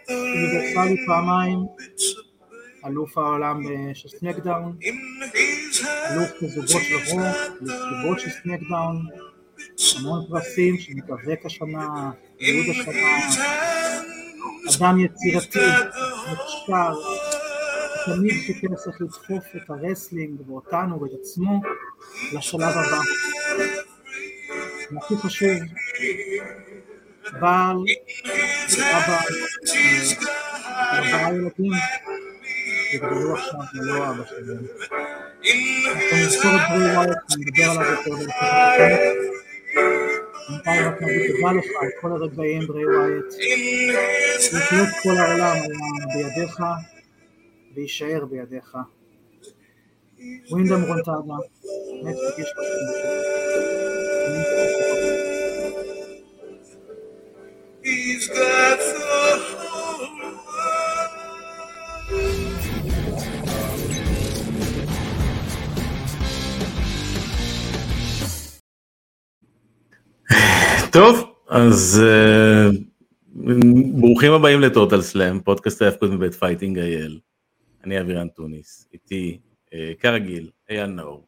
אוניברסלי 0.09 1.05
פעמיים, 1.05 1.59
אלוף 2.85 3.17
העולם 3.17 3.63
של 3.93 4.09
סנקדאון, 4.09 4.77
In 4.81 4.85
his 5.33 5.87
אלוף 6.11 6.29
בזוגות 6.41 6.83
של 6.83 7.11
רוב, 7.11 7.21
אלוף 7.21 7.77
זוגות 8.01 8.19
של 8.19 8.29
סנקדאון, 8.43 9.05
המון 9.99 10.25
פרסים 10.29 10.77
שמתאבק 10.77 11.45
השנה, 11.45 12.11
יהוד 12.39 12.65
השנה, 12.69 12.93
אדם 14.77 14.99
יצירתי, 14.99 15.59
מוכשר, 16.29 16.93
תמיד 18.05 18.33
חיפש 18.45 18.87
איך 18.87 19.01
לדחוף 19.01 19.43
את 19.55 19.69
ה 19.69 19.77
wrestling 19.77 20.49
ואותנו 20.49 21.01
ואת 21.01 21.11
עצמו 21.21 21.61
לשלב 22.33 22.61
הבא. 22.61 22.99
והכי 24.91 25.17
חשוב, 25.17 25.49
בעל, 27.39 27.77
אבא, 28.81 29.19
ארבעה 30.67 31.33
ילדים, 31.33 31.71
יגדלו 32.93 33.35
עכשיו 33.35 33.59
ללא 33.73 34.09
אבא 34.09 34.25
שלהם. 34.25 34.65
אנחנו 35.87 36.17
נזכור 36.25 36.51
את 36.55 36.69
בריי 36.69 36.95
וואיט, 36.95 37.17
נדבר 37.37 37.71
עליו 37.71 37.91
יותר 37.91 38.11
בהמשך. 38.11 39.39
בינתיים 40.49 40.85
רק 40.85 41.01
נגיד 41.01 41.31
תודה 41.31 41.51
לך 41.51 41.65
על 41.81 41.89
כל 42.01 42.11
הרגעים 42.11 42.67
ברי 42.67 42.85
ווייט. 42.85 43.33
בהחלט 44.53 44.89
כל 45.03 45.17
העולם 45.17 45.55
בידיך 46.13 46.61
ויישאר 47.75 48.25
בידיך. 48.25 48.77
ווינדם 50.49 50.81
רונטאדה, 50.83 51.37
נטפליק 52.03 52.39
יש 52.39 52.53
He's 53.59 53.98
טוב, 70.91 71.33
אז 71.49 72.01
אה, 72.03 72.69
ברוכים 73.93 74.31
הבאים 74.31 74.59
לטוטאל 74.59 75.01
סלאם, 75.01 75.39
פודקאסט 75.39 75.81
ההפקות 75.81 76.11
מבית 76.11 76.33
פייטינג 76.33 76.79
אייל. 76.79 77.19
אני 77.83 78.01
אבירן 78.01 78.27
טוניס, 78.27 78.87
איתי 78.93 79.39
אה, 79.73 79.91
כרגיל 79.99 80.49
אייל 80.69 80.85
נאור, 80.85 81.27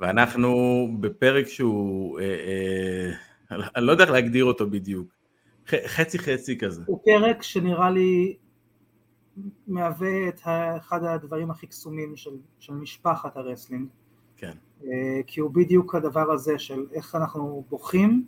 ואנחנו 0.00 0.88
בפרק 1.00 1.46
שהוא, 1.46 2.20
אה, 2.20 2.24
אה, 3.50 3.56
אני 3.76 3.86
לא 3.86 3.92
יודע 3.92 4.04
איך 4.04 4.12
להגדיר 4.12 4.44
אותו 4.44 4.70
בדיוק, 4.70 5.08
חצי 5.86 6.18
חצי 6.18 6.58
כזה. 6.58 6.82
הוא 6.86 7.00
פרק 7.04 7.42
שנראה 7.42 7.90
לי 7.90 8.36
מהווה 9.66 10.28
את 10.28 10.40
אחד 10.76 11.04
הדברים 11.04 11.50
הכי 11.50 11.66
קסומים 11.66 12.16
של, 12.16 12.30
של 12.60 12.72
משפחת 12.72 13.36
ה 13.36 13.41
wrestling, 13.41 13.88
כן, 14.36 14.52
אה, 14.84 15.20
כי 15.26 15.40
הוא 15.40 15.50
בדיוק 15.50 15.94
הדבר 15.94 16.32
הזה 16.32 16.58
של 16.58 16.86
איך 16.92 17.14
אנחנו 17.14 17.64
בוכים 17.68 18.24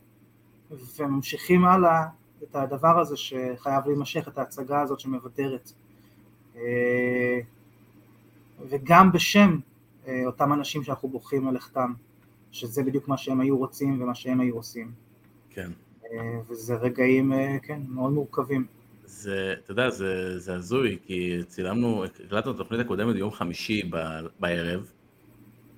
וממשיכים 0.70 1.64
הלאה 1.64 2.06
את 2.42 2.56
הדבר 2.56 2.98
הזה 2.98 3.16
שחייב 3.16 3.86
להימשך, 3.86 4.28
את 4.28 4.38
ההצגה 4.38 4.80
הזאת 4.80 5.00
שמבדרת. 5.00 5.72
אה, 6.56 7.40
וגם 8.68 9.12
בשם 9.12 9.58
אותם 10.26 10.52
אנשים 10.52 10.82
שאנחנו 10.84 11.08
בוכים 11.08 11.48
על 11.48 11.54
לכתם, 11.54 11.92
שזה 12.52 12.82
בדיוק 12.82 13.08
מה 13.08 13.16
שהם 13.16 13.40
היו 13.40 13.58
רוצים 13.58 14.02
ומה 14.02 14.14
שהם 14.14 14.40
היו 14.40 14.56
עושים. 14.56 14.92
כן. 15.50 15.70
אה, 16.12 16.40
וזה 16.48 16.74
רגעים, 16.74 17.32
אה, 17.32 17.56
כן, 17.62 17.80
מאוד 17.88 18.12
מורכבים. 18.12 18.66
זה, 19.04 19.54
אתה 19.64 19.72
יודע, 19.72 19.90
זה, 19.90 20.38
זה 20.38 20.54
הזוי, 20.54 20.98
כי 21.02 21.38
צילמנו, 21.48 22.04
הקלטנו 22.04 22.50
את 22.50 22.56
התוכנית 22.56 22.80
הקודמת 22.80 23.14
ביום 23.14 23.30
חמישי 23.30 23.82
ב, 23.90 23.96
בערב, 24.40 24.90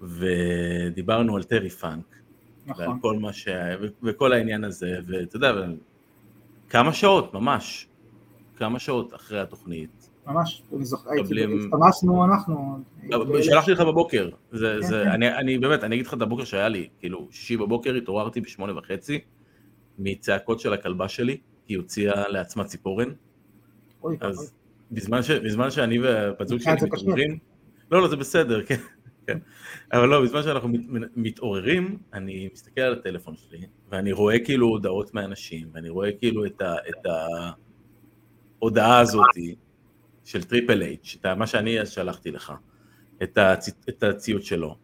ודיברנו 0.00 1.36
על 1.36 1.42
טרי 1.42 1.70
פאנק, 1.70 2.04
ועל 2.66 2.88
נכון. 2.88 2.98
כל 3.00 3.18
מה 3.18 3.32
שהיה, 3.32 3.76
וכל 4.02 4.32
העניין 4.32 4.64
הזה, 4.64 4.98
ואתה 5.06 5.36
יודע, 5.36 5.52
כמה 6.68 6.92
שעות, 6.92 7.34
ממש, 7.34 7.88
כמה 8.56 8.78
שעות 8.78 9.14
אחרי 9.14 9.40
התוכנית. 9.40 9.99
ממש, 10.32 10.62
אני 10.76 10.84
זוכר, 10.84 11.10
הסתמסנו 11.58 12.24
אנחנו. 12.24 12.78
שלחתי 13.42 13.72
לך 13.72 13.80
בבוקר, 13.80 14.30
כן, 14.52 14.58
כן. 14.90 15.22
אני, 15.22 15.58
באמת, 15.58 15.84
אני 15.84 15.94
אגיד 15.94 16.06
לך 16.06 16.14
את 16.14 16.22
הבוקר 16.22 16.44
שהיה 16.44 16.68
לי, 16.68 16.88
כאילו, 16.98 17.28
שישי 17.30 17.56
בבוקר 17.56 17.94
התעוררתי 17.94 18.40
בשמונה 18.40 18.78
וחצי, 18.78 19.20
מצעקות 19.98 20.60
של 20.60 20.72
הכלבה 20.72 21.08
שלי, 21.08 21.36
היא 21.68 21.76
הוציאה 21.76 22.28
לעצמה 22.28 22.64
ציפורן. 22.64 23.08
אז 24.20 24.52
בזמן, 24.90 25.22
שאני 25.70 25.98
זוג 26.44 26.58
לך 26.60 26.64
שלי. 26.64 26.86
מתעוררים, 26.86 27.38
לא, 27.90 28.02
לא, 28.02 28.08
זה 28.08 28.16
בסדר, 28.16 28.64
כן, 28.64 28.80
כן, 29.26 29.38
אבל 29.92 30.08
לא, 30.08 30.22
בזמן 30.22 30.42
שאנחנו 30.42 30.68
מת, 30.68 31.08
מתעוררים, 31.16 31.98
אני 32.12 32.48
מסתכל 32.52 32.80
על 32.80 32.92
הטלפון 32.92 33.34
שלי, 33.36 33.66
ואני 33.90 34.12
רואה 34.12 34.38
כאילו 34.38 34.66
הודעות 34.66 35.14
מאנשים, 35.14 35.68
ואני 35.72 35.88
רואה 35.88 36.12
כאילו 36.12 36.46
את, 36.46 36.60
ה, 36.60 36.74
את 36.88 37.06
ההודעה 38.60 38.98
הזאת 38.98 39.26
של 40.24 40.42
טריפל 40.44 40.82
אייץ', 40.82 41.16
את 41.20 41.26
מה 41.26 41.46
שאני 41.46 41.80
אז 41.80 41.90
שלחתי 41.90 42.30
לך, 42.30 42.52
את, 43.22 43.38
הצ, 43.38 43.68
את 43.88 44.02
הציוץ 44.02 44.44
שלו, 44.44 44.76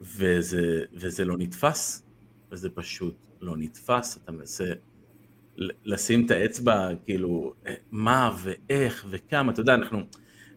וזה, 0.00 0.84
וזה 0.92 1.24
לא 1.24 1.36
נתפס, 1.38 2.06
וזה 2.52 2.70
פשוט 2.70 3.16
לא 3.40 3.56
נתפס, 3.56 4.16
אתה 4.16 4.32
מנסה 4.32 4.72
לשים 5.84 6.26
את 6.26 6.30
האצבע, 6.30 6.88
כאילו, 7.04 7.54
מה 7.90 8.36
ואיך 8.42 9.06
וכמה, 9.10 9.52
אתה 9.52 9.60
יודע, 9.60 9.74
אנחנו, 9.74 9.98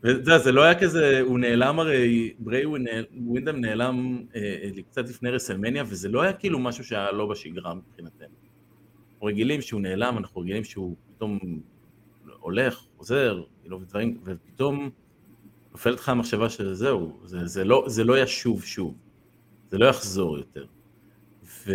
יודע, 0.03 0.37
זה 0.37 0.51
לא 0.51 0.63
היה 0.63 0.79
כזה, 0.79 1.19
הוא 1.21 1.39
נעלם 1.39 1.79
הרי, 1.79 2.33
ווינל- 2.45 3.05
ווינדם 3.25 3.61
נעלם 3.61 4.23
אה, 4.35 4.41
אה, 4.63 4.81
קצת 4.91 5.09
לפני 5.09 5.29
רסלמניה, 5.29 5.83
וזה 5.87 6.09
לא 6.09 6.21
היה 6.21 6.33
כאילו 6.33 6.59
משהו 6.59 6.83
שהיה 6.83 7.11
לא 7.11 7.25
בשגרה 7.25 7.73
מבחינתנו. 7.73 8.27
אנחנו 9.13 9.27
רגילים 9.27 9.61
שהוא 9.61 9.81
נעלם, 9.81 10.17
אנחנו 10.17 10.41
רגילים 10.41 10.63
שהוא 10.63 10.95
פתאום 11.15 11.39
הולך, 12.39 12.83
חוזר, 12.97 13.43
כאילו, 13.69 13.81
ודברים, 13.81 14.18
ופתאום 14.24 14.89
נופלת 15.71 16.00
לך 16.00 16.10
המחשבה 16.10 16.50
שזהו, 16.50 17.19
זה, 17.24 17.48
זה, 17.48 17.63
לא, 17.63 17.83
זה 17.88 18.04
לא 18.04 18.19
ישוב 18.19 18.63
שוב, 18.63 18.95
זה 19.68 19.77
לא 19.77 19.86
יחזור 19.86 20.38
יותר. 20.38 20.66
ו... 21.44 21.71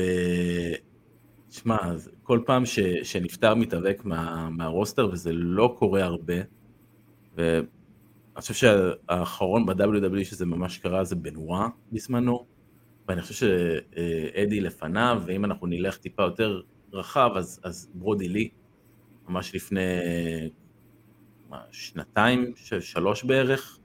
שמע, 1.50 1.76
כל 2.22 2.40
פעם 2.46 2.66
ש, 2.66 2.78
שנפטר 3.02 3.54
מתאבק 3.54 4.02
מה, 4.04 4.48
מהרוסטר, 4.50 5.08
וזה 5.12 5.32
לא 5.32 5.76
קורה 5.78 6.04
הרבה, 6.04 6.34
ואני 7.36 7.66
חושב 8.36 8.54
שהאחרון 8.54 9.66
ב-WWE 9.66 10.24
שזה 10.24 10.46
ממש 10.46 10.78
קרה 10.78 11.04
זה 11.04 11.16
בנואה 11.16 11.68
בזמנו, 11.92 12.46
ואני 13.08 13.22
חושב 13.22 13.34
שאדי 13.34 14.60
לפניו, 14.60 15.22
ואם 15.26 15.44
אנחנו 15.44 15.66
נלך 15.66 15.96
טיפה 15.96 16.22
יותר 16.22 16.60
רחב, 16.92 17.30
אז, 17.36 17.60
אז 17.64 17.90
ברודי 17.94 18.28
לי, 18.28 18.48
ממש 19.28 19.54
לפני 19.54 19.80
מה, 21.54 21.60
שנתיים, 21.70 22.52
שלוש 22.80 23.24
בערך, 23.24 23.78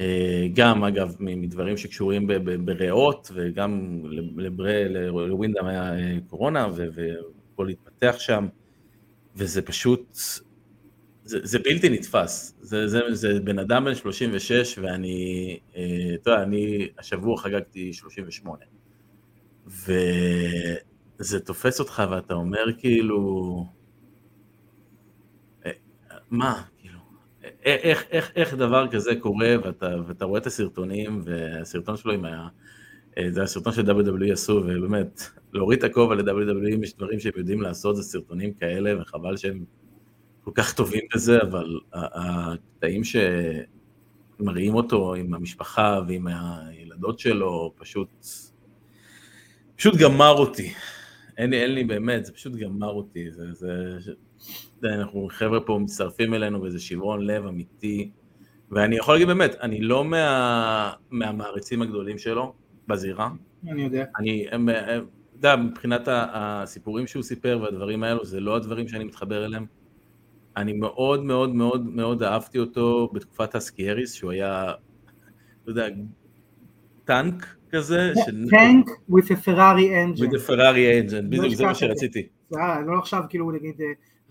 אה, 0.00 0.46
גם 0.54 0.84
אגב 0.84 1.16
מדברים 1.20 1.76
שקשורים 1.76 2.30
בריאות 2.64 3.30
וגם 3.34 4.00
לווינדם 5.16 5.66
היה 5.66 5.98
אה, 5.98 6.16
קורונה 6.28 6.68
והכל 6.74 7.68
התפתח 7.68 8.14
שם 8.18 8.46
וזה 9.36 9.62
פשוט, 9.62 10.18
זה, 11.24 11.38
זה 11.42 11.58
בלתי 11.58 11.88
נתפס. 11.88 12.54
זה, 12.60 12.88
זה, 12.88 13.00
זה 13.10 13.40
בן 13.40 13.58
אדם 13.58 13.84
בן 13.84 13.94
36, 13.94 14.78
ואני, 14.82 15.58
אה, 15.76 16.14
אתה 16.14 16.30
יודע, 16.30 16.42
אני 16.42 16.88
השבוע 16.98 17.38
חגגתי 17.38 17.92
38. 17.92 18.64
וזה 19.66 21.40
תופס 21.44 21.80
אותך 21.80 22.02
ואתה 22.10 22.34
אומר 22.34 22.64
כאילו, 22.78 23.66
מה, 26.30 26.62
איך, 27.64 28.04
איך, 28.10 28.32
איך 28.36 28.54
דבר 28.54 28.88
כזה 28.88 29.16
קורה 29.16 29.54
ואתה, 29.64 29.96
ואתה 30.06 30.24
רואה 30.24 30.40
את 30.40 30.46
הסרטונים, 30.46 31.20
והסרטון 31.24 31.96
שלו 31.96 32.12
עם 32.12 32.24
ה... 32.24 32.48
אה, 33.18 33.30
זה 33.30 33.42
הסרטון 33.42 33.72
של 33.72 33.90
WWE 33.90 34.32
עשו, 34.32 34.52
ובאמת, 34.52 35.22
להוריד 35.52 35.78
את 35.78 35.90
הכובע 35.90 36.14
ל-WWE, 36.14 36.74
אם 36.74 36.82
יש 36.82 36.96
דברים 36.96 37.20
שהם 37.20 37.32
יודעים 37.36 37.62
לעשות, 37.62 37.96
זה 37.96 38.02
סרטונים 38.02 38.54
כאלה, 38.54 39.02
וחבל 39.02 39.36
שהם 39.36 39.64
כל 40.44 40.50
כך 40.54 40.74
טובים 40.74 41.02
בזה, 41.14 41.42
אבל 41.42 41.80
הקטעים 41.92 43.02
שמראים 43.04 44.74
אותו 44.74 45.14
עם 45.14 45.34
המשפחה 45.34 46.00
ועם 46.08 46.26
הילדות 46.26 47.18
שלו, 47.18 47.72
פשוט, 47.76 48.26
פשוט 49.76 49.96
גמר 49.96 50.32
אותי. 50.32 50.72
אין 51.36 51.50
לי, 51.50 51.62
אין 51.62 51.74
לי 51.74 51.84
באמת, 51.84 52.26
זה 52.26 52.32
פשוט 52.32 52.52
גמר 52.52 52.90
אותי. 52.90 53.30
זה, 53.30 53.52
זה, 53.52 53.98
אנחנו 54.84 55.28
חבר'ה 55.32 55.60
פה 55.60 55.78
מצטרפים 55.78 56.34
אלינו 56.34 56.62
וזה 56.62 56.80
שברון 56.80 57.26
לב 57.26 57.46
אמיתי. 57.46 58.10
ואני 58.70 58.96
יכול 58.96 59.14
להגיד 59.14 59.28
באמת, 59.28 59.54
אני 59.60 59.80
לא 59.80 60.04
מה, 60.04 60.92
מהמעריצים 61.10 61.82
הגדולים 61.82 62.18
שלו 62.18 62.54
בזירה. 62.88 63.30
אני 63.68 63.82
יודע. 63.82 64.04
אני, 64.18 64.46
אתה 64.48 64.92
יודע, 65.36 65.56
מבחינת 65.56 66.08
הסיפורים 66.12 67.06
שהוא 67.06 67.22
סיפר 67.22 67.58
והדברים 67.62 68.02
האלו, 68.02 68.24
זה 68.24 68.40
לא 68.40 68.56
הדברים 68.56 68.88
שאני 68.88 69.04
מתחבר 69.04 69.44
אליהם. 69.44 69.66
אני 70.56 70.72
מאוד 70.72 71.24
מאוד 71.24 71.54
מאוד 71.54 71.86
מאוד 71.86 72.22
אהבתי 72.22 72.58
אותו 72.58 73.10
בתקופת 73.12 73.54
הסקייריס, 73.54 74.12
שהוא 74.12 74.30
היה, 74.30 74.72
אתה 75.62 75.70
יודע, 75.70 75.86
טנק 77.04 77.56
כזה. 77.70 78.12
טנק 78.50 78.86
with 79.10 79.24
a 79.24 79.46
Ferrari 79.46 79.88
engine. 79.88 80.20
with 80.20 80.34
a 80.34 80.48
Ferrari 80.48 81.10
engine, 81.10 81.26
בדיוק, 81.28 81.54
זה 81.54 81.64
מה 81.64 81.74
שרציתי. 81.74 82.28
לא 82.50 82.98
עכשיו 82.98 83.22
כאילו 83.28 83.50
נגיד 83.50 83.74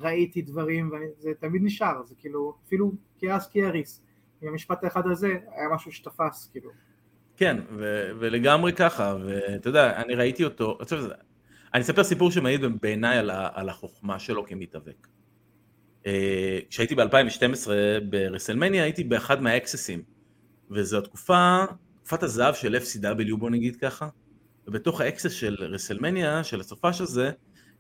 ראיתי 0.04 0.42
דברים, 0.42 0.92
זה 1.18 1.32
תמיד 1.40 1.62
נשאר, 1.64 2.04
זה 2.04 2.16
כאילו, 2.18 2.54
אפילו 2.68 2.92
כאס 3.20 3.48
קייריס, 3.48 4.02
עם 4.42 4.50
המשפט 4.50 4.84
האחד 4.84 5.08
הזה, 5.08 5.28
היה 5.28 5.70
משהו 5.76 5.92
שתפס, 5.92 6.50
כאילו. 6.52 6.70
כן, 7.38 7.58
ו- 7.72 8.12
ולגמרי 8.20 8.74
ככה, 8.74 9.16
ואתה 9.26 9.70
יודע, 9.70 10.02
אני 10.02 10.16
ראיתי 10.16 10.44
אותו, 10.44 10.78
אני 11.74 11.82
אספר 11.82 12.04
סיפור 12.04 12.32
שמעיד 12.32 12.62
בעיניי 12.82 13.18
על, 13.18 13.32
על 13.54 13.70
החוכמה 13.70 14.20
שלו 14.20 14.46
כמתאבק. 14.46 15.08
כשהייתי 16.70 16.96
ב-2012 16.96 17.68
ברסלמניה, 18.10 18.84
הייתי 18.84 19.04
באחד 19.04 19.42
מהאקססים, 19.42 20.04
וזו 20.72 20.98
התקופה, 20.98 21.64
תקופת 21.96 22.24
הזהב 22.24 22.54
של 22.54 22.76
FCW 22.76 23.36
בוא 23.38 23.50
נגיד 23.50 23.76
ככה, 23.76 24.10
ובתוך 24.68 25.02
האקסס 25.02 25.32
של 25.32 25.56
רסלמניה, 25.60 26.44
של 26.44 26.60
הסופש 26.60 27.02
הזה, 27.02 27.32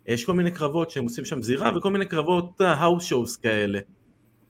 יש 0.05 0.25
כל 0.25 0.33
מיני 0.33 0.51
קרבות 0.51 0.91
שהם 0.91 1.03
עושים 1.03 1.25
שם 1.25 1.41
זירה, 1.41 1.77
וכל 1.77 1.91
מיני 1.91 2.05
קרבות 2.05 2.61
האוס 2.61 3.03
שואוס 3.03 3.37
כאלה. 3.37 3.79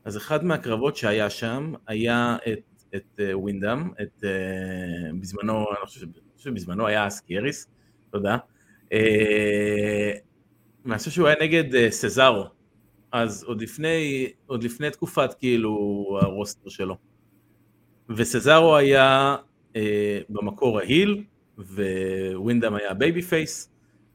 אז 0.05 0.17
אחד 0.17 0.43
מהקרבות 0.45 0.95
שהיה 0.95 1.29
שם, 1.29 1.73
היה 1.87 2.37
את, 2.51 2.83
את 2.95 3.19
ווינדאם, 3.33 3.91
את, 4.01 4.23
בזמנו, 5.19 5.53
אני 5.53 5.85
חושב 5.85 6.07
שבזמנו 6.37 6.87
היה 6.87 7.07
אסקייריס, 7.07 7.67
תודה. 8.11 8.37
חושב 10.97 11.11
שהוא 11.11 11.27
היה 11.27 11.35
נגד 11.41 11.89
סזארו, 11.89 12.45
אז 13.11 13.43
עוד 13.43 13.61
לפני, 13.61 14.27
עוד 14.45 14.63
לפני 14.63 14.91
תקופת 14.91 15.33
כאילו 15.33 15.69
ה 16.21 16.28
roster 16.28 16.69
שלו. 16.69 16.97
וסזארו 18.09 18.75
היה 18.75 19.35
אה, 19.75 20.19
במקור 20.29 20.79
ה 20.79 20.87
heel, 20.87 21.23
ווינדאם 22.35 22.75
היה 22.75 22.93
babyface, 22.93 23.72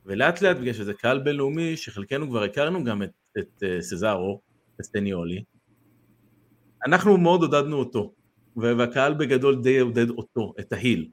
ולאט 0.08 0.42
לאט 0.42 0.56
בגלל 0.56 0.72
שזה 0.72 0.94
קהל 0.94 1.18
בינלאומי, 1.18 1.76
שחלקנו 1.76 2.28
כבר 2.28 2.42
הכרנו 2.42 2.84
גם 2.84 3.02
את, 3.02 3.10
את 3.38 3.62
uh, 3.62 3.80
סזארו, 3.80 4.40
את 4.76 4.84
סטניולי, 4.84 5.42
אנחנו 6.86 7.16
מאוד 7.16 7.42
עודדנו 7.42 7.76
אותו, 7.76 8.12
והקהל 8.56 9.14
בגדול 9.14 9.62
די 9.62 9.78
עודד 9.78 10.10
אותו, 10.10 10.54
את 10.60 10.72
ה 10.72 10.78
heel. 10.78 11.08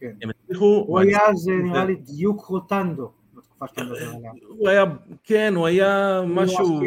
כן. 0.00 0.10
הם 0.22 0.30
הצליחו... 0.30 0.84
הוא 0.88 0.98
היה, 0.98 1.18
זה 1.34 1.52
נראה 1.52 1.84
לי 1.84 1.94
דיוק 1.94 2.44
רוטנדו. 2.44 3.12
בתקופה 3.34 3.66
שאתה 3.68 3.84
מדבר 3.84 3.96
עליה. 3.96 4.30
הוא 4.48 4.68
היה, 4.68 4.84
כן, 5.24 5.54
הוא 5.56 5.66
היה 5.66 6.20
משהו... 6.26 6.80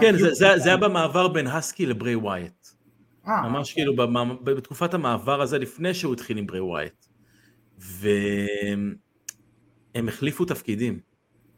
כן, 0.00 0.16
זה, 0.18 0.34
זה, 0.34 0.58
זה 0.58 0.68
היה 0.68 0.76
במעבר 0.76 1.28
בין 1.28 1.46
הסקי 1.46 1.86
לברי 1.86 2.14
ווייט. 2.14 2.66
אה, 3.26 3.48
ממש 3.48 3.70
אוקיי. 3.70 3.84
כאילו 3.84 4.12
בתקופת 4.44 4.94
המעבר 4.94 5.40
הזה, 5.40 5.58
לפני 5.58 5.94
שהוא 5.94 6.12
התחיל 6.12 6.38
עם 6.38 6.46
ברי 6.46 6.60
ווייט. 6.60 7.06
והם 9.94 10.08
החליפו 10.08 10.44
תפקידים 10.44 11.00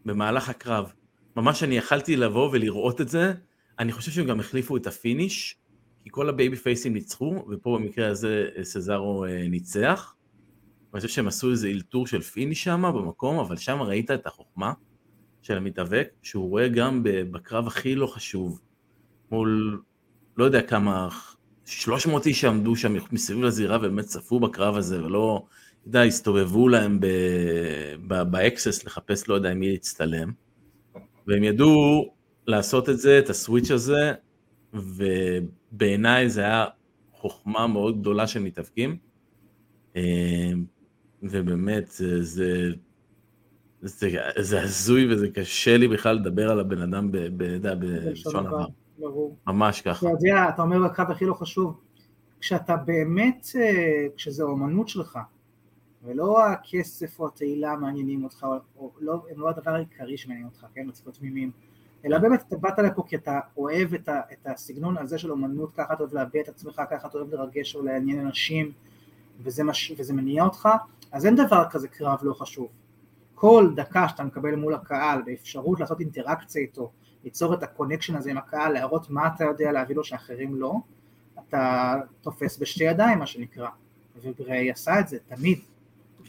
במהלך 0.04 0.48
הקרב. 0.48 0.92
ממש 1.36 1.62
אני 1.62 1.76
יכלתי 1.76 2.16
לבוא 2.16 2.50
ולראות 2.52 3.00
את 3.00 3.08
זה, 3.08 3.32
אני 3.78 3.92
חושב 3.92 4.10
שהם 4.10 4.26
גם 4.26 4.40
החליפו 4.40 4.76
את 4.76 4.86
ה 4.86 4.95
finish, 4.95 5.56
כי 6.02 6.08
כל 6.12 6.28
ה 6.28 6.56
babyface 6.56 6.85
ים 6.85 6.92
ניצחו, 6.92 7.44
ופה 7.50 7.78
במקרה 7.80 8.08
הזה 8.08 8.48
סזארו 8.62 9.24
אה, 9.24 9.48
ניצח. 9.48 10.14
ואני 10.92 11.00
חושב 11.00 11.14
שהם 11.14 11.28
עשו 11.28 11.50
איזה 11.50 11.68
אלתור 11.68 12.06
של 12.06 12.20
finish 12.20 12.64
שם 12.64 12.82
במקום, 12.94 13.38
אבל 13.38 13.56
שם 13.56 13.82
ראית 13.82 14.10
את 14.10 14.26
החוכמה 14.26 14.72
של 15.42 15.56
המתאבק, 15.56 16.08
שהוא 16.22 16.50
רואה 16.50 16.68
גם 16.68 17.00
בקרב 17.04 17.66
הכי 17.66 17.94
לא 17.94 18.06
חשוב, 18.06 18.60
מול 19.30 19.82
לא 20.36 20.44
יודע 20.44 20.62
כמה, 20.62 21.08
300 21.64 22.26
איש 22.26 22.40
שעמדו 22.40 22.76
שם 22.76 22.94
מסביב 23.12 23.42
לזירה 23.42 23.76
ובאמת 23.76 24.04
צפו 24.04 24.40
בקרב 24.40 24.76
הזה, 24.76 25.04
ולא, 25.04 25.46
אתה 25.82 25.88
יודע, 25.88 26.02
הסתובבו 26.02 26.68
להם 26.68 27.00
באקסס 28.30 28.84
לחפש 28.84 29.28
לא 29.28 29.34
יודע 29.34 29.54
מי 29.54 29.70
להצטלם, 29.70 30.32
והם 31.26 31.44
ידעו 31.44 32.14
לעשות 32.46 32.88
את 32.88 32.98
זה, 32.98 33.18
את 33.18 33.30
הסוויץ' 33.30 33.70
הזה, 33.70 34.12
ובעיניי 34.74 36.28
זה 36.28 36.40
היה 36.40 36.66
חוכמה 37.12 37.66
מאוד 37.66 38.00
גדולה 38.00 38.26
של 38.26 38.40
מתאבקים. 38.40 38.96
ובאמת 41.22 41.86
זה, 41.86 42.22
זה, 42.22 42.68
זה, 43.80 44.08
זה 44.38 44.62
הזוי 44.62 45.14
וזה 45.14 45.28
קשה 45.28 45.76
לי 45.76 45.88
בכלל 45.88 46.16
לדבר 46.16 46.50
על 46.50 46.60
הבן 46.60 46.82
אדם 46.82 47.10
בלשון 47.78 48.46
עבר. 48.46 48.66
ממש 49.46 49.80
ככה. 49.80 50.06
אתה 50.06 50.14
יודע, 50.14 50.48
אתה 50.48 50.62
אומר 50.62 50.78
בקרב 50.88 51.10
הכי 51.10 51.24
לא 51.24 51.34
חשוב, 51.34 51.80
כשאתה 52.40 52.76
באמת, 52.76 53.46
אה, 53.56 54.06
כשזה 54.16 54.42
האומנות 54.42 54.88
שלך, 54.88 55.18
ולא 56.04 56.46
הכסף 56.46 57.20
או 57.20 57.26
התהילה 57.26 57.76
מעניינים 57.76 58.24
אותך, 58.24 58.46
או 58.76 58.90
לא, 59.00 59.22
הם 59.30 59.40
לא 59.40 59.48
הדבר 59.48 59.70
העיקרי 59.70 60.16
שמעניין 60.16 60.46
אותך, 60.46 60.66
כן, 60.74 60.86
לצפות 60.86 61.14
תמימים, 61.14 61.50
אלא 62.04 62.18
באמת 62.18 62.42
אתה 62.48 62.56
באת 62.56 62.78
לפה 62.78 63.02
כי 63.06 63.16
אתה 63.16 63.40
אוהב 63.56 63.94
את, 63.94 64.08
ה, 64.08 64.20
את 64.32 64.46
הסגנון 64.46 64.98
הזה 64.98 65.18
של 65.18 65.30
אומנות, 65.30 65.74
ככה 65.76 65.92
אתה 65.92 66.02
אוהב 66.02 66.14
להביע 66.14 66.42
את 66.42 66.48
עצמך, 66.48 66.82
ככה 66.90 67.08
אתה 67.08 67.18
אוהב 67.18 67.34
לרגש 67.34 67.76
או 67.76 67.82
לעניין 67.82 68.26
אנשים, 68.26 68.72
וזה, 69.40 69.64
מש, 69.64 69.92
וזה 69.98 70.14
מניע 70.14 70.44
אותך, 70.44 70.68
אז 71.12 71.26
אין 71.26 71.36
דבר 71.36 71.64
כזה 71.70 71.88
קרב 71.88 72.18
לא 72.22 72.34
חשוב. 72.34 72.68
כל 73.34 73.70
דקה 73.76 74.08
שאתה 74.08 74.24
מקבל 74.24 74.54
מול 74.54 74.74
הקהל 74.74 75.22
באפשרות 75.22 75.80
לעשות 75.80 76.00
אינטראקציה 76.00 76.62
איתו, 76.62 76.90
ליצור 77.24 77.54
את 77.54 77.62
ה 77.62 77.67
connection 77.67 78.16
הזה 78.16 78.30
עם 78.30 78.38
הקהל, 78.38 78.72
להראות 78.72 79.10
מה 79.10 79.26
אתה 79.26 79.44
יודע 79.44 79.72
להביא 79.72 79.96
לו 79.96 80.04
שאחרים 80.04 80.54
לא, 80.54 80.74
אתה 81.38 81.94
תופס 82.20 82.58
בשתי 82.58 82.84
ידיים 82.84 83.18
מה 83.18 83.26
שנקרא, 83.26 83.68
ובריי 84.22 84.70
עשה 84.70 85.00
את 85.00 85.08
זה 85.08 85.18
תמיד, 85.26 85.58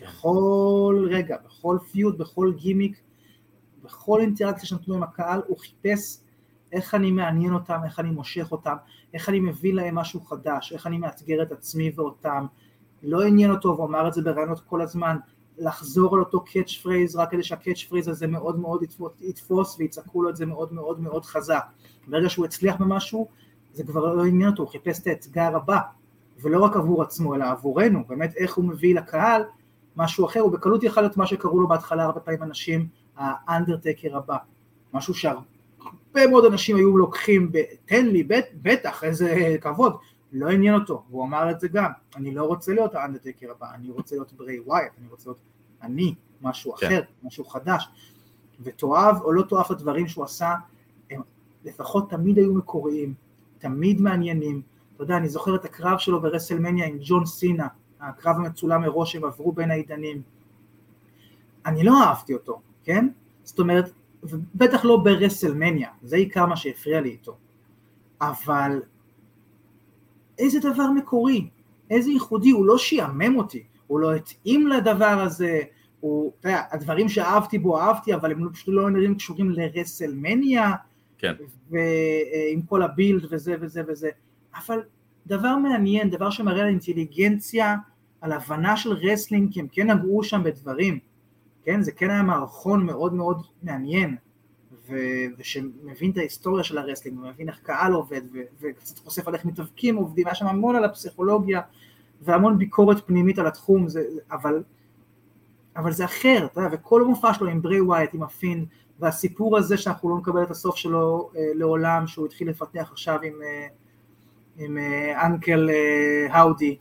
בכל 0.04 1.08
רגע, 1.12 1.38
בכל 1.46 1.78
feud, 1.92 2.18
בכל 2.18 2.54
גימיק, 2.56 3.02
בכל 3.84 4.22
אינטראקציה 4.22 4.66
שנתנו 4.66 4.96
עם 4.96 5.04
הקהל, 5.04 5.42
הוא 5.48 5.58
חיפש 5.58 6.18
איך 6.72 6.96
אני 6.96 7.12
מעניין 7.12 7.54
אותם, 7.54 7.80
איך 7.86 8.00
אני 8.00 8.12
מושך 8.12 8.52
אותם, 8.52 8.76
איך 9.14 9.30
אני 9.30 9.40
מביא 9.40 9.74
להם 9.74 9.96
משהו 9.96 10.22
חדש, 10.22 10.74
איך 10.74 10.88
אני 10.88 10.98
מאתגר 10.98 11.42
את 11.42 11.52
עצמי 11.52 11.92
ואותם, 11.96 12.46
לא 13.04 13.24
עניין 13.24 13.52
אותו, 13.52 13.70
והוא 13.70 13.86
אמר 13.86 14.08
את 14.08 14.14
זה 14.14 14.22
בראיונות 14.22 14.60
כל 14.60 14.82
הזמן, 14.82 15.18
לחזור 15.58 16.16
על 16.16 16.20
אותו 16.20 16.44
catchphrase 16.44 17.16
רק 17.16 17.32
כדי 17.32 17.44
שה 17.44 17.84
catchphrase 17.84 18.08
הזה 18.08 18.28
מאוד 18.28 18.60
מאוד 18.60 18.84
יתפוס 19.22 19.76
ויצעקו 19.80 20.24
לו 20.24 20.30
את 20.30 20.36
זה 20.36 20.46
מאוד 20.46 20.74
מאוד 20.74 21.00
מאוד 21.00 21.26
חזק. 21.26 21.66
ברגע 22.08 22.30
שהוא 22.30 22.46
הצליח 22.46 22.76
במשהו, 22.76 23.28
זה 23.74 23.84
כבר 23.84 24.14
לא 24.14 24.26
עניין 24.26 24.50
אותו, 24.50 24.64
הוא 24.64 24.72
חיפש 24.72 25.00
את 25.00 25.08
האתגר 25.08 25.56
הבא, 25.56 25.80
ולא 26.42 26.64
רק 26.64 26.76
עבור 26.76 27.02
עצמו, 27.02 27.36
אלא 27.36 27.46
עבורנו, 27.46 28.04
באמת 28.08 28.36
איך 28.36 28.56
הוא 28.56 28.66
מביא 28.66 28.96
לקהל 28.96 29.44
משהו 29.98 30.26
אחר, 30.26 30.40
הוא 30.40 30.52
בקלות 30.52 30.84
יכול 30.84 31.04
להיות 31.04 31.18
מה 31.18 31.28
שקראו 31.28 31.60
לו 31.60 31.68
בהתחלה 31.68 32.04
הרבה 32.04 32.20
פעמים 32.20 32.44
אנשים, 32.44 32.88
האנדרטקר 33.18 34.18
הבא, 34.18 34.38
משהו 34.94 35.14
שהרבה 35.14 36.28
מאוד 36.30 36.46
אנשים 36.46 36.76
היו 36.76 36.98
לוקחים, 36.98 37.52
תן 37.86 38.06
לי, 38.06 38.28
בטח, 38.62 39.04
איזה 39.04 39.56
כבוד, 39.62 39.98
לא 40.32 40.50
עניין 40.50 40.76
אותו, 40.76 41.04
והוא 41.10 41.26
אמר 41.26 41.52
את 41.52 41.60
זה 41.60 41.68
גם, 41.68 41.92
אני 42.16 42.36
לא 42.36 42.44
רוצה 42.44 42.74
להיות 42.74 42.96
האנדרטקר 42.96 43.52
הבא, 43.52 43.68
אני 43.76 43.90
רוצה 43.90 44.16
להיות 44.16 44.34
ברי 44.34 44.60
ווייט, 44.60 44.92
אני 45.00 45.08
רוצה 45.10 45.30
להיות 45.30 45.40
אני, 45.82 46.16
משהו 46.42 46.74
כן. 46.74 46.88
אחר, 46.88 47.02
משהו 47.24 47.46
חדש, 47.46 47.90
ותאהב 48.62 49.22
או 49.22 49.32
לא 49.32 49.44
תאהב 49.50 49.66
הדברים 49.70 50.08
שהוא 50.08 50.24
עשה, 50.24 50.54
לפחות 51.66 52.10
תמיד 52.10 52.38
היו 52.38 52.54
מקוריים, 52.54 53.14
תמיד 53.58 54.02
מעניינים. 54.02 54.62
אתה 54.96 55.04
יודע, 55.04 55.18
אני 55.18 55.30
זוכר 55.30 55.56
את 55.56 55.66
הקרב 55.66 55.98
שלו 55.98 56.22
ברסלמניה 56.22 56.88
עם 56.88 56.98
ג'ון 57.02 57.26
סינה, 57.26 57.68
הקרב 58.10 58.36
המצולם 58.36 58.82
מראש 58.82 59.16
הם 59.16 59.26
עברו 59.26 59.52
בין 59.52 59.72
העידנים. 59.72 60.22
אני 61.66 61.84
לא 61.84 62.04
אהבתי 62.04 62.34
אותו, 62.34 62.62
כן? 62.84 63.08
זאת 63.44 63.60
אומרת, 63.60 63.92
בטח 64.56 64.86
לא 64.86 64.98
ברסלמניה, 64.98 65.90
זה 66.02 66.16
עיקר 66.16 66.46
מה 66.46 66.56
שהפריע 66.56 67.02
לי 67.02 67.10
איתו. 67.10 67.38
אבל 68.22 68.82
איזה 70.40 70.60
דבר 70.60 70.92
מקורי, 70.92 71.50
איזה 71.90 72.10
ייחודי, 72.10 72.52
הוא 72.52 72.66
לא 72.66 72.78
שיעמם 72.78 73.38
אותי, 73.38 73.64
הוא 73.88 74.00
לא 74.00 74.14
התאים 74.16 74.68
לדבר 74.68 75.06
הזה, 75.06 75.62
הוא, 76.00 76.32
אתה 76.40 76.50
יודע, 76.50 76.62
הדברים 76.72 77.10
שאהבתי 77.10 77.60
בו 77.60 77.80
אהבתי, 77.80 78.14
אבל 78.14 78.32
הם 78.32 78.50
פשוט 78.54 78.68
לא 78.68 78.90
נראים 78.90 79.16
קשורים 79.16 79.50
לרסלמניה, 79.50 80.72
כן. 81.18 81.34
ועם 81.70 82.62
כל 82.66 82.82
הבילד 82.82 83.26
וזה 83.30 83.56
וזה 83.62 83.82
וזה, 83.88 84.10
אבל 84.56 84.80
דבר 85.28 85.56
מעניין, 85.56 86.10
דבר 86.10 86.30
שמראה 86.30 86.62
על 86.62 86.68
אינטליגנציה, 86.68 87.76
על 88.24 88.32
הבנה 88.32 88.78
של 88.78 88.92
wrestling, 88.94 89.54
כי 89.54 89.60
הם 89.60 89.68
כן 89.72 89.92
נגעו 89.92 90.24
שם 90.24 90.44
בדברים, 90.44 91.00
כן, 91.64 91.82
זה 91.82 91.92
כן 91.92 92.10
היה 92.10 92.24
מערכון 92.24 92.86
מאוד 92.86 93.14
מאוד 93.14 93.42
מעניין, 93.64 94.16
ו- 94.90 95.26
ושמבין 95.38 96.12
את 96.12 96.18
ההיסטוריה 96.18 96.64
של 96.64 96.78
ה 96.78 96.82
wrestling, 96.82 97.20
ומבין 97.20 97.50
איך 97.50 97.60
קהל 97.64 97.94
עובד, 97.94 98.22
ו- 98.34 98.42
וקצת 98.62 98.98
חושף 98.98 99.28
על 99.28 99.36
איך 99.36 99.46
מתאבקים 99.46 99.96
עובדים, 99.96 100.28
היה 100.28 100.36
שם 100.36 100.48
המון 100.48 100.76
על 100.76 100.84
הפסיכולוגיה, 100.84 101.62
והמון 102.22 102.58
ביקורת 102.58 103.08
פנימית 103.08 103.40
על 103.40 103.48
התחום, 103.48 103.90
זה, 103.90 104.04
אבל, 104.32 104.64
אבל 105.76 105.92
זה 105.92 106.06
אחר, 106.06 106.46
אתה 106.46 106.62
יודע, 106.62 106.76
וכל 106.76 107.04
מופע 107.04 107.34
שלו 107.34 107.48
עם 107.48 107.62
ברי 107.62 107.82
ווייט, 107.82 108.14
עם 108.14 108.24
הפינד, 108.24 108.66
והסיפור 109.00 109.58
הזה 109.58 109.78
שאנחנו 109.78 110.10
לא 110.10 110.18
נקבל 110.18 110.44
את 110.44 110.52
הסוף 110.52 110.76
שלו 110.76 111.30
אה, 111.36 111.42
לעולם, 111.56 112.08
שהוא 112.08 112.26
התחיל 112.26 112.50
לפתח 112.50 112.90
עכשיו 112.92 113.20
עם, 113.24 113.34
אה, 113.44 113.68
עם 114.58 114.78
אה, 114.78 115.26
אנקל 115.26 115.70
אה, 115.70 116.38
האודי, 116.38 116.78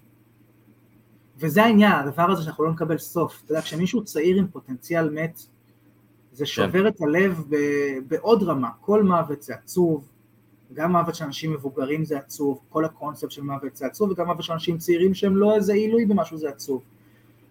וזה 1.43 1.65
העניין, 1.65 1.93
הדבר 1.93 2.31
הזה 2.31 2.43
שאנחנו 2.43 2.65
לא 2.65 2.71
נקבל 2.71 2.99
סוף, 2.99 3.43
אתה 3.45 3.53
יודע, 3.53 3.63
כשמישהו 3.63 4.05
צעיר 4.05 4.37
עם 4.39 4.47
פוטנציאל 4.49 5.11
מת, 5.11 5.41
זה 6.33 6.47
שובר 6.47 6.89
את 6.89 7.01
הלב 7.01 7.45
ב- 7.49 7.99
בעוד 8.09 8.43
רמה, 8.43 8.71
כל 8.81 9.03
מוות 9.03 9.43
זה 9.43 9.55
עצוב, 9.55 10.09
גם 10.75 10.93
מוות 10.93 11.15
של 11.15 11.25
אנשים 11.25 11.53
מבוגרים 11.53 12.05
זה 12.05 12.19
עצוב, 12.19 12.61
כל 12.69 12.85
הקונספט 12.85 13.31
של 13.31 13.43
מוות 13.43 13.77
זה 13.77 13.87
עצוב, 13.87 14.11
וגם 14.11 14.27
מוות 14.27 14.43
של 14.43 14.53
אנשים 14.53 14.79
צעירים 14.79 15.15
שהם 15.15 15.37
לא 15.37 15.55
איזה 15.55 15.73
עילוי 15.73 16.07
במשהו 16.07 16.39
זה 16.39 16.49
עצוב. 16.49 16.83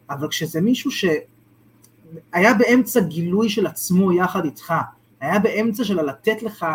אבל 0.10 0.28
כשזה 0.28 0.62
מישהו 0.62 0.92
שהיה 0.92 2.54
באמצע 2.54 3.00
גילוי 3.00 3.50
של 3.50 3.68
עצמו 3.68 4.14
יחד 4.14 4.46
איתך, 4.46 4.74
היה 5.20 5.40
באמצע 5.40 5.84
של 5.84 6.02
לתת 6.02 6.44
לך 6.44 6.66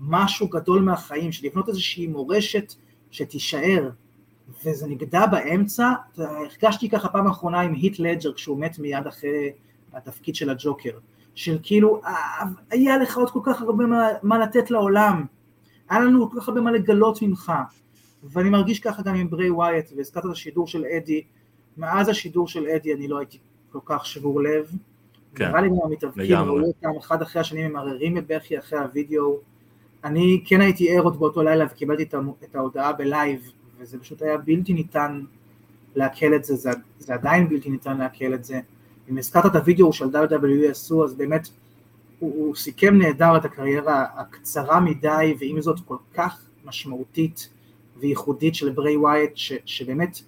משהו 0.00 0.48
גדול 0.48 0.82
מהחיים, 0.82 1.32
של 1.32 1.46
לבנות 1.46 1.68
איזושהי 1.68 2.06
מורשת 2.06 2.74
שתישאר, 3.10 3.90
וזה 4.64 4.86
נגדע 4.86 5.26
באמצע, 5.26 5.92
הרגשתי 6.18 6.88
ככה 6.88 7.08
פעם 7.08 7.26
אחרונה 7.26 7.60
עם 7.60 7.74
היט 7.74 7.98
לג'ר 7.98 8.32
כשהוא 8.32 8.60
מת 8.60 8.78
מיד 8.78 9.06
אחרי 9.06 9.52
התפקיד 9.92 10.34
של 10.34 10.50
הג'וקר, 10.50 10.98
של 11.34 11.58
כאילו, 11.62 12.00
אה, 12.04 12.44
היה 12.70 12.96
לך 12.98 13.16
עוד 13.16 13.30
כל 13.30 13.40
כך 13.42 13.62
הרבה 13.62 13.86
מה, 13.86 14.08
מה 14.22 14.38
לתת 14.38 14.70
לעולם, 14.70 15.24
היה 15.88 16.00
לנו 16.00 16.30
כל 16.30 16.40
כך 16.40 16.48
הרבה 16.48 16.60
מה 16.60 16.70
לגלות 16.70 17.22
ממך, 17.22 17.52
ואני 18.24 18.50
מרגיש 18.50 18.80
ככה 18.80 19.02
גם 19.02 19.14
עם 19.14 19.30
ברי 19.30 19.50
ווייט, 19.50 19.90
והזכרת 19.96 20.26
את 20.26 20.30
השידור 20.30 20.66
של 20.66 20.84
אדי, 20.84 21.22
מאז 21.76 22.08
השידור 22.08 22.48
של 22.48 22.66
אדי 22.66 22.94
אני 22.94 23.08
לא 23.08 23.18
הייתי 23.18 23.38
כל 23.72 23.78
כך 23.84 24.06
שבור 24.06 24.42
לב, 24.42 24.70
כן, 25.34 25.48
נראה 25.48 25.60
לי 25.60 25.68
גם 25.68 25.76
המתאבקים. 25.84 26.36
ראו 26.36 26.60
אותם 26.60 26.98
אחד 26.98 27.22
אחרי 27.22 27.40
השני 27.40 27.68
ממררים 27.68 28.14
מבכי 28.14 28.58
אחרי 28.58 28.78
הוידאו, 28.78 29.38
אני 30.04 30.42
כן 30.46 30.60
הייתי 30.60 30.96
ער 30.96 31.02
עוד 31.02 31.18
באותו 31.18 31.42
לילה 31.42 31.64
וקיבלתי 31.70 32.02
את 32.44 32.54
ההודעה 32.54 32.92
ב 32.92 33.02
live, 33.02 33.52
וזה 33.82 33.98
פשוט 33.98 34.22
היה 34.22 34.38
בלתי 34.38 34.72
ניתן 34.72 35.20
לעכל 35.94 36.34
את 36.34 36.44
זה, 36.44 36.56
זה, 36.56 36.70
זה 36.98 37.14
עדיין 37.14 37.48
בלתי 37.48 37.70
ניתן 37.70 37.98
לעכל 37.98 38.34
את 38.34 38.44
זה. 38.44 38.60
אם 39.10 39.18
הזכרת 39.18 39.46
את 39.46 39.56
הוידאו 39.56 39.92
של 39.92 40.04
WWE 40.04 40.70
עשו, 40.70 41.04
אז 41.04 41.14
באמת 41.14 41.48
הוא, 42.18 42.32
הוא 42.34 42.54
סיכם 42.54 42.98
נהדר 42.98 43.36
את 43.36 43.44
הקריירה 43.44 44.06
הקצרה 44.16 44.80
מדי, 44.80 45.34
ועם 45.38 45.60
זאת 45.60 45.80
כל 45.80 45.96
כך 46.14 46.44
משמעותית 46.64 47.48
וייחודית 48.00 48.54
של 48.54 48.70
ברי 48.70 48.96
ווייט, 48.96 49.30
ש, 49.34 49.52
שבאמת 49.64 50.18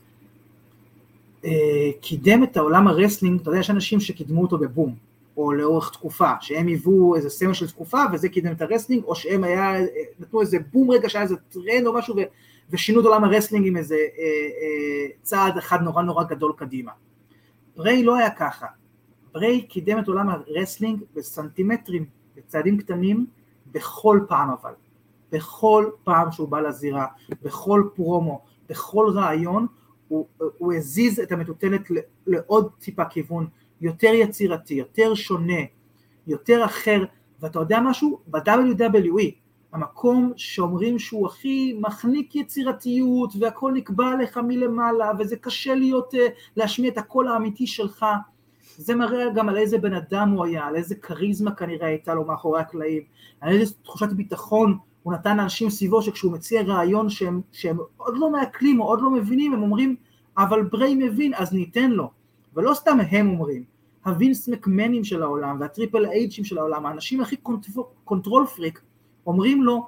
אה, 1.44 1.90
קידם 2.00 2.44
את 2.44 2.56
העולם 2.56 2.88
ה 2.88 2.93
wrestling, 2.93 3.40
אתה 3.40 3.50
יודע, 3.50 3.60
יש 3.60 3.70
אנשים 3.70 4.00
שקידמו 4.00 4.42
אותו 4.42 4.58
בבום, 4.58 4.94
או 5.36 5.52
לאורך 5.52 5.90
תקופה, 5.90 6.30
שהם 6.40 6.66
היוו 6.66 7.16
איזה 7.16 7.30
סמל 7.30 7.52
של 7.52 7.68
תקופה 7.68 8.02
וזה 8.12 8.28
קידם 8.28 8.52
את 8.52 8.62
ה 8.62 8.66
wrestling, 8.66 9.04
או 9.04 9.14
שהם 9.14 9.44
היה, 9.44 9.80
אה, 9.80 9.86
נתנו 10.20 10.40
איזה 10.40 10.58
בום 10.72 10.90
רגע 10.90 11.08
שהיה 11.08 11.22
איזה 11.22 11.36
טרנד 11.36 11.86
או 11.86 11.92
משהו 11.92 12.14
ושינו 12.70 13.00
את 13.00 13.04
עולם 13.04 13.24
ה 13.24 13.29
wrestling 13.29 13.66
עם 13.66 13.76
איזה 13.76 13.94
אה, 13.94 14.24
אה, 14.24 15.06
צעד 15.22 15.58
אחד 15.58 15.82
נורא 15.82 16.02
נורא 16.02 16.24
גדול 16.24 16.52
קדימה. 16.56 16.92
בריי 17.76 18.02
לא 18.02 18.16
היה 18.16 18.30
ככה, 18.30 18.66
בריי 19.32 19.62
קידם 19.62 19.98
את 19.98 20.08
עולם 20.08 20.28
ה 20.28 20.36
wrestling 20.36 21.02
בסנטימטרים, 21.14 22.04
בצעדים 22.36 22.78
קטנים, 22.78 23.26
בכל 23.72 24.20
פעם 24.28 24.50
אבל, 24.50 24.72
בכל 25.32 25.90
פעם 26.04 26.32
שהוא 26.32 26.48
בא 26.48 26.60
לזירה, 26.60 27.06
בכל 27.42 27.88
פרומו, 27.94 28.40
בכל 28.68 29.10
רעיון, 29.14 29.66
הוא, 30.08 30.26
הוא 30.58 30.72
הזיז 30.72 31.20
את 31.20 31.32
המטוטלת 31.32 31.80
לעוד 32.26 32.70
טיפה 32.78 33.04
כיוון, 33.04 33.46
יותר 33.80 34.10
יצירתי, 34.14 34.74
יותר 34.74 35.14
שונה, 35.14 35.60
יותר 36.26 36.64
אחר, 36.64 37.04
ואתה 37.40 37.58
יודע 37.58 37.80
משהו? 37.80 38.20
ב-WWE, 38.26 39.43
המקום 39.74 40.32
שאומרים 40.36 40.98
שהוא 40.98 41.26
הכי 41.26 41.78
מחניק 41.80 42.36
יצירתיות 42.36 43.32
והכל 43.38 43.72
נקבע 43.72 44.14
לך 44.22 44.40
מלמעלה 44.46 45.10
וזה 45.18 45.36
קשה 45.36 45.74
להיות, 45.74 46.14
אה, 46.14 46.26
להשמיע 46.56 46.90
את 46.90 46.98
הקול 46.98 47.28
האמיתי 47.28 47.66
שלך, 47.66 48.06
זה 48.76 48.94
מראה 48.94 49.24
גם 49.34 49.48
על 49.48 49.56
איזה 49.56 49.78
בן 49.78 49.94
אדם 49.94 50.30
הוא 50.30 50.44
היה, 50.44 50.64
על 50.64 50.76
איזה 50.76 50.94
כריזמה 50.94 51.54
כנראה 51.54 51.86
הייתה 51.86 52.14
לו 52.14 52.24
מאחורי 52.24 52.60
הקלעים, 52.60 53.02
על 53.40 53.52
איזה 53.52 53.74
תחושת 53.82 54.12
ביטחון 54.12 54.78
הוא 55.02 55.12
נתן 55.12 55.36
לאנשים 55.36 55.70
סביבו 55.70 56.02
שכשהוא 56.02 56.32
מציע 56.32 56.62
רעיון 56.62 57.08
שהם, 57.08 57.40
שהם 57.52 57.78
עוד 57.96 58.14
לא 58.18 58.30
מעכלים 58.30 58.80
או 58.80 58.86
עוד 58.86 59.00
לא 59.00 59.10
מבינים, 59.10 59.52
הם 59.52 59.62
אומרים 59.62 59.96
אבל 60.38 60.62
בריי 60.62 60.94
מבין 60.94 61.32
אז 61.34 61.52
ניתן 61.52 61.90
לו, 61.90 62.10
ולא 62.54 62.74
סתם 62.74 62.98
הם 63.10 63.30
אומרים, 63.30 63.64
הווינס 64.04 64.48
מקמנים 64.48 65.04
של 65.04 65.22
העולם 65.22 65.60
והטריפל 65.60 66.06
אייג'ים 66.06 66.44
של 66.44 66.58
העולם, 66.58 66.86
האנשים 66.86 67.20
הכי 67.20 67.36
control 68.04 68.46
freak, 68.46 68.80
אומרים 69.26 69.62
לו, 69.62 69.86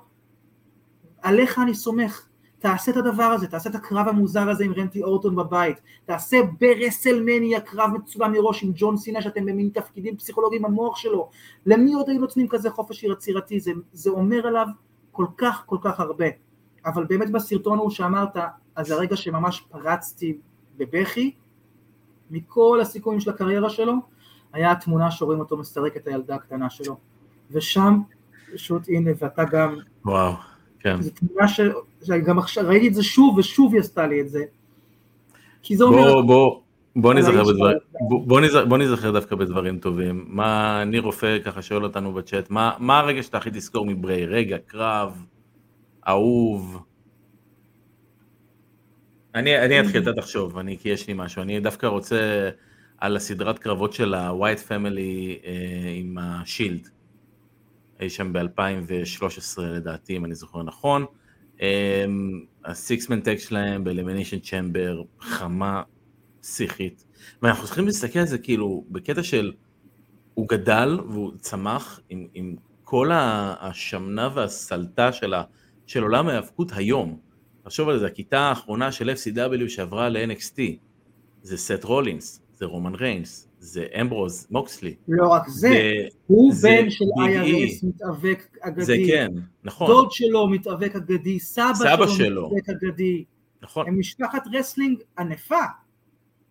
עליך 1.23 1.59
אני 1.59 1.75
סומך, 1.75 2.29
תעשה 2.59 2.93
את 2.93 2.97
הדבר 2.97 3.23
הזה, 3.23 3.47
תעשה 3.47 3.71
את 3.71 3.75
הקרב 3.75 4.09
המוזר 4.09 4.51
הזה 4.51 4.65
עם 4.65 4.73
רנדי 4.73 5.03
אורטון 5.03 5.37
בבית, 5.37 5.81
תעשה 6.05 6.37
ברסלמניה 6.61 7.61
קרב 7.61 7.91
מצולם 7.95 8.33
מראש 8.33 8.63
עם 8.63 8.73
ג'ון 8.75 8.97
סינה 8.97 9.23
שאתם 9.23 9.47
במין 9.47 9.71
תפקידים 9.75 10.17
פסיכולוגיים 10.17 10.63
במוח 10.63 10.97
שלו, 10.97 11.31
למי 11.67 11.95
עוד 11.95 12.09
היו 12.09 12.21
נותנים 12.21 12.49
כזה 12.49 12.71
חופש 12.71 13.05
יצירתי, 13.05 13.61
זה, 13.61 13.73
זה 13.93 14.11
אומר 14.11 14.47
עליו 14.47 14.67
כל 15.13 15.27
כך 15.37 15.63
כל 15.67 15.79
כך 15.81 16.01
הרבה, 16.01 16.27
אבל 16.87 17.05
באמת 17.05 17.33
בסרטון 17.33 17.79
ההוא 17.79 17.91
שאמרת, 17.91 18.37
אז 18.77 18.91
הרגע 18.91 19.17
שממש 19.17 19.61
פרצתי 19.61 20.39
בבכי, 20.77 21.35
מכל 22.31 22.79
הסיכויים 22.83 23.21
של 23.21 23.31
הקריירה 23.31 23.71
שלו, 23.71 23.93
היה 24.53 24.73
התמונה 24.73 25.11
שרואים 25.11 25.41
אותו 25.41 25.57
מסרק 25.57 25.97
את 25.97 26.07
הילדה 26.07 26.35
הקטנה 26.35 26.71
שלו, 26.71 26.97
ושם 27.51 28.01
פשוט 28.55 28.83
הנה 28.89 29.11
ואתה 29.19 29.45
גם, 29.45 29.77
וואו, 30.05 30.33
כן. 30.81 31.03
זו 31.03 31.11
תמונה 31.11 31.49
ש... 31.49 31.61
שגם 32.07 32.39
עכשיו 32.39 32.65
ראיתי 32.69 32.89
את 32.89 32.95
זה 32.95 33.03
שוב 33.03 33.39
ושוב 33.39 33.73
היא 33.73 33.81
עשתה 33.81 34.07
לי 34.07 34.21
את 34.21 34.29
זה, 34.29 34.45
כי 35.63 35.77
זה 35.77 35.85
אומר, 35.85 36.23
בוא, 36.23 36.61
בוא, 36.97 37.15
נזכר 37.15 37.45
בדברים, 37.45 37.57
שלו. 37.57 38.09
בוא, 38.09 38.27
בוא 38.27 38.41
נזכר- 38.41 38.65
בוא 38.65 38.79
נזכר 38.79 39.11
דווקא 39.11 39.37
בדברים 39.37 39.79
טובים. 39.79 40.25
מה, 40.29 40.83
ניר 40.85 41.03
רופא 41.03 41.39
ככה 41.45 41.63
שואל 41.63 41.85
אותנו 41.85 42.13
בצ'אט, 42.13 42.51
מה, 42.51 42.73
מה 42.79 42.99
הרגע 42.99 43.23
שאתה 43.23 43.39
הכי 43.39 43.51
תזכור 43.51 43.87
מבריי? 43.87 44.27
רגע, 44.27 44.57
קרב, 44.67 45.25
אהוב. 46.09 46.83
אני, 49.35 49.59
אני 49.65 49.81
אתחיל, 49.81 50.03
אתה 50.03 50.13
תחשוב, 50.13 50.59
אני, 50.59 50.79
כי 50.79 50.89
יש 50.89 51.09
לי 51.09 51.15
משהו. 51.17 51.43
אני 51.43 51.61
דווקא 51.61 51.87
רוצה 51.87 52.51
על 52.99 53.17
הסדרת 53.17 53.59
קרבות 53.59 53.93
של 53.93 54.15
ה-White 54.15 54.69
Family 54.69 55.45
אה, 55.47 55.53
עם 55.95 56.19
השילד. 56.21 56.89
אי 58.01 58.11
שם 58.11 58.33
ב-2013 58.33 59.61
לדעתי, 59.61 60.17
אם 60.17 60.25
אני 60.25 60.35
זוכר 60.35 60.63
נכון. 60.63 61.05
ה 62.65 62.72
six-man 62.72 63.21
tag 63.21 63.37
שלהם 63.39 63.85
באלימיניישן 63.85 64.39
צ'מבר, 64.39 65.03
חמה 65.21 65.83
פסיכית. 66.41 67.05
ואנחנו 67.43 67.65
צריכים 67.65 67.87
להסתכל 67.87 68.19
על 68.19 68.27
זה 68.27 68.39
כאילו 68.39 68.85
בקטע 68.91 69.23
של, 69.23 69.53
הוא 70.35 70.49
גדל 70.49 70.99
והוא 71.09 71.33
צמח 71.39 72.01
עם, 72.09 72.27
עם 72.35 72.57
כל 72.85 73.11
השמנה 73.15 74.29
והסלטה 74.35 75.13
של, 75.13 75.35
ה, 75.35 75.43
של 75.87 76.03
עולם 76.03 76.29
ההיאבקות 76.29 76.73
היום. 76.75 77.19
תחשוב 77.63 77.89
על 77.89 77.99
זה, 77.99 78.07
הכיתה 78.07 78.41
האחרונה 78.41 78.93
של 78.93 79.11
FCW 79.11 79.69
שעברה 79.69 80.09
ל-NXT, 80.09 80.61
זה 81.43 81.57
סט 81.57 81.85
רולינס, 81.85 82.43
זה 82.55 82.65
רומן 82.65 82.95
ריינס, 82.95 83.46
זה 83.59 83.87
אמברוז 84.01 84.47
מוקסלי. 84.51 84.95
לא 85.09 85.29
רק 85.29 85.49
זה, 85.49 85.69
זה- 85.69 86.09
הוא 86.27 86.55
זה 86.55 86.69
בן 86.83 86.91
של 86.91 87.05
אי. 87.27 87.67
IRS 87.67 87.87
מתאבק 87.87 88.57
אגדי. 88.61 88.85
זה 88.85 88.97
כן, 89.07 89.33
נכון, 89.65 89.87
דוד 89.87 90.11
שלו 90.11 90.49
מתאבק 90.49 90.97
אגדי, 90.97 91.41
סבא, 91.41 91.75
סבא 91.75 92.07
שלו 92.07 92.09
שלו. 92.09 92.51
מתאבק 92.57 92.69
אגדי. 92.85 93.25
נכון. 93.63 93.87
הם 93.89 93.99
משפחת 93.99 94.43
wrestling 94.53 94.99
ענפה. 95.19 95.61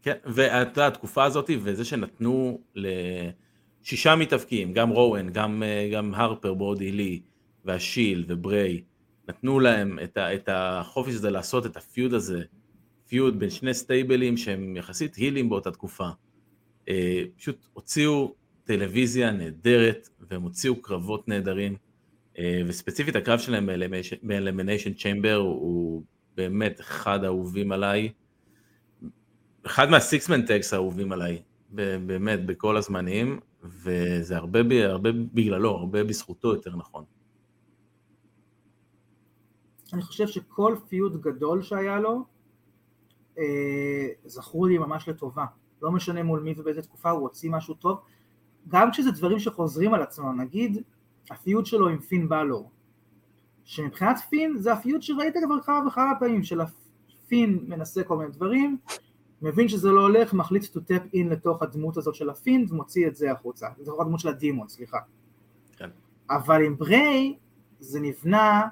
כן, 0.02 0.14
ואתה 0.26 0.88
התקופה 0.88 1.24
הזאת, 1.24 1.50
וזה 1.62 1.86
שנתנו 1.86 2.60
לשישה 2.76 4.16
מתאבקים, 4.16 4.74
גם 4.74 4.90
רואן, 4.90 5.30
גם, 5.30 5.64
גם 5.94 6.14
הרפר, 6.16 6.54
בודי 6.54 6.92
לי, 6.92 7.20
והשילד 7.66 8.26
ובריי, 8.28 8.82
נתנו 9.30 9.60
להם 9.60 10.00
את, 10.04 10.18
ה, 10.18 10.34
את 10.36 10.50
החופש 10.52 11.14
הזה 11.14 11.30
לעשות 11.30 11.66
את 11.66 11.78
ה 11.78 11.85
feud 11.85 12.14
הזה, 12.14 12.42
feud 13.08 13.40
בין 13.40 13.50
שני 13.50 13.74
stable 13.74 14.22
ים 14.22 14.38
שהם 14.38 14.76
יחסית 14.78 15.16
heel 15.16 15.38
ים 15.38 15.50
באותה 15.50 15.72
תקופה. 15.72 16.10
אה, 16.90 17.24
פשוט 17.38 17.68
הוציאו 17.74 18.34
טלוויזיה 18.64 19.32
נהדרת, 19.32 20.10
והם 20.20 20.42
הוציאו 20.42 20.82
קרבות 20.82 21.28
נהדרים, 21.28 21.76
אה, 22.40 22.62
וספציפית 22.68 23.16
הקרב 23.16 23.40
שלהם 23.40 23.70
באלמיניישן 24.24 24.94
צ'יימבר 24.94 25.36
הוא 25.36 26.04
באמת 26.36 26.80
אחד 26.80 27.24
האהובים 27.24 27.72
עליי. 27.72 28.12
אחד 29.66 29.90
מהסיקסמן 29.90 30.46
טקס 30.46 30.74
האהובים 30.74 31.12
עליי, 31.12 31.42
באמת, 31.70 32.46
בכל 32.46 32.78
הזמנים, 32.78 33.40
וזה 33.64 34.38
הרבה, 34.38 34.60
הרבה 34.86 35.12
בגללו, 35.12 35.70
הרבה 35.72 36.04
בזכותו 36.04 36.48
יותר 36.48 36.76
נכון. 36.76 37.04
אני 39.94 40.02
חושב 40.02 40.28
שכל 40.28 40.76
פיוד 40.90 41.22
גדול 41.22 41.62
שהיה 41.62 42.00
לו, 42.00 42.26
אה, 43.38 44.08
זכרו 44.26 44.66
לי 44.66 44.78
ממש 44.78 45.10
לטובה. 45.10 45.46
לא 45.86 45.92
משנה 45.92 46.24
מול 46.24 46.40
מי 46.40 46.54
ובאיזה 46.58 46.82
תקופה 46.82 47.10
הוא 47.10 47.22
הוציא 47.22 47.52
משהו 47.52 47.74
טוב. 47.74 48.00
גם 48.68 48.92
כשזה 48.92 49.12
דברים 49.12 49.40
שחוזרים 49.40 49.94
על 49.94 50.02
עצמם, 50.02 50.42
נגיד 50.42 50.84
הפיוד 51.32 51.66
שלו 51.66 51.88
עם 51.88 52.00
פין 52.00 52.30
בלור, 52.30 52.72
שמבחינת 53.64 54.20
פין 54.30 54.58
זה 54.58 54.74
הפיוד 54.74 55.02
שראית 55.02 55.36
כבר 55.46 55.62
כמה 55.62 55.88
וכמה 55.88 56.14
פעמים, 56.20 56.44
של 56.44 56.62
הפין 56.62 57.60
מנסה 57.68 58.04
כל 58.04 58.18
מיני 58.18 58.32
דברים, 58.32 58.78
מבין 59.42 59.68
שזה 59.68 59.92
לא 59.92 60.02
הולך, 60.02 60.34
מחליט 60.34 60.64
to 60.64 60.80
tap 60.80 61.14
in 61.16 61.30
לתוך 61.30 61.64
הדמות 61.64 61.98
הזאת 61.98 62.16
של 62.16 62.30
הפין 62.30 62.66
ומוציא 62.70 63.08
את 63.08 63.16
זה 63.16 63.32
החוצה, 63.32 63.68
לתוך 63.80 64.02
הדמות 64.02 64.20
של 64.20 64.28
הדימון, 64.28 64.68
סליחה. 64.68 64.98
כן. 65.78 65.90
אבל 66.30 66.66
עם 66.66 66.78
בריי 66.78 67.36
זה 67.80 68.00
נבנה 68.00 68.68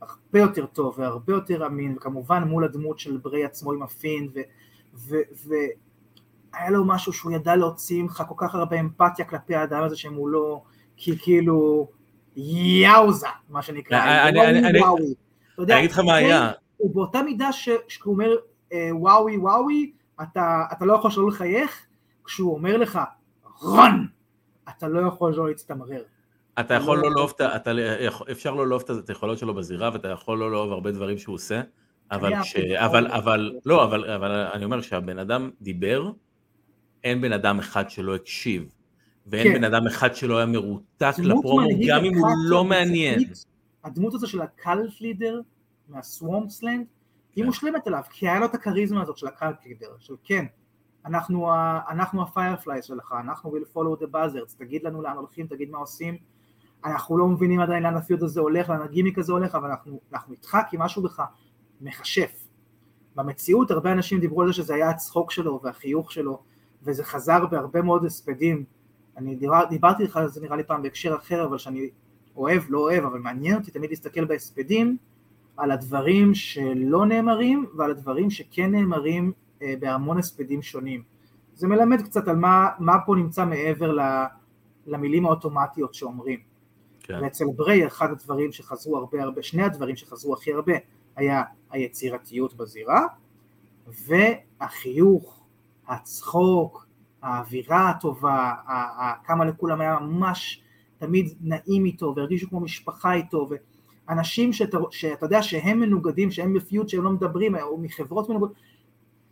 הרבה 0.00 0.38
יותר 0.38 0.66
טוב 0.66 0.94
והרבה 0.98 1.32
יותר 1.32 1.66
אמין, 1.66 1.96
וכמובן 1.96 2.42
מול 2.42 2.64
הדמות 2.64 2.98
של 2.98 3.16
בריי 3.16 3.44
עצמו 3.44 3.72
עם 3.72 3.82
הפין, 3.82 4.28
והיה 6.52 6.70
לו 6.70 6.84
משהו 6.84 7.12
שהוא 7.12 7.32
ידע 7.32 7.56
להוציא 7.56 8.02
ממך 8.02 8.22
כל 8.28 8.34
כך 8.38 8.54
הרבה 8.54 8.80
אמפתיה 8.80 9.24
כלפי 9.24 9.54
האדם 9.54 9.82
הזה 9.82 9.96
שמולו, 9.96 10.64
כי 10.96 11.18
כאילו 11.18 11.88
יאוזה, 12.36 13.26
מה 13.48 13.62
שנקרא, 13.62 14.28
אני- 14.28 14.40
אני- 14.66 14.80
וואוי 14.80 15.14
אני- 15.58 15.78
אגיד 15.78 15.90
לך 15.90 15.98
מה 15.98 16.04
בריי 16.04 16.24
היה, 16.24 16.50
הוא 16.76 16.94
באותה 16.94 17.22
מידה 17.22 17.52
ש- 17.52 17.68
כשהוא 17.88 18.12
אומר 18.14 18.30
אה, 18.72 18.88
וואוי 18.92 19.36
וואוי, 19.36 19.92
אתה, 20.22 20.64
אתה 20.72 20.84
לא 20.84 20.92
יכול 20.94 21.10
שלא 21.10 21.28
לחייך, 21.28 21.86
כשהוא 22.24 22.54
אומר 22.54 22.76
לך 22.76 23.00
רון, 23.62 24.06
אתה 24.68 24.88
לא 24.88 25.06
יכול 25.06 25.32
שלא 25.34 25.48
להצטמרר. 25.48 26.02
אתה 26.60 26.74
יכול 26.74 26.96
לא- 26.98 27.02
לא 27.02 27.10
לאהוב, 27.16 27.32
אפשר 28.30 28.54
לא 28.54 28.66
לאהוב 28.68 28.82
את 28.98 29.08
היכולות 29.08 29.38
שלו 29.38 29.54
בזירה, 29.54 29.90
ואתה 29.92 30.08
יכול 30.08 30.38
לא 30.38 30.50
לאהוב 30.52 30.72
הרבה 30.72 30.90
דברים 30.92 31.18
שהוא 31.18 31.34
עושה, 31.34 31.62
אבל 32.10 32.32
אבל. 32.76 33.06
אבל, 33.06 33.52
לא, 33.66 33.84
אבל, 33.84 34.10
אבל 34.10 34.30
אני 34.30 34.64
אומר, 34.64 34.80
כשהבן 34.80 35.18
אדם 35.18 35.50
דיבר, 35.60 36.10
אין 37.04 37.20
בן 37.20 37.32
אדם 37.32 37.58
אחד 37.58 37.90
שלא 37.90 38.14
הקשיב, 38.14 38.74
ואין 39.26 39.46
כן. 39.48 39.54
בן 39.54 39.64
אדם 39.64 39.86
אחד 39.86 40.14
שלא 40.14 40.36
היה 40.36 40.46
מרותק 40.46 41.12
לפרומו, 41.18 41.68
גם 41.88 42.04
אם 42.04 42.18
הוא 42.18 42.28
לא 42.44 42.64
מעניין. 42.64 43.20
הדמות 43.84 44.14
הזו 44.14 44.26
של 44.26 44.40
ה 44.40 44.52
cult 44.52 45.00
leader 45.00 45.40
מה 45.88 46.04
swampland, 46.04 46.86
היא 47.36 47.42
כן. 47.42 47.46
מושלמת 47.46 47.88
אליו, 47.88 48.02
כי 48.10 48.28
היה 48.28 48.40
לו 48.40 48.46
את 48.46 48.54
הכריזמה 48.54 49.02
הזאת 49.02 49.16
של 49.16 49.26
ה 49.26 49.34
cult 49.34 49.66
leader, 49.66 49.90
של 49.98 50.14
כן, 50.24 50.44
אנחנו, 51.06 51.50
ה- 51.50 51.80
אנחנו 51.90 52.22
ה 52.22 52.28
fireflies 52.28 52.84
שלך, 52.84 53.14
אנחנו 53.24 53.56
will 53.56 53.76
follow 53.76 54.02
the 54.02 54.06
buzzards, 54.14 54.58
תגיד 54.58 54.84
לנו 54.84 55.02
לאן 55.02 55.16
הולכים, 55.16 55.46
תגיד 55.46 55.70
מה 55.70 55.78
עושים, 55.78 56.16
אנחנו 56.84 57.18
לא 57.18 57.26
מבינים 57.26 57.60
עדיין 57.60 57.82
לאן 57.82 57.96
הפיוד 57.96 58.22
הזה 58.22 58.40
הולך, 58.40 58.68
לאן 58.68 58.82
הגימיק 58.82 59.18
הזה 59.18 59.32
הולך, 59.32 59.54
אבל 59.54 59.70
אנחנו, 59.70 60.00
אנחנו 60.12 60.32
איתך 60.32 60.58
כי 60.70 60.76
משהו 60.80 61.02
בך 61.02 61.22
מכשף. 61.80 62.48
במציאות 63.14 63.70
הרבה 63.70 63.92
אנשים 63.92 64.20
דיברו 64.20 64.42
על 64.42 64.48
זה 64.48 64.52
שזה 64.52 64.74
היה 64.74 64.90
הצחוק 64.90 65.30
שלו 65.30 65.60
והחיוך 65.62 66.12
שלו, 66.12 66.42
וזה 66.84 67.04
חזר 67.04 67.46
בהרבה 67.46 67.82
מאוד 67.82 68.04
הספדים. 68.04 68.64
אני 69.16 69.34
דיבר, 69.34 69.64
דיברתי 69.70 70.02
איתך 70.02 70.16
על 70.16 70.28
זה 70.28 70.40
נראה 70.40 70.56
לי 70.56 70.64
פעם 70.64 70.82
בהקשר 70.82 71.14
אחר, 71.14 71.44
אבל 71.44 71.58
שאני 71.58 71.90
אוהב, 72.36 72.62
לא 72.68 72.78
אוהב, 72.78 73.04
אבל 73.04 73.18
מעניין 73.18 73.54
אותי 73.58 73.70
תמיד 73.70 73.90
להסתכל 73.90 74.24
בהספדים 74.24 74.96
על 75.56 75.70
הדברים 75.70 76.34
שלא 76.34 77.06
נאמרים 77.06 77.66
ועל 77.76 77.90
הדברים 77.90 78.30
שכן 78.30 78.70
נאמרים 78.70 79.32
אה, 79.62 79.74
בהמון 79.80 80.18
הספדים 80.18 80.62
שונים. 80.62 81.02
זה 81.54 81.68
מלמד 81.68 82.02
קצת 82.02 82.28
על 82.28 82.36
מה, 82.36 82.68
מה 82.78 82.96
פה 83.06 83.14
נמצא 83.16 83.44
מעבר 83.44 83.92
ל, 83.92 84.00
למילים 84.86 85.26
האוטומטיות 85.26 85.94
שאומרים. 85.94 86.38
כן. 87.00 87.18
ואצל 87.22 87.44
בריי 87.56 87.86
אחד 87.86 88.10
הדברים 88.10 88.52
שחזרו 88.52 88.96
הרבה 88.96 89.22
הרבה, 89.22 89.42
שני 89.42 89.62
הדברים 89.62 89.96
שחזרו 89.96 90.34
הכי 90.34 90.52
הרבה 90.52 90.72
היה 91.16 91.42
היצירתיות 91.70 92.54
בזירה 92.54 93.06
והחיוך, 93.86 95.41
הצחוק, 95.92 96.86
האווירה 97.22 97.90
הטובה, 97.90 98.52
כמה 99.24 99.44
לכולם 99.44 99.80
היה 99.80 99.98
ממש 100.00 100.62
תמיד 100.98 101.34
נעים 101.40 101.84
איתו 101.84 102.12
והרגישו 102.16 102.48
כמו 102.48 102.60
משפחה 102.60 103.12
איתו 103.14 103.48
ואנשים 104.08 104.52
שאתה, 104.52 104.78
שאתה 104.90 105.26
יודע 105.26 105.42
שהם 105.42 105.80
מנוגדים, 105.80 106.30
שהם 106.30 106.54
בפיוט, 106.54 106.88
שהם 106.88 107.02
לא 107.04 107.10
מדברים, 107.10 107.56
או 107.56 107.78
מחברות 107.78 108.28
מנוגדות, 108.28 108.52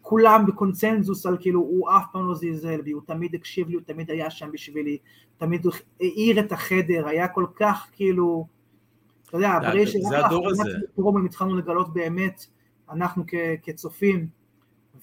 כולם 0.00 0.46
בקונצנזוס 0.46 1.26
על 1.26 1.36
כאילו 1.40 1.60
הוא 1.60 1.90
אף 1.90 2.04
פעם 2.12 2.26
לא 2.28 2.34
זלזל 2.34 2.80
בי, 2.82 2.90
הוא 2.90 3.02
תמיד 3.06 3.34
הקשיב 3.34 3.68
לי, 3.68 3.74
הוא 3.74 3.82
תמיד 3.86 4.10
היה 4.10 4.30
שם 4.30 4.50
בשבילי, 4.52 4.98
תמיד 5.36 5.66
האיר 6.00 6.40
את 6.40 6.52
החדר, 6.52 7.06
היה 7.08 7.28
כל 7.28 7.46
כך 7.54 7.88
כאילו, 7.92 8.46
אתה 9.28 9.36
יודע, 9.36 9.58
זה- 10.02 10.08
הדור 10.26 10.48
הזה. 10.48 10.62
התחלנו 11.24 11.56
לגלות 11.56 11.92
באמת, 11.92 12.46
אנחנו 12.90 13.24
כצופים, 13.62 14.39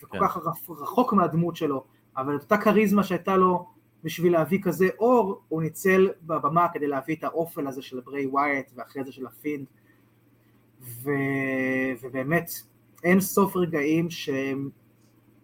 וכל 0.03 0.19
כן. 0.19 0.27
כך 0.27 0.38
רח- 0.38 0.69
רחוק 0.69 1.13
מהדמות 1.13 1.55
שלו, 1.55 1.83
אבל 2.17 2.36
את 2.36 2.41
אותה 2.41 2.57
כריזמה 2.57 3.03
שהייתה 3.03 3.38
לו 3.38 3.67
בשביל 4.03 4.33
להביא 4.33 4.60
כזה 4.63 4.88
אור, 4.99 5.41
הוא 5.47 5.62
ניצל 5.62 6.10
בבמה 6.21 6.67
כדי 6.73 6.88
להביא 6.88 7.15
את 7.15 7.23
האופל 7.23 7.67
הזה 7.67 7.81
של 7.81 7.99
בריי 7.99 8.25
ווייט 8.27 8.71
ואחרי 8.75 9.03
זה 9.03 9.12
של 9.12 9.25
הפינד, 9.27 9.65
ו... 10.81 11.10
ובאמת 12.01 12.51
אין 13.03 13.21
סוף 13.21 13.55
רגעים 13.55 14.10
שהם 14.10 14.69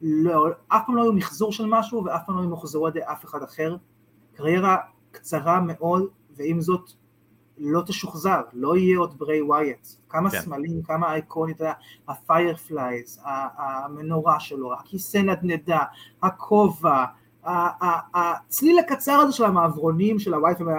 לא, 0.02 0.48
אף 0.68 0.82
פעם 0.86 0.96
לא 0.96 1.04
היו 1.04 1.14
מחזור 1.14 1.52
של 1.52 1.66
משהו 1.66 2.04
ואף 2.04 2.22
פעם 2.26 2.36
לא 2.36 2.42
היו 2.42 2.50
מוחזרו 2.50 2.88
על 2.88 2.92
ידי 2.92 3.06
אף 3.12 3.26
אחד 3.26 3.44
אחר, 3.44 3.76
קריירה 4.34 4.78
קצרה 5.12 5.60
מאוד 5.62 6.08
ועם 6.36 6.62
זאת 6.62 6.92
לא 7.58 7.82
תשוחזר, 7.86 8.42
לא 8.54 8.78
יהיה 8.78 8.98
עוד 8.98 9.18
בריי 9.18 9.42
ווייט, 9.42 9.88
כמה 10.10 10.30
כן. 10.30 10.42
סמלים, 10.42 10.84
כמה 10.84 11.14
אייקונית, 11.14 11.62
ה 12.08 12.18
fireflies, 12.18 13.22
המנורה 13.58 14.40
שלו, 14.40 14.74
הכיסא 14.74 15.18
נדנדה, 15.18 15.80
הכובע, 16.24 17.06
הצליל 18.14 18.80
הקצר 18.80 19.12
הזה 19.12 19.32
של 19.32 19.44
המעברונים 19.44 20.20
של 20.20 20.34
הווי-פיי, 20.34 20.76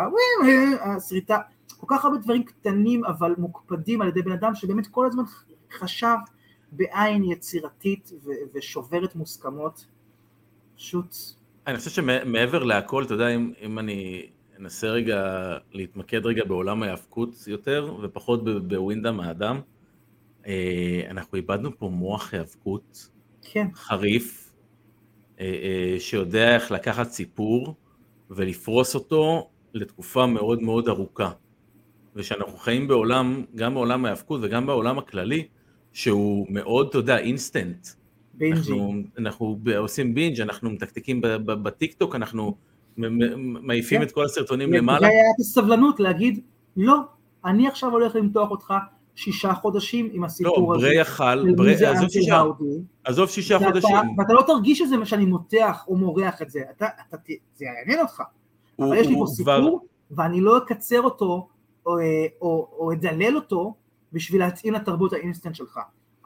השריטה, 0.80 1.38
כל 1.76 1.87
כך 1.90 2.04
הרבה 2.04 2.18
דברים 2.18 2.42
קטנים 2.42 3.04
אבל 3.04 3.34
מוקפדים 3.38 4.02
על 4.02 4.08
ידי 4.08 4.22
בן 4.22 4.32
אדם 4.32 4.54
שבאמת 4.54 4.87
כל 4.87 5.06
הזמן 5.06 5.24
חשב 5.72 6.16
בעין 6.72 7.24
יצירתית 7.24 8.12
ו- 8.24 8.30
ושוברת 8.54 9.16
מוסכמות, 9.16 9.87
פשוט 10.76 11.14
אני 11.66 11.78
חושב 11.78 11.90
שמעבר 11.90 12.64
להכל, 12.64 13.04
אתה 13.04 13.14
יודע, 13.14 13.28
אם, 13.28 13.52
אם 13.62 13.78
אני 13.78 14.26
אנסה 14.60 14.88
רגע 14.88 15.56
להתמקד 15.72 16.26
רגע 16.26 16.44
בעולם 16.44 16.82
ההיאבקות 16.82 17.44
יותר, 17.46 17.96
ופחות 18.02 18.44
בווינדאם 18.68 19.20
האדם, 19.20 19.60
אה, 20.46 21.02
אנחנו 21.10 21.36
איבדנו 21.36 21.78
פה 21.78 21.88
מוח 21.88 22.34
היאבקות 22.34 23.08
כן, 23.42 23.66
חריף, 23.74 24.52
אה, 25.40 25.46
אה, 25.46 26.00
שיודע 26.00 26.54
איך 26.54 26.70
לקחת 26.70 27.10
סיפור 27.10 27.74
ולפרוס 28.30 28.94
אותו 28.94 29.50
לתקופה 29.74 30.26
מאוד 30.26 30.62
מאוד 30.62 30.88
ארוכה. 30.88 31.30
ושאנחנו 32.16 32.56
חיים 32.56 32.88
בעולם, 32.88 33.44
גם 33.54 33.74
בעולם 33.74 34.04
ההיאבקות 34.04 34.40
וגם 34.42 34.66
בעולם 34.66 34.98
הכללי, 34.98 35.48
שהוא 35.92 36.46
מאוד, 36.50 36.88
אתה 36.88 36.98
יודע, 36.98 37.18
instant. 37.18 37.88
bingey, 38.34 38.58
אנחנו, 38.58 38.94
אנחנו 39.18 39.58
עושים 39.76 40.14
binge, 40.14 40.40
אנחנו 40.40 40.70
מתקתקים 40.70 41.20
בטיקטוק, 41.46 42.14
אנחנו 42.14 42.56
מעיפים 42.96 44.00
כן. 44.00 44.07
את 44.07 44.12
כל 44.12 44.24
הסרטונים 44.24 44.72
למעלה. 44.72 45.07
והיה 45.07 45.30
את 45.35 45.40
הסבלנות 45.40 46.00
להגיד 46.00 46.40
לא, 46.76 47.00
אני 47.44 47.68
עכשיו 47.68 47.90
הולך 47.90 48.16
למתוח 48.16 48.50
אותך 48.50 48.74
שישה 49.14 49.54
חודשים 49.54 50.09
עם 50.12 50.20
לא, 50.20 50.26
הסיפור 50.26 50.74
הזה. 50.74 50.88
יכל, 50.88 51.42
מי 51.44 51.54
ברי, 51.54 51.76
זה 51.76 51.90
עזוב 51.90 52.09
שישה. 52.09 52.42
עזוב 53.04 53.28
שישה 53.28 53.59
חודשים. 53.59 53.96
ואתה 54.18 54.33
לא 54.33 54.42
תרגיש 54.46 54.83
את 54.83 54.88
זה 54.88 54.96
שאני 55.04 55.26
מותח 55.26 55.85
או 55.88 55.96
מורח 55.96 56.42
את 56.42 56.50
זה, 56.50 56.61
זה 57.54 57.64
יעניין 57.64 58.00
אותך, 58.00 58.22
אבל 58.78 58.96
יש 58.96 59.07
לי 59.07 59.14
פה 59.18 59.26
סיפור 59.26 59.87
ואני 60.11 60.40
לא 60.40 60.59
אקצר 60.59 61.00
אותו 61.00 61.48
או, 61.87 61.98
אה, 61.98 62.92
אדלל 62.92 63.37
אותו 63.37 63.74
בשביל 64.12 64.40
להתאים 64.40 64.74
לתרבות 64.74 65.12
האינסטנט 65.12 65.54
שלך. 65.54 65.78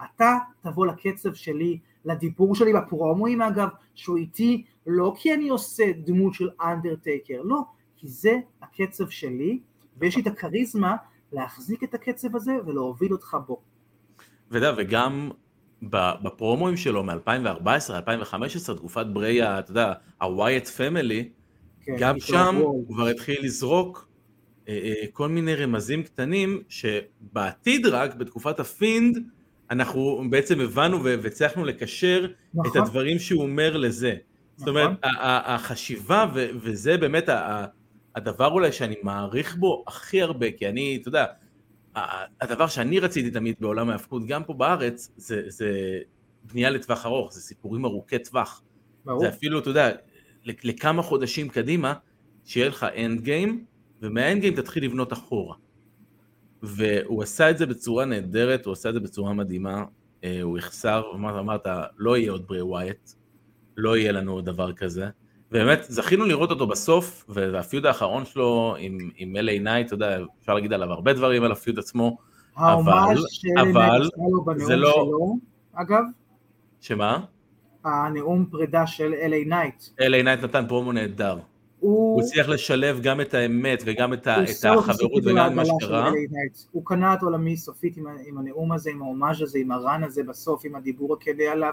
אתה 0.04 0.36
תבוא 0.60 0.86
לקצב 0.86 1.34
שלי, 1.34 1.78
לדיבור 2.04 2.54
שלי 2.54 2.72
בפרומואים 2.72 3.42
אגב, 3.42 3.68
שהוא 3.94 4.16
איתי 4.16 4.64
לא 4.88 5.14
כי 5.16 5.34
אני 5.34 5.48
עושה 5.48 5.84
דמות 6.04 6.34
של 6.34 6.48
אנדרטייקר, 6.62 7.42
לא, 7.42 7.60
כי 7.96 8.08
זה 8.08 8.38
הקצב 8.62 9.08
שלי 9.08 9.60
ויש 9.98 10.16
לי 10.16 10.22
את 10.22 10.26
הכריזמה 10.26 10.96
להחזיק 11.32 11.84
את 11.84 11.94
הקצב 11.94 12.36
הזה 12.36 12.52
ולהוביל 12.66 13.12
אותך 13.12 13.36
בו. 13.46 13.60
ואתה 14.50 14.66
יודע, 14.66 14.82
וגם 14.82 15.30
בפרומואים 16.22 16.76
שלו 16.76 17.04
מ-2014, 17.04 17.90
2015, 17.90 18.76
תקופת 18.76 19.06
ברי, 19.06 19.58
אתה 19.58 19.70
יודע, 19.70 19.92
ה-Wyatt 20.20 20.66
Family, 20.66 21.24
כן, 21.84 21.96
גם 21.98 22.20
שם. 22.20 22.56
הוא 22.56 22.86
כבר 22.88 23.06
התחיל 23.06 23.44
לזרוק 23.44 24.08
אה, 24.68 24.74
אה, 24.74 25.06
כל 25.12 25.28
מיני 25.28 25.54
רמזים 25.54 26.02
קטנים, 26.02 26.62
שבעתיד 26.68 27.86
רק, 27.86 28.14
בתקופת 28.14 28.60
הפינד, 28.60 29.18
אנחנו 29.70 30.22
בעצם 30.30 30.60
הבנו 30.60 31.04
והצלחנו 31.04 31.64
לקשר 31.64 32.24
את 32.24 32.54
נכון, 32.54 32.82
הדברים 32.82 33.18
שהוא 33.18 33.42
אומר 33.42 33.76
לזה. 33.76 34.14
זאת 34.58 34.68
אומרת, 34.68 34.90
נכון. 34.90 35.14
ה- 35.16 35.26
ה- 35.26 35.54
החשיבה, 35.54 36.26
וזה 36.34 36.96
באמת 36.96 37.28
הדבר 38.16 38.46
אולי 38.46 38.72
שאני 38.72 38.94
מעריך 39.02 39.56
בו 39.56 39.84
הכי 39.86 40.22
הרבה, 40.22 40.52
כי 40.52 40.68
אני, 40.68 40.98
אתה 41.00 41.08
יודע, 41.08 41.24
הדבר 42.40 42.66
שאני 42.66 43.00
רציתי 43.00 43.30
תמיד 43.30 43.54
בעולם 43.60 43.88
ההאבקות, 43.90 44.26
גם 44.26 44.44
פה 44.44 44.52
בארץ, 44.54 45.12
זה, 45.16 45.42
זה 45.46 45.98
בנייה 46.44 46.70
לטווח 46.70 47.06
ארוך, 47.06 47.32
זה 47.32 47.40
סיפורים 47.40 47.84
ארוכי 47.84 48.18
טווח. 48.18 48.62
ברור. 49.04 49.20
זה 49.20 49.28
אפילו, 49.28 49.58
אתה 49.58 49.70
יודע, 49.70 49.90
לכ- 50.44 50.64
לכמה 50.64 51.02
חודשים 51.02 51.48
קדימה, 51.48 51.94
שיהיה 52.44 52.68
לך 52.68 52.86
end 52.96 53.20
game, 53.20 53.64
ומה 54.02 54.21
end 54.21 54.40
game 54.40 54.54
תתחיל 54.54 54.84
לבנות 54.84 55.12
אחורה. 55.12 55.56
והוא 56.62 57.22
עשה 57.22 57.50
את 57.50 57.58
זה 57.58 57.66
בצורה 57.66 58.04
נהדרת, 58.04 58.66
הוא 58.66 58.72
עשה 58.72 58.88
את 58.88 58.94
זה 58.94 59.00
בצורה 59.00 59.32
מדהימה, 59.32 59.84
אה, 60.24 60.42
הוא 60.42 60.58
יחסר, 60.58 61.02
אמרת, 61.14 61.34
אמרת, 61.38 61.66
לא 61.96 62.16
יהיה 62.16 62.32
עוד 62.32 62.46
ברי 62.46 62.62
ווייט, 62.62 63.10
לא 63.78 63.96
יהיה 63.96 64.12
לנו 64.12 64.32
עוד 64.32 64.44
דבר 64.44 64.72
כזה. 64.72 65.06
ובאמת, 65.50 65.78
זכינו 65.88 66.24
לראות 66.24 66.50
אותו 66.50 66.66
בסוף, 66.66 67.24
וה 67.28 67.47
feud 67.47 67.86
האחרון 67.86 68.24
שלו 68.24 68.74
עם, 68.78 68.98
עם 69.16 69.36
LA 69.36 69.62
Knight, 69.62 69.86
אתה 69.86 69.94
יודע, 69.94 70.18
אפשר 70.40 70.54
להגיד 70.54 70.72
עליו 70.72 70.92
הרבה 70.92 71.12
דברים 71.12 71.42
על 71.44 71.52
ה 71.52 71.57
feud 71.57 71.78
עצמו, 71.78 72.18
ההומאז' 72.56 73.18
אבל- 73.60 74.08
אבל 74.44 74.58
זה 74.58 74.76
לא- 74.76 74.92
שלו, 74.92 75.36
אגב, 75.74 76.02
שמה? 76.80 77.18
הנאום 77.84 78.46
פרידה 78.50 78.86
של 78.86 79.14
LA 79.14 79.44
Knight, 79.44 79.82
LA 80.00 80.22
Knight 80.24 80.40
נתן 80.44 80.64
פרומו 80.68 80.92
נהדר. 80.92 81.38
הוא 81.80 82.20
הצליח 82.22 82.48
לשלב 82.48 83.00
גם 83.02 83.20
את 83.20 83.34
האמת 83.34 83.82
וגם 83.86 84.12
את, 84.12 84.28
את 84.28 84.64
החברות 84.78 85.22
וגם 85.26 85.46
את 85.46 85.52
מה 85.52 85.62
שקרה. 85.64 86.10
LA. 86.10 86.14
הוא 86.72 86.82
קנה 86.86 87.14
את 87.14 87.22
עולמי 87.22 87.56
סופית 87.56 87.96
עם, 87.96 88.04
עם 88.26 88.38
הנאום 88.38 88.72
הזה, 88.72 88.90
עם 88.90 89.02
ההומאז' 89.02 89.42
הזה, 89.42 89.58
עם 89.58 89.70
ה 89.70 89.79
run 89.79 90.04
הזה 90.04 90.22
בסוף, 90.22 90.62
עם 90.64 90.74
הדיבור 90.74 91.14
הכללי 91.14 91.48
עליו. 91.48 91.72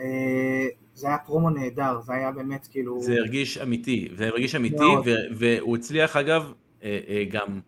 אה, 0.00 0.66
זה 0.94 1.08
היה 1.08 1.18
פרומו 1.18 1.50
נהדר, 1.50 2.00
זה 2.00 2.12
היה 2.12 2.32
באמת 2.32 2.68
כאילו... 2.70 3.02
זה 3.02 3.14
הרגיש 3.14 3.58
אמיתי, 3.58 4.08
זה 4.14 4.26
הרגיש 4.26 4.54
אמיתי. 4.54 4.84
ו- 5.04 5.34
והוא 5.36 5.76
הצליח 5.76 6.16
אגב 6.16 6.52
אה, 6.82 7.00
אה, 7.08 7.24
גם 7.30 7.60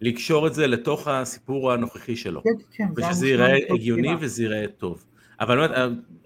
לקשור 0.00 0.46
את 0.46 0.54
זה 0.54 0.66
לתוך 0.66 1.08
הסיפור 1.08 1.72
הנוכחי 1.72 2.16
שלו. 2.16 2.42
כן, 2.42 2.50
כן, 2.72 2.88
ושזה 2.96 3.28
ייראה 3.28 3.56
הגיוני. 3.70 4.14
וזה 4.20 4.42
ייראה 4.42 4.64
טוב. 4.78 5.04
אבל 5.40 5.56
באמת, 5.56 5.70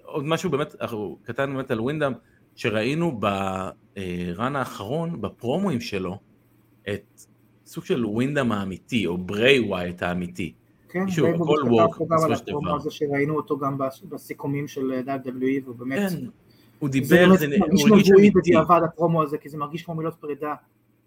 עוד 0.03 0.25
משהו 0.25 0.49
באמת, 0.49 0.75
אנחנו 0.81 1.17
קטן 1.23 1.53
באמת 1.53 1.71
על 1.71 1.81
ווינדאם, 1.81 2.13
שראינו 2.55 3.19
ברן 3.19 4.55
האחרון, 4.55 5.21
בפרומואים 5.21 5.81
שלו, 5.81 6.19
את 6.89 7.21
סוג 7.65 7.85
של 7.85 8.05
ווינדאם 8.05 8.51
האמיתי, 8.51 9.07
או 9.07 9.17
ברי 9.17 9.59
ווייט 9.59 10.03
האמיתי. 10.03 10.53
כן, 11.05 11.11
שוב, 11.11 11.29
הכל 11.29 11.59
וורק, 11.69 11.89
בסופו 11.89 12.35
של 12.35 12.45
דבר. 12.45 12.75
הזה 12.75 12.91
שראינו 12.91 13.35
אותו 13.35 13.57
גם 13.57 13.77
בס- 13.77 14.01
בסיכומים 14.01 14.67
של 14.67 15.01
WWE, 15.07 15.63
והוא 15.63 15.75
באמת... 15.75 16.11
כן, 16.11 16.25
הוא 16.79 16.89
זה 16.89 16.91
דיבר, 16.91 17.37
זה, 17.37 17.47
מרגיש 17.59 17.85
הרגיש 17.85 18.09
מבואי. 18.09 18.31
בדיעבד 18.31 18.81
הפרומו 18.85 19.23
הזה, 19.23 19.37
כי 19.37 19.49
זה 19.49 19.57
מרגיש 19.57 19.83
כמו 19.83 19.95
מילות 19.95 20.15
פרידה 20.15 20.55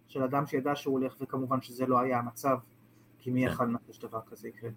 של 0.09 0.23
אדם 0.23 0.47
שידע 0.47 0.77
שהוא 0.77 0.99
הולך, 0.99 1.15
וכמובן 1.21 1.63
שזה 1.63 1.87
לא 1.87 2.01
היה 2.01 2.19
המצב, 2.19 2.57
כי 3.19 3.31
מי 3.31 3.47
כן. 3.47 3.53
יכל 3.53 3.65
לנחש 3.65 3.99
דבר 3.99 4.21
כזה 4.31 4.49
יקרה. 4.49 4.71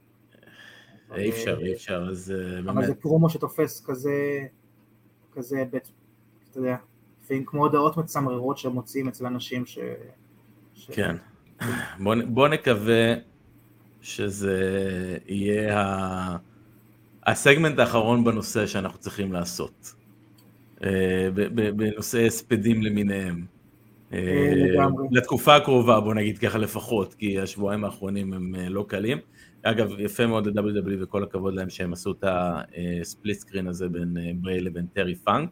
אבל, 1.10 1.20
אי 1.20 1.30
אפשר, 1.30 1.58
אה, 1.62 1.66
אי 1.66 1.74
אפשר, 1.74 2.08
אז 2.12 2.34
אה, 2.38 2.60
אבל 2.60 2.74
באמת. 2.74 2.86
זה 2.88 2.96
פרומו 2.96 3.30
שתופס 3.30 3.86
כזה, 3.86 4.40
כזה, 5.32 5.64
בית, 5.72 5.92
אתה 6.52 6.60
יודע, 6.60 6.76
לפעמים 7.24 7.46
כמו 7.46 7.64
הודעות 7.64 7.98
מצמררות 7.98 8.58
שמוציאים 8.58 9.08
אצל 9.08 9.26
אנשים 9.26 9.66
ש... 9.66 9.80
כן. 10.92 11.16
בוא 12.28 12.48
נקווה 12.48 13.14
שזה 14.04 14.58
יהיה 15.28 15.80
ה... 15.80 16.38
הסגמנט 17.26 17.80
האחרון 17.80 18.24
בנושא 18.24 18.68
שאנחנו 18.68 19.00
צריכים 19.00 19.34
לעשות. 19.34 19.94
אה, 20.84 21.30
ב- 21.34 21.62
ב- 21.62 21.70
בנושא 21.78 22.26
הספדים 22.26 22.84
למיניהם. 22.84 23.46
אה, 24.14 24.54
לגמרי. 24.56 25.08
לתקופה 25.12 25.56
הקרובה, 25.56 26.00
בוא 26.00 26.14
נגיד 26.14 26.38
ככה 26.38 26.58
לפחות, 26.58 27.14
כי 27.14 27.40
השבועיים 27.40 27.86
האחרונים 27.86 28.34
הם 28.34 28.56
אה, 28.56 28.70
לא 28.70 28.86
קלים. 28.88 29.18
אגב, 29.64 30.00
יפה 30.00 30.28
מאוד 30.28 30.48
ל-WWE 30.48 31.04
וכל 31.04 31.24
הכבוד 31.24 31.54
להם 31.54 31.70
שהם 31.70 31.94
עשו 31.94 32.12
את 32.12 32.24
ה 33.02 33.08
split 33.08 33.38
screen 33.38 33.68
הזה 33.68 33.90
בין 33.90 34.18
אה, 34.18 34.32
בריי 34.36 34.60
לבין 34.60 34.86
טרי 34.94 35.16
פאנק, 35.16 35.50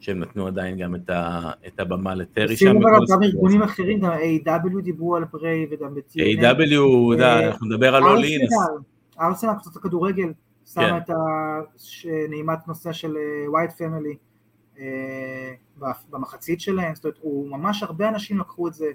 שהם 0.00 0.18
נתנו 0.18 0.46
עדיין 0.46 0.78
גם 0.78 0.94
את, 0.94 1.10
ה, 1.10 1.50
את 1.66 1.80
הבמה 1.80 2.14
לטרי 2.14 2.56
שם. 2.56 2.66
לב, 2.66 2.82
גם. 3.10 3.22
ארגונים 3.22 3.62
אחרים, 3.62 4.00
גם 4.00 4.12
AEW 4.12 4.82
דיברו 4.82 5.16
על 5.16 5.24
בריי 5.32 5.66
וגם 5.70 5.94
ב-TNA. 5.94 6.40
AEW, 6.40 7.20
אה, 7.20 7.46
אנחנו 7.46 7.66
נדבר 7.66 7.94
על 7.94 8.02
All 8.04 8.22
In, 8.22 8.40
ארסנל, 9.20 9.52
קבוצת 9.52 9.76
הכדורגל, 9.76 10.26
כן. 10.26 10.32
שמה 10.66 10.98
את 10.98 11.10
הנעימת 11.10 12.68
נושא 12.68 12.92
של 12.92 13.16
ווייט 13.48 13.72
פמילי 13.72 14.14
במחצית 16.10 16.60
שלהם, 16.60 16.94
זאת 16.94 17.04
אומרת, 17.04 17.18
הוא 17.20 17.50
ממש 17.50 17.82
הרבה 17.82 18.08
אנשים 18.08 18.38
לקחו 18.38 18.68
את 18.68 18.74
זה 18.74 18.86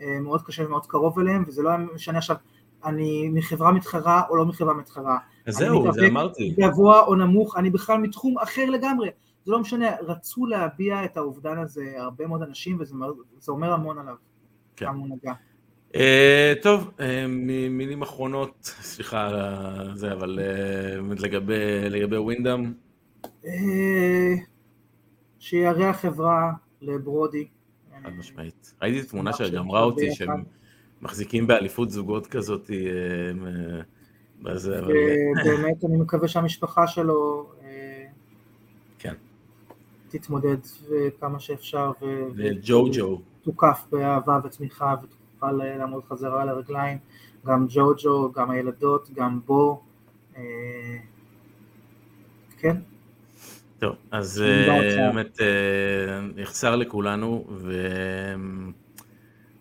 אה, 0.00 0.18
מאוד 0.20 0.42
קשה 0.42 0.66
ומאוד 0.66 0.86
קרוב 0.86 1.18
אליהם, 1.18 1.44
וזה 1.46 1.62
לא 1.62 1.70
משנה 1.94 2.18
עכשיו, 2.18 2.36
אני 2.84 3.28
מחברה 3.32 3.72
מתחרה 3.72 4.22
או 4.30 4.36
לא 4.36 4.46
מחברה 4.46 4.74
מתחרה, 4.74 5.18
אז 5.46 5.54
זהו, 5.54 5.92
זה 5.92 6.06
אמרתי. 6.06 6.54
גבוה 6.58 7.00
או 7.00 7.14
נמוך, 7.14 7.56
אני 7.56 7.70
בכלל 7.70 7.98
מתחום 7.98 8.38
אחר 8.38 8.70
לגמרי, 8.70 9.08
זה 9.46 9.52
לא 9.52 9.58
משנה, 9.60 9.96
רצו 10.00 10.46
להביע 10.46 11.04
את 11.04 11.16
האובדן 11.16 11.58
הזה 11.58 11.94
הרבה 11.96 12.26
מאוד 12.26 12.42
אנשים, 12.42 12.80
וזה 12.80 12.94
אומר 13.48 13.72
המון 13.72 13.98
עליו, 13.98 14.14
כן. 14.76 14.86
הוא 14.86 15.08
נגע. 15.08 15.32
אה, 15.94 16.52
טוב, 16.62 16.90
מ- 17.28 17.78
מילים 17.78 18.02
אחרונות, 18.02 18.54
סליחה 18.92 19.26
על 19.26 19.96
זה, 19.96 20.12
אבל 20.12 20.38
באמת 20.96 21.20
לגבי 21.20 21.90
לגבי 21.90 22.16
ווינדאם, 22.16 22.72
אה, 23.46 24.34
שיראה 25.38 25.90
החברה 25.90 26.52
לברודי. 26.82 27.48
חד 28.02 28.10
משמעית. 28.18 28.74
ראיתי 28.82 29.08
תמונה 29.08 29.32
שגמרה 29.32 29.82
אותי. 29.82 30.12
שהם 30.12 30.44
מחזיקים 31.02 31.46
באליפות 31.46 31.90
זוגות 31.90 32.26
כזאת, 32.26 32.70
בזה, 34.42 34.78
אבל... 34.78 34.92
ובאמת 35.42 35.84
אני 35.84 35.96
מקווה 35.96 36.28
שהמשפחה 36.28 36.86
שלו. 36.86 37.50
תתמודד 40.08 40.56
אה, 40.92 41.08
כמה 41.20 41.40
שאפשר 41.40 41.92
ו- 42.02 42.26
וג'ו 42.36 42.88
ג'ו, 42.92 43.20
ותוקף 43.42 43.86
באהבה 43.92 44.40
ותמיכה 44.44 44.94
ותוכל 45.02 45.60
אה, 45.60 45.76
לעמוד 45.76 46.04
חזרה 46.04 46.42
על 46.42 46.48
הרגליים, 46.48 46.98
גם 47.46 47.66
ג'ו 47.68 47.94
ג'ו, 48.02 48.32
גם 48.32 48.50
הילדות, 48.50 49.10
גם 49.14 49.40
בו. 49.46 49.82
אה, 50.36 50.42
כן, 52.58 52.76
טוב, 53.78 53.94
אז 54.10 54.42
אה. 54.42 55.10
באמת 55.12 55.40
אה, 55.40 55.46
יחסר 56.42 56.76
לכולנו, 56.76 57.44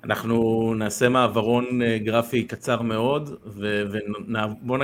ואנחנו 0.03 0.73
נעשה 0.77 1.09
מעברון 1.09 1.81
אה, 1.81 1.97
גרפי 1.97 2.43
קצר 2.43 2.81
מאוד, 2.81 3.29
ובואו 3.45 4.79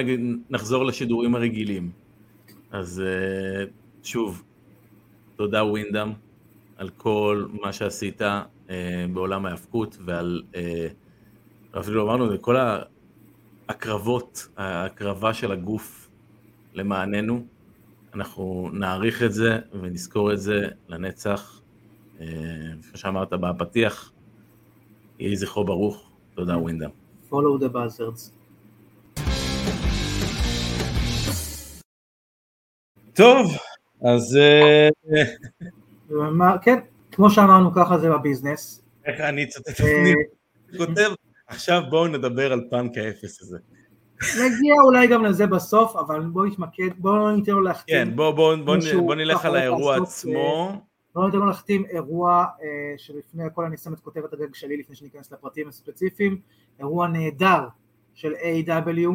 נחזור 0.50 0.86
לשידורים 0.86 1.36
הרגילים. 1.36 1.92
אז 2.72 3.04
אה, 3.06 3.64
שוב, 4.04 4.44
תודה 5.42 5.64
ווינדאם 5.64 6.14
על 6.78 6.90
כל 6.90 7.46
מה 7.62 7.74
שעשית 7.74 8.22
אה, 8.22 9.06
בעולם 9.14 9.46
ההאבקות 9.46 9.98
ועל, 10.06 10.42
אה, 10.56 10.88
אפילו 11.80 12.04
אמרנו, 12.04 12.42
כל 12.42 12.56
ההקרבות, 13.68 14.48
ההקרבה 14.58 15.34
של 15.34 15.52
הגוף 15.52 16.10
למעננו. 16.74 17.46
אנחנו 18.14 18.70
נעריך 18.74 19.24
את 19.24 19.34
זה 19.34 19.60
ונזכור 19.82 20.34
את 20.34 20.40
זה 20.40 20.68
לנצח. 20.88 21.62
אה, 22.20 22.26
כפי 22.82 22.98
שאמרת 22.98 23.34
בפתיח, 23.34 24.12
יהי 25.20 25.36
זכרו 25.36 25.66
ברוך. 25.66 26.10
תודה 26.36 26.58
ווינדאם. 26.58 26.90
Follow 27.32 27.60
the 27.60 27.74
buzzards. 27.74 28.32
טוב, 33.14 33.52
אז 34.06 34.38
אה, 34.38 34.90
כן, 36.62 36.80
כמו 37.12 37.30
שאמרנו, 37.30 37.74
ככה 37.74 37.98
זה 37.98 38.10
בביזנס. 38.10 38.84
איך 39.06 39.20
אני 39.20 39.48
צוטט, 39.48 39.82
אה, 39.82 40.02
אני 40.02 40.14
כותב, 40.78 41.12
עכשיו 41.48 41.82
בואו 41.90 42.08
נדבר 42.08 42.54
על 42.54 42.68
פאנק 42.70 42.98
האפס 42.98 43.42
הזה. 43.42 43.58
נגיע 44.22 44.76
אולי 44.84 45.08
גם 45.08 45.26
לזה 45.26 45.48
בסוף, 45.48 45.96
אבל 45.96 46.22
בואו 46.22 46.46
נתמקד, 46.46 46.90
בואו 46.98 47.16
לא 47.16 47.36
ניתן 47.36 47.52
לו 47.52 47.62
להחתים. 47.62 47.96
כן, 47.96 48.16
בואו 48.16 48.36
בוא, 48.36 48.56
בוא, 48.56 48.76
מישהו 48.76 49.06
בוא 49.06 49.16
נלך 49.16 49.46
על 49.46 49.56
האירוע 49.56 49.92
לעשות, 49.92 50.08
עצמו. 50.08 50.82
לא 51.16 51.26
ניתן 51.26 51.38
לו 51.38 51.46
להחתים 51.46 51.86
אירוע 51.86 52.46
אה, 52.64 52.94
שלפני 52.98 53.44
הכל 53.44 53.66
אני 53.66 53.78
שם 53.78 53.94
את 53.94 54.00
כותרת 54.00 54.34
הגג 54.34 54.56
שלי 54.56 54.78
לפני 54.78 54.96
שניכנס 54.96 55.32
לפרטים 55.32 55.68
הספציפיים, 55.68 56.42
אירוע 56.80 57.08
נהדר 57.08 57.68
של 58.14 58.34
A.W, 58.34 59.10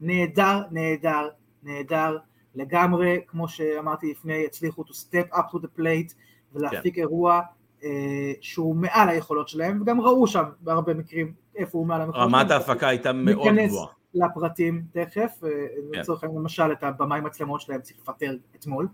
נהדר, 0.00 0.62
נהדר, 0.70 1.28
נהדר, 1.62 2.16
לגמרי, 2.54 3.20
כמו 3.26 3.48
שאמרתי 3.48 4.10
לפני, 4.10 4.44
הצליחו 4.44 4.82
to 4.82 4.92
step 4.92 5.34
up 5.34 5.42
to 5.52 5.58
the 5.58 5.78
plate 5.78 6.14
ולהפיק 6.52 6.94
כן. 6.94 7.00
אירוע 7.00 7.40
אה, 7.84 8.32
שהוא 8.40 8.76
מעל 8.76 9.08
היכולות 9.08 9.48
שלהם, 9.48 9.82
וגם 9.82 10.00
ראו 10.00 10.26
שם 10.26 10.44
בהרבה 10.60 10.94
מקרים 10.94 11.32
איפה 11.56 11.78
הוא 11.78 11.86
מעל 11.86 12.00
היכולות 12.00 12.20
רמת. 12.20 12.50
ההפקה 12.50 12.88
הייתה 12.88 13.12
מאוד 13.12 13.48
גבוהה. 13.66 13.86
לפרטים 14.14 14.82
תכף, 14.92 15.30
אה, 15.44 15.50
כן. 15.92 15.98
לצורך 15.98 16.22
העניין 16.24 16.40
למשל 16.40 16.72
את 16.72 16.82
הבמאי 16.82 17.20
מצלמות 17.20 17.60
שלהם 17.60 17.80
צריך 17.80 17.98
לפטר 18.02 18.36
אתמול, 18.56 18.88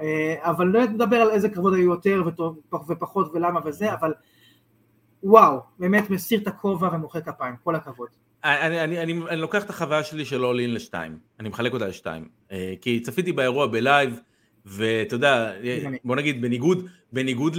אה, 0.00 0.34
אבל 0.40 0.66
לא 0.66 0.84
נדבר 0.84 1.16
על 1.16 1.30
איזה 1.30 1.48
קרבות 1.48 1.74
היו 1.74 1.90
יותר 1.90 2.22
וטוב- 2.26 2.58
ופחות 2.88 3.30
ולמה 3.34 3.60
וזה, 3.64 3.94
אבל 3.94 4.14
וואו, 5.22 5.60
באמת 5.78 6.10
מסיר 6.10 6.40
את 6.40 6.46
הכובע 6.46 6.88
ומוחא 6.92 7.20
כפיים, 7.20 7.54
כל 7.64 7.74
הכבוד. 7.74 8.08
אני, 8.44 8.84
אני, 8.84 9.02
אני, 9.02 9.12
אני 9.28 9.40
לוקח 9.40 9.64
את 9.64 9.70
החוויה 9.70 10.04
שלי 10.04 10.24
של 10.24 10.44
all 10.44 10.56
in 10.56 10.74
לשתיים, 10.74 11.18
אני 11.40 11.48
מחלק 11.48 11.72
אותה 11.72 11.86
לשתיים, 11.86 12.28
אה, 12.52 12.74
כי 12.80 13.00
צפיתי 13.00 13.32
באירוע 13.32 13.66
בלייב, 13.66 14.20
ואתה 14.64 15.14
יודע, 15.14 15.52
אה. 15.64 15.84
בוא 16.04 16.16
נגיד 16.16 16.42
בניגוד, 16.42 16.86
בניגוד 17.12 17.56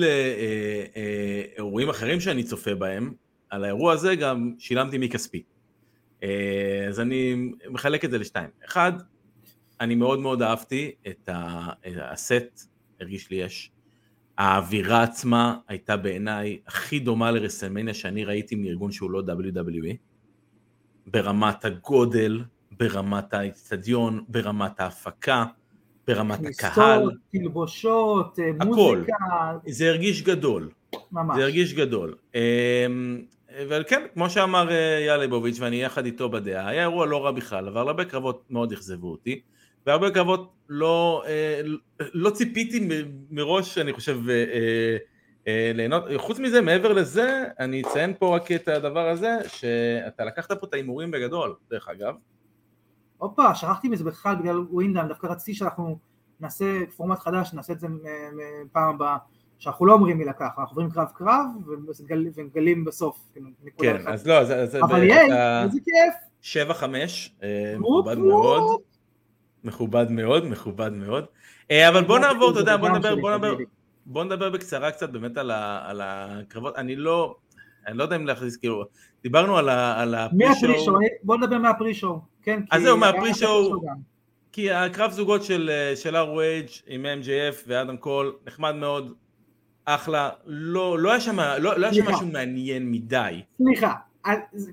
לאירועים 1.58 1.90
אחרים 1.90 2.20
שאני 2.20 2.44
צופה 2.44 2.76
בהם, 2.76 3.14
על 3.50 3.64
האירוע 3.64 3.94
הזה 3.94 4.16
גם 4.16 4.54
שילמתי 4.60 4.98
מכספי. 4.98 5.44
אה, 6.24 6.86
אז 6.88 7.00
אני 7.00 7.52
מחלק 7.70 8.06
את 8.06 8.12
זה 8.12 8.18
לשתיים. 8.18 8.50
אחד, 8.66 8.92
אני 9.82 9.96
מאוד 9.96 10.20
מאוד 10.20 10.42
אהבתי 10.42 10.92
את 11.08 11.30
הסט, 12.02 12.70
הרגיש 13.00 13.32
לי 13.32 13.38
יש. 13.38 13.72
האווירה 14.38 15.04
עצמה 15.04 15.58
הייתה 15.68 15.98
בעיניי 15.98 16.58
הכי 16.68 17.00
דומה 17.00 17.32
לרסלמניה 17.32 17.94
שאני 17.94 18.26
ראיתי 18.26 18.56
מארגון 18.56 18.92
שהוא 18.92 19.12
לא 19.12 19.22
WWE. 19.28 19.96
ברמת 21.08 21.66
הגודל, 21.66 22.44
ברמת 22.72 23.34
האצטדיון, 23.34 24.24
ברמת 24.28 24.80
ההפקה, 24.80 25.46
ברמת 26.08 26.40
הקהל. 26.40 27.00
כניסות, 27.00 27.14
תלבושות, 27.32 28.40
אה, 28.40 28.50
הכל. 28.60 28.66
מוזיקה, 28.66 29.14
זה 29.68 29.90
הרגיש 29.90 30.22
גדול, 30.22 30.70
ממש. 31.12 31.38
זה 31.38 31.44
הרגיש 31.44 31.74
גדול. 31.74 32.16
אמ, 32.36 33.22
ועל 33.70 33.84
כן, 33.88 34.02
כמו 34.14 34.30
שאמר 34.30 34.72
אה, 34.72 34.98
אייל 34.98 35.20
ליבוביץ', 35.20 35.60
ואני 35.60 35.84
יחד 35.84 36.06
איתו 36.06 36.30
בדעה, 36.30 36.68
היה 36.68 36.82
אירוע 36.82 37.06
לא 37.06 37.26
רע 37.26 37.32
בכלל, 37.32 37.68
אבל 37.68 37.88
הרבה 37.88 38.06
קרבות 38.06 38.44
מאוד 38.50 38.72
אכזבו 38.72 39.12
אותי, 39.12 39.42
והרבה 39.86 40.12
קרבות 40.12 40.54
לא, 40.70 41.24
אה, 41.28 41.62
לא 42.14 42.30
ציפיתי 42.30 42.88
מראש, 43.32 43.78
אני 43.78 43.94
חושב, 43.94 44.30
אה, 44.30 44.34
אה, 44.34 44.44
אה, 44.54 44.98
ליהנות. 45.48 46.04
חוץ 46.18 46.40
מזה, 46.40 46.62
מעבר 46.62 46.94
לזה, 46.94 47.44
אני 47.60 47.82
אציין 47.82 48.14
פה 48.20 48.36
רק 48.36 48.52
את 48.52 48.68
הדבר 48.68 49.10
הזה, 49.10 49.38
שאתה 49.48 50.26
לקחת 50.26 50.52
פה 50.60 50.68
את 50.68 50.74
ההימורים 50.74 51.12
בגדול, 51.12 51.56
דרך 51.70 51.90
אגב. 51.90 52.14
הופה, 53.18 53.56
שכחתי 53.56 53.90
מזה 53.90 54.04
בכלל 54.04 54.36
בגלל 54.36 54.60
ווינדאם, 54.70 55.08
דווקא 55.08 55.28
רציתי 55.28 55.54
שאנחנו 55.54 55.98
נעשה 56.40 56.66
פורמט 56.96 57.20
חדש, 57.20 57.54
נעשה 57.54 57.74
את 57.74 57.80
זה 57.80 57.88
מ- 57.88 57.94
מ- 57.94 58.68
פעם 58.72 58.96
הבאה, 58.96 59.18
שאנחנו 59.60 59.86
לא 59.86 59.94
אומרים 59.94 60.18
מי 60.18 60.26
לקח, 60.26 60.46
אנחנו 60.46 60.64
עוברים 60.64 60.90
קרב 60.90 61.08
קרב 61.16 61.46
ומגל- 61.68 62.28
ומגלים 62.36 62.86
בסוף. 62.86 63.20
כאילו, 63.34 63.50
כן, 63.78 63.96
אחת. 63.96 64.08
אז 64.08 64.28
לא, 64.28 64.34
אז... 64.40 64.52
אז 64.52 64.76
אבל 64.76 65.04
ייי, 65.04 65.30
איזה 65.64 65.80
כיף. 65.86 66.14
שבע 66.42 66.74
חמש, 66.74 67.36
אה, 67.44 67.76
מכובד. 67.80 68.18
מאוד, 68.18 68.82
מכובד 69.64 70.12
מאוד, 70.12 70.46
מכובד 70.46 70.92
מאוד. 70.94 71.26
אה, 71.72 71.90
אבל 71.90 72.04
בוא 72.04 72.20
נעבור, 72.20 72.52
אתה 72.52 72.60
יודע, 72.60 72.78
בוא 72.78 72.90
נדבר, 72.90 73.16
בוא 73.16 73.36
נדבר. 73.36 73.56
בוא 74.10 74.24
נדבר 74.24 74.50
בקצרה 74.50 74.92
קצת 74.92 75.10
באמת 75.10 75.38
על 75.38 75.52
ה- 75.52 75.82
על 75.90 76.02
הקרבות, 76.04 76.76
אני 76.78 76.96
לא, 76.96 77.36
אני 77.88 77.98
לא 77.98 78.04
יודע 78.04 78.16
אם 78.16 78.28
להכניס, 78.28 78.58
כאילו, 78.58 78.84
דיברנו 79.24 79.58
על 79.58 79.70
ה- 79.70 80.02
על 80.02 80.16
ה 80.16 80.19
pre-show, 80.19 80.50
מה 80.72 80.77
pre-show, 80.77 80.98
בוא 81.24 81.38
נדבר 81.38 81.58
מה 81.58 81.69
pre-show. 81.69 82.20
כן, 82.44 82.64
אז 82.72 82.82
זהו, 82.84 82.98
מה 82.98 83.13
pre-show. 83.13 83.82
גם. 83.82 83.96
כי 84.52 84.72
הקרב 84.72 85.12
זוגות 85.12 85.44
של, 85.44 85.72
של 85.96 86.16
ROH 86.16 86.82
עם 86.88 87.06
MJF 87.22 87.56
ואדם 87.68 87.98
קול, 87.98 88.36
נחמד 88.48 88.76
מאוד, 88.76 89.14
אחלה, 89.86 90.30
לא, 90.46 91.00
לא 91.00 91.12
היה 91.12 91.20
שם, 91.20 91.40
לא, 91.40 91.78
לא. 91.80 91.88
משהו 92.08 92.28
מעניין 92.28 92.92
מדי, 92.92 93.42
סליחה, 93.64 93.94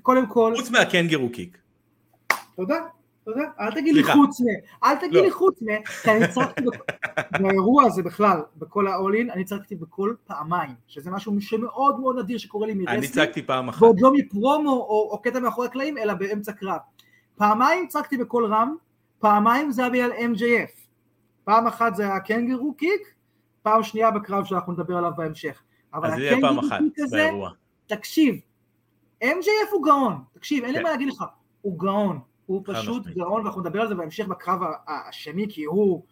קודם 0.01 0.27
כל, 0.27 0.53
חוץ 0.57 0.69
מה 0.69 0.81
kangaroo 0.81 1.29
kick. 1.29 1.57
תודה, 2.55 2.75
אל 3.59 3.71
תגיד 3.71 3.95
לי. 3.95 4.03
חוץ 4.03 4.41
מ... 4.41 4.45
אל 4.83 4.95
תגיד 4.95 5.13
לא. 5.13 5.21
לי 5.21 5.31
חוץ 5.31 5.61
מ... 5.61 5.65
כי 6.03 6.11
אני 6.11 6.27
צחקתי 6.27 6.63
בכ- 6.63 7.41
באירוע 7.41 7.83
הזה 7.83 8.03
בכלל, 8.03 8.41
בכל 8.57 8.87
ה-all-in, 8.87 9.33
אני 9.33 9.43
צחקתי 9.43 9.75
בכל 9.75 10.13
פעמיים, 10.27 10.75
שזה 10.87 11.11
משהו 11.11 11.41
שמאוד 11.41 11.99
מאוד 11.99 12.19
נדיר 12.19 12.37
שקורה 12.37 12.67
לי 12.67 12.73
אני 12.73 12.83
מ 12.83 12.85
wrestling, 12.85 13.05
צחקתי 13.05 13.41
פעם 13.41 13.69
אחת. 13.69 13.81
ועוד 13.81 14.01
לא 14.01 14.13
מפרומו 14.13 14.71
או, 14.71 15.21
קטע 15.23 15.39
מאחורי 15.39 15.67
הקלעים, 15.67 15.97
אלא 15.97 16.13
באמצע 16.13 16.51
קרב. 16.51 16.79
פעמיים 17.37 17.87
צחקתי 17.87 18.17
בקול 18.17 18.45
רם, 18.45 18.75
פעמיים 19.19 19.71
זה 19.71 19.81
היה 19.81 19.89
בגלל 19.91 20.11
MJF. 20.11 20.85
פעם 21.43 21.67
אחת 21.67 21.95
זה 21.95 22.03
היה 22.03 22.19
קנגרו 22.19 22.73
קיק, 22.73 23.01
פעם 23.63 23.83
שנייה 23.83 24.11
בקרב 24.11 24.45
שאנחנו 24.45 24.73
נדבר 24.73 24.97
עליו 24.97 25.11
בהמשך. 25.17 25.61
אבל 25.93 26.09
הקנגרו 26.11 26.61
קיק 26.61 26.99
הזה. 26.99 27.29
תקשיב, 27.87 28.35
MJF 29.23 29.71
הוא 29.71 29.85
גאון, 29.85 30.17
תקשיב, 30.33 30.63
אין 30.63 30.73
לי 30.73 30.79
כן. 30.79 30.83
מה 30.83 30.89
להגיד 30.89 31.07
לך, 31.07 31.23
הוא 31.61 31.79
גאון, 31.79 32.19
הוא 32.45 32.61
פשוט. 32.65 33.07
גאון, 33.07 33.41
ואנחנו 33.43 33.61
נדבר 33.61 33.81
על 33.81 33.87
זה 33.87 33.95
בהמשך 33.95 34.27
בקרב 34.27 34.59
השני, 34.87 35.45
כי 35.49 35.63
הוא, 35.63 36.03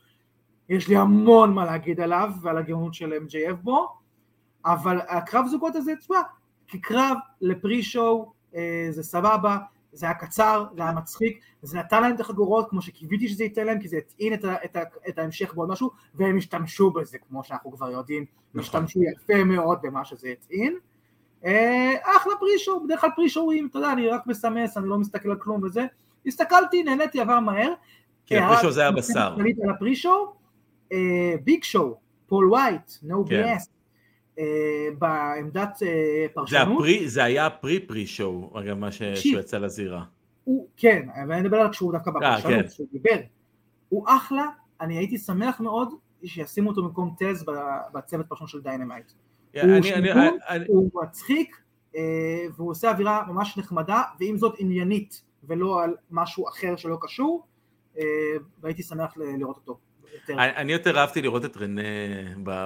יש 0.69 0.87
לי 0.87 0.95
המון 0.95 1.53
מה 1.53 1.65
להגיד 1.65 1.99
עליו 2.01 2.31
ועל 2.41 2.57
הגאונות 2.57 2.93
של 2.93 3.13
MJF 3.13 3.55
בו, 3.55 3.87
אבל 4.65 4.99
הקרב 5.07 5.45
זוגות 5.47 5.75
הזה, 5.75 5.95
תשמע, 5.99 6.17
כקרב 6.67 7.17
לפרי-שואו 7.41 8.33
אה, 8.55 8.87
זה 8.89 9.03
סבבה, 9.03 9.57
זה 9.91 10.05
היה 10.05 10.15
קצר, 10.15 10.65
זה 10.75 10.81
היה 10.83 10.91
מצחיק, 10.91 11.39
זה 11.61 11.77
נתן 11.77 12.01
להם 12.01 12.15
את 12.15 12.19
החגורות 12.19 12.69
כמו 12.69 12.81
שקיוויתי 12.81 13.27
שזה 13.27 13.43
ייתן 13.43 13.65
להם, 13.65 13.79
כי 13.79 13.87
זה 13.87 13.97
הטעין 13.97 14.33
את, 14.33 14.45
ה- 14.45 14.65
את, 14.65 14.75
ה- 14.75 14.83
את 15.09 15.19
ההמשך 15.19 15.53
בעוד 15.55 15.69
משהו, 15.69 15.91
והם 16.15 16.37
השתמשו 16.37 16.91
בזה, 16.91 17.17
כמו 17.17 17.43
שאנחנו 17.43 17.71
כבר 17.71 17.91
יודעים, 17.91 18.25
נכון. 18.53 18.59
השתמשו 18.61 18.99
יפה 19.03 19.43
מאוד 19.43 19.79
במה 19.81 20.05
שזה 20.05 20.29
הטעין. 20.29 20.77
אה, 21.45 21.93
אחלה 22.03 22.33
פרי-שואו, 22.39 22.83
בדרך 22.83 23.01
כלל 23.01 23.09
פרי-שואוים, 23.15 23.67
אתה 23.67 23.77
יודע, 23.77 23.91
אני 23.93 24.07
רק 24.07 24.27
מסמס, 24.27 24.77
אני 24.77 24.87
לא 24.87 24.97
מסתכל 24.99 25.29
על 25.29 25.37
כלום 25.39 25.63
וזה. 25.63 25.85
הסתכלתי, 26.27 26.83
נהניתי, 26.83 27.19
עבר 27.19 27.39
מהר. 27.39 27.73
כי 28.25 28.37
הערה 28.37 28.47
הפרי-שואו 28.47 28.71
זה 28.71 28.87
הבשר. 28.87 29.33
כללית 29.35 29.57
על 29.63 29.69
הפרי-שואו, 29.69 30.33
אה, 30.91 31.33
ביג 31.43 31.63
שואו, 31.63 31.97
פול 32.27 32.53
וייט, 32.53 32.91
כן. 33.29 33.55
BS, 33.57 33.67
אה, 34.39 34.43
בעמדת 34.99 35.83
אה, 35.83 36.25
פרשנות, 36.33 36.83
זה 37.05 37.23
היה 37.23 37.45
ה 37.45 37.79
pre 37.79 38.07
pre-show, 38.07 38.59
אגב, 38.59 38.77
מה. 38.77 38.91
שהוא 38.91 39.39
יצא 39.39 39.57
לזירה. 39.57 40.03
כן, 40.77 41.07
אבל 41.23 41.31
אני 41.31 41.41
מדבר 41.41 41.57
על 41.57 41.71
כשהוא 41.71 41.93
דווקא 41.93 42.09
אה, 42.09 42.15
בפרשנות, 42.15 42.61
כן. 42.61 42.67
כשהוא 42.67 42.87
דיבר, 42.91 43.21
הוא 43.89 44.05
אחלה, 44.07 44.45
אני 44.81 44.97
הייתי 44.97 45.17
שמח 45.17 45.59
מאוד 45.59 45.93
שישימו 46.25 46.69
אותו 46.69 46.83
במקום 46.83 47.15
טז 47.19 47.45
בצוות 47.93 48.25
פרשנות 48.27 48.49
של 48.49 48.61
דיינמייט. 48.61 49.11
הוא 50.67 50.89
מצחיק, 51.03 51.61
אה, 51.95 52.01
והוא 52.55 52.71
עושה 52.71 52.91
אווירה 52.91 53.23
ממש 53.27 53.57
נחמדה, 53.57 54.01
ועם 54.19 54.37
זאת 54.37 54.55
עניינית, 54.57 55.23
ולא 55.47 55.83
על 55.83 55.95
משהו 56.11 56.49
אחר 56.49 56.75
שלא 56.75 56.97
קשור, 57.01 57.45
אה, 57.97 58.03
והייתי 58.61 58.83
שמח 58.83 59.17
לראות 59.17 59.55
אותו 59.55 59.79
יותר. 60.13 60.43
אני, 60.43 60.73
יותר 60.73 60.97
אהבתי 60.97 61.21
לראות 61.21 61.45
את 61.45 61.57
רנה 61.57 61.81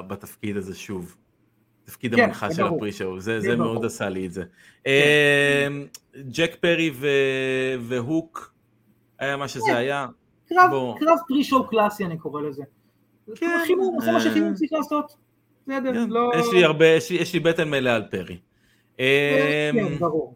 בתפקיד 0.08 0.58
הזה 0.58 0.76
שוב. 0.76 1.16
תפקיד 1.86 2.16
כן, 2.16 2.24
המנחה 2.24 2.54
של 2.54 2.64
ברור. 2.64 2.76
הפרי 2.76 2.92
שואו, 2.92 3.20
זה, 3.20 3.42
זה. 3.42 3.56
מאוד 3.56 3.86
עשה 3.86 4.10
לי 4.10 4.26
את 4.28 4.32
זה. 4.32 4.44
אמ, 4.86 4.92
ג'ק 6.32 6.56
פרי 6.60 6.92
ו- 6.94 7.76
והוק, 7.82 8.54
היה 9.20 9.38
מה 9.38 9.48
שזה 9.48 9.78
היה. 9.78 10.08
קרב. 10.50 10.72
קרב 11.00 11.18
פרי-שואו 11.28 11.68
קלאסי 11.68 12.06
אני 12.06 12.18
קורא 12.18 12.42
לזה. 12.42 12.64
כן, 13.36 13.60
חימום, 13.68 13.98
זה 14.02 14.12
מה 14.12 14.18
אה, 14.18 14.24
שחימום 14.24 14.54
צריך 14.54 14.74
לעשות. 14.74 15.16
בסדר, 15.68 15.94
כן, 15.94 16.10
לא... 16.10 16.32
יש 16.40 16.46
לי 16.54 16.64
הרבה, 16.64 16.86
יש 16.86 17.10
לי, 17.10 17.18
יש 17.18 17.34
לי 17.34 17.40
בטן 17.40 17.70
מלאה 17.70 17.96
על 17.96 18.04
פרי. 18.12 18.38
כן, 18.98 19.04
אמ, 19.78 19.98
ברור. 20.00 20.36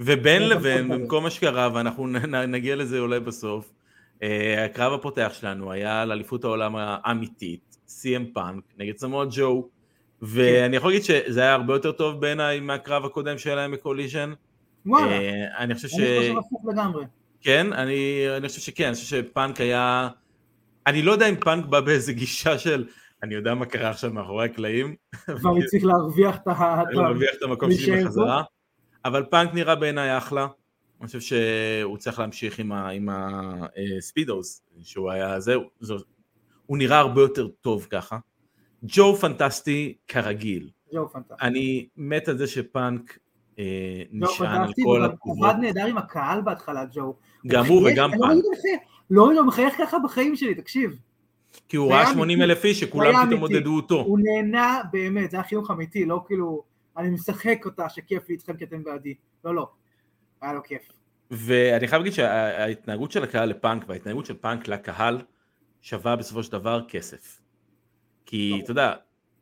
ובין 0.00 0.48
לבין, 0.48 0.88
במקום 0.88 1.24
מה 1.24 1.30
שקרה, 1.30 1.68
ואנחנו 1.74 2.06
נגיע 2.48 2.76
לזה 2.76 2.98
אולי 2.98 3.20
בסוף, 3.20 3.72
אה, 4.22 4.64
הקרב 4.64 4.92
הפותח 4.92 5.32
שלנו 5.32 5.72
היה 5.72 6.02
על 6.02 6.12
אליפות 6.12 6.44
העולם 6.44 6.74
האמיתית, 6.76 7.76
CM 7.88 8.34
פאנק 8.34 8.64
נגד 8.78 8.96
סמואל 8.96 9.28
ג'ו, 9.30 9.68
ואני 10.22 10.76
יכול 10.76 10.90
להגיד 10.90 11.04
שזה 11.04 11.40
היה 11.40 11.52
הרבה 11.52 11.74
יותר 11.74 11.92
טוב 11.92 12.20
בעיניי 12.20 12.60
מהקרב 12.60 13.04
הקודם 13.04 13.38
שלהם 13.38 13.72
בקוליז'ן. 13.72 14.32
וואלה, 14.86 15.12
אה, 15.12 15.58
אני 15.58 15.74
חושב 15.74 15.88
ש... 15.88 15.94
אני 15.94 16.18
חושב 16.18 16.38
הפוך 16.38 16.64
לגמרי. 16.72 17.04
כן, 17.40 17.72
אני, 17.72 18.24
אני 18.36 18.48
חושב 18.48 18.60
שכן, 18.60 18.86
אני 18.86 18.94
חושב 18.94 19.24
שפאנק 19.24 19.60
היה... 19.60 20.08
אני 20.86 21.02
לא 21.02 21.12
יודע 21.12 21.28
אם 21.28 21.36
פאנק 21.36 21.66
בא 21.66 21.80
באיזה 21.80 22.12
גישה 22.12 22.58
של, 22.58 22.86
אני 23.22 23.34
יודע 23.34 23.54
מה 23.54 23.66
קרה 23.66 23.90
עכשיו 23.90 24.10
מאחורי 24.12 24.44
הקלעים, 24.44 24.94
כבר 25.26 25.50
צריך 25.70 25.84
להרוויח 25.84 26.36
את 26.36 26.48
ה... 26.48 26.82
אני 26.88 26.96
מרוויח 26.96 27.30
את 27.38 27.42
המקום 27.42 27.72
שלי 27.72 28.04
בחזרה, 28.04 28.42
אבל 29.04 29.24
פאנק 29.30 29.54
נראה 29.54 29.74
בעיניי 29.74 30.18
אחלה, 30.18 30.46
אני 31.00 31.06
חושב 31.06 31.20
שהוא 31.20 31.96
צריך 31.96 32.18
להמשיך 32.18 32.60
עם 32.92 33.08
הספידוס, 33.98 34.62
שהוא 34.82 35.10
היה, 35.10 35.40
זהו, 35.40 35.62
זו- 35.80 35.96
הוא 36.66 36.78
נראה 36.78 36.98
הרבה 36.98 37.20
יותר 37.20 37.48
טוב 37.48 37.86
ככה. 37.90 38.18
ג'ו 38.82 39.16
פנטסטי 39.16 39.96
כרגיל, 40.08 40.70
זהו 40.92 41.08
פנטסטי. 41.08 41.34
אני 41.40 41.88
מת 41.96 42.28
על 42.28 42.38
זה 42.38 42.46
שפאנק 42.46 43.18
אה, 43.58 43.64
ג'ו 44.12 44.26
נשען 44.26 44.60
על 44.60 44.72
כל 44.84 44.96
הוא 44.96 45.04
התגובות, 45.04 45.48
עבד 45.50 45.58
נהדר 45.60 45.86
עם 45.86 45.98
הקהל 45.98 46.40
בהתחלה, 46.40 46.84
ג'ו. 46.92 47.14
גם 47.46 47.66
הוא 47.66 47.88
וגם 47.88 48.10
לא 48.14 48.18
פאנק. 48.18 48.44
לא 49.10 49.30
אותו 49.30 49.44
מחייך 49.44 49.74
ככה 49.78 49.98
בחיים 49.98 50.36
שלי, 50.36 50.54
תקשיב. 50.54 50.98
כי 51.68 51.76
הוא 51.76 51.88
זה 51.88 51.94
ראה 51.94 52.02
היה 52.02 52.12
80 52.12 52.38
אמיתי. 52.38 52.52
אלף 52.52 52.64
איש 52.64 52.80
הוא 52.82 52.88
שכולם 52.88 53.26
פתאום. 53.26 53.40
עודדו 53.40 53.76
אותו. 53.76 54.00
הוא 54.00 54.18
נהנה 54.22 54.80
באמת, 54.92 55.30
זה 55.30 55.36
היה 55.36 55.44
חינוך 55.44 55.70
אמיתי, 55.70 56.04
לא 56.04 56.24
כאילו, 56.26 56.62
אני 56.96 57.10
משחק 57.10 57.62
אותה 57.64 57.88
שכיף 57.88 58.28
לי 58.28 58.34
איתכם 58.34 58.56
כי 58.56 58.64
אתם 58.64 58.84
בעדי. 58.84 59.14
לא, 59.44 59.54
לא. 59.54 59.70
היה 60.40 60.52
לו 60.52 60.62
כיף. 60.62 60.82
ואני 61.30 61.88
חייב 61.88 62.00
להגיד 62.02 62.12
שההתנהגות 62.12 63.12
של 63.12 63.22
הקהל 63.24 63.48
לפאנק 63.48 63.84
וההתנהגות 63.88 64.26
של 64.26 64.34
פאנק 64.36 64.68
לקהל 64.68 65.18
שווה 65.80 66.16
בסופו 66.16 66.42
של 66.42 66.52
דבר 66.52 66.84
כסף. 66.88 67.40
כי 68.26 68.48
ברור. 68.52 68.62
אתה 68.64 68.70
יודע, 68.70 68.92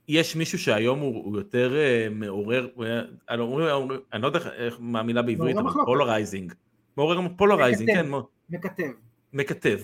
יש 0.08 0.36
מישהו 0.36 0.58
שהיום 0.58 0.98
הוא, 1.00 1.24
הוא 1.24 1.36
יותר 1.38 1.76
אה, 1.76 2.06
מעורר, 2.10 2.68
היה- 2.78 3.02
אני, 3.30 3.38
לא- 3.38 3.94
אני 4.12 4.22
לא 4.22 4.26
יודע 4.26 4.38
איך- 4.52 4.76
מה 4.80 5.00
המילה 5.00 5.22
בעברית, 5.22 5.56
אבל. 5.56 5.70
פולרייזינג. 5.86 6.52
מעורר 6.96 7.20
פולרייזינג. 7.36 7.90
כן, 7.90 8.06
מקטב. 8.50 8.90
מקטב, 9.32 9.78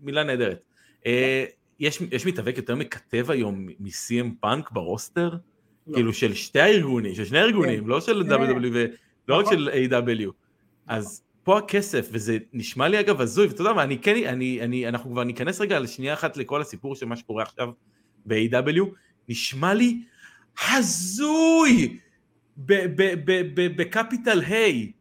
מילה 0.00 0.24
נהדרת. 0.24 0.62
אה, 1.06 1.44
יש, 1.80 2.02
יש 2.10 2.26
מתאבק 2.26 2.56
יותר 2.56 2.74
מקטב 2.76 3.30
היום 3.30 3.66
מ-CM 3.78 4.26
פאנק 4.40 4.70
ברוסטר? 4.70 5.30
לא. 5.88 5.94
כאילו 5.94 6.12
של 6.12 6.34
שתי 6.34 6.60
הארגונים, 6.60 7.14
של 7.14 7.24
שני 7.24 7.38
הארגונים, 7.38 7.88
לא 7.88 8.00
של 8.00 8.24
כן. 8.24 8.32
WWE, 8.32 8.96
לא 9.28 9.38
רק 9.38 9.46
נכון. 9.46 9.58
של 9.58 9.68
A.W. 9.68 10.30
אז 10.86 11.22
פה 11.42 11.58
הכסף, 11.58 12.08
וזה 12.12 12.38
נשמע 12.52 12.88
לי 12.88 13.00
אגב 13.00 13.20
הזוי, 13.20 13.46
ואתה 13.46 13.60
יודע 13.60 13.72
מה, 13.72 13.82
אני 13.82 13.98
כן, 13.98 14.16
אני, 14.26 14.60
אני, 14.62 14.88
אנחנו 14.88 15.10
כבר 15.10 15.24
ניכנס 15.24 15.60
רגע 15.60 15.78
לשנייה 15.78 16.14
אחת 16.14 16.36
לכל 16.36 16.60
הסיפור 16.60 16.94
של 16.94 17.06
מה 17.06 17.16
שקורה 17.16 17.42
עכשיו 17.42 17.68
ב-A.W. 18.26 18.84
נשמע 19.28 19.74
לי 19.74 20.02
הזוי 20.68 21.98
בקפיטל 23.76 24.40
היי, 24.40 24.92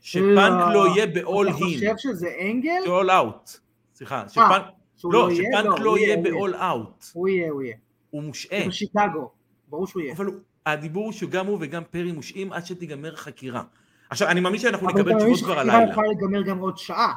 שפאנק 0.00 0.74
לא 0.74 0.86
יהיה 0.88 1.06
ב-All 1.06 1.48
אתה 1.48 1.52
חושב 1.52 1.94
שזה 1.98 2.28
angle? 2.40 2.82
ש-All 2.84 3.08
Out, 3.08 3.58
סליחה, 3.94 4.24
שפאנק, 4.28 4.64
שהוא 4.96 5.12
לא? 5.12 5.28
שפאנק 5.34 5.80
לא 5.80 5.98
יהיה 5.98 6.16
הוא 6.16 6.24
ב-all 6.24 6.54
out, 6.54 7.04
הוא 7.12 7.28
יהיה, 7.28 7.50
הוא 7.50 7.62
יהיה. 7.62 7.76
הוא 8.10 8.22
מושעה. 8.22 8.60
הוא 8.60 8.68
בשיקגו. 8.68 9.30
ברור 9.72 9.86
שהוא 9.86 10.02
יהיה. 10.02 10.14
אבל 10.14 10.26
הדיבור 10.66 11.04
הוא 11.04 11.12
שגם 11.12 11.46
הוא 11.46 11.58
וגם 11.60 11.82
פרי 11.90 12.12
מושעים 12.12 12.52
עד 12.52 12.66
שתיגמר 12.66 13.16
חקירה. 13.16 13.62
עכשיו, 14.10 14.28
אני 14.28 14.40
מאמין 14.40 14.58
שאנחנו 14.60 14.90
אבל 14.90 15.00
נקבל 15.00 15.18
תשובות 15.18 15.38
כבר 15.40 15.58
הלילה. 15.58 15.90
יכולה 15.90 16.06
להיגמר 16.08 16.42
גם 16.42 16.58
עוד 16.58 16.78
שעה. 16.78 17.12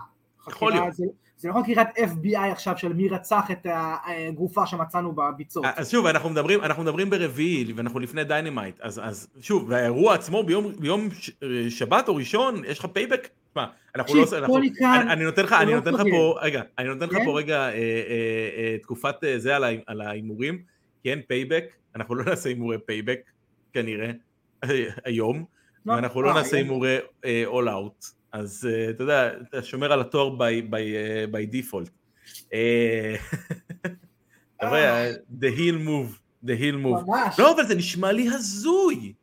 יכול 0.50 0.72
להיות. 0.72 0.94
זה- 0.94 1.04
זה 1.38 1.50
לא 1.50 1.62
חקירת 1.64 1.88
FBI 1.98 2.38
עכשיו 2.52 2.78
של 2.78 2.94
מי 2.94 3.10
רצח 3.10 3.52
את 3.52 3.68
הגופה 3.70 4.66
שמצאנו 4.66 5.12
בביצות. 5.12 5.66
אז 5.76 5.92
שוב, 5.92 6.06
אנחנו 6.06 6.30
מדברים, 6.30 6.62
אנחנו 6.62 6.84
מדברים 6.84 7.10
ברביעי, 7.10 7.74
ואנחנו 7.76 8.00
לפני 8.00 8.24
Dynamite, 8.24 8.76
אז, 8.82 9.02
אז 9.04 9.28
שוב, 9.42 9.66
והאירוע 9.70 10.14
עצמו 10.16 10.44
ביום, 10.44 10.72
ביום 10.80 11.10
ש, 11.12 11.32
שבת 11.70 12.08
או 12.08 12.16
ראשון, 12.16 12.62
יש 12.68 12.80
לך 12.80 12.86
Payback? 12.86 13.30
תשמע, 13.50 13.66
אנחנו 13.96 14.16
לא... 14.16 14.24
תקשיב, 14.24 14.38
אנחנו, 14.38 14.60
כאן, 14.80 15.02
אני, 15.02 15.12
אני 15.14 15.24
נותן 15.24 15.44
לך, 15.44 15.54
אני 15.54 15.72
לא 15.72 15.76
נותן 15.78 15.94
לך. 15.94 16.02
פה, 16.12 16.36
רגע, 16.42 16.62
אני 16.80 16.88
נותן 16.88 17.06
לך 17.06 17.14
כן? 17.14 17.26
פה 17.26 17.38
רגע 17.38 17.58
אה, 17.58 17.70
אה, 17.70 17.72
אה, 18.58 18.76
תקופת 18.82 19.24
אה, 19.24 19.40
זה 19.40 19.56
על 19.88 20.02
ההימורים, 20.02 20.60
כי 21.06 21.12
אין 21.12 21.22
Payback, 21.28 21.66
אנחנו 21.96 22.16
לא 22.16 22.26
נעשה 22.26 22.50
הימורי 22.50 22.78
Payback, 22.86 23.20
כנראה, 23.74 24.12
היום, 25.06 25.46
ואנחנו 25.86 26.22
לא 26.22 26.30
אה, 26.30 26.34
נעשה 26.34 26.56
אה, 26.56 26.62
הימורי 26.62 26.98
All 27.24 27.68
Out, 27.68 28.06
אז 28.32 28.70
אה, 28.72 28.90
אתה 28.90 29.04
יודע, 29.04 29.32
אתה 29.50 29.64
שומר 29.64 29.94
על 29.94 30.02
התואר 30.02 30.38
by, 30.38 30.74
אה, 30.74 31.26
default. 31.52 31.90
אה, 32.54 33.16
אתה 34.58 34.70
רואה, 34.70 35.12
the 35.14 35.58
heel 35.58 35.88
move, 35.88 36.18
the 36.46 36.60
heel 36.60 36.86
move. 36.86 37.12
לא, 37.40 37.56
אבל 37.56 37.66
זה 37.66 37.76
נשמע 37.76 38.12
לי 38.12 38.30
הזוי. 38.30 39.14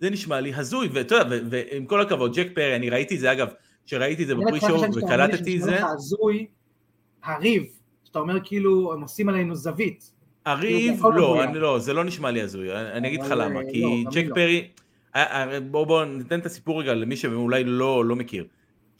זה 0.00 0.10
נשמע 0.10 0.40
לי 0.40 0.54
הזוי, 0.54 0.88
ואתה 0.92 1.14
יודע, 1.14 1.36
ועם 1.50 1.86
כל 1.86 2.00
הכבוד, 2.00 2.34
ג'ק 2.34 2.48
פרי, 2.54 2.76
אני 2.76 2.90
ראיתי 2.90 3.14
את 3.14 3.20
זה, 3.20 3.32
אגב, 3.32 3.48
שראיתי 3.86 4.22
את 4.22 4.28
זה 4.28 4.34
בפרי 4.34 4.60
שואו 4.60 4.94
וקלטתי 4.94 5.56
את 5.56 5.62
זה, 5.62 5.80
הריב, 7.22 7.64
שאתה 8.04 8.18
אומר 8.18 8.38
כאילו 8.44 8.92
הם 8.92 9.00
עושים 9.00 9.28
עלינו 9.28 9.54
זווית. 9.54 10.19
הריב, 10.46 11.06
לא. 11.14 11.44
אני 11.44 11.58
לא, 11.58 11.78
זה 11.78 11.92
לא 11.92 12.04
נשמע 12.04 12.30
לי 12.30 12.42
הזוי, 12.42 12.72
אני 12.72 12.92
אני 12.92 13.08
אגיד 13.08 13.20
לך 13.20 13.30
למה, 13.30 13.60
אה, 13.60 13.70
כי 13.72 13.82
לא, 13.82 14.10
ג'ק 14.10 14.24
לא. 14.28 14.34
פרי, 14.34 14.68
אה, 15.16 15.52
אה, 15.52 15.60
בוא 15.60 16.04
ניתן 16.04 16.38
את 16.40 16.46
הסיפור 16.46 16.80
רגע 16.80 16.94
למי 16.94 17.16
שאולי 17.16 17.64
לא 17.64 18.04
לא 18.04 18.16
מכיר. 18.16 18.46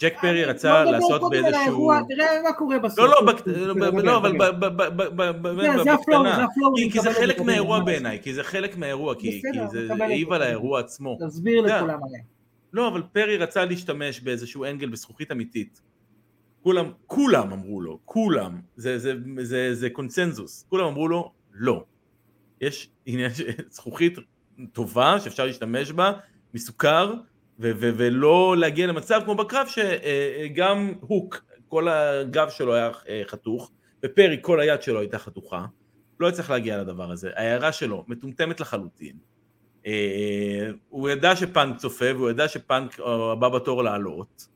ג'ק 0.00 0.14
פרי 0.20 0.44
רצה 0.44 0.84
לא 0.84 0.90
לעשות 0.90 1.22
באיזשהו... 1.30 1.90
תראה 2.08 2.42
מה 2.42 2.52
קורה 2.52 2.78
בסוף. 2.78 2.98
לא, 2.98 3.06
לא, 3.06 3.32
לא, 3.76 4.02
לא, 4.02 4.16
אבל 4.16 4.32
בקטנה. 5.84 6.46
כי- 6.92 7.00
זה 7.00 7.12
חלק 7.12 7.40
מהאירוע 7.40 7.78
מה 7.78 7.84
בעיניי? 7.84 8.18
כי 8.22 8.34
זה 8.34 8.44
חלק 8.44 8.76
מהאירוע, 8.76 9.14
כי 9.14 9.42
זה 9.70 10.04
העיב. 10.04 10.32
על 10.32 10.42
האירוע 10.42 10.80
עצמו. 10.80 11.18
תסביר 11.26 11.60
לכולם 11.60 11.80
עליהם. 11.88 12.24
לא, 12.72 12.88
אבל 12.88 13.02
פרי 13.12 13.36
רצה 13.36 13.64
להשתמש 13.64 14.20
באיזשהו 14.20 14.64
אנגל 14.64 14.88
בזכוכית 14.88 15.32
אמיתית. 15.32 15.80
כולם, 16.62 16.92
כולם 17.06 17.52
אמרו 17.52 17.80
לו, 17.80 17.98
כולם, 18.04 18.60
זה, 18.76 18.98
זה, 18.98 19.14
זה, 19.42 19.74
זה 19.74 19.90
קונצנזוס, 19.90 20.66
כולם 20.68 20.84
אמרו 20.84 21.08
לו, 21.08 21.32
לא. 21.52 21.84
יש 22.60 22.90
עניין 23.06 23.30
זכוכית 23.70 24.18
טובה 24.72 25.20
שאפשר 25.20 25.46
להשתמש 25.46 25.92
בה, 25.92 26.12
מסוכר, 26.54 27.14
ו- 27.60 27.72
ו- 27.80 27.92
ולא 27.96 28.56
להגיע 28.56 28.86
למצב 28.86 29.20
כמו 29.24 29.34
בקרב 29.34 29.66
שגם 29.66 30.92
הוק, 31.00 31.44
כל 31.68 31.88
הגב 31.88 32.48
שלו 32.50 32.74
היה 32.74 32.90
אה, 33.08 33.22
חתוך, 33.26 33.70
ופרי, 34.04 34.38
כל 34.40 34.60
היד 34.60 34.82
שלו 34.82 35.00
הייתה 35.00 35.18
חתוכה, 35.18 35.66
לא 36.20 36.28
הצליח 36.28 36.50
להגיע 36.50 36.78
לדבר 36.78 37.10
הזה, 37.10 37.30
ההערה 37.36 37.72
שלו 37.72 38.04
מטומטמת 38.08 38.60
לחלוטין. 38.60 39.16
אה, 39.86 40.70
הוא 40.88 41.08
ידע 41.08 41.36
שפאנק 41.36 41.76
צופה, 41.76 42.04
והוא 42.14 42.30
ידע 42.30 42.48
שפאנק 42.48 43.00
אה, 43.00 43.32
הבא 43.32 43.48
בתור 43.48 43.82
לעלות, 43.82 44.48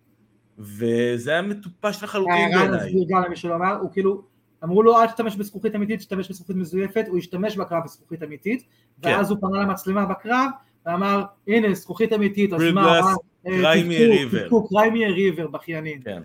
וזה 0.59 1.31
היה 1.31 1.43
מטופש 1.43 2.03
לחלוטין 2.03 2.51
בעיניי. 2.55 3.05
גם 3.09 3.23
למי 3.23 3.37
שלא 3.37 3.55
אמר, 3.55 3.77
הוא 3.81 3.93
כאילו, 3.93 4.23
אמרו 4.64 4.83
לו 4.83 5.03
אל 5.03 5.07
תשתמש 5.07 5.37
בזכוכית 5.37 5.75
אמיתית, 5.75 5.99
תשתמש 5.99 6.29
בזכוכית 6.29 6.57
מזויפת, 6.57 7.05
הוא 7.09 7.19
השתמש 7.19 7.57
בקרב 7.57 7.85
בזכוכית 7.85 8.23
אמיתית, 8.23 8.64
כן. 9.03 9.09
ואז 9.09 9.31
הוא 9.31 9.38
פנה 9.40 9.62
למצלמה 9.62 10.07
בקרב, 10.07 10.51
ואמר, 10.87 11.23
הנה 11.49 11.75
זכוכית 11.75 12.12
אמיתית, 12.12 12.53
אז 12.53 12.62
מה, 12.75 13.01
תבכו, 13.01 13.21
river." 13.47 14.40
תבכו, 14.40 14.69
cry 14.73 14.90
me 14.90 14.97
a 14.97 15.38
river 15.38 15.49
בכיינין. 15.49 16.01
כן. 16.05 16.23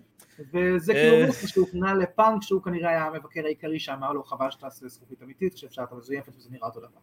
וזה 0.54 0.94
אה. 0.94 1.28
כאילו 1.28 1.34
שהוא 1.34 1.68
פנה 1.72 1.94
לפאנק, 1.94 2.44
שהוא 2.44 2.62
כנראה 2.62 2.89
היה 2.89 3.06
המבקר 3.06 3.46
העיקרי 3.46 3.80
שאמר 3.80 4.13
לו, 4.13 4.24
חבל 4.24 4.52
שתעשה 4.52 4.88
זכוכית 4.88 5.24
אמיתית, 5.24 5.58
שאפשר 5.58 5.84
את 5.84 5.92
המזויפת 5.92 6.32
וזה 6.38 6.50
נראה 6.52 6.68
אותו 6.68 6.80
דבר. 6.80 7.00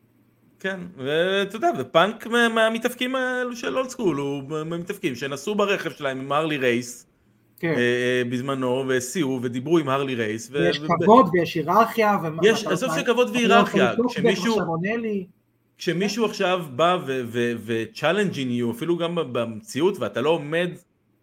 כן, 0.61 0.81
ואתה 0.97 1.57
יודע, 1.57 1.71
ופאנק 1.79 2.27
מה- 2.27 2.49
מהמתאבקים 2.49 3.15
האלו 3.15 3.57
של 3.57 3.77
old 3.77 3.89
school, 3.89 4.17
הוא 4.17 4.43
מהמתאבקים 4.65 5.15
שנסעו 5.15 5.55
ברכב 5.55 5.91
שלהם 5.91 6.21
עם 6.21 6.33
הרלי 6.33 6.57
רייס 6.57 7.07
כן. 7.61 7.69
אה, 7.69 7.75
אה, 7.77 8.23
בזמנו, 8.31 8.85
והסיעו 8.89 9.41
ודיברו 9.43 9.79
עם 9.79 9.89
הרלי 9.89 10.15
רייס. 10.15 10.49
ו- 10.53 10.55
ויש 10.55 10.81
ו- 10.81 10.87
כבוד 11.03 11.29
ויש 11.33 11.55
היררכיה. 11.55 12.19
ומה- 12.25 12.43
יש, 12.49 12.67
עזוב 12.67 12.91
שכבוד 13.01 13.31
והיררכיה, 13.31 13.93
כשמישהו-. 14.09 14.61
כשמישהו 15.79 16.25
עכשיו 16.25 16.65
בא 16.77 16.99
ו-challenging 17.59 18.35
you, 18.63 18.71
אפילו 18.77 18.97
גם 18.97 19.15
במציאות, 19.33 19.99
ואתה 19.99 20.21
לא 20.21 20.31
עומד 20.31 20.71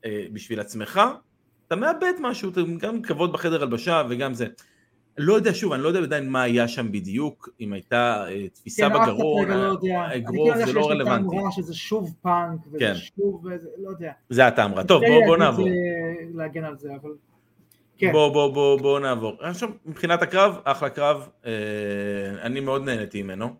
אה, 0.05 0.25
בשביל 0.33 0.59
עצמך, 0.59 1.01
אתה 1.67 1.75
מאבד 1.75 2.13
משהו, 2.19 2.49
אתה 2.51 2.61
גם 2.77 3.01
כבוד 3.01 3.33
בחדר 3.33 3.61
הלבשה 3.63 4.03
וגם 4.09 4.33
זה. 4.33 4.47
לא 5.17 5.33
יודע, 5.33 5.53
שוב, 5.53 5.73
אני 5.73 5.83
לא 5.83 5.87
יודע 5.87 5.99
עדיין 5.99 6.29
מה 6.29 6.41
היה 6.41 6.67
שם 6.67 6.91
בדיוק, 6.91 7.49
אם 7.61 7.73
הייתה 7.73 8.25
אה, 8.29 8.47
תפיסה 8.53 8.89
כן, 8.89 8.93
בגרון, 8.93 9.45
כרגע 9.45 9.55
לא. 9.57 10.05
אני 10.05 10.15
אגרוף, 10.15 10.53
כאילו 10.53 10.65
זה 10.65 10.73
לא 10.73 10.89
רלוונטי. 10.89 11.35
רע 11.35 11.51
שזה 11.51 11.73
שוב 11.73 12.13
פאנק, 12.21 12.59
וזה 12.67 12.79
כן. 12.79 12.93
שוב, 12.95 13.45
וזה- 13.45 13.67
לא 13.83 13.89
יודע. 13.89 14.11
זה 14.29 14.47
רע. 14.47 14.83
טוב, 14.83 15.01
קשה 15.03 15.11
בוא, 15.11 15.19
לי 15.19 15.25
בוא 15.27 15.37
להגיד 15.37 15.49
נעבור. 15.49 15.67
להגן 16.35 16.63
על 16.63 16.77
זה, 16.77 16.89
אבל... 17.01 17.11
כן. 17.97 18.11
בוא, 18.11 18.29
בוא, 18.29 18.53
בוא, 18.53 18.79
בוא 18.79 18.99
נעבור. 18.99 19.33
עכשיו, 19.39 19.69
מבחינת 19.85 20.21
הקרב, 20.21 20.57
אחלה 20.63 20.89
קרב, 20.89 21.29
אה, 21.45 21.51
אני 22.41 22.59
מאוד 22.59 22.83
נהניתי 22.85 23.23
ממנו. 23.23 23.53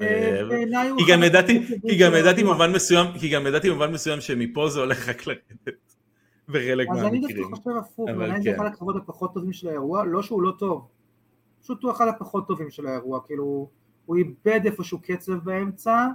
אה, 0.00 0.40
אה, 0.50 0.88
כי 1.08 1.98
גם 1.98 2.14
ידעתי 3.46 3.70
במובן 3.70 3.92
מסוים 3.92 4.20
שמפה 4.20 4.68
זה 4.68 4.80
הולך 4.80 5.08
רק 5.08 5.26
לרדת. 5.26 5.93
בחלק 6.48 6.88
אז 6.92 6.98
אני 6.98 7.18
מהמקרים. 7.20 7.42
דווקא 7.50 7.56
חושב 7.56 7.76
הפוך, 7.76 8.08
אבל 8.08 8.18
בעיניי 8.18 8.36
כן. 8.36 8.42
זה 8.42 8.56
אחד 8.56 8.66
הקרבות 8.66 8.96
הפחות 8.96 9.34
טובים 9.34 9.52
של 9.52 9.68
האירוע, 9.68 10.04
לא 10.04 10.22
שהוא 10.22 10.42
לא 10.42 10.52
טוב, 10.58 10.86
פשוט 11.62 11.82
הוא 11.82 11.90
אחד 11.92 12.08
הפחות 12.08 12.48
טובים 12.48 12.70
של 12.70 12.86
האירוע, 12.86 13.20
כאילו 13.26 13.68
הוא 14.06 14.16
איבד 14.16 14.60
איפשהו 14.64 14.98
קצב 15.02 15.32
באמצע, 15.32 16.06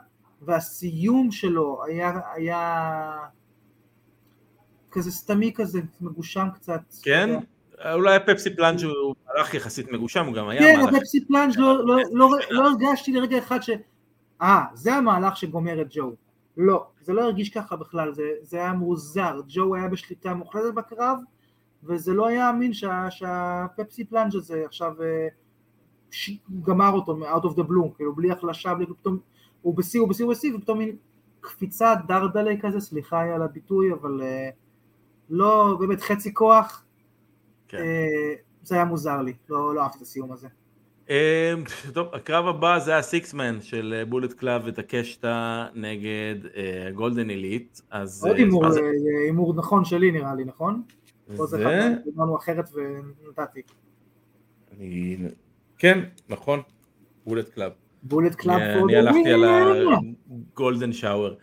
והסיום 0.41 1.31
שלו 1.31 1.83
היה, 1.87 2.19
היה 2.33 3.11
כזה 4.91 5.11
סתמי 5.11 5.51
כזה, 5.55 5.79
מגושם 6.01 6.47
קצת. 6.55 6.81
כן? 7.03 7.29
אולי 7.93 8.15
ה 8.15 8.22
Pepsi 8.22 8.55
Plunge 8.55 8.83
הוא 8.83 9.15
הלך 9.35 9.53
יחסית 9.53 9.91
מגושם, 9.91 10.25
הוא 10.25 10.33
גם 10.33 10.47
היה 10.49 10.59
כן, 10.61 10.79
מהלך- 10.79 10.93
ה 10.95 11.00
Pepsi 11.00 11.25
Plunge 11.25 11.53
לא- 11.57 11.85
לא- 11.85 11.97
לא- 12.11 12.29
לא 12.49 12.69
הרגשתי 12.69 13.11
לרגע 13.13 13.37
אחד 13.37 13.61
ש... 13.61 13.69
אה, 14.41 14.61
זה 14.73 14.93
המהלך 14.95 15.37
שגומר 15.37 15.81
את 15.81 15.87
ג'ו. 15.91 16.11
לא, 16.61 16.87
זה 17.01 17.13
לא 17.13 17.21
הרגיש 17.21 17.49
ככה 17.49 17.75
בכלל, 17.75 18.13
זה, 18.13 18.23
זה 18.41 18.57
היה 18.57 18.73
מוזר. 18.73 19.41
ג'ו 19.47 19.75
היה 19.75 19.87
בשליטה 19.87 20.33
מוחלטת 20.33 20.73
בקרב, 20.73 21.19
וזה 21.83 22.13
לא 22.13 22.27
היה 22.27 22.49
אמין 22.49 22.73
שה, 22.73 23.11
שה 23.11 23.46
Pepsi 23.47 24.05
Plunge 24.05 24.35
הזה 24.35 24.63
עכשיו 24.65 25.03
אה, 25.03 25.27
ש... 26.11 26.31
גמר 26.61 26.91
אותו 26.91 27.15
מ-out 27.15 27.43
of 27.43 27.55
the 27.55 27.63
blue, 27.63 27.95
כאילו 27.95 28.15
בלי 28.15 28.31
החלשה, 28.31 28.73
בלי 28.73 28.85
פתאום, 28.85 29.19
הוא 29.61 29.77
בשיא, 29.77 29.99
הוא 29.99 30.09
בשיא, 30.09 30.25
הוא 30.25 30.33
בשיא, 30.33 30.55
ופתאום 30.55 30.77
מין 30.77 30.95
קפיצה 31.41 31.95
דרדלה 32.07 32.53
כזה, 32.61 32.79
סליחה 32.79 33.21
על 33.21 33.41
הביטוי, 33.41 33.93
אבל 33.93 34.21
אה, 34.21 34.49
לא, 35.29 35.77
באמת 35.79 36.01
חצי 36.01 36.33
כוח, 36.33 36.85
כן. 37.67 37.77
אה, 37.77 38.33
זה 38.63 38.75
היה 38.75 38.85
מוזר 38.85 39.21
לי, 39.21 39.33
לא, 39.49 39.75
לא 39.75 39.81
אהבתי 39.81 39.97
את 39.97 40.01
הסיום 40.01 40.31
הזה. 40.31 40.47
אה, 41.09 41.53
טוב, 41.93 42.07
הקרב 42.13 42.47
הבא 42.47 42.79
זה 42.79 42.97
ה 42.97 43.05
six-man 43.05 43.61
של 43.61 43.95
אה, 43.97 44.05
Bullet 44.05 44.33
Club 44.33 44.61
וטקשטה 44.65 45.67
נגד 45.75 46.35
אה, 46.55 46.91
Golden 46.91 47.29
Elite, 47.29 47.81
אז... 47.91 48.25
עוד 48.25 48.35
אה, 48.35 48.41
הימור, 48.41 48.65
אה, 48.65 48.69
הימור 49.25 49.53
נכון 49.53 49.85
שלי 49.85 50.11
נראה 50.11 50.35
לי, 50.35 50.45
נכון? 50.45 50.81
זה 51.27 51.89
אמרנו 52.15 52.37
אחרת 52.37 52.69
ונתתי. 53.27 53.61
כן, 55.77 55.99
נכון, 56.29 56.61
Bullet 57.25 57.49
Club. 57.49 57.71
Bullet 58.03 58.35
Club 58.35 58.61
אני 58.61 58.95
הלכתי 58.95 59.29
על. 59.29 59.43
ה 60.53 60.59
Golden 60.59 60.93
Shower. 60.93 61.35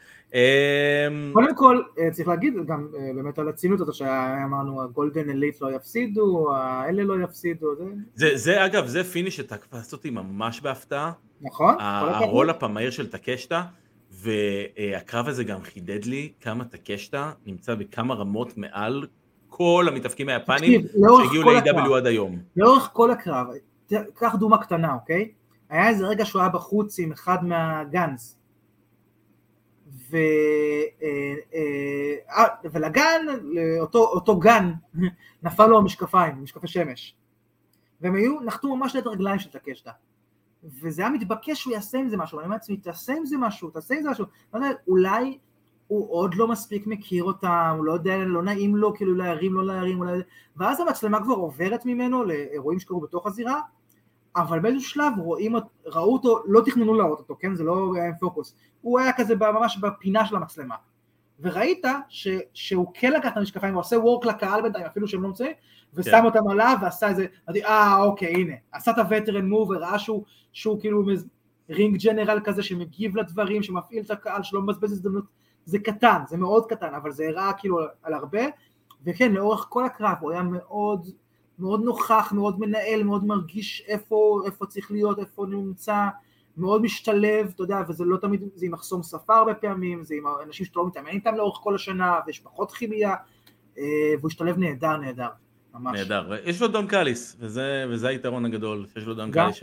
קודם 1.33 1.55
כל, 1.55 1.83
אה, 1.99 2.11
צריך 2.11 2.29
להגיד 2.29 2.55
גם 2.67 2.89
אה, 2.99 3.11
באמת 3.15 3.39
על 3.39 3.49
הציניות 3.49 3.81
הזאת 3.81 3.95
שאמרנו, 3.95 4.83
ה 4.83 4.90
Golden 4.90 5.31
Elite 5.31 5.61
לא 5.61 5.77
יפסידו, 5.77 6.55
האלה 6.55 7.03
לא 7.03 7.25
יפסידו, 7.25 7.67
זה 8.15 8.65
אגב, 8.65 8.87
זה 8.87 9.05
finish 9.05 9.37
שתקפס 9.37 9.93
אותי 9.93 10.11
ממש 10.11 10.61
בהפתעה. 10.61 11.13
נכון? 11.41 11.75
ה 11.79 11.89
roll-up 11.89 12.63
המהיר 12.63 12.91
של 12.91 13.11
טקשטה, 13.11 13.63
והקרב 14.11 15.29
הזה 15.29 15.45
גם 15.45 15.63
חידד 15.63 16.05
לי 16.05 16.33
כמה 16.41 16.65
טקשטה 16.65 17.33
נמצא 17.47 17.75
בכמה 17.75 18.15
רמות 18.15 18.59
מעל 18.59 19.07
כל 19.49 19.87
המתאבקים 19.89 20.29
היפנים 20.29 20.83
שהגיעו 21.23 21.43
ל-AEW. 21.43 21.97
עד 21.97 22.07
היום. 22.07 22.39
לאורך 22.57 22.91
כל 22.93 23.11
הקרב, 23.11 23.47
קח 24.15 24.35
דוגמה 24.35 24.59
קטנה, 24.59 24.95
אוקיי? 24.95 25.31
היה 25.71 25.89
איזה 25.89 26.07
רגע 26.07 26.25
שהוא 26.25 26.43
היה 26.43 26.49
בחוץ 26.49 26.99
עם 26.99 27.13
אחד 27.13 27.45
מהגאנס. 27.45 28.39
ו... 30.11 30.17
אה, 31.03 31.35
אה, 31.55 32.39
אה, 32.39 32.71
ולגן, 32.73 33.27
לאותו, 33.43 33.99
אותו 33.99 34.39
גן, 34.39 34.73
נפל 35.43 35.67
לו 35.67 35.79
המשקפיים, 35.79 36.43
משקפי 36.43 36.67
שמש. 36.67 37.17
והם 38.01 38.15
היו, 38.15 38.41
נחתו 38.41 38.77
ממש 38.77 38.95
ליד 38.95 39.07
הרגליים 39.07 39.39
של 39.39 39.51
טקשטה. 39.51 39.91
וזה 40.65 41.03
היה 41.03 41.11
מתבקש 41.11 41.61
שהוא 41.61 41.73
יעשה 41.73 41.99
עם 41.99 42.09
זה 42.09 42.17
משהו, 42.17 42.39
אני 42.39 42.45
אומר 42.45 42.57
לעצמי, 42.57 42.77
תעשה 42.77 43.13
עם 43.13 43.27
זה 43.27 43.37
משהו, 43.39 43.71
תעשה 43.71 43.95
עם 43.95 44.03
זה 44.03 44.11
משהו. 44.11 44.25
לא 44.55 44.59
יודע, 44.59 44.71
אולי 44.89 45.39
הוא 45.87 46.11
עוד 46.11 46.35
לא 46.35 46.49
מספיק 46.49 46.87
מכיר 46.87 47.25
אותם, 47.25 47.75
הוא 47.77 47.85
לא 47.85 47.93
יודע, 47.93 48.19
לא 48.19 48.43
נעים 48.43 48.77
לו 48.77 48.95
כאילו 48.95 49.15
להרים, 49.15 49.55
לא 49.55 49.67
להרים, 49.67 49.99
אולי... 49.99 50.21
ואז 50.57 50.81
המצלמה 50.81 51.23
כבר 51.23 51.35
עוברת 51.35 51.87
ממנו 51.87 52.25
לאירועים 52.25 52.81
שקרו 52.81 53.01
בתוך 53.01 53.27
הזירה, 53.27 53.61
אבל 54.37 54.59
באיזשהו 54.59 54.91
שלב 54.91 55.13
רואים, 55.19 55.57
ראו 55.87 56.13
אותו, 56.13 56.43
לא 56.47 56.61
תכננו 56.65 56.95
להראות 56.95 57.19
אותו, 57.19 57.37
כן? 57.41 57.55
זה 57.55 57.65
לא 57.65 57.93
היה 57.95 58.07
עם 58.07 58.13
פוקוס. 58.21 58.55
הוא 58.83 58.99
היה 59.01 59.13
כזה 59.13 59.35
ממש 59.37 59.79
בפינה 59.79 60.27
של 60.27 60.37
המצלמה. 60.37 60.75
וראית 61.41 61.85
ש, 62.09 62.29
שהוא 62.55 62.87
כן 62.95 63.13
לקח 63.13 63.33
את 63.33 63.37
המשקפיים, 63.37 63.75
הוא 63.75 63.81
עושה 63.81 63.99
וורק 63.99 64.27
לקהל 64.27 64.63
בינתיים, 64.63 64.87
אפילו 64.87 65.09
שהם 65.09 65.23
לא 65.23 65.29
מצויים, 65.29 65.53
ושם 65.95 66.11
כן. 66.11 66.25
אותם 66.25 66.49
עליו 66.49 66.77
ועשה 66.83 67.09
איזה, 67.09 67.27
אמרתי, 67.49 67.65
אה, 67.65 68.03
אוקיי, 68.03 68.35
הנה. 68.35 68.55
עשה 68.73 68.91
את 68.91 68.99
הווטרן 68.99 69.49
מוב 69.49 69.71
וראה 69.71 69.99
שהוא, 69.99 70.25
שהוא 70.53 70.81
כאילו 70.81 71.03
מז- 71.03 71.27
רינג 71.71 71.97
ג'נרל 72.03 72.41
כזה 72.45 72.63
שמגיב 72.63 73.17
לדברים, 73.17 73.63
שמפעיל 73.63 74.03
את 74.05 74.11
הקהל, 74.11 74.43
שלא 74.43 74.63
מבזבז 74.63 74.93
הזדמנות. 74.93 75.25
זה 75.65 75.79
קטן, 75.79 76.23
זה 76.29 76.37
מאוד 76.37 76.67
קטן, 76.67 76.95
אבל 76.95 77.11
זה 77.11 77.29
הראה 77.29 77.53
כאילו 77.53 77.79
על 78.03 78.15
הרבה, 78.15 78.41
וכן, 79.07 79.33
לאורך 79.33 79.67
כל 79.69 79.85
הקרב 79.85 80.17
הוא 80.21 80.31
היה 80.33 80.43
מאוד, 80.43 81.07
מאוד 81.59 81.85
נוכח, 81.85 82.33
מאוד 82.33 82.61
מנהל, 82.61 83.03
מאוד 83.03 83.25
מרגיש 83.25 83.83
איפה, 83.89 84.43
איפה 84.47 84.67
צריך 84.67 84.91
להיות, 84.91 85.19
איפה 85.19 85.43
הוא 85.43 85.49
נמצא, 85.49 86.09
מאוד 86.57 86.83
משתלב, 86.83 87.53
אתה 87.55 87.63
יודע, 87.63 87.83
וזה 87.89 88.05
לא 88.05 88.17
תמיד, 88.17 88.43
זה 88.55 88.67
עם 88.67 88.73
מחסום 88.73 89.03
שפה 89.03 89.37
הרבה 89.37 89.55
פעמים, 89.55 90.05
זה 90.05 90.15
עם 90.15 90.25
אנשים 90.47 90.67
שאתה 90.67 90.79
לא 90.79 90.87
מתאמן 90.87 91.09
איתם 91.09 91.35
לאורך 91.35 91.59
כל 91.63 91.75
השנה, 91.75 92.21
ויש 92.27 92.39
פחות 92.39 92.73
כימיה, 92.73 93.15
אה, 93.79 93.85
והוא 94.19 94.29
השתלב 94.29 94.59
נהדר, 94.59 94.97
נהדר, 94.97 95.29
ממש. 95.75 95.99
נהדר. 95.99 96.33
יש 96.45 96.63
לו 96.63 96.69
דון 96.69 96.87
קאליס, 96.87 97.37
וזה, 97.41 97.87
וזה 97.91 98.09
היתרון 98.09 98.45
הגדול, 98.45 98.87
שיש 98.95 99.05
לו 99.05 99.15
דון 99.15 99.31
גם. 99.31 99.51
קאליס 99.51 99.61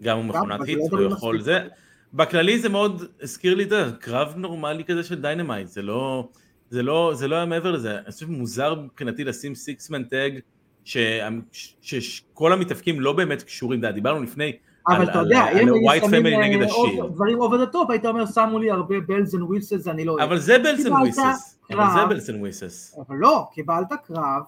שגם 0.00 0.16
הוא 0.16 0.24
מכונת 0.24 0.60
היט, 0.60 0.78
לא 0.78 0.96
תמיד 0.96 1.10
יכול. 1.10 1.40
זה. 1.40 1.68
בכללי 2.14 2.58
זה 2.58 2.68
מאוד 2.68 3.02
הזכיר 3.22 3.54
לי 3.54 3.64
את 3.64 3.70
זה, 3.70 3.84
קרב 4.00 4.34
נורמלי 4.36 4.84
כזה 4.84 5.04
של 5.04 5.20
Dynamite, 5.22 5.68
זה 5.68 5.82
לא, 5.82 6.28
זה 6.70 6.82
לא, 6.82 7.12
זה 7.14 7.28
לא 7.28 7.36
היה 7.36 7.46
מעבר 7.46 7.72
לזה, 7.72 7.98
אני 7.98 8.12
חושב 8.12 8.26
שמוזר 8.26 8.74
מבחינתי 8.74 9.24
לשים 9.24 9.54
six-man 9.54 10.04
tag, 10.04 10.38
שכל 10.84 12.52
המתאבקים 12.52 13.00
לא 13.00 13.12
באמת 13.12 13.42
קשורים, 13.42 13.78
יודע, 13.78 13.90
דיברנו 13.90 14.22
לפני 14.22 14.52
אבל 14.88 15.10
אתה 15.10 15.18
יודע, 15.18 15.62
אם 15.62 15.88
היו 15.90 16.08
שמים. 16.10 16.26
אה, 16.26 17.08
דברים 17.08 17.40
over 17.40 17.56
the 17.56 17.66
top, 17.66 17.90
היית 17.90 18.06
אומר, 18.06 18.26
שמו 18.26 18.58
לי 18.58 18.70
הרבה 18.70 19.00
bells 19.00 19.34
and 19.34 19.42
whistles, 19.42 19.88
אני 19.88 20.04
לא 20.04 20.12
אוהב. 20.12 20.22
אבל 20.22 20.38
זה 20.38 20.58
קיבלת 20.58 20.92
וויסס, 20.92 21.58
אבל 21.70 21.84
זה. 21.94 22.06
bells 22.08 22.28
and 22.28 22.40
whistles. 22.40 22.98
אבל 22.98 23.16
לא, 23.16 23.48
קיבלת 23.52 23.92
קרב, 24.06 24.42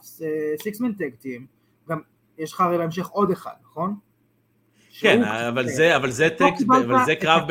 six-man 0.62 0.92
tag 0.92 1.14
team, 1.18 1.46
גם 1.88 2.00
יש 2.38 2.52
לך 2.52 2.60
הרי 2.60 2.78
בהמשך 2.78 3.06
עוד 3.06 3.30
אחד, 3.30 3.52
נכון? 3.64 3.94
כן, 5.00 5.22
אבל 5.24 5.68
זה, 5.68 5.96
אבל 5.96 6.10
זה 6.10 6.28
טקסט, 6.38 6.66
אבל 6.86 7.04
זה 7.06 7.14
קרב 7.14 7.42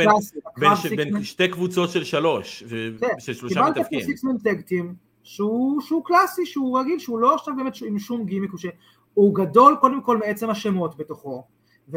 בין, 0.96 1.24
שתי 1.24 1.48
קבוצות 1.48 1.90
של 1.90 2.04
שלוש, 2.04 2.64
כן, 3.00 3.08
של 3.20 3.34
שלושה 3.34 3.56
קיבלת 3.56 3.74
פה 3.74 3.80
מתאבקים. 3.80 4.02
six-man 4.01 4.38
tag 4.38 4.62
team, 4.62 4.95
שהוא 5.24 5.82
שהוא 5.82 6.05
קלאסי, 6.05 6.45
שהוא 6.45 6.80
רגיל, 6.80 6.99
שהוא 6.99 7.19
לא 7.19 7.36
עכשיו 7.36 7.55
באמת 7.57 7.74
עם 7.88 7.99
שום 7.99 8.26
גימיק, 8.26 8.51
הוא 8.51 8.59
ש- 8.59 8.65
הוא 9.13 9.36
גדול 9.36 9.76
קודם 9.82 10.01
כל 10.01 10.17
מעצם 10.17 10.49
השמות 10.49 10.97
בתוכו. 10.97 11.43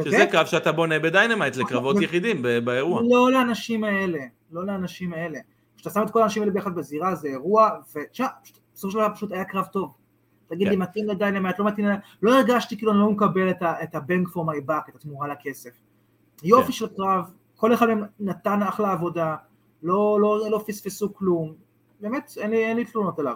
שזה 0.04 0.24
וב' 0.24 0.30
קרב 0.30 0.46
שאתה 0.46 0.72
בונה 0.72 0.98
ב 0.98 1.05
Dynamite 1.05 1.56
לקרבות 1.56 1.96
יחידים 2.00 2.42
ב- 2.42 2.58
באירוע. 2.58 3.02
לא 3.10 3.32
לאנשים 3.32 3.84
האלה, 3.84 4.18
לא 4.52 4.66
לאנשים 4.66 5.12
האלה. 5.12 5.38
כשאתה 5.76 5.90
שם 5.90 6.02
את 6.02 6.10
כל 6.10 6.20
האנשים 6.20 6.42
האלה 6.42 6.52
ביחד 6.52 6.74
בזירה 6.74 7.14
זה 7.14 7.28
אירוע, 7.28 7.70
ותשמע, 7.96 8.26
בסופו 8.74 8.92
של 8.92 8.98
דבר 8.98 9.14
פשוט 9.14 9.32
היה 9.32 9.44
קרב 9.44 9.64
טוב. 9.64 9.94
תגיד 10.48 10.66
כן. 10.66 10.70
לי, 10.70 10.76
מתאים 10.76 11.08
ל 11.08 11.13
Dynamite, 11.13 11.58
לא 11.58 11.64
מתאים 11.66 11.86
ל... 11.86 11.90
לא 12.22 12.34
הרגשתי 12.38 12.76
כאילו 12.76 12.92
אני 12.92 13.00
לא 13.00 13.10
מקבל 13.10 13.50
את 13.50 13.62
ה- 13.62 13.82
את 13.82 13.94
ה-bank 13.94 14.28
for 14.28 14.38
my 14.40 14.68
buck, 14.70 14.90
את 14.90 14.94
התמורה 14.94 15.28
לכסף. 15.28 15.70
יופי 16.42 16.66
כן. 16.66 16.72
של 16.72 16.86
קרב, 16.96 17.24
כל 17.56 17.74
אחד 17.74 17.86
מהם 17.86 18.02
נתן 18.20 18.62
אחלה 18.62 18.92
עבודה, 18.92 19.36
לא, 19.82 20.18
לא, 20.20 20.50
לא 20.50 20.64
פספסו 20.66 21.14
כלום, 21.14 21.54
באמת 22.00 22.32
אין 22.40 22.50
לי, 22.50 22.66
אין 22.66 22.76
לי 22.76 22.84
תלונות 22.84 23.18
עליו. 23.18 23.34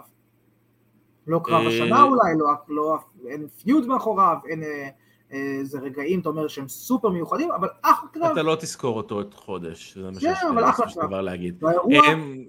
לא 1.27 1.41
קרב 1.43 1.61
אה, 1.61 1.67
השנה 1.67 2.03
אולי, 2.03 2.33
לא, 2.37 2.47
לא, 2.67 2.97
אין 3.27 3.47
פיוד 3.63 3.87
מאחוריו, 3.87 4.37
אין 4.49 4.63
אה, 4.63 4.89
אה, 5.33 5.57
איזה 5.59 5.79
רגעים, 5.79 6.19
אתה 6.19 6.29
אומר 6.29 6.47
שהם 6.47 6.67
סופר 6.67 7.09
מיוחדים, 7.09 7.51
אבל 7.51 7.67
אחלה 7.81 8.09
קרב. 8.13 8.31
אתה 8.31 8.43
לא 8.43 8.55
תזכור 8.59 8.97
אותו 8.97 9.15
עוד 9.15 9.33
חודש, 9.33 9.97
זה 9.97 10.01
מה 10.01 10.13
כן, 10.13 10.19
שיש 10.19 10.43
לי 10.43 10.93
קרב. 10.93 11.07
דבר 11.07 11.21
להגיד. 11.21 11.63
אמ, 11.63 12.43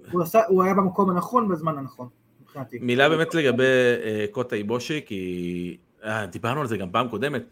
הוא, 0.47 0.63
היה 0.63 0.73
במקום 0.73 1.09
הנכון 1.09 1.47
בזמן 1.47 1.77
הנכון, 1.77 2.07
מבחינתי. 2.41 2.79
מילה 2.81 3.09
באמת 3.09 3.35
לגבי 3.35 3.63
אה, 4.03 4.25
קוטה 4.31 4.55
איבושי, 4.55 5.01
כי 5.05 5.77
אה, 6.03 6.25
דיברנו 6.25 6.61
על 6.61 6.67
זה 6.67 6.77
גם 6.77 6.91
פעם 6.91 7.07
קודמת. 7.07 7.43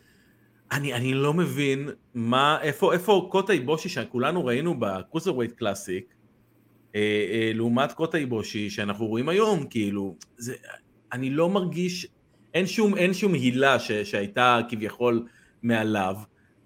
אני, 0.72 0.94
אני 0.94 1.14
לא 1.14 1.34
מבין 1.34 1.90
מה, 2.14 2.62
איפה, 2.62 2.94
איפה 2.94 3.28
קוטה 3.32 3.54
איבושי 3.54 3.90
שכולנו 3.90 4.46
ראינו 4.46 4.76
בקרוסר 4.80 5.36
ווייט 5.36 5.52
קלאסיק, 5.52 6.06
אה, 6.06 6.12
אה, 6.12 6.21
לעומת 7.54 7.92
קוטה 7.92 8.18
איבושי 8.18 8.70
שאנחנו 8.70 9.08
רואים 9.08 9.30
היום, 9.30 9.66
כאילו, 9.70 10.16
זה, 10.38 10.54
אני 11.14 11.30
לא 11.30 11.50
מרגיש, 11.50 12.08
אין 12.54 12.68
שום, 12.68 12.96
אין 12.96 13.14
שום 13.14 13.34
הילה 13.34 13.80
ש, 13.80 13.92
שהייתה 13.92 14.60
כביכול 14.70 15.26
מעליו. 15.64 16.16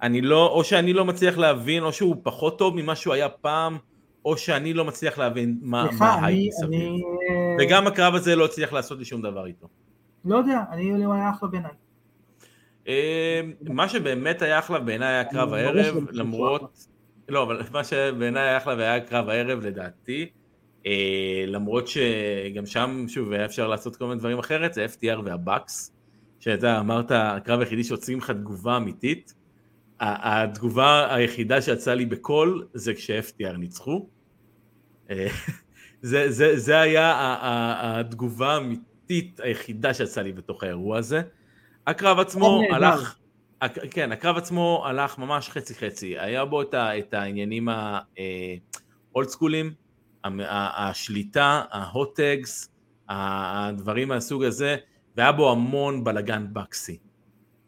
אני 0.02 0.22
לא, 0.22 0.48
או 0.48 0.64
שאני 0.64 0.94
לא 0.94 1.06
מצליח 1.06 1.38
להבין, 1.38 1.84
או 1.84 1.94
שהוא 1.94 2.16
פחות 2.24 2.60
טוב 2.60 2.76
ממה 2.76 2.96
שהוא 2.96 3.14
היה 3.14 3.30
פעם, 3.30 3.78
או 4.26 4.38
שאני 4.38 4.74
לא 4.74 4.86
מצליח 4.86 5.18
להבין 5.18 5.58
מה, 5.62 5.88
מה 6.00 6.28
אני, 6.28 6.48
מסביב. 6.48 6.70
אני 6.70 7.02
וגם 7.60 7.88
הקרב 7.88 8.16
הזה 8.16 8.36
לא 8.36 8.46
הצליח 8.46 8.74
לעשות 8.74 9.00
לי 9.00 9.06
שום 9.06 9.22
דבר 9.22 9.46
איתו. 9.46 9.68
לא 10.26 10.38
יודע, 10.38 10.60
אני, 10.72 11.06
הוא 11.06 11.14
היה 11.14 11.30
אחלה 11.30 11.50
בעיניי. 11.50 11.72
אה, 12.88 13.42
מה 13.70 13.90
שבאמת 13.90 14.42
היה 14.42 14.60
אחלה 14.60 14.80
בעיניי 14.80 15.08
היה 15.08 15.24
קרב 15.24 15.54
הערב, 15.54 15.96
למרות, 16.12 16.88
לא, 17.30 17.44
אבל 17.44 17.62
מה 17.72 17.84
שבעיניי 17.84 18.44
היה 18.44 18.58
אחלה 18.58 18.76
והיה 18.78 19.00
קרב 19.00 19.30
הערב 19.30 19.60
לדעתי, 19.60 20.30
אה, 20.86 21.44
למרות 21.48 21.88
שגם 21.88 22.66
שם, 22.66 23.06
שוב, 23.08 23.32
היה 23.32 23.46
אפשר 23.46 23.68
לעשות 23.68 23.96
כל 23.96 24.06
מיני 24.06 24.20
דברים 24.20 24.40
אחרת, 24.40 24.74
זה 24.74 24.86
FTR 24.86 25.20
והבאקס, 25.26 25.92
שאתה 26.40 26.80
אמרת, 26.80 27.12
הקרב 27.12 27.60
היחידי 27.60 27.84
שעושים 27.84 28.18
לך 28.18 28.32
תגובה 28.32 28.78
אמיתית, 28.78 29.34
התגובה 30.00 31.16
היחידה 31.16 31.62
שיצאה 31.62 31.96
לי 31.96 32.06
בקול 32.06 32.68
זה 32.74 32.94
כש-FTR 32.94 33.58
ניצחו. 33.58 34.08
אה, 35.10 35.28
זה, 36.02 36.32
זה, 36.32 36.60
זה 36.60 36.80
היה 36.82 37.14
התגובה 37.82 38.54
האמיתית 38.54 39.40
היחידה 39.40 39.94
שיצאה 39.94 40.24
לי 40.24 40.32
בתוך 40.32 40.64
האירוע 40.64 40.98
הזה. 40.98 41.22
הקרב 41.88 42.20
עצמו 42.20 42.62
נהדר. 42.62 42.86
הלך, 42.86 43.18
כן, 43.92 44.12
הקרב 44.12 44.38
עצמו 44.38 44.84
הלך 44.86 45.18
ממש 45.18 45.50
חצי 45.50 45.76
חצי, 45.76 46.20
היה 46.20 46.46
בו 46.46 46.62
את, 46.62 47.14
העניינים 47.14 47.70
האולד 47.70 49.28
סקולים, 49.30 49.74
השליטה, 50.50 51.62
ההוט-טגס, 51.72 52.70
הדברים 53.10 54.08
מהסוג 54.08 54.44
הזה, 54.44 54.76
והיה 55.18 55.32
בו 55.32 55.52
המון 55.52 56.04
בלאגן 56.04 56.46
בקסי. 56.54 56.98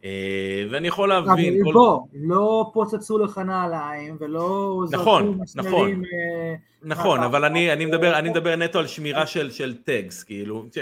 אה, 0.04 0.66
ואני 0.70 0.88
יכול 0.88 1.08
להבין, 1.08 1.60
אבל. 1.64 1.72
בוא, 1.72 2.00
לא 2.14 2.70
פוצצו 2.74 3.18
לך 3.18 3.38
נעליים 3.38 4.16
ולא 4.20 4.80
נכון, 4.90 5.38
מסמרים, 5.40 6.02
אה, 6.04 6.54
נכון, 6.82 7.20
אה, 7.20 7.26
אבל 7.26 7.44
אני, 7.44 7.72
אני, 7.72 7.86
מדבר, 7.86 8.18
אני 8.18 8.28
אה, 8.28 8.34
מדבר 8.34 8.56
נטו 8.56 8.78
על 8.78 8.86
שמירה 8.86 9.26
של, 9.26 9.50
של 9.50 9.76
tags, 9.76 10.24
כאילו, 10.24 10.66
ש, 10.74 10.78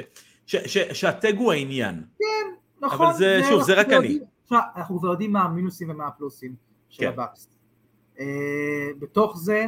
ש, 0.47 0.57
ש, 0.57 0.79
שה 0.79 1.08
tag 1.08 1.37
הוא 1.39 1.53
העניין. 1.53 2.03
נכון, 2.81 3.13
זה- 3.13 3.41
שוב, 3.49 3.63
זה 3.63 3.75
רק 3.75 3.89
אני. 3.93 4.19
תשמע, 4.47 4.59
אנחנו 4.77 4.99
כבר 4.99 5.09
יודעים 5.11 5.33
מה 5.33 5.43
המינוסים 5.43 5.91
ומה 5.91 6.07
הפלוסים 6.07 6.55
של 6.89 7.03
כן. 7.03 7.09
ה 7.09 7.14
Bucks. 7.14 7.49
אה, 8.21 8.25
בתוך 8.99 9.39
זה 9.39 9.67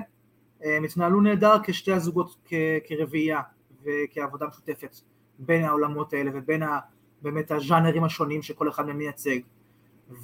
אה, 0.64 0.76
הם 0.76 0.84
התנהלו 0.84 1.20
נהדר 1.20 1.56
כשתי 1.62 1.92
הזוגות 1.92 2.36
כ- 2.44 2.52
כרביעייה 2.88 3.40
וכעבודה 3.84 4.46
משותפת 4.46 4.96
בין 5.38 5.64
העולמות 5.64 6.12
האלה 6.12 6.30
ובין 6.34 6.62
ה- 6.62 6.78
באמת 7.22 7.50
הז'אנרים 7.50 8.04
השונים 8.04 8.42
שכל 8.42 8.68
אחד 8.68 8.86
מהם 8.86 8.98
מייצג. 8.98 9.38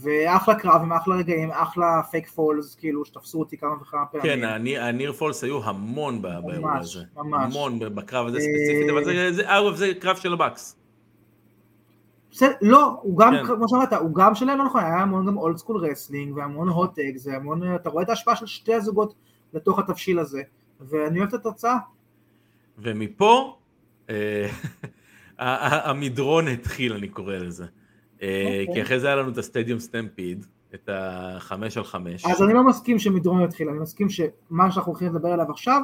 ואחלה 0.03 0.55
קרב 0.55 0.83
עם 0.83 0.93
אחלה 0.93 1.17
רגעים, 1.17 1.51
אחלה 1.51 2.03
fake 2.11 2.29
falls, 2.29 2.75
כאילו 2.75 3.05
שתפסו 3.05 3.39
אותי 3.39 3.57
כמה 3.59 3.75
וכמה 3.83 4.07
פעמים. 4.07 4.23
כן, 4.27 4.45
ה 4.45 4.51
near, 4.51 4.83
ה 4.85 4.90
near 4.90 5.13
falls 5.13 5.45
היו 5.45 5.65
המון 5.65 6.23
באירוע 6.23 6.53
ממש, 6.59 6.97
הזה. 6.97 7.05
ממש. 7.17 7.55
המון 7.57 7.79
בקרב 7.95 8.27
הזה 8.27 8.39
אה, 8.39 8.43
ספציפית, 8.43 8.91
אבל 8.91 9.05
זה, 9.05 9.33
זה, 9.33 9.43
אגב, 9.59 9.75
זה 9.75 9.93
קרב 10.01 10.17
של 10.17 10.33
ה 10.33 10.39
Bucks. 10.39 10.77
בסדר, 12.35 12.53
לא, 12.63 12.99
הוא 13.03 13.19
גם, 13.19 13.33
כן. 13.33 13.47
כמו 13.47 13.69
שאמרת, 13.69 13.93
הוא 13.93 14.15
גם 14.15 14.35
שלהם 14.35 14.59
לא 14.59 14.65
נכון, 14.65 14.81
היה 14.81 14.99
המון 14.99 15.27
גם 15.27 15.37
old 15.37 15.57
school 15.57 15.77
wrestling 15.77 16.37
והמון 16.37 16.69
hot 16.69 16.94
tags 16.94 17.27
והמון, 17.27 17.75
אתה 17.75 17.91
רואה 17.91 18.03
את 18.03 18.09
ההשפעה 18.09 18.37
של 18.37 18.47
שתי 18.47 18.75
הזוגות 18.75 19.15
לתוך 19.53 19.79
התבשיל 19.79 20.19
הזה, 20.19 20.43
ואני 20.81 21.19
אוהב 21.19 21.29
את 21.29 21.35
התוצאה. 21.35 21.77
ומפה, 22.79 23.57
אה, 24.11 24.49
המדרון 25.91 26.49
התחיל, 26.49 26.93
אני 26.93 27.09
קורא 27.09 27.37
לזה. 27.37 27.67
אה, 28.23 28.59
אוקיי. 28.61 28.75
כי 28.75 28.83
אחרי 28.83 29.01
זה 29.01 29.07
היה 29.07 29.17
לנו 29.17 29.31
את 29.31 29.39
הסטדיום 29.39 29.79
סטמפיד, 29.79 30.47
את 30.75 30.89
החמש 30.93 31.77
על 31.77 31.85
חמש. 31.85 32.25
אז 32.25 32.43
אני 32.43 32.55
לא 32.55 32.65
מסכים 32.67 32.99
שמדרון 32.99 33.43
יתחיל, 33.43 33.69
אני 33.69 33.79
מסכים 33.79 34.09
שמה 34.11 34.71
שאנחנו 34.71 34.93
הולכים 34.93 35.09
לדבר 35.09 35.29
עליו 35.29 35.51
עכשיו, 35.51 35.83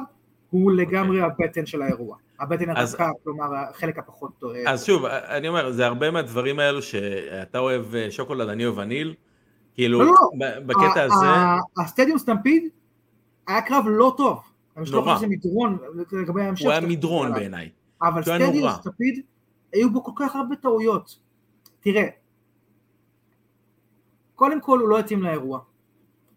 הוא 0.51 0.71
לגמרי 0.71 1.21
הבטן 1.21 1.65
של 1.65 1.81
האירוע. 1.81 2.17
הבטן 2.39 2.69
אוקיי. 2.69 2.83
אז- 2.83 2.93
הרכה, 2.93 3.09
כלומר 3.23 3.55
החלק 3.55 3.97
הפחות 3.97 4.31
טוב. 4.39 4.51
אז 4.67 4.85
שוב, 4.85 5.05
אני 5.05 5.47
אומר, 5.47 5.71
זה 5.71 5.85
הרבה 5.85 6.11
מהדברים 6.11 6.59
האלו 6.59 6.81
שאתה 6.81 7.59
אוהב 7.59 7.95
אה, 7.95 8.11
שוקולד, 8.11 8.49
אני 8.49 8.65
אוהב 8.65 8.77
וניל. 8.77 9.13
כאילו, 9.73 9.99
לא, 9.99 10.05
לא. 10.05 10.13
ב- 10.39 10.67
בקטע 10.67 11.03
הזה, 11.03 11.25
ה 11.77 11.82
Stadium 11.82 12.17
Stampede 12.17 12.63
היה 13.47 13.61
קרב 13.61 13.85
לא 13.87 14.13
טוב. 14.17 14.39
לא 14.77 14.83
נורא. 14.91 15.17
שזה 15.17 15.27
מדרון 15.27 15.77
לגבי 16.11 16.41
ההמשך. 16.41 16.65
הוא 16.65 16.71
היה 16.71 16.81
מדרון. 16.81 17.33
בעיניי. 17.33 17.69
אבל 18.01 18.21
Stadium. 18.23 18.71
Stampede, 18.71 19.21
היו 19.73 19.91
בו 19.93 20.03
כל 20.03 20.11
כך 20.15 20.35
הרבה 20.35 20.55
טעויות. 20.55 21.17
תראה, 21.79 22.07
קודם 24.35 24.61
כל 24.61 24.79
הוא 24.79 24.89
לא 24.89 24.99
התאים 24.99 25.23
לאירוע. 25.23 25.59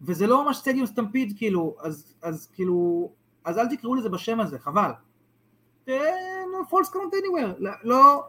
וזה 0.01 0.27
לא 0.27 0.45
ממש 0.45 0.57
Stadium 0.57 0.85
Stampede 0.85 1.33
כאילו, 1.37 1.75
אז, 1.81 2.13
אז 2.21 2.47
כאילו, 2.53 3.09
אז 3.45 3.57
אל 3.57 3.67
תקראו 3.67 3.95
לזה 3.95 4.09
בשם 4.09 4.39
הזה, 4.39 4.59
חבל. 4.59 4.91
falls 6.69 6.89
count 6.89 7.13
anywhere, 7.13 7.53
לא, 7.83 8.23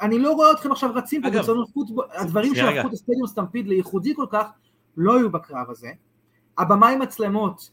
אני 0.00 0.18
לא 0.18 0.32
רואה 0.32 0.52
אתכם 0.52 0.72
עכשיו 0.72 0.90
רצים 0.94 1.22
פה 1.22 1.30
ברצונות 1.30 1.70
פוטבול, 1.74 2.04
הדברים 2.12 2.54
שהפכו. 2.54 2.88
את 2.88 2.92
הסטדיום 2.92 3.26
סטמפיד 3.26 3.66
לייחודי 3.68 4.14
כל 4.14 4.26
כך, 4.30 4.46
לא 4.96 5.16
היו 5.16 5.30
בקרב 5.30 5.70
הזה. 5.70 5.90
הבמאי 6.58 6.96
מצלמות 6.96 7.70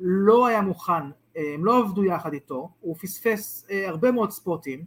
לא 0.00 0.46
היה 0.46 0.60
מוכן, 0.60 0.92
אה, 1.36 1.54
הם 1.54 1.64
לא 1.64 1.78
עבדו 1.78 2.04
יחד 2.04 2.32
איתו, 2.32 2.70
הוא 2.80 2.96
פספס 2.96 3.66
אה, 3.70 3.88
הרבה 3.88 4.12
מאוד 4.12 4.30
ספוטים, 4.30 4.84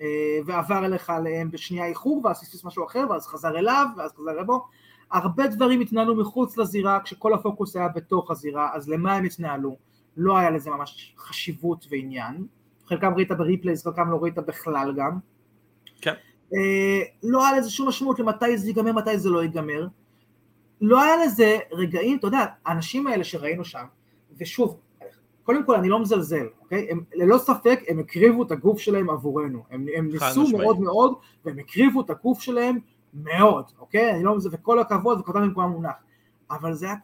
אה, 0.00 0.06
ועבר 0.46 0.84
אליך 0.84 1.10
עליהם 1.10 1.50
בשנייה 1.50 1.86
איחור, 1.86 2.20
ואז 2.24 2.40
פספס 2.40 2.64
משהו 2.64 2.86
אחר, 2.86 3.04
ואז 3.10 3.26
חזר 3.26 3.58
אליו, 3.58 3.86
ואז 3.96 4.12
חזר 4.12 4.32
לבו. 4.40 4.66
הרבה 5.12 5.46
דברים 5.46 5.80
התנהלו 5.80 6.14
מחוץ 6.14 6.56
לזירה, 6.56 7.00
כשכל 7.00 7.34
הפוקוס 7.34 7.76
היה 7.76 7.88
בתוך 7.88 8.30
הזירה, 8.30 8.70
אז 8.74 8.88
למה 8.88 9.14
הם 9.14 9.24
התנהלו? 9.24 9.76
לא 10.16 10.38
היה 10.38 10.50
לזה 10.50 10.70
ממש 10.70 11.14
חשיבות 11.18 11.86
ועניין. 11.90 12.46
חלקם 12.86 13.14
ראית 13.14 13.32
ב 13.32 13.38
replays, 13.38 13.84
חלקם 13.84 14.10
לא 14.10 14.16
ראית 14.16 14.38
בכלל 14.38 14.94
גם. 14.96 15.18
כן. 16.00 16.14
אה, 16.54 17.02
לא 17.22 17.46
היה 17.46 17.58
לזה 17.58 17.70
שום 17.70 17.88
משמעות 17.88 18.18
למתי 18.18 18.58
זה 18.58 18.68
ייגמר, 18.68 18.92
מתי 18.92 19.18
זה 19.18 19.30
לא 19.30 19.42
ייגמר. 19.42 19.86
לא 20.80 21.02
היה 21.02 21.24
לזה 21.24 21.58
רגעים, 21.72 22.18
אתה 22.18 22.26
יודע, 22.26 22.44
האנשים 22.66 23.06
האלה 23.06 23.24
שראינו 23.24 23.64
שם, 23.64 23.84
ושוב, 24.38 24.80
קודם 25.42 25.64
כל 25.66 25.74
אני 25.74 25.88
לא 25.88 25.98
מזלזל, 25.98 26.46
אוקיי? 26.60 26.90
הם, 26.90 27.00
ללא 27.14 27.38
ספק 27.38 27.80
הם 27.88 27.98
הקריבו 27.98 28.42
את 28.42 28.50
הגוף 28.50 28.78
שלהם 28.78 29.10
עבורנו, 29.10 29.62
הם, 29.70 29.86
הם 29.96 30.06
ניסו 30.06 30.42
משמעית. 30.42 30.54
מאוד 30.54 30.80
מאוד, 30.80 31.14
והם 31.44 31.58
הקריבו 31.58 32.00
את 32.00 32.10
הגוף 32.10 32.40
שלהם 32.40 32.78
מאוד, 33.14 33.64
אוקיי? 33.78 34.10
אני 34.10 34.24
לא 34.24 34.36
מזלזל, 34.36 34.56
וכל 34.60 34.78
הכבוד, 34.78 35.20
וכבודם 35.20 35.38
במקומו 35.38 35.70
מונח, 35.70 35.92
אבל 36.50 36.74
זה 36.74 36.86
היה 36.86 36.94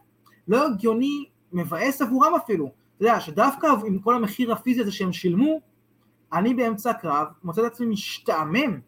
לא 0.47 0.65
הגיוני, 0.65 1.25
מבאס 1.53 2.01
עבורם 2.01 2.35
אפילו, 2.35 2.71
אתה 2.97 3.05
יודע, 3.05 3.19
שדווקא 3.19 3.67
עם 3.85 3.99
כל 3.99 4.15
המחיר 4.15 4.51
הפיזי 4.51 4.81
הזה 4.81 4.91
שהם 4.91 5.13
שילמו, 5.13 5.59
אני 6.33 6.53
באמצע 6.53 6.89
הקרב 6.89 7.27
מוצא 7.43 7.61
את 7.61 7.71
עצמי 7.71 7.85
משתעמם. 7.85 8.79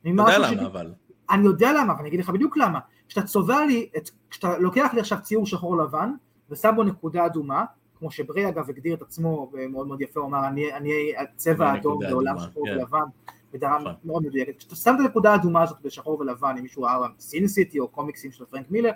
אתה 0.00 0.08
יודע 0.08 0.38
למה 0.38 0.48
ש- 0.48 0.52
אבל. 0.52 0.92
אני 1.30 1.44
יודע 1.44 1.72
למה, 1.72 1.94
ואני 1.96 2.08
אגיד 2.08 2.20
לך 2.20 2.30
בדיוק 2.30 2.56
למה. 2.56 2.78
כשאתה 3.08 3.26
צובע 3.26 3.66
לי, 3.66 3.88
את, 3.96 4.10
כשאתה 4.30 4.58
לוקח 4.58 4.90
לי 4.94 5.00
עכשיו 5.00 5.18
ציור 5.22 5.46
שחור 5.46 5.76
לבן, 5.76 6.10
ושם 6.50 6.72
בו 6.76 6.82
נקודה 6.82 7.26
אדומה, 7.26 7.64
כמו 7.98 8.10
שברי 8.10 8.48
אגב 8.48 8.70
הגדיר 8.70 8.94
את 8.94 9.02
עצמו, 9.02 9.50
ומאוד 9.52 9.86
מאוד 9.86 10.00
יפה, 10.00 10.20
הוא 10.20 10.28
אמר, 10.28 10.46
אני 10.48 10.72
אני 10.74 10.90
אהיה 10.92 11.26
צבע 11.36 11.72
נקודה 11.72 11.80
אדום 11.80 12.02
לעולם 12.02 12.36
אדומה, 12.36 12.50
שחור 12.50 12.66
כן. 12.66 12.76
ולבן, 12.78 13.04
בדרה 13.52 13.78
נכון. 13.78 13.94
מאוד 14.04 14.22
מדויקת. 14.22 14.58
כשאתה 14.58 14.76
שם 14.76 14.94
את 14.94 15.00
הנקודה 15.00 15.32
האדומה 15.32 15.62
הזאת 15.62 15.76
בשחור 15.82 16.20
ולבן, 16.20 16.54
אם 16.58 16.62
מישהו 16.62 16.82
ראה 16.82 17.08
סין 17.18 17.48
סיטי 17.48 17.80
או 17.80 17.88
קומיקסים 17.88 18.32
של 18.32 18.44
פרנק 18.44 18.70
מילר, 18.70 18.90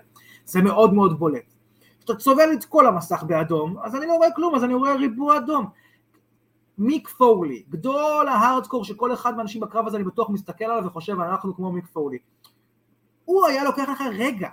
זה 0.44 0.62
מאוד 0.62 0.94
מאוד 0.94 1.18
בולט. 1.18 1.55
כשאתה 2.01 2.14
צובע 2.14 2.46
לי 2.46 2.55
את 2.55 2.64
כל 2.64 2.86
המסך 2.86 3.22
באדום, 3.26 3.76
אז 3.82 3.96
אני 3.96 4.07
לא 4.07 4.14
רואה 4.14 4.32
כלום, 4.32 4.55
אז 4.55 4.64
אני 4.64 4.74
רואה 4.74 4.94
ריבוע 4.94 5.36
אדום. 5.36 5.66
מיק 6.78 7.09
פולי, 7.08 7.64
גדול 7.68 8.28
ההארדקור 8.28 8.84
שכל 8.84 9.12
אחד 9.12 9.36
מהאנשים 9.36 9.61
בקרב 9.61 9.86
הזה 9.86 9.96
אני 9.96 10.05
בטוח 10.05 10.30
מסתכל 10.30 10.64
עליו 10.64 10.86
וחושב 10.86 11.20
אנחנו 11.20 11.57
כמו 11.57 11.72
מיק 11.72 11.86
פולי. 11.86 12.18
הוא 13.24 13.46
היה 13.46 13.64
לוקח 13.64 13.88
לך 13.88 14.03
רגע, 14.18 14.48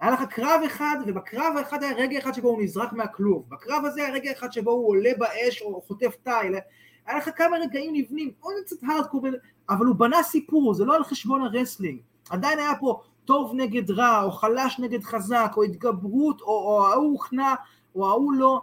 היה 0.00 0.10
לך 0.10 0.22
קרב 0.22 0.60
אחד 0.66 0.96
ובקרב 1.06 1.54
האחד 1.56 1.82
היה 1.82 1.94
רגע 1.96 2.18
אחד 2.18 2.34
שבו 2.34 2.48
הוא 2.48 2.62
נזרק 2.62 2.92
מהכלוב, 2.92 3.44
בקרב 3.48 3.84
הזה 3.84 4.00
היה 4.00 4.14
רגע 4.14 4.32
אחד 4.32 4.52
שבו 4.52 4.70
הוא 4.70 4.88
עולה 4.88 5.10
באש 5.18 5.62
או 5.62 5.80
חוטף 5.80 6.16
תיל, 6.22 6.54
היה 7.06 7.18
לך 7.18 7.30
כמה 7.36 7.56
רגעים 7.56 7.94
נבנים, 7.94 8.30
עוד 8.40 8.54
קצת 8.64 8.76
הארדקור, 8.88 9.26
אבל 9.70 9.86
הוא 9.86 9.96
בנה 9.96 10.22
סיפור, 10.22 10.74
זה 10.74 10.84
לא 10.84 10.96
על 10.96 11.04
חשבון 11.04 11.42
ה 11.42 11.47
wrestling, 11.47 11.98
עדיין 12.30 12.58
היה 12.58 12.72
פה 12.80 13.00
טוב 13.24 13.52
נגד 13.54 13.90
רע, 13.90 14.22
או 14.22 14.30
חלש 14.30 14.78
נגד 14.78 15.04
חזק, 15.04 15.52
או 15.56 15.62
התגברות, 15.62 16.40
או, 16.40 16.46
או 16.46 16.86
ההוא 16.86 17.12
הוכנע, 17.12 17.54
או 17.94 18.08
ההוא 18.08 18.32
לא, 18.32 18.60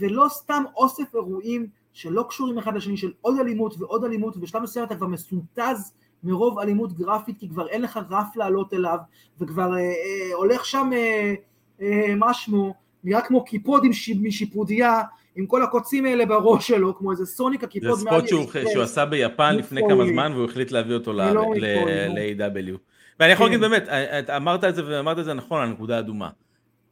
ולא 0.00 0.26
סתם 0.28 0.62
אוסף 0.76 1.14
אירועים 1.14 1.66
שלא 1.92 2.24
קשורים 2.28 2.58
אחד 2.58 2.76
לשני, 2.76 2.96
של 2.96 3.12
עוד 3.20 3.38
אלימות 3.40 3.74
ועוד 3.78 4.04
אלימות, 4.04 4.36
ובשלב 4.36 4.62
מסוים 4.62 4.84
אתה 4.84 4.96
כבר 4.96 5.06
מסונטז 5.06 5.92
מרוב 6.24 6.58
אלימות 6.58 6.92
גרפית, 6.92 7.38
כי 7.38 7.48
כבר 7.48 7.68
אין 7.68 7.82
לך 7.82 8.00
רף 8.10 8.36
לעלות 8.36 8.74
אליו, 8.74 8.98
וכבר 9.40 9.74
אה, 9.74 9.78
אה, 9.78 10.34
הולך 10.34 10.66
שם 10.66 10.90
אה, 10.92 11.34
אה, 11.82 12.14
מה 12.14 12.34
שמו, 12.34 12.74
נראה 13.04 13.20
כמו 13.20 13.44
קיפוד 13.44 13.84
עם 13.84 13.92
ש... 13.92 14.10
משיפודיה, 14.22 15.02
עם 15.36 15.46
כל 15.46 15.62
הקוצים 15.62 16.04
האלה 16.04 16.26
בראש 16.26 16.68
שלו, 16.68 16.98
כמו 16.98 17.10
איזה 17.10 17.26
סוניק 17.26 17.60
זה 17.60 17.66
הקיפוד 17.66 17.98
spot 17.98 18.28
שהוא. 18.28 18.46
שהוא 18.72 18.82
עשה 18.82 19.04
ביפן 19.04 19.56
לפני. 19.56 19.80
כמה 19.88 20.06
זמן 20.06 20.32
והוא 20.34 20.44
החליט 20.44 20.70
להביא 20.70 20.94
אותו 20.94 21.16
זה 21.16 21.32
לא 21.32 21.44
נו. 21.44 21.54
ל-AW. 21.54 22.78
ואני 23.20 23.32
יכול 23.32 23.46
כן. 23.46 23.52
להגיד 23.52 23.70
באמת, 23.70 23.88
את 23.88 24.30
אמרת 24.30 24.64
את 24.64 24.74
זה 24.74 24.86
ואמרת 24.86 25.18
את 25.18 25.24
זה 25.24 25.34
נכון, 25.34 25.62
הנקודה 25.62 25.96
האדומה. 25.96 26.30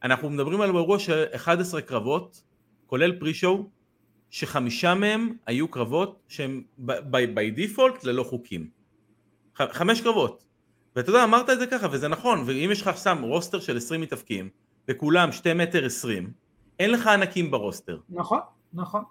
אנחנו 0.03 0.29
מדברים 0.29 0.61
על 0.61 0.75
אירוע 0.75 0.99
של 0.99 1.25
11 1.35 1.81
קרבות, 1.81 2.43
כולל 2.87 3.19
פרי-שואו, 3.19 3.69
שחמישה 4.29 4.93
מהם 4.95 5.33
היו 5.45 5.67
קרבות 5.67 6.19
שהם 6.27 6.63
בי 6.77 7.51
דיפולט 7.51 8.03
ללא 8.03 8.23
חוקים. 8.23 8.69
חמש 9.55 10.01
קרבות. 10.01 10.43
ואתה 10.95 11.09
יודע, 11.09 11.23
אמרת 11.23 11.49
את 11.49 11.59
זה 11.59 11.67
ככה, 11.67 11.87
וזה 11.91 12.07
נכון, 12.07 12.43
ואם 12.45 12.69
יש 12.71 12.81
לך 12.81 12.97
שם 12.97 13.21
רוסטר 13.21 13.59
של 13.59 13.77
20 13.77 14.01
מתאבקים, 14.01 14.49
וכולם 14.87 15.31
2 15.31 15.57
מטר 15.57 15.85
20, 15.85 16.31
אין 16.79 16.91
לך 16.91 17.07
ענקים 17.07 17.51
ברוסטר. 17.51 17.99
נכון, 18.09 18.39
נכון. 18.73 19.03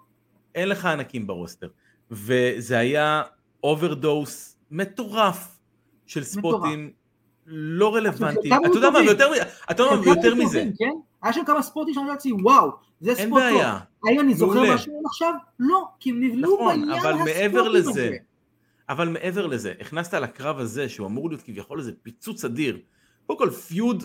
אין 0.55 0.69
לך 0.69 0.85
ענקים 0.85 1.27
ב 1.27 1.32
roster. 1.32 1.67
וזה 2.11 2.77
היה 2.77 3.23
overdose 3.63 4.57
מטורף 4.71 5.59
של 6.05 6.23
ספוטים 6.23 6.91
לא 7.47 7.95
רלוונטיים. 7.95 8.53
חלקם 8.53 8.65
אתה 8.69 8.77
יודע 8.77 8.89
מה. 8.89 8.99
ויותר 8.99 9.29
מ- 9.29 9.33
אתה 9.71 9.83
יודע 9.83 9.95
מה, 9.95 10.01
ויותר 10.01 10.35
מזה, 10.35 10.65
כן? 10.79 10.91
היה 11.23 11.33
שם 11.33 11.41
כמה 11.45 11.61
ספוטים 11.61 11.93
שאני 11.93 12.05
יודעת 12.05 12.23
וואו, 12.43 12.71
זה 12.99 13.15
spot 13.15 13.29
טוב. 13.29 13.39
בעיה. 13.53 13.79
האם 14.07 14.19
אני 14.19 14.33
זוכר. 14.33 14.73
משהו 14.75 15.01
עכשיו? 15.05 15.33
לא, 15.59 15.87
כי 15.99 16.09
הם 16.09 16.23
נבלעו 16.23 16.55
נכון, 16.55 16.67
בעניין 16.81 16.97
הספוטים 16.97 17.89
הזה. 17.89 18.15
אבל 18.89 19.09
מעבר 19.09 19.47
לזה, 19.47 19.73
הכניסה 19.81 20.13
לקרב 20.13 20.59
הזה, 20.59 20.89
שהוא 20.89 21.07
אמור 21.07 21.29
להיות 21.29 21.41
כביכול 21.41 21.79
איזה 21.79 21.91
פיצוץ 22.03 22.45
אדיר, 22.45 22.79
קודם 23.27 23.39
כל 23.39 23.49
feud 23.49 24.03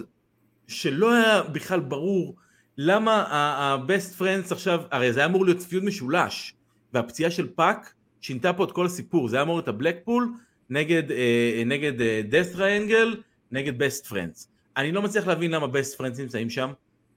שלא 0.68 1.12
היה 1.12 1.42
בכלל 1.42 1.80
ברור 1.80 2.36
למה 2.78 3.12
ה-best 3.22 4.20
friends 4.20 4.52
עכשיו, 4.52 4.80
הרי 4.90 5.12
זה 5.12 5.20
היה 5.20 5.26
אמור 5.26 5.44
להיות 5.44 5.60
feud 5.62 5.84
משולש, 5.84 6.54
והפציעה 6.92 7.30
של 7.30 7.48
פאק 7.54 7.92
שינתה 8.20 8.52
פה 8.52 8.64
את 8.64 8.72
כל 8.72 8.86
הסיפור, 8.86 9.28
זה 9.28 9.36
היה 9.36 9.42
אמור 9.42 9.56
להיות 9.56 9.68
הבלקפול 9.68 10.32
נגד, 10.70 11.10
אה, 11.10 11.62
נגד 11.66 12.00
אה, 12.00 12.22
death 12.30 12.56
triangle, 12.56 13.16
נגד 13.52 13.82
best 13.82 14.06
friends. 14.06 14.46
אני 14.76 14.92
לא 14.92 15.02
מצליח 15.02 15.26
להבין 15.26 15.50
למה 15.50 15.66
best 15.66 15.98
friends 15.98 16.20
נמצאים 16.20 16.50
שם, 16.50 16.72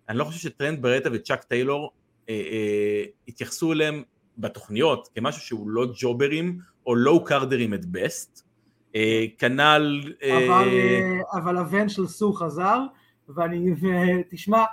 אני 0.10 0.18
לא 0.18 0.24
חושב 0.24 0.40
שטרנט 0.40 0.82
ברטה 0.82 1.10
וצ'אק 1.14 1.44
טיילור 1.44 1.92
אה, 2.30 2.34
אה, 2.34 3.04
התייחסו 3.28 3.74
אליהם 3.74 4.04
בתוכניות 4.38 5.10
כמשהו 5.16 5.42
שהוא 5.42 5.70
לא 5.70 5.88
ג'וברים 6.00 6.60
או 6.88 6.96
low 6.96 7.24
carder 7.24 7.61
ים 7.61 7.74
את 7.74 7.86
בסט. 7.86 8.42
אה, 8.96 9.26
כנ"ל... 9.38 10.14
אה, 10.24 10.38
אבל, 10.38 10.68
אה, 10.70 11.40
אבל 11.42 11.58
הבן 11.58 11.90
של 11.90 12.08
סו 12.08 12.34
חזר, 12.34 12.80
ואני, 13.30 13.72
ותשמע, 13.72 14.58
אה, 14.58 14.66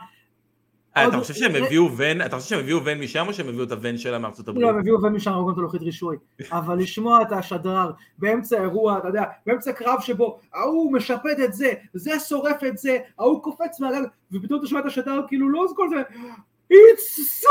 אתה 0.93 1.19
חושב 1.19 1.35
שהם 1.35 1.65
הביאו 1.65 1.97
ון, 1.97 2.23
אתה 2.23 2.37
חושב 2.37 2.49
שהם 2.49 2.59
הביאו 2.59 2.85
ון 2.85 2.99
משם 2.99 3.25
או 3.29 3.35
שהם 3.35 3.49
הביאו 3.49 3.65
את 3.65 3.73
הוון 3.73 3.99
שלה 3.99 4.19
מארצות 4.19 4.49
הברית? 4.49 4.63
לא, 4.65 4.69
הם 4.71 4.79
הביאו 4.79 5.01
בן 5.01 5.13
משם 5.13 5.33
הרגות 5.33 5.59
הלוחית 5.59 5.83
רישוי, 5.83 6.17
אבל 6.53 6.79
לשמוע 6.79 7.23
את 7.23 7.33
השדרר 7.33 7.91
באמצע 8.19 8.59
האירוע, 8.59 8.99
אתה 8.99 9.09
יודע, 9.09 9.25
באמצע 9.47 9.73
קרב 9.73 10.01
שבו 10.01 10.39
ההוא 10.55 10.93
משפט 10.93 11.39
את 11.45 11.53
זה, 11.53 11.73
זה 11.95 12.11
שורף 12.29 12.65
את 12.69 12.79
זה, 12.79 12.99
ההוא 13.19 13.43
קופץ 13.43 13.81
מהגג, 13.81 14.03
ופתאום 14.33 14.59
אתה 14.61 14.67
שומע 14.67 14.81
את 14.81 14.87
השדרר 14.87 15.21
כאילו 15.29 15.49
לא 15.49 15.67
זה 15.69 15.75
כל 15.77 15.89
זה, 15.89 15.97
It's 16.73 17.43
so! 17.43 17.49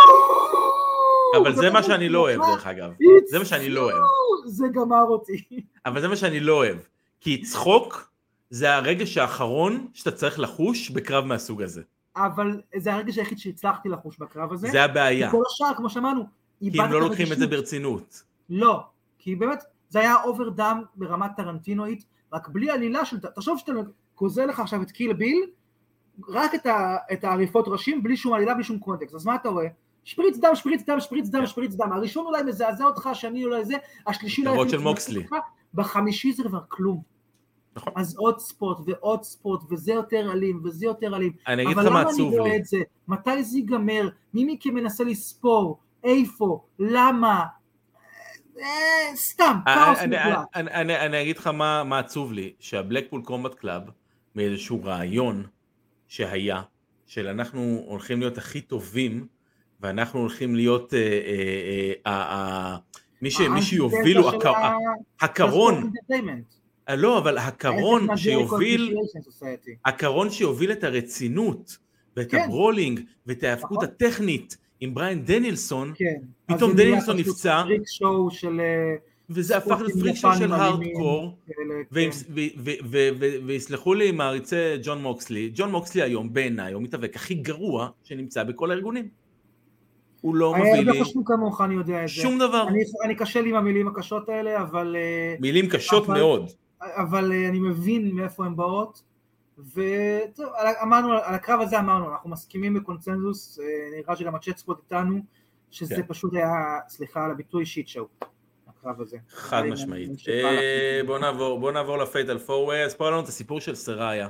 אבל 1.38 1.56
זה 1.56 1.70
מה 1.70 1.84
שאני 1.84 2.10
לא 2.10 2.20
אוהב 2.20 2.42
"אה, 2.42 2.48
דרך 2.48 2.68
אגב. 2.68 2.92
זה 3.30 3.39
מה 3.39 3.46
שאני 3.46 3.70
לא 3.70 3.82
אוהב. 3.82 4.04
זה 4.46 4.68
גמר 4.74 5.04
אותי. 5.08 5.44
אבל 5.86 6.02
זה 6.02 6.08
מה 6.08 6.16
שאני 6.16 6.39
לא 6.39 6.54
אוהב. 6.54 6.78
כי 7.22 7.42
צחוק 7.42 8.12
זה 8.50 8.76
הרגש 8.76 9.18
האחרון 9.18 9.88
שאתה 9.94 10.12
צריך 10.12 10.39
לחוש 10.39 10.89
בקרב 10.89 11.26
מהסוג 11.26 11.62
הזה. 11.62 11.82
אבל 12.16 12.62
זה 12.76 12.93
הרגש 12.93 13.18
היחיד 13.18 13.38
שהצלחתי 13.38 13.89
לחוש 13.89 14.18
בקרב 14.20 14.53
הזה. 14.53 14.68
זה 14.68 14.84
הבעיה. 14.84 15.32
כל 15.32 15.43
השאר, 15.47 15.76
כמו 15.78 15.89
שאמרנו, 15.89 16.24
כי 16.59 16.82
הם 16.82 16.91
לא 16.91 17.01
לוקחים 17.01 17.32
את 17.32 17.38
זה. 17.38 17.47
ברצינות. 17.47 18.24
לא, 18.49 18.84
כי 19.20 19.36
באמת 19.36 19.64
זה 19.89 19.99
היה 19.99 20.24
אוברדם 20.24 20.82
ברמה 20.95 21.30
טרנטינואית, 21.30 22.05
רק 22.34 22.47
בלי 22.47 22.70
עלילה 22.70 23.05
של... 23.05 23.20
תחשוב 23.20 23.57
שאתה 23.57 23.72
גוזל 24.18 24.45
לך 24.45 24.59
עכשיו 24.59 24.82
את 24.82 24.91
קיל 24.91 25.14
ביל, 25.14 25.49
רק 26.30 26.55
את, 26.55 26.66
ה, 26.66 26.97
את 27.14 27.24
העריפות 27.24 27.68
ראשים, 27.68 28.03
בלי 28.03 28.18
שום 28.18 28.34
עלילה, 28.34 28.53
בלי 28.53 28.64
שום 28.64 28.80
קונטקסט. 28.80 29.16
אז 29.16 29.26
מה 29.26 29.36
אתה 29.36 29.49
רואה? 29.49 29.68
שפריץ 30.03 30.38
דם, 30.38 30.55
שפריץ 30.55 30.84
דם, 30.89 30.99
שפריץ 30.99 31.30
דם, 31.30 31.45
שפריץ 31.45 31.76
דם. 31.76 31.91
הראשון 31.91 32.26
אולי 32.26 32.43
מזעזע 32.43 32.86
אותך, 32.86 33.07
השני 33.07 33.45
אולי 33.45 33.66
זה, 33.66 33.74
השלישי 34.07 34.47
אולי... 34.47 34.70
של 34.70 34.78
מוקסלי. 34.78 35.26
בחמישי 35.74 36.34
זה 36.34 36.43
כבר 36.43 36.59
כלום. 36.68 37.01
נכון. 37.76 37.94
אז 37.96 38.16
עוד 38.18 38.40
spot 38.39 38.78
ועוד 38.86 39.24
spot, 39.24 39.62
וזה 39.72 39.94
יותר 39.94 40.32
אלים, 40.32 40.62
וזה 40.64 40.86
יותר 40.86 41.16
אלים. 41.16 41.32
אני 41.48 41.64
אגיד 41.64 41.78
אבל 41.78 41.86
לך 41.86 41.92
מה 41.92 42.00
למה 42.00 42.10
אני 42.10 42.16
עצוב 42.16 42.34
רואה 42.34 42.50
לי. 42.50 42.56
את 42.58 42.66
זה? 42.66 42.78
מתי 43.08 43.44
זה 43.44 43.58
ייגמר? 43.58 44.10
מי 44.34 44.54
מכם 44.54 44.74
מנסה 44.76 45.04
לספור? 45.04 45.80
איפה? 46.04 46.64
למה? 46.80 47.46
אה, 48.60 48.66
סתם, 49.16 49.58
כאוס 49.66 50.00
אני- 50.00 50.16
מוחלט. 50.18 50.48
אני- 50.56 51.22
אגיד 51.22 51.38
לך 51.38 51.48
מה 51.48 51.84
מה 51.84 52.00
עצוב 52.00 52.34
לי, 52.34 52.54
שהבלקפול 52.60 53.22
קומבט 53.24 53.54
קלאב, 53.56 53.82
מאיזשהו 54.36 54.84
רעיון 54.84 55.44
שהיה, 56.08 56.62
של 57.08 57.28
אנחנו 57.28 57.84
הולכים 57.88 58.20
להיות 58.20 58.38
הכי 58.38 58.62
טובים, 58.62 59.28
ואנחנו 59.82 60.20
הולכים 60.20 60.56
להיות 60.56 60.94
אה, 60.94 61.00
אה, 62.08 62.12
אה, 62.12 62.78
מי 63.22 63.62
שיובילו, 63.62 64.30
הקרון, 65.22 65.92
אה, 66.12 66.18
לא, 66.98 67.18
אבל 67.18 67.38
הקרון 67.38 68.18
שיוביל. 68.18 68.96
הקרון 69.86 70.30
שיוביל 70.30 70.72
את 70.72 70.84
הרצינות, 70.84 71.78
ואת 72.18 72.32
כן. 72.32 72.38
ה 72.38 72.44
brawling, 72.44 73.00
ואת 73.28 73.44
ההיאבקות 73.44 73.72
נכון. 73.78 73.84
הטכנית 73.86 74.58
עם 74.80 74.94
בריין 74.94 75.26
דניאלסון, 75.26 75.94
כן. 75.96 76.16
פתאום 76.46 76.74
דניאלסון 76.74 77.18
נפצע, 77.18 77.64
freak 77.64 77.82
show 77.88 78.32
של... 78.32 78.60
אה, 78.60 78.96
וזה 79.30 79.58
הפך 79.58 79.82
ל 79.82 79.87
freak 79.87 80.16
show 80.16 80.36
של 80.36 80.54
הארדקור, 80.54 81.38
כן. 81.48 81.54
ויסלחו 83.46 83.94
לי 83.94 84.12
מעריצי 84.12 84.56
ג'ון 84.84 85.02
מוקסלי, 85.02 85.52
ג'ון 85.56 85.72
מוקסלי 85.72 86.02
היום 86.02 86.34
בעיניי 86.34 86.74
הוא 86.74 86.80
המתאבק 86.82 87.16
הכי 87.16 87.34
גרוע 87.34 87.89
שנמצא 88.04 88.44
בכל 88.44 88.72
הארגונים. 88.72 89.08
הוא 90.22 90.36
לא 90.36 90.56
היה 90.56 90.64
מביא 90.64 90.74
הרבה 90.80 90.92
לי 90.92 91.04
חושבים 91.04 91.24
כמוך, 91.24 91.62
אני 91.62 91.74
יודע 91.74 92.04
את 92.04 92.08
זה. 92.08 92.14
שום 92.14 92.39
דבר. 92.39 92.68
אני- 92.68 92.84
אני 93.06 93.16
קשה 93.16 93.42
לי 93.42 93.50
עם 93.50 93.56
המילים 93.56 93.88
הקשות 93.88 94.30
האלה, 94.30 94.62
אבל... 94.62 94.96
אה, 95.00 95.36
מילים 95.39 95.70
קשות 95.70 96.06
אבל- 96.06 96.20
מאוד. 96.20 96.50
אבל 96.82 97.32
אה, 97.32 97.50
אני 97.50 97.60
מבין 97.60 98.16
מאיפה 98.16 98.46
הן 98.46 98.56
באות, 98.56 99.04
וטוב, 99.58 100.48
אמרנו, 100.84 101.14
על 101.14 101.36
הקרב 101.36 101.62
הזה 101.62 101.80
אמרנו, 101.80 102.12
אנחנו 102.12 102.30
מסכימים 102.30 102.74
בקונצנזוס, 102.74 103.60
אה, 103.60 103.66
נראה 103.98 104.16
שגם 104.16 104.36
הצ'אט 104.36 104.58
ספוט 104.58 104.80
איתנו, 104.80 105.20
שזה 105.72 105.96
כן. 105.96 106.02
פשוט 106.08 106.34
היה, 106.34 106.80
סליחה 106.90 107.26
על 107.26 107.32
הביטוי, 107.32 107.66
שיט 107.66 107.88
שואו, 107.88 108.08
הקרב 108.68 109.02
הזה. 109.02 109.18
חד 109.30 109.64
משמעית. 109.66 110.10
אה, 110.30 111.00
לך. 111.02 111.08
בוא 111.08 111.20
נעבור 111.20 111.60
בוא 111.60 111.72
נעבור 111.72 111.98
לפייטל 111.98 112.38
פורווי, 112.40 112.84
אז 112.84 112.96
פה 112.96 113.04
היה 113.04 113.12
לנו 113.12 113.24
את 113.24 113.28
הסיפור 113.28 113.60
של 113.60 113.76
סראיה 113.76 114.28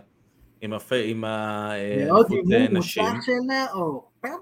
עם 0.62 1.24
האליפות 1.24 2.28
נשים. 2.72 3.04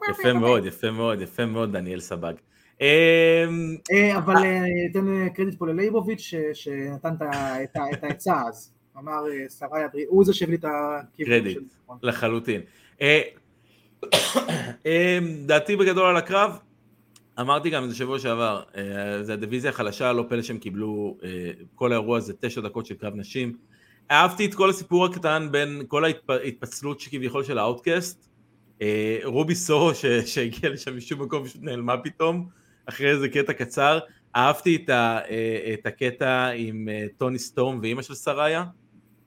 יפה 0.10 0.34
מאוד, 0.34 0.66
יפה 0.66 0.92
מאוד, 0.92 1.22
יפה 1.22 1.46
מאוד 1.46 1.72
דניאל 1.72 2.00
סבג. 2.00 2.34
אה, 2.82 3.46
אה, 3.92 4.18
אבל 4.18 4.36
אה, 4.36 4.62
אתן 4.92 5.08
אה, 5.08 5.30
קרדיט 5.30 5.60
פה 5.60 5.68
ללייבוביץ' 5.68 6.34
שנתן 6.54 7.14
את 7.64 8.04
העצה 8.04 8.42
אז. 8.48 8.74
אמר 8.98 9.24
אה, 9.32 9.50
שרי 9.50 9.84
הבריאות, 9.84 10.10
הוא 10.10 10.26
זה 10.26 10.34
שהביא 10.34 10.58
את 10.58 10.66
הכיוון 10.66 11.34
קרדיט. 11.40 11.54
של 11.54 11.64
נכון. 11.84 11.98
לחלוטין. 12.02 12.62
אה, 13.02 13.22
אה, 14.86 15.20
דעתי 15.46 15.76
בגדול 15.76 16.06
על 16.06 16.18
הקרב, 16.18 16.60
אמרתי 17.40 17.70
גם 17.70 17.84
את 17.84 17.90
זה 17.90 17.96
שבוע 17.96 18.20
שעבר, 18.20 18.62
אה, 18.78 19.24
זה 19.24 19.34
הדיוויזיה 19.34 19.70
החלשה, 19.70 20.14
לא 20.14 20.26
פלא 20.30 20.42
שהם 20.42 20.58
קיבלו 20.58 21.18
אה, 21.24 21.52
כל 21.76 21.92
האירוע 21.92 22.18
הזה 22.18 22.34
תשע 22.40 22.62
דקות 22.62 22.86
של 22.86 22.96
קרב 22.96 23.16
נשים. 23.16 23.58
אהבתי 24.12 24.46
את 24.46 24.54
כל 24.54 24.70
הסיפור 24.70 25.06
הקטן 25.06 25.48
בין 25.52 25.84
כל 25.88 26.04
ההתפצלות 26.30 27.00
שכביכול 27.00 27.44
של 27.44 27.58
האוטקאסט, 27.58 28.30
אה, 28.82 29.20
רובי 29.24 29.56
סוהו 29.56 29.96
ש- 29.96 30.06
שהגיע 30.06 30.70
לשם 30.70 30.98
משום 30.98 31.22
מקום 31.22 31.46
פשוט 31.46 31.62
נעלמה 31.62 31.98
פתאום, 31.98 32.59
אחרי 32.90 33.10
איזה 33.10 33.30
קטע 33.30 33.54
קצר. 33.54 34.00
אהבתי 34.36 34.76
את, 34.76 34.90
ה, 34.90 35.20
אה, 35.30 35.74
את 35.74 35.86
הקטע 35.86 36.48
עם 36.48 36.90
אה, 36.90 37.06
טוני 37.18 37.40
סטורם 37.40 37.80
ואימא 37.82 38.02
של 38.02 38.16
שריה. 38.16 38.64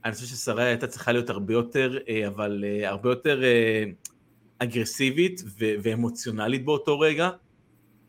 אני 0.04 0.12
חושב 0.12 0.26
ששריה 0.26 0.66
הייתה 0.66 0.86
צריכה 0.86 1.12
להיות 1.12 1.30
הרבה 1.30 1.52
יותר, 1.52 1.98
אה, 2.08 2.28
אבל 2.28 2.64
הרבה 2.84 3.10
יותר 3.10 3.42
אגרסיבית 4.58 5.42
ו- 5.46 5.74
ואמוציונלית 5.82 6.64
באותו 6.64 7.00
רגע, 7.00 7.30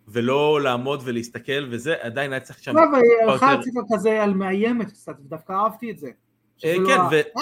ולא 0.08 0.62
לעמוד 0.62 1.02
ולהסתכל 1.06 1.68
וזה, 1.70 1.96
עדיין 2.02 2.32
היה 2.34 2.40
צריך 2.40 2.64
שם... 2.64 2.76
לא, 2.76 2.82
אבל 2.84 2.96
היא 3.02 3.32
הלכה 3.32 3.50
על 3.52 3.62
צבע 3.64 3.82
כזה 3.94 4.24
על 4.24 4.34
מאיימת 4.34 4.88
קצת, 4.88 5.14
ודווקא 5.26 5.54
אהבתי 5.54 5.92
את 5.92 6.00
זה. 6.00 6.10
לא 6.66 6.88
כן, 6.88 7.00
ו- 7.12 7.40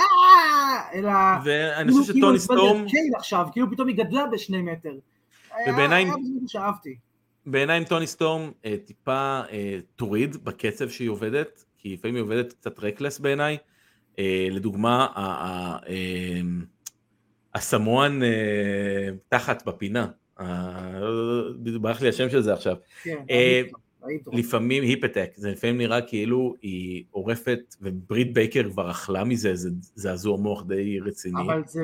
אלא... 0.93 1.09
ואני 1.45 1.87
כאילו- 1.89 2.01
חושב 2.01 2.13
כאילו 2.13 2.27
שטוני 2.27 2.37
את 2.37 2.41
סטורם, 2.41 2.85
עכשיו, 3.17 3.45
כאילו 3.51 3.71
פתאום 3.71 3.87
היא 3.87 3.95
גדלה 3.97 4.25
בשני 4.31 4.61
מטר. 4.61 4.93
ובעיניי- 5.69 6.05
בעיניי 7.45 7.77
עם 7.77 7.83
טוני 7.83 8.07
סטורם 8.07 8.51
אה, 8.65 8.75
טיפה 8.85 9.41
אה, 9.51 9.79
תוריד 9.95 10.43
בקצב 10.43 10.89
שהיא 10.89 11.09
עובדת, 11.09 11.65
כי 11.77 11.93
לפעמים 11.93 12.15
היא 12.15 12.23
עובדת 12.23 12.53
קצת 12.53 12.79
רקלס 12.79 13.19
בעיניי. 13.19 13.57
אה, 14.19 14.47
לדוגמה, 14.51 15.07
אה, 15.17 16.41
הסמואן 17.55 18.23
אה, 18.23 19.09
תחת 19.29 19.65
בפינה, 19.65 20.07
אה, 20.39 21.01
ברח 21.81 22.01
לי 22.01 22.09
השם 22.09 22.29
של 22.29 22.41
זה 22.41 22.53
עכשיו. 22.53 22.75
כן, 23.03 23.23
אה. 23.29 23.61
לפעמים 24.31 24.83
היפטק, 24.83 25.31
זה 25.35 25.51
לפעמים 25.51 25.77
נראה 25.77 26.01
כאילו 26.01 26.55
היא 26.61 27.03
עורפת, 27.11 27.75
וברית 27.81 28.33
בייקר 28.33 28.69
כבר 28.71 28.91
אכלה 28.91 29.23
מזה, 29.23 29.55
זה 29.55 29.69
זעזוע 29.95 30.37
מוח 30.37 30.63
די 30.67 30.99
רציני. 30.99 31.41
אבל 31.41 31.61
זה, 31.65 31.83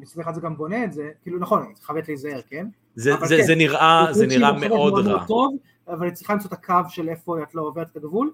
מצד 0.00 0.20
אחד 0.20 0.34
זה 0.34 0.40
גם 0.40 0.56
בונה 0.56 0.84
את 0.84 0.92
זה, 0.92 1.10
כאילו 1.22 1.38
נכון, 1.38 1.72
חייבת 1.82 2.08
להיזהר, 2.08 2.40
כן? 2.48 2.66
זה, 2.96 3.12
זה, 3.24 3.36
כן, 3.36 3.42
זה 3.42 3.54
נראה, 3.54 4.06
זה 4.10 4.26
נראה 4.26 4.54
חושבת 4.54 4.70
מאוד 4.70 5.06
רע. 5.06 5.24
טוב, 5.26 5.56
אבל 5.88 6.06
היא 6.06 6.14
צריכה 6.14 6.32
למצוא 6.32 6.48
את 6.48 6.52
הקו 6.52 6.74
של 6.88 7.08
איפה 7.08 7.42
את 7.42 7.54
לא 7.54 7.62
עוברת 7.62 7.90
את 7.90 7.96
הגבול. 7.96 8.32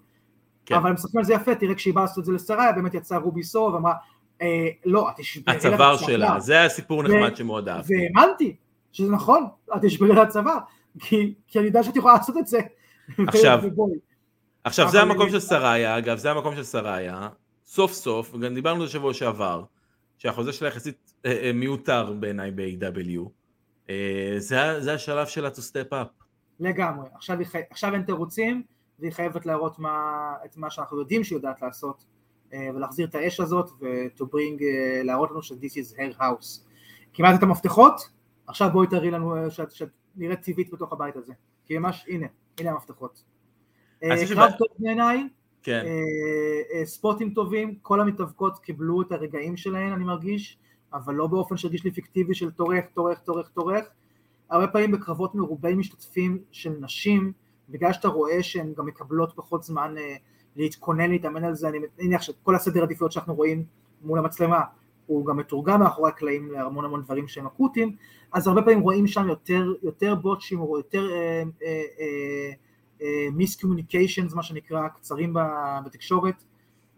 כן. 0.67 0.75
אבל 0.75 0.89
הם 0.89 0.95
מסתכלים 0.95 1.19
על 1.19 1.25
זה 1.25 1.35
יפה, 1.35 1.55
תראה 1.55 1.75
כשהיא 1.75 1.95
באה 1.95 2.05
לעשות 2.05 2.19
את 2.19 2.25
זה 2.25 2.33
לשריה, 2.33 2.73
באמת 2.73 2.95
יצאה 2.95 3.19
רובי 3.19 3.43
סו 3.43 3.71
ואמרה, 3.75 3.95
אה, 4.43 4.69
לא, 4.85 5.11
את 5.11 5.15
תשברי 5.17 5.57
את 5.57 5.59
הצוואר 5.59 5.95
הצוואר." 5.95 5.97
שלה, 5.97 6.41
זה 6.41 6.65
הסיפור 6.65 7.03
נחמד 7.03 7.37
שמאוד 7.37 7.69
אהבתי. 7.69 7.95
והאמנתי 7.95 8.57
שזה 8.93 9.13
נכון, 9.13 9.47
את 9.77 9.81
תשברי 9.83 10.21
הצוואר, 10.21 10.59
כי 10.99 11.35
כי 11.47 11.59
אני 11.59 11.67
יודע 11.67 11.83
שאת 11.83 11.97
יכולה 11.97 12.15
לעשות 12.15 12.37
את 12.39 12.47
זה. 12.47 12.61
עכשיו. 13.27 13.61
עכשיו 14.65 14.91
זה 14.91 15.03
המקום 15.03 15.31
של 15.31 15.41
שריה, 15.41 15.99
אגב, 15.99 16.19
זה 16.19 16.31
המקום 16.31 16.57
של 16.57 16.65
שריה, 16.65 17.29
סוף 17.67 17.93
סוף, 17.93 18.35
וגם 18.35 18.55
דיברנו 18.55 18.81
על 18.81 18.87
זה 18.87 18.93
שבוע 18.93 19.15
שעבר, 19.15 19.65
שהחוזה 20.19 20.53
שלה 20.53 20.69
יחסית 20.69 21.13
אה, 21.27 21.33
אה, 21.43 21.53
מיותר 21.53 22.13
בעיניי 22.13 22.51
ב-AW, 22.51 23.29
זה 24.39 24.63
ה- 24.63 24.81
זה 24.81 24.95
השלב 24.95 25.27
שלה 25.27 25.49
to 25.49 25.61
step 25.61 25.93
up. 25.93 26.25
לגמרי, 26.61 27.09
עכשיו, 27.15 27.39
חי... 27.45 27.61
עכשיו 27.71 27.95
אין 27.95 28.03
תירוצים, 28.03 28.63
והיא 28.99 29.13
חייבת 29.13 29.47
להראות 29.47 29.79
מה... 29.79 30.03
את 30.45 30.57
מה 30.57 30.71
שאנחנו 30.71 30.99
יודעים 30.99 31.25
שהיא 31.25 31.37
יודעת 31.37 31.63
לעשות, 31.63 32.05
אה, 32.53 32.69
ולהחזיר 32.75 33.07
את 33.07 33.15
האש 33.15 33.41
הזאת 33.41 33.71
ו-to 33.81 34.23
bring, 34.25 34.63
אה, 34.63 35.03
להראות 35.05 35.31
לנו 35.31 35.43
ש- 35.43 35.53
this 35.53 35.55
is 35.55 35.97
her 35.99 36.19
house. 36.21 36.61
קיבלת 37.13 37.39
את 37.39 37.43
המפתחות, 37.43 37.95
עכשיו 38.47 38.71
בואי 38.73 38.87
תראי 38.87 39.11
לנו 39.11 39.37
אה, 39.37 39.51
שאת 39.51 39.73
שאת 39.73 39.89
נראית 40.17 40.41
טבעית 40.43 40.71
בתוך 40.73 40.93
הבית 40.93 41.17
הזה. 41.17 41.33
כי 41.67 41.79
ממש, 41.79 42.05
הנה, 42.09 42.27
הנה 42.61 42.71
המפתחות. 42.71 43.23
קרב 44.01 44.19
שבא- 44.27 44.51
טוב 44.59 44.67
בעיניי, 44.79 45.29
כן. 45.63 45.83
אה, 45.87 46.79
אה, 46.81 46.87
ספוטים 46.87 47.31
טובים, 47.35 47.75
כל 47.83 48.01
המתאבקות 48.01 48.59
קיבלו 48.59 49.03
את 49.03 49.13
הרגעים 49.13 49.57
שלהן 49.57 49.93
אני 49.93 50.05
מרגיש, 50.05 50.59
אבל 50.95 51.15
לא 51.15 51.27
באופן 51.27 51.57
שהרגיש 51.57 51.85
לי 51.85 51.91
פיקטיבי 51.91 52.35
של 52.35 52.51
טורח, 52.51 52.85
טורח, 52.95 53.19
טורח, 53.19 53.49
טורח. 53.49 53.85
הרבה 54.51 54.67
פעמים 54.67 54.91
בקרבות 54.93 55.35
מרובי 55.35 55.75
משתתפים 55.75 56.39
של 56.51 56.73
נשים, 56.81 57.33
בגלל 57.69 57.93
שאתה 57.93 58.09
רואה 58.09 58.43
שהן 58.43 58.73
גם 58.77 58.87
מקבלות 58.87 59.33
פחות 59.37 59.63
זמן 59.63 59.95
אה, 59.99 60.15
להתכונן, 60.57 61.11
להתאמן 61.11 61.45
על 61.45 61.55
זה, 61.55 61.69
אני 61.69 61.79
מניח 61.99 62.23
שכל 62.23 62.55
הסדר 62.55 62.83
עדיפויות 62.83 63.13
שאנחנו 63.13 63.35
רואים 63.35 63.65
מול 64.03 64.19
המצלמה 64.19 64.61
הוא 65.07 65.27
גם 65.27 65.37
מתורגם 65.37 65.81
מאחורי 65.81 66.09
הקלעים 66.09 66.51
להמון 66.51 66.85
המון 66.85 67.03
דברים 67.03 67.29
שהם 67.29 67.47
אקוטיים, 67.47 67.97
אז 68.33 68.47
הרבה 68.47 68.63
פעמים 68.63 68.81
רואים 68.81 69.07
שם 69.07 69.29
יותר, 69.29 69.73
יותר 69.83 70.15
בוטשים 70.15 70.61
או 70.61 70.77
יותר 70.77 71.11
אה, 71.13 71.43
אה, 71.63 71.83
אה, 73.03 73.27
מיסקומוניקיישנס, 73.33 74.35
מה 74.35 74.43
שנקרא, 74.43 74.89
קצרים 74.89 75.35
בתקשורת, 75.85 76.45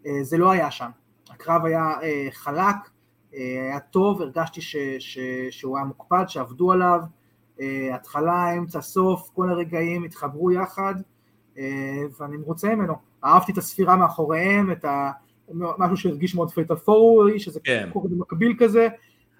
אה, 0.05 0.23
זה 0.23 0.37
לא 0.37 0.51
היה 0.51 0.71
שם. 0.71 0.89
הקרב 1.29 1.65
היה 1.65 2.01
אה, 2.01 2.27
חלק, 2.31 2.59
אה, 2.59 2.94
היה 3.37 3.79
טוב, 3.79 4.21
הרגשתי 4.21 4.61
ש, 4.61 4.75
ש, 4.99 5.17
שהוא 5.51 5.77
היה 5.77 5.85
מוקפד, 5.85 6.23
שעבדו 6.27 6.71
עליו, 6.71 6.99
אה, 7.61 7.95
התחלה, 7.95 8.53
אמצע, 8.57 8.81
סוף, 8.81 9.29
כל 9.33 9.49
הרגעים 9.49 10.03
התחברו 10.03 10.51
יחד, 10.51 10.95
אה, 11.57 11.63
ואני 12.19 12.37
מרוצה 12.37 12.75
ממנו. 12.75 12.93
אהבתי 13.25 13.51
את 13.51 13.57
הספירה 13.57 13.95
מאחוריהם, 13.95 14.71
את 14.71 14.85
ה... 14.85 15.11
משהו 15.53 15.97
שהרגיש 15.97 16.35
מאוד 16.35 16.51
fatal 16.51 16.75
four 16.75 17.07
way, 17.07 17.39
שזה 17.39 17.59
כן. 17.63 17.89
קורה 17.93 18.09
במקביל 18.09 18.55
כזה. 18.59 18.87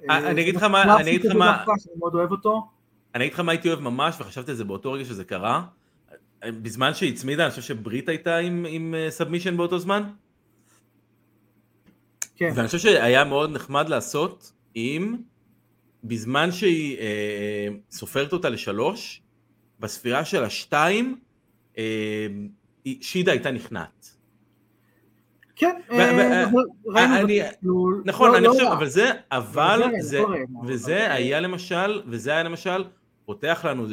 אה, 0.09 0.17
אני 0.31 0.41
אגיד 0.41 0.55
לך 0.55 0.63
מה- 0.63 0.99
אני 0.99 1.09
אגיד 1.09 1.25
לך 1.25 1.35
מה- 1.35 1.63
שאני 1.65 1.95
מאוד 1.99 2.15
אוהב 2.15 2.31
אותו. 2.31 2.67
אני 3.15 3.23
אגיד 3.23 3.33
לך 3.33 3.39
מה 3.39 3.51
הייתי 3.51 3.69
אוהב 3.69 3.79
ממש, 3.79 4.15
וחשבתי 4.21 4.51
על 4.51 4.57
זה 4.57 4.63
באותו 4.63 4.91
רגע 4.91 5.05
שזה 5.05 5.23
קרה. 5.23 5.63
בזמן 6.45 6.93
שהיא 6.93 7.13
הצמידה, 7.13 7.43
אני 7.43 7.49
חושב 7.49 7.61
שברית 7.61 8.09
הייתה 8.09 8.37
עם, 8.37 8.65
עם 8.69 8.95
submission 9.09 9.57
באותו 9.57 9.79
זמן. 9.79 10.03
כן, 12.35 12.51
ואני 12.55 12.67
חושב 12.67 12.79
שהיה 12.79 13.23
מאוד 13.23 13.51
נחמד 13.51 13.89
לעשות 13.89 14.51
אם 14.75 15.15
בזמן 16.03 16.51
שהיא 16.51 16.97
אה, 16.97 17.67
סופרת 17.91 18.33
אותה 18.33 18.49
לשלוש, 18.49 19.21
בספירה 19.79 20.25
של 20.25 20.43
השתיים, 20.43 21.19
אה, 21.77 22.27
שידה 23.01 23.31
הייתה 23.31 23.51
נכנעת. 23.51 24.15
כן, 25.55 25.79
אה, 25.91 26.45
ראינו 26.85 28.01
נכון, 28.05 28.35
אני 28.35 28.47
חושב. 28.47 28.63
אבל 28.63 28.87
זה, 28.87 29.11
אבל 29.31 29.81
זה 29.99 30.21
וזה 30.67 31.13
היה 31.13 31.39
למשל, 31.39 32.01
וזה 32.07 32.31
היה 32.31 32.43
למשל, 32.43 32.83
פותח 33.25 33.65
לנו 33.65 33.85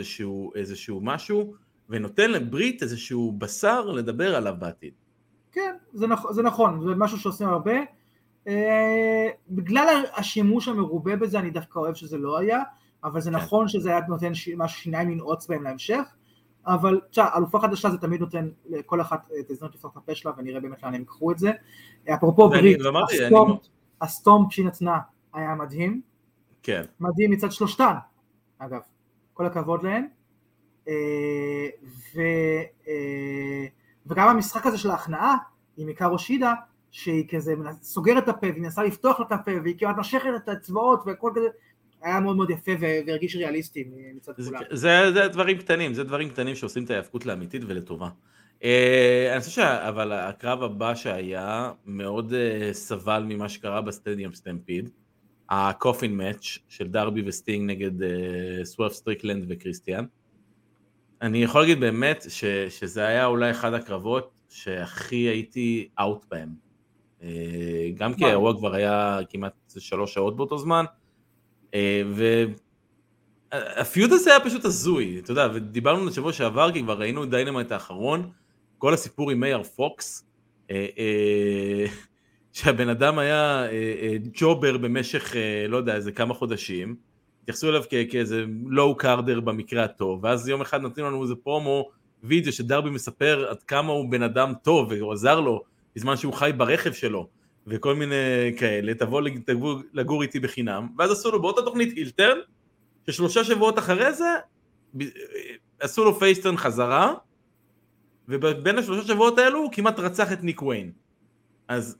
איזשהו, 0.54 1.00
משהו, 1.02 1.54
ונותן 1.88 2.30
לברית 2.30 2.82
איזשהו 2.82 3.32
בשר 3.38 3.86
לדבר 3.86 4.36
עליו 4.36 4.54
בעתיד. 4.58 4.92
כן, 5.52 5.74
זה 5.92 6.42
נכון, 6.42 6.80
זה 6.88 6.94
משהו 6.94 7.18
שעושים 7.18 7.48
הרבה. 7.48 7.72
אה, 8.48 9.28
בגלל 9.50 10.04
השימוש 10.16 10.68
המרובה 10.68 11.16
בזה, 11.16 11.38
אני 11.38 11.50
דווקא 11.50 11.78
אוהב 11.78 11.94
שזה 11.94 12.18
לא 12.18 12.38
היה, 12.38 12.62
אבל 13.04 13.20
זה 13.20 13.30
כן. 13.30 13.36
נכון 13.36 13.68
שזה 13.68 13.90
היה 13.90 14.00
נותן. 14.08 14.32
משהו 14.56 14.80
שיניים 14.80 15.10
לנעוץ 15.10 15.46
בהם 15.46 15.62
להמשך, 15.62 16.02
אבל 16.66 17.00
תשמע, 17.10 17.28
אלופה 17.36 17.60
חדשה 17.60 17.90
זה 17.90 17.98
תמיד 17.98 18.20
נותן 18.20 18.48
לכל 18.66 19.00
אחת 19.00 19.28
את 19.40 19.50
הזדמנות 19.50 19.74
לפתוח 19.74 19.92
את 19.92 19.96
הפה 19.96 20.14
שלה, 20.14 20.32
ונראה 20.38 20.60
באמת 20.60 20.82
לאן 20.82 20.94
הם 20.94 21.00
ייקחו 21.00 21.32
את 21.32 21.38
זה. 21.38 21.52
אפרופו 22.14 22.48
ברית, 22.48 22.80
ה 23.10 23.17
stomp, 23.17 23.58
ה 24.00 24.09
stomp 24.09 24.52
שהיא 24.52 24.66
נתנה 24.66 24.98
היה 25.34 25.54
מדהים, 25.54 26.00
כן. 26.62 26.82
מדהים 27.00 27.30
מצד 27.30 27.52
שלושתן, 27.52 27.94
אגב, 28.58 28.80
כל 29.34 29.46
הכבוד 29.46 29.82
להן. 29.82 30.06
אה, 30.88 31.68
ו, 32.14 32.20
אה, 32.88 33.66
וגם 34.06 34.28
המשחק 34.28 34.66
הזה 34.66 34.78
של 34.78 34.90
ההכנעה 34.90 35.36
עם 35.76 35.88
היקארו 35.88 36.16
שידה, 36.16 36.54
שהיא 36.92 37.24
כזה 37.28 37.54
סוגרת 37.82 38.22
את 38.22 38.28
הפה 38.28 38.46
והיא 38.46 38.62
מנסה 38.62 38.82
לפתוח 38.82 39.20
לה 39.20 39.26
את 39.26 39.32
הפה 39.32 39.50
והיא 39.62 39.74
כמעט 39.78 39.96
נושכת 39.96 40.28
את 40.36 40.48
האצבעות 40.48 41.02
והכל 41.06 41.32
כזה, 41.34 41.46
היה 42.02 42.20
מאוד 42.20 42.36
מאוד 42.36 42.50
יפה 42.50 42.72
והרגיש 42.80 43.36
ריאליסטי 43.36 43.84
מצד 44.16 44.32
כולם. 44.44 44.60
זה, 44.70 45.12
זה 45.14 45.28
דברים 45.28 45.58
קטנים, 45.58 45.94
זה 45.94 46.04
דברים 46.04 46.28
קטנים 46.28 46.54
שעושים 46.54 46.84
את 46.84 46.90
ההיאבקות 46.90 47.26
לאמיתית 47.26 47.62
ולטובה. 47.66 48.08
אה, 48.64 49.28
אני 49.32 49.40
חושב 49.40 49.52
ש... 49.52 49.58
אבל 49.58 50.12
הקרב 50.12 50.62
הבא 50.62 50.94
שהיה 50.94 51.72
מאוד 51.86 52.32
אה, 52.32 52.68
סבל 52.72 53.24
ממה 53.28 53.48
שקרה 53.48 53.80
ב 53.80 53.87
stadium 53.87 54.34
stampede, 54.34 54.90
ה 55.50 55.60
coffin 55.60 56.16
match 56.16 56.58
של 56.68 56.88
דרבי 56.88 57.22
וסטינג 57.26 57.70
נגד 57.70 58.02
אה, 58.02 58.64
סוורב 58.64 58.92
סטריקלנד 58.92 59.44
וקריסטיאן. 59.48 60.04
אני 61.22 61.42
יכול 61.42 61.60
להגיד 61.60 61.80
באמת 61.80 62.24
ש, 62.28 62.44
שזה 62.68 63.06
היה 63.06 63.26
אולי 63.26 63.50
אחד 63.50 63.74
הקרבות 63.74 64.30
שהכי 64.48 65.16
הייתי 65.16 65.88
out 66.00 66.24
בהם. 66.30 66.71
אה, 67.22 67.90
גם 67.94 68.14
כי? 68.14 68.24
האירוע 68.24 68.56
כבר 68.56 68.74
היה 68.74 69.18
כמעט 69.28 69.52
שלוש 69.78 70.14
שעות 70.14 70.36
באותו 70.36 70.58
זמן, 70.58 70.84
אה, 71.74 72.02
ו... 72.06 72.44
ה 73.52 73.64
feud 73.64 74.12
הזה 74.12 74.30
היה 74.30 74.40
פשוט 74.40 74.64
הזוי, 74.64 75.18
אתה 75.18 75.32
יודע, 75.32 75.48
ודיברנו 75.54 76.02
על 76.02 76.12
שבוע 76.12 76.32
שעבר, 76.32 76.72
כי 76.72 76.82
כבר 76.82 76.98
ראינו 76.98 77.24
את 77.24 77.30
דיינמייט 77.30 77.72
האחרון, 77.72 78.30
כל 78.78 78.94
הסיפור 78.94 79.30
עם 79.30 79.40
איי 79.40 79.53
אר 79.53 79.62
פוקס, 79.62 80.26
אה, 80.70 80.86
שהבן 82.52 82.88
אדם 82.88 83.18
היה 83.18 83.66
jobber 84.32 84.78
במשך, 84.78 85.34
לא 85.68 85.76
יודע, 85.76 85.94
איזה 85.94 86.12
כמה 86.12 86.34
חודשים, 86.34 86.96
התייחסו 87.42 87.68
אליו 87.68 87.82
כאיזה 88.10 88.44
low 88.66 88.96
carder 88.96 89.40
במקרה 89.40 89.84
הטוב, 89.84 90.24
ואז 90.24 90.48
יום 90.48 90.60
אחד 90.60 90.82
נותנים 90.82 91.06
לנו 91.06 91.22
איזה 91.22 91.34
פרומו, 91.34 91.88
וידאו 92.22 92.52
שדרבי 92.52 92.90
מספר 92.90 93.46
עד 93.50 93.62
כמה 93.62 93.92
הוא 93.92 94.10
בן 94.10 94.22
אדם 94.22 94.52
טוב, 94.62 94.88
והוא 94.90 95.12
עזר 95.12 95.40
לו 95.40 95.62
בזמן 95.96 96.16
שהוא 96.16 96.32
חי 96.32 96.50
ברכב 96.56 96.92
שלו, 96.92 97.28
וכל 97.66 97.94
מיני 97.94 98.14
כאלה, 98.58 98.94
תבוא 98.94 99.20
לג- 99.22 99.40
תבוא 99.46 99.80
לגור 99.92 100.22
איתי 100.22 100.40
בחינם, 100.40 100.88
ואז 100.98 101.10
עשו 101.10 101.30
לו 101.30 101.42
באותה 101.42 101.62
תוכנית 101.62 101.96
heel 101.96 102.14
turn, 102.14 102.36
ששלושה 103.06 103.44
שבועות 103.44 103.78
אחרי 103.78 104.12
זה 104.12 104.28
ב- 104.96 105.04
עשו 105.80 106.04
לו 106.04 106.14
face 106.14 106.35
turn 106.35 106.56
חזרה 106.56 107.14
ובין 108.28 108.78
השלושה 108.78 109.08
שבועות 109.08 109.38
האלו 109.38 109.58
הוא 109.58 109.72
כמעט 109.72 109.98
רצח 109.98 110.32
את 110.32 110.42
ניק 110.42 110.62
ויין 110.62 110.92
אז 111.68 111.96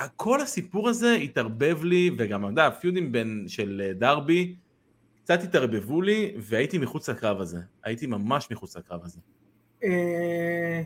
אה, 0.00 0.08
כל 0.16 0.40
הסיפור 0.40 0.88
הזה 0.88 1.12
התערבב 1.14 1.84
לי 1.84 2.10
וגם 2.18 2.44
אתה 2.44 2.50
יודע, 2.52 2.66
הפיודים 2.66 3.12
בין 3.12 3.44
של 3.48 3.82
אה, 3.84 3.92
דרבי 3.92 4.54
קצת 5.24 5.42
התערבבו 5.42 6.02
לי 6.02 6.34
והייתי 6.38 6.78
מחוץ 6.78 7.08
לקרב 7.08 7.40
הזה. 7.40 7.58
הייתי 7.84 8.06
ממש 8.06 8.48
מחוץ 8.50 8.76
לקרב 8.76 9.00
הזה. 9.04 9.20
אה, 9.84 10.82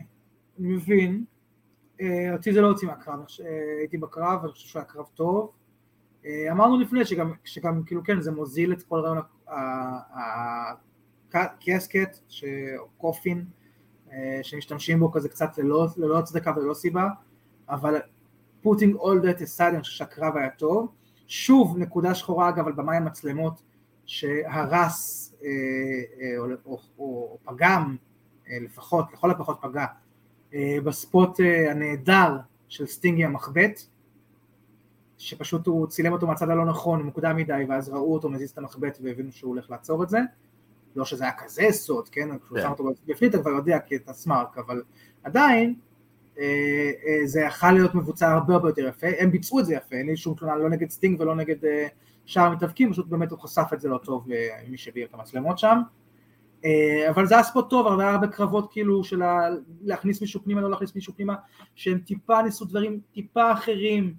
מבין, 0.59 1.11
אה, 1.13 1.34
אותי 2.33 2.53
זה 2.53 2.61
לא 2.61 2.67
הוציא 2.67 2.87
מהקרב, 2.87 3.19
אה, 3.19 3.77
הייתי 3.79 3.97
בקרב, 3.97 4.43
אני 4.43 4.51
חושב 4.51 4.67
שהוא 4.67 4.79
היה 4.79 4.89
קרב 4.89 5.05
טוב. 5.15 5.51
אה, 6.25 6.51
אמרנו 6.51 6.79
לפני 6.79 7.05
שגם, 7.05 7.31
שגם 7.43 7.83
כאילו 7.83 8.03
כן, 8.03 8.21
זה 8.21 8.31
מוזיל 8.31 8.73
את 8.73 8.83
כל 8.83 8.99
רעיון 8.99 9.17
הקסקט, 11.33 12.17
קופין, 12.97 13.45
אה, 14.11 14.39
שמשתמשים 14.43 14.99
בו 14.99 15.11
כזה 15.11 15.29
קצת 15.29 15.57
ללא, 15.57 15.87
ללא 15.97 16.19
הצדקה 16.19 16.53
וללא 16.57 16.73
סיבה, 16.73 17.07
אבל 17.69 17.95
putting 18.63 18.95
all 18.97 19.21
that 19.23 19.41
aside, 19.41 19.63
אני 19.63 19.81
חושב 19.81 19.97
שהקרב 19.97 20.37
היה 20.37 20.49
טוב. 20.49 20.91
שוב, 21.27 21.77
נקודה 21.77 22.15
שחורה 22.15 22.49
אגב 22.49 22.67
על 22.67 22.73
במאי 22.73 22.97
המצלמות, 22.97 23.61
שהרס 24.05 25.33
אה, 25.43 25.49
אה, 26.21 26.37
או, 26.37 26.45
או, 26.65 26.79
או 26.99 27.37
פגם, 27.43 27.95
אה, 28.49 28.57
לפחות, 28.61 29.13
לכל 29.13 29.31
הפחות 29.31 29.57
פגע, 29.61 29.81
אה, 29.81 29.85
בספוט 30.83 31.39
אה, 31.39 31.71
הנהדר 31.71 32.37
של 32.67 32.85
סטינגי 32.85 33.25
המחבט, 33.25 33.81
שפשוט 35.17 35.67
הוא 35.67 35.87
צילם 35.87 36.13
אותו 36.13 36.27
מהצד 36.27 36.49
הלא 36.49 36.65
נכון, 36.65 37.01
מוקדם 37.01 37.37
מדי, 37.37 37.63
ואז 37.69 37.89
ראו 37.89 38.13
אותו 38.13 38.29
מזיז 38.29 38.49
את 38.49 38.57
המחבט 38.57 38.97
והבינו 39.03 39.31
שהוא 39.31 39.49
הולך 39.49 39.69
לעצור 39.71 40.03
את 40.03 40.09
זה. 40.09 40.19
לא 40.95 41.05
שזה 41.05 41.23
היה 41.23 41.33
כזה 41.37 41.67
סוד, 41.71 42.09
כן? 42.09 42.29
כשהוא 42.39 42.57
כן. 42.57 42.63
שם 42.63 42.71
אותו 42.71 42.83
בפנים 43.05 43.29
אתה 43.29 43.41
כבר 43.41 43.49
יודע 43.49 43.79
כי 43.79 43.95
אתה 43.95 44.13
סמארק, 44.13 44.57
אבל 44.57 44.83
עדיין 45.23 45.75
אה, 46.39 46.91
אה, 47.07 47.27
זה 47.27 47.41
יכול 47.41 47.71
להיות 47.71 47.95
מבוצע 47.95 48.31
הרבה 48.31 48.53
הרבה 48.53 48.69
יותר 48.69 48.87
יפה, 48.87 49.07
הם 49.19 49.31
ביצעו 49.31 49.59
את 49.59 49.65
זה 49.65 49.75
יפה, 49.75 49.95
אין 49.95 50.05
לי 50.05 50.17
שום 50.17 50.35
תלונה 50.35 50.55
לא 50.55 50.69
נגד 50.69 50.89
סטינג 50.89 51.21
ולא 51.21 51.35
נגד 51.35 51.65
אה, 51.65 51.87
שאר 52.25 52.43
המתאבקים, 52.43 52.91
פשוט 52.91 53.07
באמת 53.07 53.31
הוא 53.31 53.39
חשף 53.39 53.67
את 53.73 53.81
זה 53.81 53.89
לא 53.89 53.97
טוב 53.97 54.31
אה, 54.31 54.57
מי 54.69 54.77
שהביא 54.77 55.05
את 55.05 55.13
המצלמות 55.13 55.57
שם. 55.57 55.81
אה, 56.65 57.09
אבל 57.09 57.25
זה 57.25 57.35
היה 57.35 57.43
spot 57.43 57.69
טוב, 57.69 57.99
היה 57.99 58.11
הרבה 58.11 58.27
קרבות 58.27 58.71
כאילו 58.71 59.03
של 59.03 59.21
להכניס 59.81 60.21
מישהו 60.21 60.43
פנימה, 60.43 60.61
לא 60.61 60.69
להכניס 60.69 60.95
מישהו 60.95 61.13
פנימה, 61.15 61.35
שהם 61.75 61.99
טיפה 61.99 62.41
ניסו 62.41 62.65
דברים 62.65 62.99
טיפה 63.11 63.51
אחרים 63.51 64.13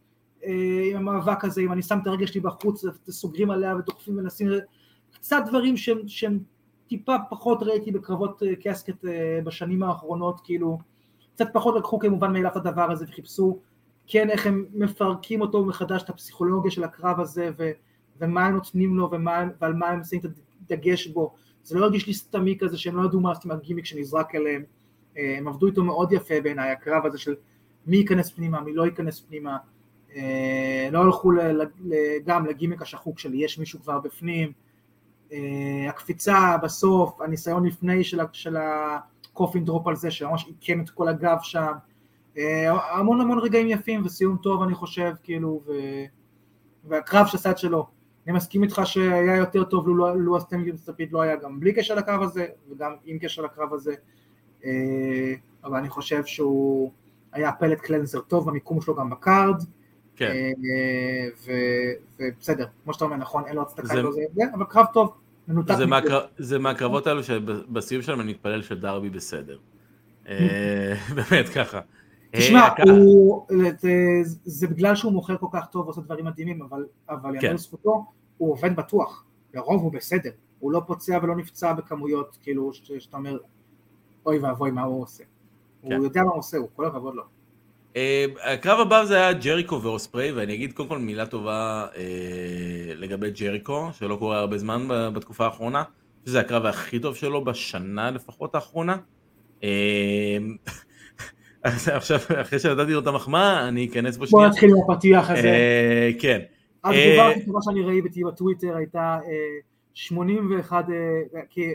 אה, 0.45 0.83
עם 0.91 0.97
המאבק 0.97 1.45
הזה, 1.45 1.61
אם 1.61 1.73
אני 1.73 1.83
שם 1.83 1.99
את 2.03 2.07
הרגל 2.07 2.27
שלי 2.27 2.41
בחוץ, 2.41 2.85
סוגרים 3.11 3.51
עליה 3.51 3.77
ודוחפים 3.77 4.19
ומנסים, 4.19 4.49
קצת 5.13 5.43
דברים 5.47 5.77
שהם, 5.77 5.99
שהם 6.09 6.39
טיפה 6.89 7.17
פחות 7.31 7.63
ראיתי 7.63 7.93
בקרבות 7.93 8.43
אה, 8.43 8.53
קסקט 8.65 9.05
בשנים 9.45 9.83
האחרונות, 9.83 10.41
כאילו, 10.45 10.79
קצת 11.35 11.49
פחות 11.53 11.75
לקחו 11.77 11.99
כמובן 11.99 12.33
מאליו 12.33 12.51
את 12.51 12.57
הדבר 12.57 12.91
הזה 12.91 13.05
וחיפשו 13.09 13.59
כן 14.07 14.31
איך 14.31 14.47
הם 14.47 14.65
מפרקים 14.73 15.41
אותו 15.41 15.65
מחדש, 15.65 16.03
את 16.03 16.11
הפסיכולוגיה 16.11 16.71
של 16.71 16.85
הקרב 16.85 17.21
הזה, 17.21 17.51
ו, 17.59 17.71
ומה 18.21 18.47
הם 18.47 18.55
נותנים 18.55 18.97
לו, 18.97 19.09
ומה, 19.13 19.45
ועל 19.61 19.75
מה 19.75 19.89
הם 19.89 20.05
שמים 20.05 20.21
את 20.25 20.31
הדגש 20.71 21.07
בו. 21.07 21.35
זה 21.67 21.79
לא 21.79 21.85
הרגיש 21.85 22.07
לי 22.07 22.14
סתמי 22.14 22.59
כזה 22.59 22.79
שהם 22.79 22.97
לא 22.97 23.05
ידעו 23.05 23.21
מה 23.21 23.29
לעשות 23.29 23.45
עם 23.45 23.51
הגימיק 23.51 23.85
שנזרק 23.85 24.35
אליהם. 24.35 24.62
אה, 25.17 25.35
הם 25.39 25.49
עבדו 25.49 25.67
איתו 25.67 25.85
מאוד 25.85 26.12
יפה 26.12 26.41
בעיניי, 26.43 26.71
הקרב 26.71 27.07
הזה 27.07 27.19
של 27.19 27.35
מי 27.87 27.97
ייכנס 27.97 28.31
פנימה, 28.31 28.61
מי 28.61 28.73
לא 28.73 28.85
ייכנס 28.85 29.21
פנימה. 29.21 29.57
אה, 30.17 30.89
לא 30.93 30.99
הלכו 30.99 31.33
גם 32.25 32.47
לגימיק 32.47 32.83
השחוק 32.83 33.19
של 33.19 33.35
יש 33.35 33.59
מישהו 33.59 33.81
כבר 33.81 34.01
בפנים. 34.01 34.53
אה, 35.33 35.87
הקפיצה 35.89 36.57
בסוף, 36.62 37.21
הניסיון 37.21 37.67
לפני 37.67 38.05
של 38.33 38.57
ה 38.57 38.72
coffin 38.72 39.64
drop 39.64 39.87
על 39.87 39.97
זה, 39.97 40.11
שממש 40.11 40.47
עיקם 40.47 40.81
את 40.81 40.91
כל 40.91 41.09
הגב 41.09 41.39
שם. 41.43 41.73
המון 42.93 43.21
המון 43.21 43.39
רגעים 43.39 43.69
יפים 43.69 44.03
וסיום 44.05 44.37
טוב 44.37 44.62
אני 44.62 44.75
חושב, 44.75 45.12
כאילו, 45.23 45.62
ו... 45.67 45.73
והקרב 46.85 47.27
שעשה 47.27 47.51
את 47.51 47.59
שלו. 47.59 47.96
אני 48.27 48.37
מסכים 48.37 48.62
איתך 48.62 48.81
שהיה 48.85 49.37
יותר 49.37 49.64
טוב 49.64 49.89
לו, 49.89 50.14
לו 50.14 50.37
ה 50.37 50.42
Stadium 50.42 50.77
Stampede 50.77 51.12
לא 51.12 51.22
היה 51.22 51.37
גם 51.37 51.61
בלי 51.61 51.72
קשר 51.72 51.95
לקרב 51.95 52.22
הזה 52.22 52.47
וגם 52.70 52.93
עם 53.05 53.18
קשר 53.18 53.43
לקרב 53.43 53.74
הזה, 53.74 53.95
אה, 54.64 55.35
אבל 55.64 55.79
אני 55.79 55.89
חושב 55.89 56.24
שהוא 56.24 56.93
היה 57.33 57.53
פלט 57.53 57.81
קלנזר 57.81 58.20
טוב 58.20 58.51
במיקום 58.51 58.81
שלו 58.81 58.95
גם 58.95 59.11
בקארד, 59.11 59.62
כן. 60.16 60.31
אה, 60.31 61.29
ובסדר, 62.18 62.66
כמו 62.85 62.95
שאתה 62.95 63.05
אומר 63.05 63.16
נכון, 63.16 63.45
אין 63.47 63.57
לו 63.57 63.62
הצדקה 63.62 63.87
זה... 63.87 64.03
לזה, 64.03 64.20
אבל 64.55 64.64
קרב 64.64 64.87
טוב, 64.93 65.14
מנותק. 65.49 65.74
זה, 65.74 65.87
מהקרב, 65.87 66.22
זה 66.39 66.59
מהקרבות 66.59 67.07
האלו 67.07 67.22
שבסיום 67.22 68.03
שלהם 68.03 68.20
אני 68.20 68.31
מתפלל 68.31 68.62
שדרבי 68.62 69.11
בסדר. 69.11 69.59
אה, 70.29 70.95
באמת 71.16 71.49
ככה. 71.49 71.81
תשמע, 72.33 72.68
זה, 73.79 74.20
זה 74.45 74.66
בגלל 74.66 74.95
שהוא 74.95 75.12
מוכר 75.12 75.37
כל 75.37 75.47
כך 75.53 75.66
טוב 75.66 75.87
ועושה 75.87 76.01
דברים 76.01 76.24
מדהימים, 76.24 76.62
אבל, 76.62 76.87
אבל 77.09 77.41
כן. 77.41 77.47
יאמר 77.47 77.59
זכותו, 77.59 78.05
הוא 78.39 78.53
עובד 78.53 78.76
בטוח, 78.76 79.24
לרוב 79.55 79.82
הוא 79.82 79.93
בסדר, 79.93 80.30
הוא 80.59 80.72
לא 80.72 80.82
פוצע 80.87 81.18
ולא 81.22 81.37
נפצע 81.37 81.72
בכמויות, 81.72 82.39
כאילו, 82.43 82.72
שאתה 82.72 83.16
אומר, 83.16 83.39
אוי 84.26 84.39
ואבוי 84.39 84.70
מה 84.70 84.82
הוא 84.82 85.03
עושה. 85.03 85.24
כן. 85.82 85.93
הוא 85.93 86.05
יודע 86.05 86.22
מה 86.22 86.30
הוא 86.30 86.39
עושה, 86.39 86.57
הוא 86.57 86.68
כל 86.76 86.84
הכבוד 86.87 87.14
לו. 87.14 87.22
Uh, 87.95 87.99
הקרב 88.43 88.80
הבא 88.80 89.05
זה 89.05 89.16
היה 89.16 89.32
ג'ריקו 89.32 89.82
ואוספרי, 89.82 90.32
ואני 90.32 90.55
אגיד 90.55 90.72
קודם 90.72 90.89
כל 90.89 90.99
מילה 90.99 91.26
טובה 91.26 91.87
uh, 91.93 91.97
לגבי 92.95 93.30
ג'ריקו, 93.30 93.89
שלא 93.93 94.16
קורה 94.16 94.39
הרבה 94.39 94.59
זמן 94.59 94.87
בתקופה 94.89 95.45
האחרונה, 95.45 95.82
שזה 96.26 96.41
הקרב 96.41 96.66
הכי 96.66 96.99
טוב 96.99 97.16
שלו 97.16 97.45
בשנה 97.45 98.11
לפחות 98.11 98.55
האחרונה. 98.55 98.97
Uh, 99.61 99.64
עכשיו, 101.64 102.18
אחרי 102.41 102.59
שנתתי 102.59 102.93
לו 102.93 103.01
את 103.01 103.07
המחמאה, 103.07 103.68
אני 103.68 103.87
אכנס 103.87 104.16
בו 104.16 104.26
שנייה. 104.26 104.47
בוא 104.47 104.53
נתחיל 104.55 104.70
עם 104.70 104.91
הפתיח 104.91 105.30
הזה. 105.30 105.49
אה, 105.49 106.11
כן. 106.18 106.41
התגובה 106.91 107.26
אה, 107.26 107.30
הכי 107.30 107.47
טובה 107.47 107.59
שאני 107.62 107.82
ראיתי 107.82 108.24
בטוויטר 108.24 108.76
הייתה 108.76 109.18
81, 109.95 110.84
אה, 110.91 111.41
כי 111.51 111.74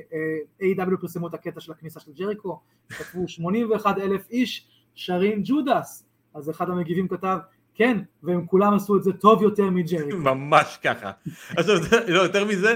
A.W. 0.61 0.97
פרסמו 1.01 1.27
את 1.27 1.33
הקטע 1.33 1.59
של 1.59 1.71
הכניסה 1.71 1.99
של 1.99 2.11
ג'ריקו, 2.11 2.59
כתבו 2.89 3.27
81 3.27 3.97
אלף 3.97 4.29
איש 4.29 4.67
שרים 4.95 5.41
ג'ודס, 5.43 6.05
אז 6.33 6.49
אחד 6.49 6.69
המגיבים 6.69 7.07
כתב, 7.07 7.37
כן, 7.75 7.97
והם 8.23 8.45
כולם 8.45 8.73
עשו 8.73 8.97
את 8.97 9.03
זה 9.03 9.13
טוב 9.13 9.43
יותר 9.43 9.69
מג'ריקו. 9.69 10.17
ממש 10.33 10.79
ככה. 10.83 11.11
עכשיו, 11.57 11.75
לא, 12.07 12.21
יותר 12.21 12.45
מזה, 12.45 12.75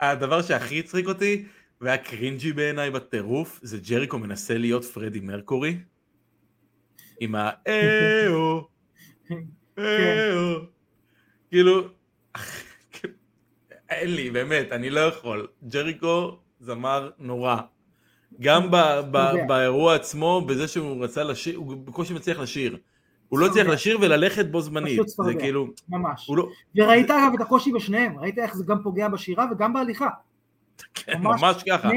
הדבר 0.00 0.42
שהכי 0.42 0.78
הצחיק 0.78 1.08
אותי, 1.08 1.44
והיה 1.80 1.98
קרינג'י 1.98 2.52
בעיניי 2.52 2.90
בטירוף, 2.90 3.60
זה 3.62 3.78
ג'ריקו 3.88 4.18
מנסה 4.18 4.58
להיות 4.58 4.84
פרדי 4.84 5.20
מרקורי. 5.20 5.78
עם 7.20 7.34
האו, 7.34 8.68
כן. 9.28 9.42
כאילו, 11.54 11.82
אין 13.90 14.14
לי, 14.14 14.30
באמת, 14.30 14.72
אני 14.72 14.90
לא 14.90 15.00
יכול. 15.00 15.46
ג'ריקו 15.68 16.38
זמר 16.60 17.10
נורא. 17.18 17.56
גם 18.40 18.70
באירוע 19.46 19.94
עצמו, 19.94 20.42
בזה 20.46 20.68
שהוא 20.68 21.04
רצה 21.04 21.24
לשיר, 21.24 21.58
הוא 21.58 21.76
בקושי 21.76 22.14
מצליח 22.14 22.38
לשיר. 22.38 22.78
הוא 23.28 23.38
לא 23.38 23.48
צריך 23.48 23.68
לשיר 23.68 23.98
וללכת 24.00 24.46
בו 24.46 24.60
זמנית. 24.60 25.00
צפרדע, 25.00 25.38
כאילו, 25.38 25.66
ממש. 25.88 26.30
לא... 26.36 26.48
וראית 26.76 27.10
אגב 27.10 27.32
את 27.34 27.40
הקושי 27.40 27.72
בשניהם, 27.72 28.18
ראית 28.18 28.38
איך 28.38 28.56
זה 28.56 28.64
גם 28.64 28.82
פוגע 28.82 29.08
בשירה 29.08 29.46
וגם 29.52 29.72
בהליכה. 29.72 30.08
כן, 30.94 31.18
ממש, 31.22 31.42
ממש 31.42 31.62
ככה. 31.70 31.90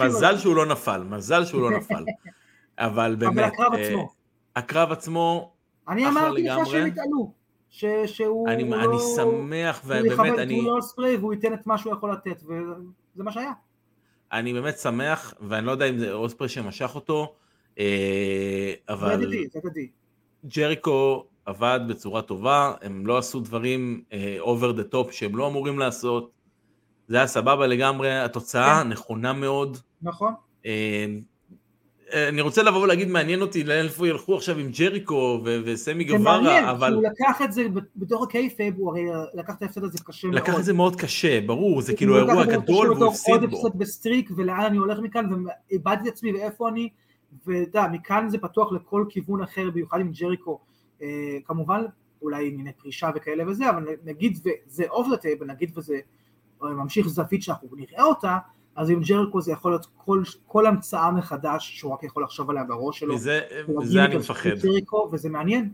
מזל 0.00 0.38
שהוא 0.38 0.56
לא 0.56 0.66
נפל, 0.66 1.02
מזל 1.02 1.44
שהוא 1.44 1.60
לא 1.60 1.78
נפל. 1.78 2.04
אבל 2.78 3.16
באמת... 3.18 3.32
אבל 3.32 3.44
הקרב 3.44 3.74
אה, 3.74 3.80
עצמו. 3.80 4.12
הקרב 4.56 4.92
עצמו, 4.92 5.52
אני 5.88 6.08
אמרתי 6.08 6.42
לך 6.42 6.66
שהם 6.66 6.86
יתעלו. 6.86 7.43
שהוא 8.06 8.48
אני, 8.48 8.70
לא... 8.70 8.76
אני 8.76 8.96
שמח, 9.16 9.82
ובאמת, 9.84 10.38
אני... 10.38 10.60
הוא 10.60 10.78
יכבד 10.78 11.16
והוא 11.20 11.32
ייתן 11.32 11.54
את 11.54 11.66
מה 11.66 11.78
שהוא 11.78 11.92
יכול 11.92 12.12
לתת, 12.12 12.42
וזה 12.42 13.24
מה 13.24 13.32
שהיה. 13.32 13.52
אני 14.32 14.52
באמת 14.52 14.78
שמח, 14.78 15.34
ואני 15.40 15.66
לא 15.66 15.72
יודע 15.72 15.88
אם 15.88 15.98
זה 15.98 16.12
אוספרי 16.12 16.48
שמשך 16.48 16.94
אותו, 16.94 17.34
אה, 17.78 18.72
אבל... 18.88 19.08
זה 19.08 19.14
הדדי, 19.14 19.48
זה 19.52 19.58
הדדי. 19.64 19.88
ג'ריקו 20.46 21.24
עבד 21.46 21.80
בצורה 21.88 22.22
טובה, 22.22 22.74
הם 22.82 23.06
לא 23.06 23.18
עשו 23.18 23.40
דברים 23.40 24.02
over 24.40 24.72
the 24.72 24.84
top 24.84 25.12
שהם 25.12 25.36
לא 25.36 25.46
אמורים 25.46 25.78
לעשות. 25.78 26.30
זה 27.08 27.16
היה 27.16 27.26
סבבה 27.26 27.66
לגמרי, 27.66 28.18
התוצאה 28.18 28.80
כן. 28.82 28.88
נכונה 28.88 29.32
מאוד. 29.32 29.78
נכון. 30.02 30.34
אה, 32.12 32.28
אני 32.28 32.40
רוצה 32.40 32.62
לבוא 32.62 32.82
ולהגיד, 32.82 33.08
מעניין 33.08 33.40
אותי 33.40 33.64
לאיפה 33.64 34.08
ילכו 34.08 34.36
עכשיו 34.36 34.58
עם 34.58 34.70
ג'ריקו 34.78 35.40
וסמי 35.44 36.04
גווארה, 36.04 36.70
אבל... 36.70 36.90
זה 36.90 36.96
מעניין, 36.96 37.14
כי 37.14 37.22
הוא 37.22 37.30
לקח 37.30 37.42
את 37.42 37.52
זה 37.52 37.66
בתור 37.96 38.24
ה 38.24 38.30
kayfabe, 38.30 38.74
הוא 38.76 38.90
הרי 38.90 39.04
לקח 39.34 39.54
את 39.56 39.62
ההפסד 39.62 39.84
הזה 39.84 39.98
קשה 40.04 40.28
מאוד. 40.28 40.38
לקח 40.38 40.58
את 40.58 40.64
זה 40.64 40.72
מאוד 40.72 40.96
קשה, 40.96 41.40
ברור, 41.40 41.80
זה 41.80 41.96
כאילו 41.96 42.16
אירוע 42.16 42.44
גדול 42.44 42.92
והוא 42.92 43.06
הפסיד 43.06 43.34
בו. 43.34 43.56
עוד 43.56 43.66
הפסד 43.66 43.78
ב 43.78 43.84
streak, 43.84 44.30
ולאן 44.36 44.60
אני 44.60 44.76
הולך 44.76 44.98
מכאן, 44.98 45.26
ואיבדתי 45.70 46.08
את 46.08 46.12
עצמי 46.14 46.32
ואיפה 46.32 46.68
אני, 46.68 46.88
ואתה 47.46 47.78
יודע, 47.78 47.86
מכאן 47.92 48.28
זה 48.28 48.38
פתוח 48.38 48.72
לכל 48.72 49.04
כיוון 49.08 49.42
אחר, 49.42 49.70
במיוחד 49.70 50.00
עם 50.00 50.12
ג'ריקו. 50.12 50.60
אה, 51.02 51.38
כמובן, 51.44 51.84
אולי 52.22 52.48
ענייני 52.48 52.72
פרישה 52.72 53.10
וכאלה 53.14 53.48
וזה, 53.48 53.70
אבל 53.70 53.86
נגיד 54.04 54.38
וזה 54.44 54.84
אוף 54.90 55.06
נגיד 55.46 55.78
וזה 55.78 55.98
ממשיך 56.62 57.08
זווית 57.08 57.42
שאנחנו 57.42 57.68
נראה 57.76 58.04
אותה, 58.04 58.38
אז 58.76 58.90
עם 58.90 59.00
ג'ריקו 59.00 59.40
זה 59.40 59.52
יכול 59.52 59.72
להיות 59.72 59.86
כל, 59.96 60.22
כל 60.46 60.66
המצאה 60.66 61.10
מחדש 61.10 61.78
שהוא 61.78 61.92
רק 61.92 62.02
יכול 62.02 62.22
לחשוב 62.22 62.50
עליה 62.50 62.64
בראש 62.64 62.98
שלו. 62.98 63.14
מזה, 63.14 63.40
מזה 63.68 64.04
אני 64.04 64.16
מפחד. 64.16 64.50
ג'ריקו, 64.50 65.08
וזה 65.12 65.28
מעניין. 65.28 65.72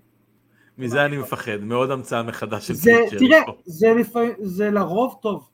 מזה 0.79 1.05
אני 1.05 1.19
מפחד, 1.19 1.57
מאוד 1.61 1.91
המצאה 1.91 2.23
מחדש 2.23 2.67
של 2.69 2.75
זה, 2.75 2.91
ג'ריקו. 3.11 3.27
תראה, 3.27 3.41
זה, 3.65 3.95
לפעמים, 3.95 4.33
זה 4.39 4.71
לרוב 4.71 5.19
טוב. 5.23 5.49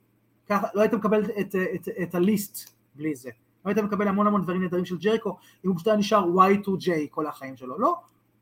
ככה, 0.48 0.66
לא 0.74 0.80
היית 0.80 0.94
מקבל 0.94 1.24
את, 1.24 1.30
את, 1.40 1.54
את, 1.74 1.88
את 2.02 2.14
הליסט 2.14 2.70
בלי 2.94 3.14
זה. 3.14 3.30
לא 3.64 3.70
היית 3.70 3.78
מקבל 3.78 4.08
המון 4.08 4.26
המון 4.26 4.42
דברים 4.42 4.62
נהדרים 4.62 4.84
של 4.84 4.98
ג'ריקו, 4.98 5.36
אם 5.64 5.70
הוא 5.70 5.76
פשוט 5.76 5.88
היה 5.88 5.96
נשאר 5.96 6.24
Y2J 6.24 6.90
כל 7.10 7.26
החיים 7.26 7.56
שלו. 7.56 7.78
לא, 7.78 7.96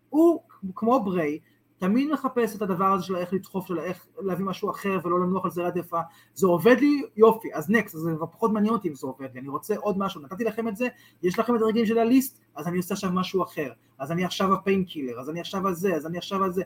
הוא 0.08 0.42
כמו 0.74 1.04
בריי, 1.04 1.38
תמיד 1.84 2.12
מחפש 2.12 2.56
את 2.56 2.62
הדבר 2.62 2.84
הזה 2.84 3.04
של 3.04 3.16
איך 3.16 3.32
לדחוף, 3.32 3.66
של 3.66 3.78
איך 3.78 4.06
להביא 4.18 4.44
משהו 4.44 4.70
אחר 4.70 4.98
ולא 5.04 5.20
לנוח 5.20 5.44
על 5.44 5.50
זרת 5.50 5.76
יפה, 5.76 6.00
זה 6.34 6.46
עובד 6.46 6.76
לי 6.80 7.02
יופי, 7.16 7.48
אז 7.54 7.70
next, 7.70 7.96
זה 7.96 8.10
פחות 8.32 8.52
מעניין 8.52 8.74
אותי 8.74 8.88
אם 8.88 8.94
זה 8.94 9.06
עובד 9.06 9.28
לי, 9.34 9.40
אני 9.40 9.48
רוצה 9.48 9.76
עוד 9.76 9.98
משהו, 9.98 10.20
נתתי 10.20 10.44
לכם 10.44 10.68
את 10.68 10.76
זה, 10.76 10.88
יש 11.22 11.38
לכם 11.38 11.56
את 11.56 11.60
הרגעים 11.60 11.86
של 11.86 11.98
ה 11.98 12.05
list, 12.05 12.40
אז 12.54 12.68
אני 12.68 12.76
עושה 12.76 12.94
עכשיו 12.94 13.10
משהו 13.12 13.42
אחר, 13.42 13.72
אז 13.98 14.12
אני 14.12 14.24
עכשיו 14.24 14.54
ה 14.54 14.60
painkiller, 14.60 15.20
אז 15.20 15.30
אני 15.30 15.40
עכשיו 15.40 15.66
על 15.66 15.74
זה, 15.74 15.94
אז 15.94 16.06
אני 16.06 16.18
עכשיו 16.18 16.44
על 16.44 16.52
זה, 16.52 16.62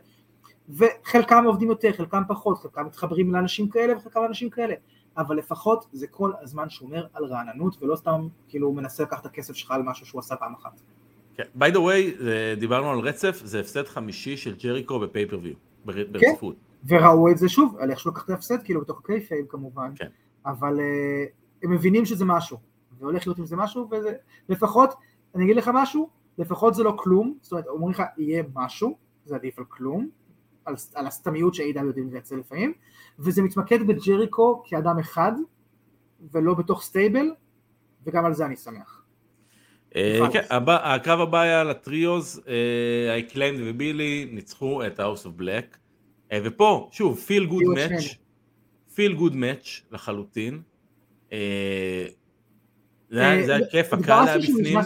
וחלקם 0.68 1.44
עובדים 1.46 1.68
יותר, 1.68 1.92
חלקם 1.92 2.22
פחות, 2.28 2.58
חלקם 2.58 2.86
מתחברים 2.86 3.32
לאנשים 3.32 3.68
כאלה 3.68 3.96
וחלקם 3.96 4.20
לאנשים 4.20 4.50
כאלה, 4.50 4.74
אבל 5.16 5.36
לפחות 5.36 5.86
זה 5.92 6.06
כל 6.06 6.32
הזמן 6.40 6.70
שומר 6.70 7.06
על 7.12 7.24
רעננות 7.24 7.82
ולא 7.82 7.96
סתם 7.96 8.28
כאילו 8.48 8.72
מנסה 8.72 9.02
לקחת 9.02 9.20
את 9.20 9.26
הכסף 9.26 9.54
שלך 9.54 9.70
על 9.70 9.82
משהו 9.82 10.06
שהוא 10.06 10.18
עשה 10.18 10.36
פעם 10.36 10.54
אחת. 10.54 10.80
כן, 11.38 11.44
by 11.58 11.72
the 11.72 11.78
way, 11.78 12.22
דיברנו 12.58 12.90
על 12.90 12.98
רצף, 12.98 13.40
זה 13.44 13.60
הפסד 13.60 13.86
חמישי 13.86 14.36
של 14.36 14.54
ג'ריקו 14.56 15.00
ב 15.00 15.04
pay-per-view, 15.04 15.54
ברציפות. 15.84 16.56
כן, 16.88 16.94
וראו 16.94 17.30
את 17.30 17.38
זה 17.38 17.48
שוב, 17.48 17.76
על 17.78 17.90
איך 17.90 18.00
שהוא 18.00 18.12
לקח 18.12 18.24
את 18.24 18.30
ההפסד, 18.30 18.62
כאילו 18.62 18.80
בתוך 18.80 18.98
ה 18.98 19.04
kayfabe 19.04 19.46
כמובן, 19.48 19.92
כן. 19.96 20.08
אבל 20.46 20.76
uh, 20.76 21.62
הם 21.62 21.70
מבינים 21.70 22.04
שזה 22.04 22.24
משהו, 22.24 22.58
והולך 22.98 23.26
להיות 23.26 23.38
עם 23.38 23.46
זה 23.46 23.56
משהו, 23.56 23.90
ולפחות, 24.48 24.94
אני 25.34 25.44
אגיד 25.44 25.56
לך 25.56 25.70
משהו, 25.74 26.08
לפחות 26.38 26.74
זה 26.74 26.82
לא 26.82 26.96
כלום, 26.98 27.34
זאת 27.40 27.52
אומרת, 27.52 27.66
אומרים 27.66 27.90
לך, 27.90 28.02
יהיה 28.18 28.42
משהו, 28.54 28.96
זה 29.24 29.34
עדיף 29.34 29.58
על 29.58 29.64
כלום, 29.68 30.08
על, 30.64 30.74
על 30.94 31.06
הסתמיות 31.06 31.54
ש 31.54 31.65
AEW 31.65 31.80
יודעים 31.80 32.10
לייצר 32.10 32.36
לפעמים, 32.36 32.72
וזה 33.18 33.42
מתמקד 33.42 33.86
בג'ריקו 33.86 34.62
כאדם 34.66 34.98
אחד, 34.98 35.32
ולא 36.32 36.54
בתוך 36.54 36.82
stable, 36.82 37.30
וגם 38.06 38.24
על 38.24 38.34
זה 38.34 38.46
אני 38.46 38.56
שמח. 38.56 38.97
אה, 39.96 40.20
כן, 40.32 40.40
הקרב 40.68 41.20
הבא 41.20 41.40
היה 41.40 41.64
ל 41.64 41.75
trios, 41.75 42.42
Acclaimed 43.10 43.60
ובילי 43.64 44.28
ניצחו 44.32 44.86
את 44.86 45.00
House 45.00 45.26
of 45.26 45.34
Black, 45.34 45.76
ופה, 46.34 46.88
שוב, 46.92 47.18
feel 47.18 47.46
good 47.46 47.62
match, 47.74 48.14
feel 48.94 49.14
good 49.14 49.36
match 49.36 49.80
לחלוטין. 49.90 50.62
אה, 51.32 52.06
זה 53.10 53.54
היה 53.54 53.66
כיף, 53.70 53.92
הקהל 53.92 54.28
היה 54.28 54.38
בפנים. 54.38 54.78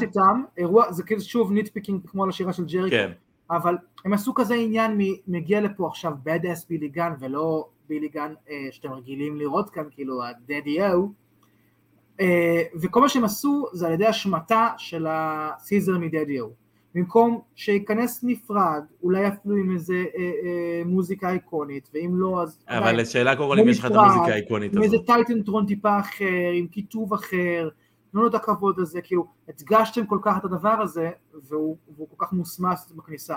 זה 0.91 1.03
כאילו 1.03 1.21
שוב 1.21 1.53
nitpicking 1.53 2.01
כמו 2.07 2.25
על 2.25 2.29
השירה 2.29 2.53
של 2.53 2.65
ג'ריקו. 2.65 2.91
כן. 2.91 3.13
אבל 3.51 3.77
הם 4.05 4.13
עשו 4.13 4.35
כזה 4.35 4.55
עניין 4.55 4.99
מגיע 5.27 5.61
לפה 5.61 5.87
עכשיו 5.87 6.13
bad 6.25 6.45
ass 6.45 6.67
בילי 6.69 6.89
גן 6.89 7.13
ולא 7.21 7.69
בילי 7.89 8.09
גן 8.09 8.35
אה, 8.51 8.69
שאתם 8.71 8.93
רגילים 8.93 9.37
לראות 9.37 9.71
כאן, 9.71 9.85
כאילו 9.91 10.23
אה, 10.23 10.33
וכל 12.83 13.01
מה 13.01 13.09
שהם 13.09 13.25
עשו 13.25 13.67
זה 13.73 13.87
על 13.87 13.93
ידי 13.93 14.07
השמטה 14.07 14.69
של 14.79 15.07
ה 15.09 15.20
scissor 15.20 15.99
me 15.99 16.09
daddy-o. 16.09 16.51
במקום 16.95 17.41
שייכנס 17.55 18.21
נפרד, 18.23 18.83
אולי 19.03 19.29
אפילו 19.29 19.57
עם 19.57 19.73
איזה 19.73 19.95
אה, 19.95 20.21
אה, 20.23 20.83
מוזיקה 20.85 21.31
איקונית, 21.31 21.89
ואם 21.95 22.11
לא 22.15 22.43
אז... 22.43 22.59
אבל 22.69 23.01
השאלה 23.01 23.37
קודם 23.37 23.49
כל 23.49 23.61
אם 23.61 23.69
יש 23.69 23.79
לך 23.79 23.87
את 23.87 23.91
המוזיקה 23.91 24.33
האיקונית 24.33 24.71
הזאת. 24.71 24.85
עם 24.85 24.93
איזה 24.93 24.97
טייטנטרון 25.07 25.67
טיפה 25.67 26.01
אחר, 26.01 26.51
עם 26.55 26.67
כיתוב 26.67 27.15
אחר, 27.15 27.69
תנו 28.13 28.23
לו 28.23 28.29
את 28.29 28.35
הכבוד 28.35 28.79
הזה, 28.79 29.01
כאילו, 29.01 29.27
הדגשתם 29.49 30.07
כל 30.07 30.19
כך 30.23 30.37
את 30.37 30.45
הדבר 30.45 30.81
הזה, 30.83 31.11
והוא, 31.49 31.77
והוא 31.97 32.09
כל 32.17 32.27
כך 32.27 32.33
מוסמס 32.33 32.93
בכניסה, 32.97 33.37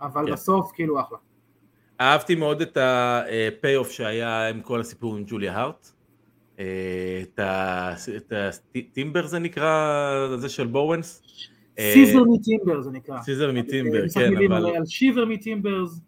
אבל 0.00 0.26
כן. 0.26 0.32
בסוף 0.32 0.70
כאילו 0.74 1.00
אחלה. 1.00 1.18
אהבתי 2.00 2.34
מאוד 2.34 2.60
את 2.60 2.76
ה-payoff 2.76 3.90
שהיה 3.90 4.48
עם 4.48 4.60
כל 4.60 4.80
הסיפור 4.80 5.16
עם 5.16 5.24
ג'וליה 5.26 5.56
הארט. 5.56 5.91
אה, 7.38 7.46
את 8.16 8.32
ה 8.76 8.83
timber 8.83 9.26
זה 9.26 9.38
נקרא, 9.38 10.36
זה 10.36 10.48
של 10.48 10.66
בואוונס. 10.66 11.22
scissor 11.80 12.24
me 12.24 12.38
timber 12.38 12.80
זה 12.80 12.90
נקרא. 12.90 13.22
scissor 13.22 13.52
me 13.52 13.64
timber, 13.64 14.08
כן, 14.14 14.36
אבל... 14.46 14.66
על 14.76 14.86
shiver 14.86 15.24
me 15.24 15.39
timbers. 15.39 16.00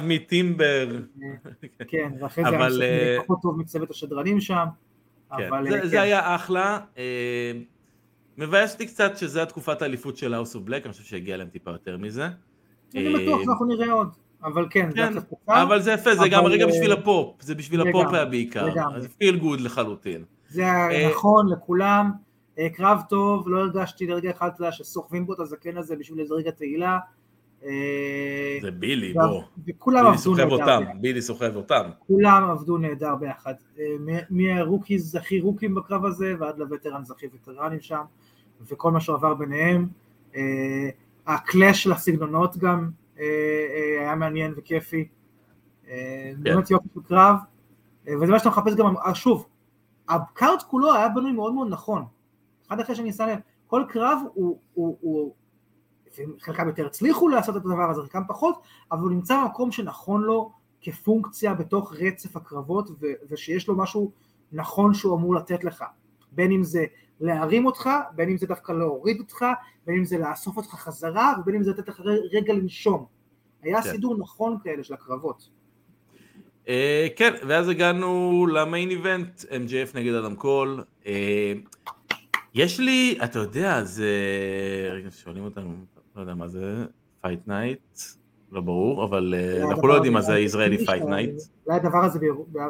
Me 0.00 0.30
timber. 0.30 1.02
כן, 1.88 2.12
ואחרי 2.20 2.44
זה 2.44 2.56
היה 2.56 3.16
אה, 3.16 3.16
פחות 3.22 3.38
טוב 3.42 3.58
מצוות 3.58 3.90
השדרנים 3.90 4.40
שם. 4.40 4.64
כן, 5.38 5.50
זה 5.84 5.90
כן. 5.90 5.98
היה 5.98 6.34
אחלה. 6.34 6.80
אה, 6.98 7.52
מבאס 8.38 8.72
אותי 8.72 8.86
קצת 8.86 9.16
שזה 9.16 9.42
התקופת 9.42 9.82
האליפות 9.82 10.16
של 10.16 10.34
House 10.34 10.54
of 10.54 10.64
Black, 10.64 10.84
אני 10.84 10.92
חושב 10.92 11.04
שהגיע 11.04 11.36
להם 11.36 11.48
טיפה 11.48 11.70
יותר 11.70 11.96
מזה. 11.96 12.28
אני 12.94 13.14
בטוח 13.14 13.40
שאנחנו 13.44 13.66
נראה 13.66 13.92
עוד. 13.92 14.08
אבל 14.44 14.66
כן, 14.70 14.90
כן 14.94 15.12
זה 15.12 15.20
קצר. 15.20 15.62
אבל 15.62 15.80
זה 15.80 15.92
יפה, 15.92 16.14
זה 16.14 16.28
גם 16.28 16.44
רגע 16.44 16.66
בשביל 16.66 16.92
הפופ, 16.92 17.42
זה 17.42 17.54
בשביל 17.54 17.88
הפופ 17.88 18.12
היה 18.12 18.24
בעיקר, 18.24 18.66
זה 18.98 19.08
feel 19.08 19.38
good 19.38 19.60
לחלוטין. 19.60 20.24
זה 20.48 20.64
אה, 20.66 21.10
נכון 21.10 21.48
לכולם, 21.48 22.10
אה, 22.58 22.68
קרב 22.68 23.00
טוב, 23.08 23.48
לא 23.48 23.58
הרגשתי 23.58 24.06
לרגע 24.06 24.30
אחד, 24.30 24.50
שסוחבים 24.70 25.26
פה 25.26 25.32
את 25.32 25.40
הזקן 25.40 25.76
הזה 25.76 25.96
בשביל 25.96 26.20
איזה 26.20 26.34
רגע 26.34 26.50
תהילה. 26.50 26.98
אה, 27.64 27.70
זה 28.62 28.70
בילי, 28.70 29.12
בוא. 29.12 29.42
וכולם 29.66 30.06
עבדו 30.06 30.34
נהדר. 30.34 30.50
אותם, 30.50 30.82
בילי 31.00 31.22
סוחב 31.22 31.56
אותם. 31.56 31.90
כולם 31.98 32.50
עבדו 32.50 32.78
נהדר 32.78 33.14
ביחד. 33.14 33.54
מה 34.30 34.49
rookies 34.49 35.14
הכי 35.14 35.40
רוקים 35.40 35.74
בקרב 35.74 36.04
הזה, 36.04 36.34
ועד 36.38 36.58
ל 36.58 36.64
veterans 36.64 37.10
הכי 37.10 37.26
וטרנים 37.34 37.80
שם, 37.80 38.02
וכל 38.68 38.90
מה 38.90 39.00
שעבר 39.00 39.34
ביניהם. 39.34 39.88
ה 41.28 41.37
clash 41.37 41.82
של 41.82 41.92
הסגנונות 41.92 42.56
גם, 42.56 42.78
אה, 42.78 42.80
אה, 42.80 42.88
היה 44.00 44.14
מעניין 44.14 44.54
וכיפי. 44.56 45.08
אה, 45.88 46.30
כן. 46.34 46.42
באמת 46.42 46.70
יופי 46.70 46.88
של 46.94 47.00
קרב, 47.02 47.36
וזה 48.20 48.32
מה 48.32 48.38
שאתה 48.38 48.48
מחפש 48.50 48.74
גם, 48.74 48.94
שוב, 49.14 49.46
הקארט 50.08 50.62
כולו 50.62 50.94
היה 50.94 51.08
בנוי 51.08 51.32
מאוד 51.32 51.54
מאוד 51.54 51.68
נכון. 51.70 52.04
אחד 52.66 52.80
אחרי 52.80 52.94
שאני 52.94 53.12
שם 53.12 53.26
לב, 53.26 53.38
כל 53.66 53.84
קרב 53.88 54.18
הוא, 54.34 54.58
הוא, 54.74 54.96
הוא 55.00 55.34
חלקם 56.40 56.68
יותר 56.68 56.86
הצליחו 56.86 57.28
לעשות 57.28 57.56
את 57.56 57.64
הדבר 57.64 57.90
הזה, 57.90 58.02
חלקם 58.02 58.22
פחות, 58.28 58.62
אבל 58.92 59.00
הוא 59.00 59.10
נמצא 59.10 59.42
במקום 59.44 59.72
שנכון 59.72 60.22
לו 60.22 60.52
כפונקציה 60.80 61.54
בתוך 61.54 61.92
רצף 61.92 62.36
הקרבות, 62.36 62.90
ו- 62.90 63.06
ושיש 63.28 63.68
לו 63.68 63.76
משהו 63.76 64.12
נכון 64.52 64.94
שהוא 64.94 65.16
אמור 65.16 65.34
לתת 65.34 65.64
לך. 65.64 65.84
בין 66.32 66.52
אם 66.52 66.62
זה 66.64 66.84
להרים 67.20 67.66
אותך, 67.66 67.90
בין 68.16 68.28
אם 68.28 68.36
זה 68.36 68.46
דווקא 68.46 68.72
להוריד 68.72 69.20
אותך, 69.20 69.44
בין 69.86 69.96
אם 69.96 70.04
זה 70.04 70.18
לאסוף 70.18 70.56
אותך 70.56 70.68
חזרה, 70.68 71.34
ובין 71.40 71.54
אם 71.54 71.62
זה 71.62 71.70
לתת 71.70 71.88
לך 71.88 72.00
רגע 72.32 72.52
לנשום. 72.52 73.06
היה 73.62 73.82
כן. 73.82 73.90
סידור 73.90 74.16
נכון 74.18 74.56
כאלה 74.64 74.84
של 74.84 74.94
הקרבות. 74.94 75.48
Uh, 76.66 76.70
כן, 77.16 77.34
ואז 77.48 77.68
הגענו 77.68 78.46
ל 78.46 78.55
main 78.55 78.90
event, 78.90 79.40
MJF 79.40 79.94
נגד 79.98 80.14
אדם 80.14 80.36
קול. 80.36 80.82
Uh, 81.04 81.08
יש 82.54 82.80
לי, 82.80 83.18
אתה 83.24 83.38
יודע, 83.38 83.84
זה... 83.84 84.10
רגע, 84.92 85.10
שואלים 85.10 85.44
אותנו, 85.44 85.74
לא 86.16 86.20
יודע 86.20 86.34
מה 86.34 86.48
זה, 86.48 86.84
fight 87.20 87.40
night, 87.46 87.98
לא 88.52 88.60
ברור, 88.60 89.04
אבל 89.04 89.34
uh, 89.34 89.68
אנחנו 89.70 89.88
לא 89.88 89.94
יודעים 89.94 90.12
מה 90.12 90.20
זה 90.20 90.38
ישראלי 90.38 90.86
fight 90.86 91.04
night. 91.04 91.34
אולי 91.66 91.76
הדבר 91.76 92.04
הזה 92.04 92.18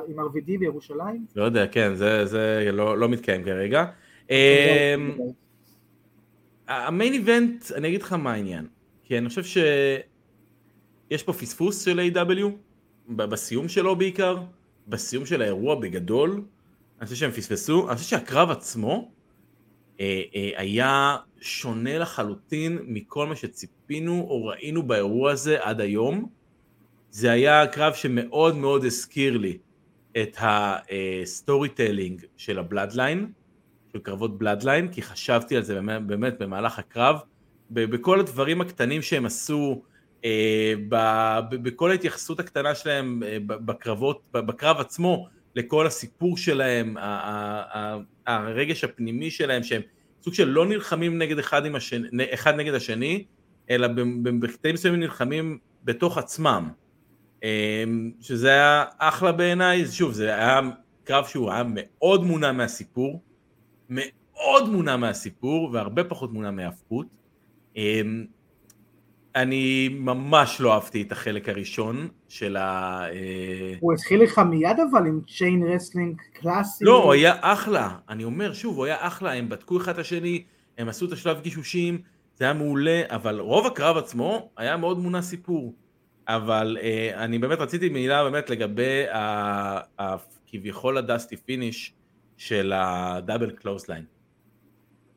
עם 0.08 0.20
RVD 0.20 0.58
בירושלים? 0.58 1.26
לא 1.36 1.44
יודע, 1.44 1.66
כן, 1.66 1.94
זה, 1.94 2.26
זה 2.26 2.68
לא, 2.72 2.98
לא 2.98 3.08
מתקיים 3.08 3.44
כרגע. 3.44 3.84
אמ, 4.30 5.18
המיין 6.68 7.12
איבנט, 7.12 7.72
אני 7.72 7.88
אגיד 7.88 8.02
לך 8.02 8.12
מה 8.12 8.32
העניין, 8.32 8.66
כי 9.04 9.18
אני 9.18 9.28
חושב 9.28 9.44
שיש 9.44 11.22
פה 11.22 11.32
פספוס 11.32 11.84
של 11.84 12.00
A.W. 12.14 12.44
בסיום 13.08 13.68
שלו 13.68 13.96
בעיקר, 13.96 14.36
בסיום 14.88 15.26
של 15.26 15.42
האירוע 15.42 15.74
בגדול, 15.74 16.42
אני 16.98 17.06
חושב 17.06 17.16
שהם 17.16 17.30
פספסו, 17.30 17.88
אני 17.88 17.96
חושב 17.96 18.08
שהקרב 18.08 18.50
עצמו 18.50 19.10
אה, 20.00 20.22
אה, 20.34 20.50
היה 20.56 21.16
שונה 21.40 21.98
לחלוטין 21.98 22.78
מכל 22.86 23.26
מה 23.26 23.36
שציפינו 23.36 24.26
או 24.28 24.46
ראינו 24.46 24.82
באירוע 24.82 25.30
הזה 25.32 25.64
עד 25.64 25.80
היום. 25.80 26.28
זה 27.10 27.30
היה 27.30 27.66
קרב 27.66 27.94
שמאוד 27.94 28.56
מאוד 28.56 28.84
הזכיר 28.84 29.36
לי 29.36 29.58
את 30.16 30.36
ה 30.40 31.68
storytelling 31.68 32.22
אה, 32.22 32.28
של 32.36 32.58
ה 32.58 32.65
Bloodline, 32.65 33.32
של 33.98 34.04
קרבות 34.04 34.38
Bloodline, 34.38 34.88
כי 34.88 35.02
חשבתי 35.02 35.56
על 35.56 35.62
זה 35.62 35.74
באמת, 35.74 36.02
באמת 36.02 36.38
במהלך 36.38 36.78
הקרב, 36.78 37.16
בכל 37.70 38.20
הדברים 38.20 38.60
הקטנים 38.60 39.02
שהם 39.02 39.26
עשו, 39.26 39.82
אה, 40.24 40.74
בכל 41.50 41.90
ההתייחסות 41.90 42.40
הקטנה 42.40 42.74
שלהם 42.74 43.22
אה, 43.26 43.36
בקרבות, 43.46 44.22
בקרב 44.32 44.80
עצמו, 44.80 45.28
לכל 45.54 45.86
הסיפור 45.86 46.36
שלהם, 46.36 46.96
הרגש 48.26 48.84
הפנימי 48.84 49.30
שלהם, 49.30 49.62
שהם 49.62 49.82
סוג 50.22 50.34
של 50.34 50.48
לא 50.48 50.66
נלחמים 50.66 51.18
נגד 51.18 51.38
אחד, 51.38 51.62
השני, 51.66 52.24
אחד 52.34 52.54
נגד 52.54 52.74
השני, 52.74 53.24
אלא 53.70 53.88
בקטעים 54.40 54.74
מסוימים 54.74 55.00
נלחמים 55.00 55.58
בתוך 55.84 56.18
עצמם. 56.18 56.68
אה, 57.44 57.84
שזה 58.20 58.48
היה 58.48 58.84
אחלה 58.98 59.32
בעיניי, 59.32 59.86
שוב, 59.86 60.12
זה 60.12 60.34
היה 60.34 60.60
קרב 61.04 61.24
שהוא 61.26 61.50
היה 61.50 61.62
מאוד 61.74 62.24
מונע 62.24 62.52
מהסיפור, 62.52 63.22
מאוד 63.88 64.68
מונע 64.68 64.96
מהסיפור 64.96 65.70
והרבה 65.72 66.04
פחות 66.04 66.32
מונע 66.32 66.50
מההפקות. 66.50 67.06
אמ, 67.76 68.24
אני 69.36 69.88
ממש 69.88 70.60
לא 70.60 70.74
אהבתי 70.74 71.02
את 71.02 71.12
החלק 71.12 71.48
הראשון 71.48 72.08
של 72.28 72.56
ה... 72.56 73.00
אה, 73.10 73.74
הוא 73.80 73.92
התחיל 73.92 74.22
לך 74.22 74.38
מיד 74.38 74.76
אבל 74.90 75.06
עם 75.06 75.20
chain 75.36 75.62
wrestling 75.66 76.20
קלאסי? 76.32 76.84
לא, 76.84 77.02
הוא 77.02 77.12
היה 77.12 77.34
אחלה, 77.40 77.98
אני 78.08 78.24
אומר 78.24 78.52
שוב, 78.52 78.76
הוא 78.76 78.84
היה 78.84 78.96
אחלה, 79.00 79.32
הם 79.32 79.48
בדקו 79.48 79.76
אחד 79.76 79.92
את 79.92 79.98
השני, 79.98 80.44
הם 80.78 80.88
עשו 80.88 81.06
את 81.06 81.12
השלב 81.12 81.40
גישושים, 81.40 82.02
זה 82.34 82.44
היה 82.44 82.54
מעולה, 82.54 83.02
אבל 83.06 83.40
רוב 83.40 83.66
הקרב 83.66 83.96
עצמו 83.96 84.50
היה 84.56 84.76
מאוד 84.76 84.98
מונע 84.98 85.22
סיפור. 85.22 85.74
אבל 86.28 86.76
אה, 86.82 87.24
אני 87.24 87.38
באמת 87.38 87.58
רציתי 87.58 87.88
מילה 87.88 88.24
באמת 88.24 88.50
לגבי 88.50 89.02
כביכול 90.46 90.98
ה 90.98 91.04
Dusty 91.04 91.36
finish 91.36 91.94
של 92.38 92.72
ה 92.74 92.85
double 92.85 93.50
clothesline. 93.50 94.04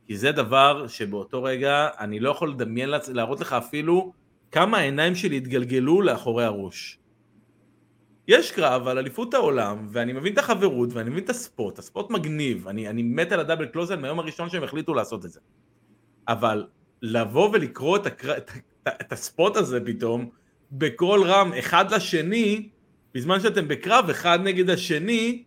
כי 0.08 0.18
זה 0.18 0.32
דבר 0.32 0.88
שבאותו 0.88 1.44
רגע 1.44 1.88
אני 2.00 2.20
לא 2.20 2.30
יכול 2.30 2.50
לדמיין, 2.50 2.90
להראות 3.14 3.40
לך 3.40 3.54
אפילו 3.54 4.14
כמה 4.52 4.78
העיניים 4.78 5.16
שלי 5.16 5.38
התגלגלו 5.38 6.02
לאחורי 6.02 6.44
הראש. 6.44 6.98
יש 8.28 8.52
קרב 8.52 8.88
על 8.88 8.98
אליפות 8.98 9.34
העולם, 9.34 9.88
ואני 9.92 10.14
מבין 10.14 10.34
את 10.34 10.38
החברות, 10.38 10.94
ואני 10.94 11.10
מבין 11.10 11.24
את 11.24 11.30
ה 11.30 11.38
spot, 11.38 11.80
ה 11.80 11.86
spot 11.86 12.10
מגניב, 12.10 12.68
אני, 12.68 12.88
אני 12.88 13.04
מת 13.04 13.32
על 13.32 13.40
ה 13.40 13.43
double 13.43 13.66
clothesline 13.66 14.02
מהיום 14.02 14.20
הראשון 14.20 14.50
שהם 14.50 14.64
החליטו 14.64 14.94
לעשות 14.94 15.26
את 15.26 15.32
זה. 15.32 15.40
אבל 16.28 16.68
לבוא 17.02 17.50
ולקרוא 17.54 17.98
את, 17.98 18.06
הקר... 18.06 18.38
את, 18.38 18.52
את 18.88 19.12
הספורט 19.12 19.58
הזה 19.58 19.80
פתאום, 19.86 20.30
בקול 20.72 21.24
רם 21.24 21.54
אחד 21.60 21.94
לשני, 21.94 22.70
בזמן 23.14 23.40
שאתם 23.40 23.68
בקרב 23.68 24.10
אחד 24.10 24.40
נגד 24.44 24.70
השני, 24.70 25.44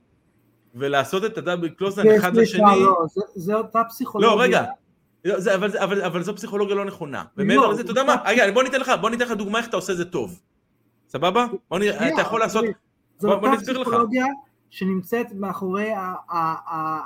ולעשות 0.74 1.24
את 1.24 1.38
הדאבל 1.38 1.68
קלוזן 1.68 2.02
אחד 2.16 2.36
לשני. 2.36 2.80
לא, 2.80 3.04
זה, 3.14 3.20
זה 3.34 3.54
אותה 3.54 3.82
פסיכולוגיה. 3.88 4.36
לא, 4.36 4.42
רגע. 4.42 4.64
לא, 5.24 5.40
זה, 5.40 5.54
אבל, 5.54 5.78
אבל, 5.78 6.02
אבל 6.02 6.22
זו 6.22 6.36
פסיכולוגיה 6.36 6.74
לא 6.76 6.84
נכונה. 6.84 7.24
ומעבר 7.36 7.60
לא, 7.60 7.72
לזה, 7.72 7.82
אתה 7.82 7.90
יודע 7.90 8.04
מה? 8.04 8.16
רגע, 8.26 8.50
בוא 8.52 8.62
ניתן 8.62 8.80
לך, 8.80 8.92
בוא 9.00 9.10
ניתן 9.10 9.24
לך 9.24 9.30
דוגמה 9.30 9.58
איך 9.58 9.68
אתה 9.68 9.76
עושה 9.76 9.94
זה 9.94 10.04
טוב. 10.04 10.40
סבבה? 11.08 11.46
בוא 11.70 11.78
נראה, 11.78 12.08
אתה 12.08 12.20
יכול 12.20 12.40
לעשות... 12.40 12.64
לך. 12.64 12.76
זו 13.18 13.32
אותה 13.32 13.56
פסיכולוגיה 13.56 14.26
שנמצאת 14.70 15.26
מאחורי, 15.32 15.92
ה, 15.92 16.54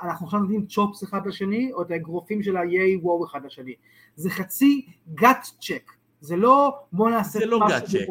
אנחנו 0.03 0.27
עכשיו 0.27 0.41
נותנים 0.41 0.67
chops 0.67 1.05
אחד 1.05 1.27
לשני, 1.27 1.73
או 1.73 1.83
את 1.83 1.91
האגרופים 1.91 2.43
של 2.43 2.57
ה-yay 2.57 2.97
boo 2.97 3.27
אחד 3.27 3.45
לשני. 3.45 3.75
זה 4.17 4.31
חצי 4.31 4.87
gut 5.15 5.47
check. 5.61 5.93
זה 6.21 6.37
לא 6.37 6.79
בוא 6.93 7.11
נעשה 7.11 7.39
זה 7.39 7.47
לא 7.47 7.61
gut 7.69 7.85
check. 7.85 8.07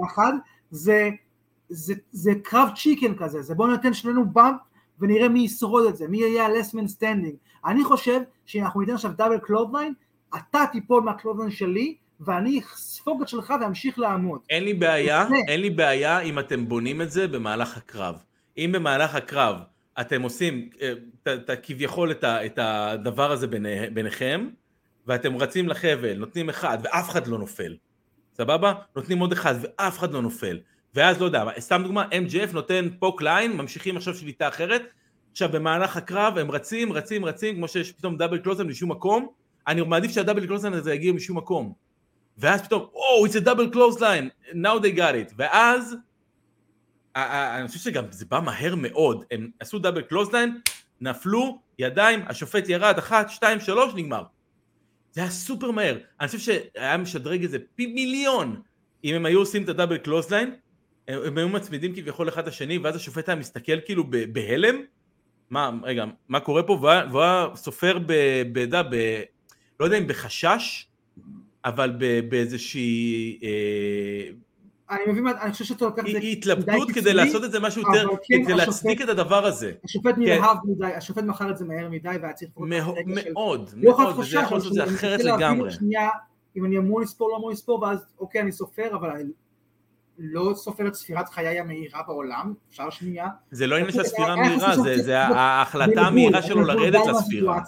זה, 0.72 1.10
זה, 1.70 1.94
זה 2.12 2.32
קרב 2.44 2.70
chicken 2.76 3.16
כזה, 3.16 3.42
זה 3.42 3.56
בוא 3.56 3.68
ניתן 3.68 3.94
שנינו 3.94 4.26
bump 4.30 4.58
ונראה 5.00 5.30
מי 5.30 5.40
ישרוד 5.40 5.86
את 5.88 5.98
זה, 5.98 6.08
מי 6.08 6.18
יהיה 6.18 6.46
ה-last 6.46 6.74
man 6.74 7.00
standing. 7.00 7.36
אני 7.66 7.84
חושב 7.84 8.20
שאם 8.46 8.64
אנחנו 8.64 8.80
ניתן 8.82 8.94
עכשיו 8.94 9.12
double 9.18 9.38
clothesline, 9.38 9.94
אתה 10.38 10.64
תיפול 10.72 11.04
מה 11.04 11.11
clothesline 11.11 11.52
שלי, 11.52 11.96
ואני 12.20 12.62
אספוג 12.74 13.22
את 13.22 13.28
שלך 13.28 13.54
ואמשיך 13.62 14.00
לעמוד. 14.00 14.40
אין 14.50 14.64
לי 14.64 14.74
בעיה, 14.74 15.26
זה. 15.30 15.36
אין 15.48 15.62
לי 15.62 15.70
בעיה 15.70 16.20
אם 16.20 16.40
אתם 16.40 16.68
בונים 16.70 17.02
את 17.02 17.12
זה 17.12 17.28
במהלך 17.28 17.78
הקרב. 17.78 18.16
אם 18.58 18.70
במהלך 18.74 19.16
הקרב 19.16 19.56
אתם 20.02 20.22
עושים 20.22 20.70
אה, 20.82 20.94
את- 21.24 21.50
את- 21.50 21.60
כביכול 21.64 22.12
את 22.12 22.24
ה- 22.24 22.46
את 22.46 22.60
הדבר 22.62 23.32
הזה 23.32 23.48
ביני- 23.48 23.90
ביניכם, 23.94 24.48
ואתם 25.08 25.36
רצים 25.38 25.68
לחבל, 25.70 26.14
נותנים 26.18 26.50
אחד 26.50 26.78
ואף 26.84 27.10
אחד 27.10 27.28
לא 27.28 27.38
נופל. 27.38 27.76
סבבה? 28.34 28.74
נותנים 28.96 29.20
עוד 29.20 29.32
אחד 29.32 29.56
ואף 29.62 30.00
אחד 30.00 30.14
לא 30.14 30.22
נופל. 30.22 30.60
ואז 30.96 31.20
לא 31.22 31.26
יודע, 31.26 31.44
סתם 31.60 31.82
דוגמה, 31.84 32.06
MJF 32.12 32.54
נותן 32.54 32.90
פוק 33.00 33.22
ליין, 33.22 33.58
ממשיכים 33.58 33.98
עכשיו 33.98 34.16
שליטה 34.16 34.48
אחרת. 34.48 34.82
עכשיו 35.32 35.50
במהלך 35.50 35.98
הקרב 35.98 36.38
הם 36.38 36.52
רצים, 36.52 36.94
רצים, 36.94 37.26
רצים, 37.26 37.56
כמו 37.56 37.68
שיש 37.68 37.92
פתאום 37.92 38.18
double 38.18 38.38
clothesline 38.38 38.68
משום 38.68 38.92
מקום, 38.92 39.28
אני 39.68 39.82
מעדיף 39.82 40.12
שה 40.12 40.23
double 40.23 40.46
clothesline 40.46 40.74
הזה 40.74 40.94
יגיע 40.94 41.14
משום 41.14 41.38
מקום. 41.38 41.74
ואז 42.38 42.62
פתאום, 42.62 42.86
Oh, 42.94 43.28
it's 43.28 43.36
a 43.36 43.46
double 43.46 43.74
clothesline, 43.74 44.54
now 44.54 44.80
they 44.84 44.98
got 44.98 45.32
it. 45.32 45.34
ואז, 45.38 45.96
אני 47.16 47.68
חושב 47.68 47.80
שגם 47.80 48.04
זה 48.10 48.26
בא 48.26 48.40
מהר 48.40 48.76
מאוד, 48.76 49.24
הם 49.32 49.50
עשו 49.60 49.80
double 49.80 50.02
clothesline, 50.02 50.60
נפלו, 51.02 51.60
ידיים, 51.80 52.20
השופט 52.28 52.70
ירד, 52.70 52.98
אחת, 52.98 53.30
שתיים, 53.30 53.60
שלוש, 53.60 53.94
נגמר. 53.96 54.24
זה 55.12 55.22
היה 55.22 55.30
סופר 55.30 55.72
מהר. 55.72 55.98
אני 56.20 56.28
חושב 56.28 56.40
שהיה 56.40 56.98
משדרג 56.98 57.44
את 57.44 57.52
זה 57.52 57.58
פי 57.76 57.88
מיליון 57.88 58.62
אם 59.04 59.16
הם 59.16 59.26
היו 59.26 59.40
עושים 59.40 59.64
את 59.64 59.70
ה 59.70 59.98
double 59.98 60.32
clothesline, 60.32 60.56
הם, 61.08 61.38
היו 61.38 61.50
מצמידים 61.50 61.96
כביכול 61.96 62.30
אחד 62.30 62.48
לשני, 62.48 62.78
ואז 62.78 62.96
השופט 62.96 63.30
היה 63.30 63.36
מסתכל 63.36 63.80
כאילו 63.86 64.04
בהלם, 64.32 64.76
מה, 65.50 65.72
רגע, 65.84 66.06
מה 66.30 66.40
קורה 66.40 66.64
פה, 66.64 66.74
והוא 66.74 67.22
היה- 67.22 67.56
סופר 67.56 68.00
ב... 68.00 68.14
ב, 68.52 68.76
ב, 68.92 69.22
לא 69.80 69.86
יודע 69.86 69.98
אם 69.98 70.08
בחשש, 70.08 70.88
אבל 71.66 71.96
באיזושהי 72.30 73.40
אה, 73.44 74.30
אני 74.90 75.12
מבין, 75.12 75.28
אני 75.28 75.52
חושב 75.52 75.66
שאתה 75.66 75.86
לוקח 75.86 76.04
את 76.08 76.12
זה 76.12 76.18
התלבטות 76.18 76.92
כדי 76.92 77.14
לעשות 77.14 77.44
את 77.44 77.52
זה 77.52 77.60
משהו 77.60 77.82
יותר, 77.82 78.08
כן, 78.24 78.44
כדי 78.44 78.54
להצדיק 78.54 79.02
את 79.02 79.10
הדבר 79.10 79.46
הזה. 79.46 79.72
השופט 79.86 80.16
כן. 80.16 80.22
נלהב 80.22 80.58
מדי, 80.66 80.86
השופט 80.86 81.24
מכר 81.24 81.52
את 81.52 81.58
זה 81.58 81.66
מהר 81.66 81.90
מדי 81.90 82.10
והיה 82.22 82.34
צריך... 82.34 82.52
מאוד, 82.58 82.96
לא 82.98 83.16
מאוד, 83.34 83.70
להיות 83.76 84.18
וזה 84.18 84.40
יכול 84.40 84.58
לעשות 84.58 84.72
את 84.72 84.76
זה 84.76 84.84
אני 84.84 84.96
אחרת 84.96 85.20
לגמרי. 85.20 85.70
אם 86.58 86.66
אני 86.66 86.78
אמור 86.78 87.02
לספור 87.02 87.30
לא 87.30 87.38
אמור 87.38 87.52
לספור 87.52 87.82
ואז 87.82 88.06
אוקיי 88.20 88.42
אני 88.42 88.52
סופר 88.52 88.96
אבל 88.96 89.26
לא 90.20 90.54
סופר 90.56 90.88
את 90.88 90.96
ספירת 90.96 91.30
חיי 91.30 91.60
המהירה 91.60 92.02
בעולם 92.08 92.54
אפשר 92.70 92.90
שנייה 92.90 93.28
זה 93.52 93.68
לא 93.68 93.76
עניין 93.76 93.92
של 93.92 94.02
הספירה 94.02 94.34
המהירה, 94.34 94.72
חשוב 94.72 94.88
זה- 94.96 95.20
ההחלטה 95.20 96.02
המהירה 96.02 96.42
שלו 96.42 96.62
לרדת 96.62 97.00
לספירה. 97.10 97.60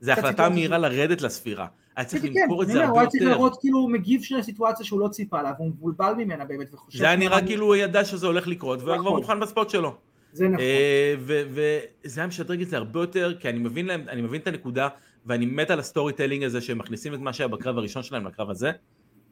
זה 0.00 0.12
החלטה 0.12 0.48
מהירה 0.48 0.78
לרדת 0.78 1.22
לספירה. 1.22 1.66
היה 1.96 2.04
צריך 2.04 2.22
כן, 2.22 2.32
כן, 2.34 2.40
למכור 2.42 2.62
את 2.62 2.66
זה 2.68 2.72
אומר, 2.72 2.82
הוא 2.82 2.88
הרבה 2.88 3.00
היה 3.00 3.08
צריך 3.10 3.22
יותר. 3.22 3.34
לראות 3.34 3.56
כאילו 3.60 3.78
הוא 3.78 3.90
מגיב 3.90 4.22
של 4.22 4.42
סיטואציה 4.42 4.86
שהוא 4.86 5.00
לא 5.00 5.08
ציפה 5.08 5.42
לה 5.42 5.52
והוא 5.58 5.68
מבולבל 5.68 6.14
ממנה 6.18 6.44
באמת 6.44 6.74
וחושב 6.74 6.98
זה 6.98 7.04
היה 7.06 7.16
נראה 7.16 7.46
כאילו 7.46 7.66
הוא 7.66 7.76
ידע 7.76 8.04
שזה 8.04 8.26
הולך 8.26 8.46
לקרות, 8.48 8.82
והוא 8.82 8.96
כבר 8.96 9.04
נכון. 9.08 9.20
מוכן 9.20 9.40
ב 9.40 9.46
spot 9.46 9.70
שלו. 9.70 9.94
זה 10.32 10.48
נכון 10.48 10.60
אה, 10.60 11.14
וזה 11.18 12.20
היה 12.20 12.26
משדרג 12.26 12.62
את 12.62 12.68
זה 12.68 12.76
הרבה 12.76 13.00
יותר, 13.00 13.34
כי 13.40 13.48
אני 13.48 13.58
מבין 13.58 13.86
להם, 13.86 14.04
אני 14.08 14.22
מבין 14.22 14.40
את 14.40 14.46
הנקודה, 14.46 14.88
ואני 15.26 15.46
מת 15.46 15.70
על 15.70 15.78
ה 15.78 16.12
storytelling 16.12 16.44
הזה 16.44 16.60
שהם 16.60 16.78
מכניסים 16.78 17.14
את 17.14 17.18
מה 17.20 17.32
שהיה 17.32 17.48
בקרב 17.48 17.78
הראשון 17.78 18.02
שלהם 18.02 18.26
לקרב 18.26 18.50
הזה. 18.50 18.70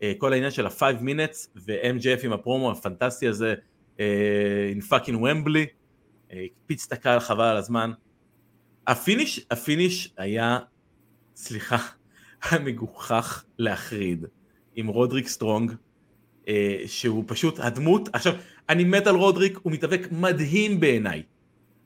אה, 0.03 0.13
כל 0.19 0.33
העניין 0.33 0.51
של 0.51 0.67
ה-5 0.67 0.83
minutes 1.01 1.49
ו-MJF 1.57 2.25
עם 2.25 2.33
הפרומו 2.33 2.71
הפנטסטי 2.71 3.29
הזה, 3.29 3.55
אה, 4.01 4.73
in 4.79 4.83
fucking 4.83 5.17
Wembley, 5.17 5.67
הקפיץ 6.31 6.87
את 6.87 6.93
הקהל 6.93 7.21
חבל 7.21 7.45
על 7.45 7.57
הזמן. 7.57 7.93
ה 8.87 8.94
finish, 8.94 9.47
ה 9.51 9.60
finish 9.60 10.15
היה, 10.17 10.59
סליחה, 11.37 11.77
היה 12.43 12.61
מגוחך 12.61 13.45
להחריד, 13.59 14.25
עם 14.75 14.87
רודריק 14.87 15.29
סטרונג, 15.29 15.73
אה, 16.49 16.79
שהוא 16.87 17.25
פשוט 17.27 17.61
הדמות, 17.61 18.09
עכשיו, 18.13 18.35
אני 18.69 18.85
מת 18.85 19.07
על 19.07 19.15
רודריק, 19.15 19.59
הוא 19.63 19.73
מתאבק 19.73 20.09
מדהים 20.13 20.81
בעיניי. 20.81 21.23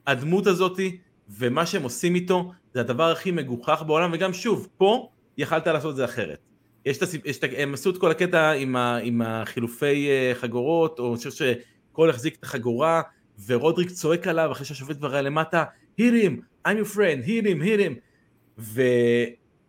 הדמות 0.07 0.47
הזאתי, 0.47 0.99
ומה 1.29 1.67
שהם 1.67 1.83
עושים 1.83 2.15
איתו, 2.15 2.53
זה 2.75 2.81
הדבר 2.81 3.11
הכי 3.11 3.31
מגוחך 3.31 3.83
בעולם, 3.87 4.11
וגם 4.13 4.33
שוב, 4.33 4.69
פה 4.77 5.09
יכלת 5.39 5.67
לעשות 5.67 5.91
את 5.91 5.97
זה 5.97 6.05
אחרת. 6.05 6.48
יש 6.89 6.97
את 6.97 7.03
הסיפ... 7.03 7.27
יש 7.27 7.39
את... 7.39 7.45
הם 7.57 7.75
עשו 7.75 7.91
את 7.91 7.99
כל 7.99 8.11
הקטע 8.11 8.51
עם, 8.51 8.77
ה... 8.77 8.97
עם 8.97 9.23
החילופי 9.23 10.09
אה, 10.09 10.33
חגורות, 10.35 10.99
או 10.99 11.09
אני 11.09 11.17
חושב 11.17 11.31
שקול 11.31 12.11
החזיק 12.11 12.37
את 12.37 12.45
החגורה, 12.45 13.03
ורודריק 13.47 13.91
צועק 13.91 14.27
עליו 14.27 14.53
אחרי 14.53 14.65
שהשופט 14.67 14.97
כבר 14.97 15.13
היה 15.13 15.23
למטה, 15.23 15.65
hit 16.01 16.03
him, 16.03 16.67
I'm 16.69 16.71
your 16.71 16.97
friend, 16.97 17.27
hit 17.27 17.45
him, 17.45 17.63
hit 17.63 17.81
him. 17.81 17.95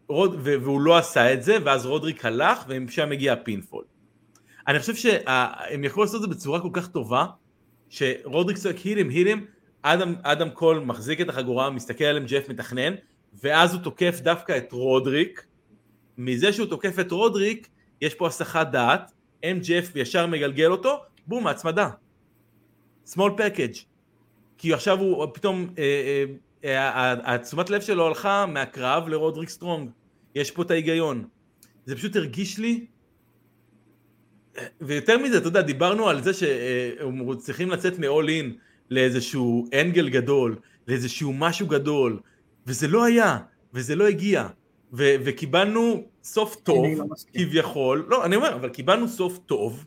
ורוד... 0.10 0.36
ו... 0.44 0.56
והוא 0.62 0.82
לא 0.82 0.98
עשה 0.98 1.34
את 1.34 1.44
זה, 1.44 1.58
ואז 1.66 1.86
רודריק 1.86 2.26
הלך, 2.26 2.66
ומשם 2.68 3.12
הגיע 3.12 3.34
ה 3.34 3.39
pinfall. 3.39 3.84
אני 4.68 4.80
חושב 4.80 4.96
שהם 4.96 5.84
יכלו 5.84 6.04
לעשות 6.04 6.16
את 6.16 6.22
זה 6.22 6.36
בצורה 6.36 6.62
כל 6.62 6.70
כך 6.74 6.88
טובה, 6.88 7.26
שרודריק 7.90 8.58
צועק 8.58 8.76
hit 8.76 8.98
him, 8.98 9.12
hit 9.12 9.28
him, 9.28 9.40
אדם, 9.82 10.16
אדם 10.24 10.50
קול 10.50 10.80
מחזיק 10.80 11.22
את 11.22 11.30
החגורה, 11.30 11.70
מסתכל 11.70 12.04
על 12.04 12.26
MJF, 12.26 12.50
מתכנן, 12.50 12.94
ואז 13.44 13.74
הוא 13.74 13.82
תוקף 13.82 14.20
דווקא 14.24 14.58
את 14.58 14.72
רודריק. 14.72 15.49
מזה 16.20 16.54
שהוא 16.54 16.68
תוקף 16.68 17.00
את 17.00 17.12
רודריק, 17.12 17.68
יש 18.02 18.14
פה 18.14 18.28
הסחת 18.28 18.68
דעת, 18.72 19.12
MJF 19.44 19.92
ישר 19.96 20.28
מגלגל 20.28 20.72
אותו, 20.72 20.98
בום, 21.28 21.48
הצמדה. 21.48 21.90
small 23.08 23.32
package. 23.38 23.78
כי 24.58 24.74
עכשיו 24.74 25.00
הוא 25.00 25.26
פתאום, 25.34 25.70
אה, 25.78 26.24
אה, 26.64 26.72
אה, 26.74 27.36
התשומת 27.36 27.70
לב 27.70 27.82
שלו 27.82 28.08
הלכה 28.08 28.46
מהקרב 28.46 29.08
לרודריק 29.08 29.50
סטרונג. 29.50 29.90
יש 30.36 30.52
פה 30.52 30.62
את 30.62 30.72
ההיגיון. 30.72 31.28
זה 31.86 31.96
פשוט 31.96 32.16
הרגיש 32.16 32.58
לי, 32.58 32.86
ויותר 34.82 35.18
מזה, 35.18 35.38
אתה 35.38 35.48
יודע, 35.48 35.62
דיברנו 35.62 36.10
על 36.10 36.24
זה 36.24 36.34
שהם 36.34 37.36
צריכים 37.36 37.70
לצאת 37.70 38.00
מ-all 38.00 38.28
in 38.28 38.58
לאיזשהו 38.90 39.70
angle 39.82 40.10
גדול, 40.10 40.56
לאיזשהו 40.88 41.34
משהו 41.34 41.68
גדול, 41.68 42.20
וזה 42.68 42.88
לא 42.88 43.06
היה, 43.06 43.38
וזה 43.74 43.96
לא 43.96 44.08
הגיע. 44.08 44.48
ו- 44.94 45.16
וקיבלנו 45.26 46.04
סוף 46.24 46.56
טוב, 46.56 46.86
לא. 46.98 47.06
כביכול, 47.34 48.06
לא, 48.10 48.26
אני 48.26 48.36
אומר, 48.36 48.56
אבל 48.56 48.70
קיבלנו 48.70 49.08
סוף 49.08 49.38
טוב, 49.38 49.86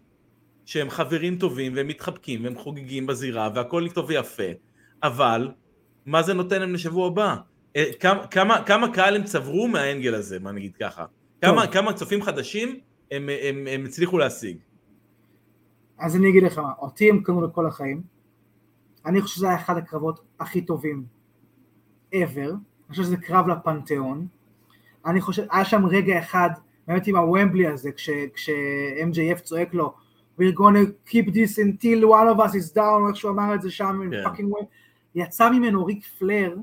שהם 0.65 0.91
חברים 0.91 1.39
טובים, 1.39 1.73
והם 1.77 1.89
מתחבקים, 1.89 2.45
והם 2.45 2.55
חוגגים 2.59 3.07
בזירה, 3.07 3.49
והכל 3.55 3.89
טוב 3.95 4.07
ויפה, 4.09 4.51
אבל, 5.03 5.51
מה 6.07 6.23
זה 6.23 6.35
נותן 6.35 6.61
להם 6.61 6.75
לשבוע 6.75 7.07
הבא? 7.07 7.37
אה, 7.77 7.85
כמה, 8.01 8.27
כמה, 8.27 8.65
כמה 8.67 8.93
קהל 8.93 9.17
הם 9.17 9.25
צברו 9.25 9.69
מהאנגל 9.69 10.15
הזה, 10.15 10.39
מה 10.39 10.53
נגיד 10.53 10.77
ככה? 10.77 11.05
כמה, 11.43 11.67
כמה 11.67 11.93
צופים 11.93 12.23
חדשים 12.23 12.81
הם, 13.11 13.29
הם, 13.43 13.67
הם 13.71 13.85
הצליחו 13.85 14.19
להשיג? 14.19 14.57
אז 15.99 16.17
אני 16.17 16.31
אגיד 16.31 16.43
לך 16.43 16.61
אותי 16.79 17.11
הם 17.11 17.23
קנו 17.23 17.47
לכל 17.47 17.67
החיים, 17.67 18.03
אני 19.07 19.21
חושב 19.21 19.37
שזה 19.37 19.47
היה 19.49 19.57
אחד 19.57 19.77
הקרבות 19.77 20.21
הכי 20.41 20.63
טובים 20.63 21.05
ever, 22.15 22.51
אני 22.51 22.91
חושב 22.91 23.03
שזה 23.03 23.17
קרב 23.17 23.49
לפנתיאון, 23.49 24.27
אני 25.07 25.21
חושב, 25.21 25.43
היה 25.51 25.65
שם 25.65 25.87
רגע 25.87 26.19
אחד, 26.19 26.51
באמת 26.89 27.07
עם 27.07 27.17
הוומבלי 27.17 27.67
הזה, 27.67 27.93
כש, 27.93 28.11
כש-MJF 28.35 29.41
צועק 29.41 29.75
לו, 29.75 29.95
we're 30.41 30.55
gonna 30.59 31.11
keep 31.11 31.27
this 31.29 31.59
until 31.59 32.05
one 32.05 32.37
of 32.37 32.41
us 32.41 32.55
is 32.55 32.77
down, 32.77 33.09
איך 33.09 33.17
שהוא 33.17 33.31
אמר 33.31 33.55
את 33.55 33.63
זה 33.63 33.71
שם, 33.71 34.01
כן. 34.11 34.25
Fucking 34.25 34.53
וומבלי, 34.53 34.69
יצא 35.15 35.51
ממנו 35.51 35.85
ריק 35.85 36.05
פלייר, 36.19 36.57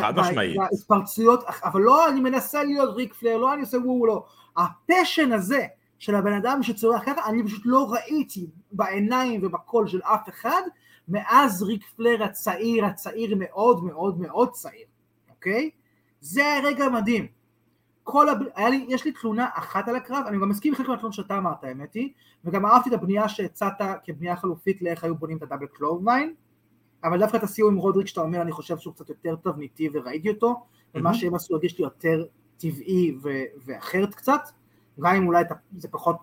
חד 0.00 0.18
משמעית. 0.18 0.56
בהתפרצויות, 0.56 1.44
אבל 1.64 1.80
לא 1.80 2.08
אני 2.08 2.20
מנסה 2.20 2.64
להיות 2.64 2.96
ריק 2.96 3.14
פלייר, 3.14 3.36
לא 3.36 3.54
אני 3.54 3.60
עושה 3.60 3.78
וואו, 3.78 4.06
לא, 4.06 4.24
ה 4.56 4.65
passion 4.65 5.32
הזה 5.32 5.66
של 5.98 6.14
הבן 6.14 6.32
אדם 6.32 6.62
שצורח 6.62 7.02
ככה, 7.06 7.28
אני 7.30 7.44
פשוט 7.44 7.62
לא 7.64 7.92
ראיתי 7.92 8.46
בעיניים 8.72 9.40
ובקול 9.44 9.88
של 9.88 10.00
אף 10.02 10.28
אחד, 10.28 10.62
מאז 11.08 11.62
ריק 11.62 11.84
פלר 11.96 12.22
הצעיר, 12.24 12.84
הצעיר 12.84 13.36
מאוד 13.38 13.84
מאוד 13.84 14.20
מאוד 14.20 14.50
צעיר, 14.50 14.86
אוקיי? 15.30 15.70
זה 16.24 16.46
היה 16.46 16.60
רגע 16.64 16.88
מדהים. 16.88 17.26
כל 18.02 18.28
הב... 18.28 18.38
היה 18.54 18.70
לי, 18.70 18.86
יש 18.88 19.04
לי 19.04 19.12
תלונה 19.12 19.48
אחת 19.54 19.88
על 19.88 19.96
הקרב, 19.96 20.24
אני 20.26 20.36
גם 20.40 20.48
מסכים 20.48 20.72
עם 20.72 20.76
חלק 20.76 20.88
מהתלונות 20.88 21.12
שאתה 21.12 21.38
אמרת, 21.38 21.64
האמת 21.64 21.94
היא, 21.94 22.12
וגם 22.44 22.66
אהבתי 22.66 22.88
את 22.88 22.94
הבנייה 22.94 23.28
שהצעת 23.28 23.74
כבנייה 24.04 24.36
חלופית 24.36 24.82
לאיך 24.82 25.04
היו 25.04 25.14
בונים 25.14 25.36
את 25.36 25.42
הדאבל 25.42 25.66
קלובמיין, 25.66 26.34
אבל 27.04 27.18
דווקא 27.18 27.36
את 27.36 27.42
הסיום 27.42 27.74
עם 27.74 27.78
רודריק 27.78 28.06
שאתה 28.06 28.20
אומר, 28.20 28.42
אני 28.42 28.52
חושב 28.52 28.78
שהוא 28.78 28.94
קצת 28.94 29.08
יותר 29.08 29.36
תבניתי 29.36 29.88
וראיתי 29.92 30.28
אותו, 30.28 30.66
ומה. 30.94 31.14
שהם 31.14 31.34
עשו 31.34 31.54
הרגיש 31.54 31.78
לי 31.78 31.84
יותר 31.84 32.24
טבעי 32.56 33.16
ו- 33.22 33.44
ואחרת 33.64 34.14
קצת, 34.14 34.40
גם 35.00 35.14
אם 35.14 35.26
אולי 35.26 35.44
זה 35.76 35.88
פחות 35.88 36.16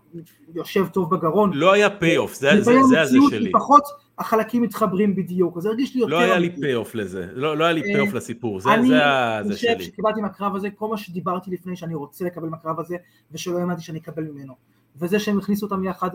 יושב 0.55 0.87
טוב 0.87 1.15
בגרון. 1.15 1.53
לא 1.53 1.73
היה 1.73 1.89
פי 1.89 2.17
אוף, 2.17 2.33
זה, 2.33 2.49
זה, 2.57 2.63
זה 2.63 2.79
הזה 2.79 3.01
המציאות 3.01 3.31
שלי. 3.31 3.45
היא 3.45 3.53
פחות 3.53 3.83
החלקים 4.17 4.61
מתחברים 4.61 5.15
בדיוק, 5.15 5.57
אז 5.57 5.63
זה 5.63 5.69
הרגיש 5.69 5.95
לי 5.95 6.01
יותר... 6.01 6.13
לא 6.13 6.19
היה 6.19 6.39
לי 6.39 6.47
אמיתי. 6.47 6.61
פי 6.61 6.75
אוף 6.75 6.95
לזה, 6.95 7.27
לא, 7.33 7.57
לא 7.57 7.63
היה 7.63 7.73
לי 7.73 7.81
אה, 7.81 7.85
פי 7.85 7.99
אוף 7.99 8.13
לסיפור, 8.13 8.59
זה, 8.59 8.73
אני 8.73 8.87
זה, 8.87 8.97
זה 9.43 9.53
חושב 9.53 9.67
שלי. 9.75 9.83
שקיבלתי 9.83 10.21
מהקרב 10.21 10.55
הזה 10.55 10.69
כל 10.69 10.87
מה 10.87 10.97
שדיברתי 10.97 11.51
לפני 11.51 11.75
שאני 11.75 11.95
רוצה 11.95 12.25
לקבל 12.25 12.49
מהקרב 12.49 12.79
הזה 12.79 12.95
ושלא 13.31 13.59
האמנתי 13.59 13.81
שאני 13.81 13.99
אקבל 13.99 14.23
ממנו 14.23 14.53
וזה 14.95 15.19
שהם 15.19 15.37
הכניסו 15.37 15.65
אותם 15.65 15.83
יחד 15.83 16.09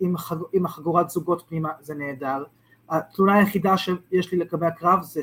עם, 0.00 0.16
חג, 0.16 0.36
עם 0.52 0.66
החגורת 0.66 1.10
זוגות 1.10 1.44
פנימה 1.48 1.68
זה 1.80 1.94
נהדר 1.94 2.44
התלונה 2.90 3.38
היחידה 3.38 3.76
שיש 3.76 4.32
לי 4.32 4.38
לגבי 4.38 4.66
הקרב 4.66 5.02
זה 5.02 5.20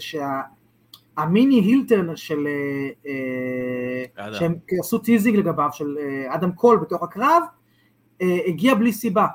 המיני 1.18 1.56
הילטרן 1.56 2.16
של, 2.16 2.48
אה, 2.48 4.26
אה. 4.26 4.34
שהם 4.34 4.56
עשו 4.80 4.98
טיזינג 4.98 5.38
לגביו, 5.38 5.70
של 5.74 5.98
אה, 6.00 6.36
אדם 6.36 6.52
קול 6.52 6.78
בתוך 6.78 7.04
הקרב, 7.04 7.44
הגיע 8.48 8.76
בלי 8.76 8.94
סיבה. 8.94 9.28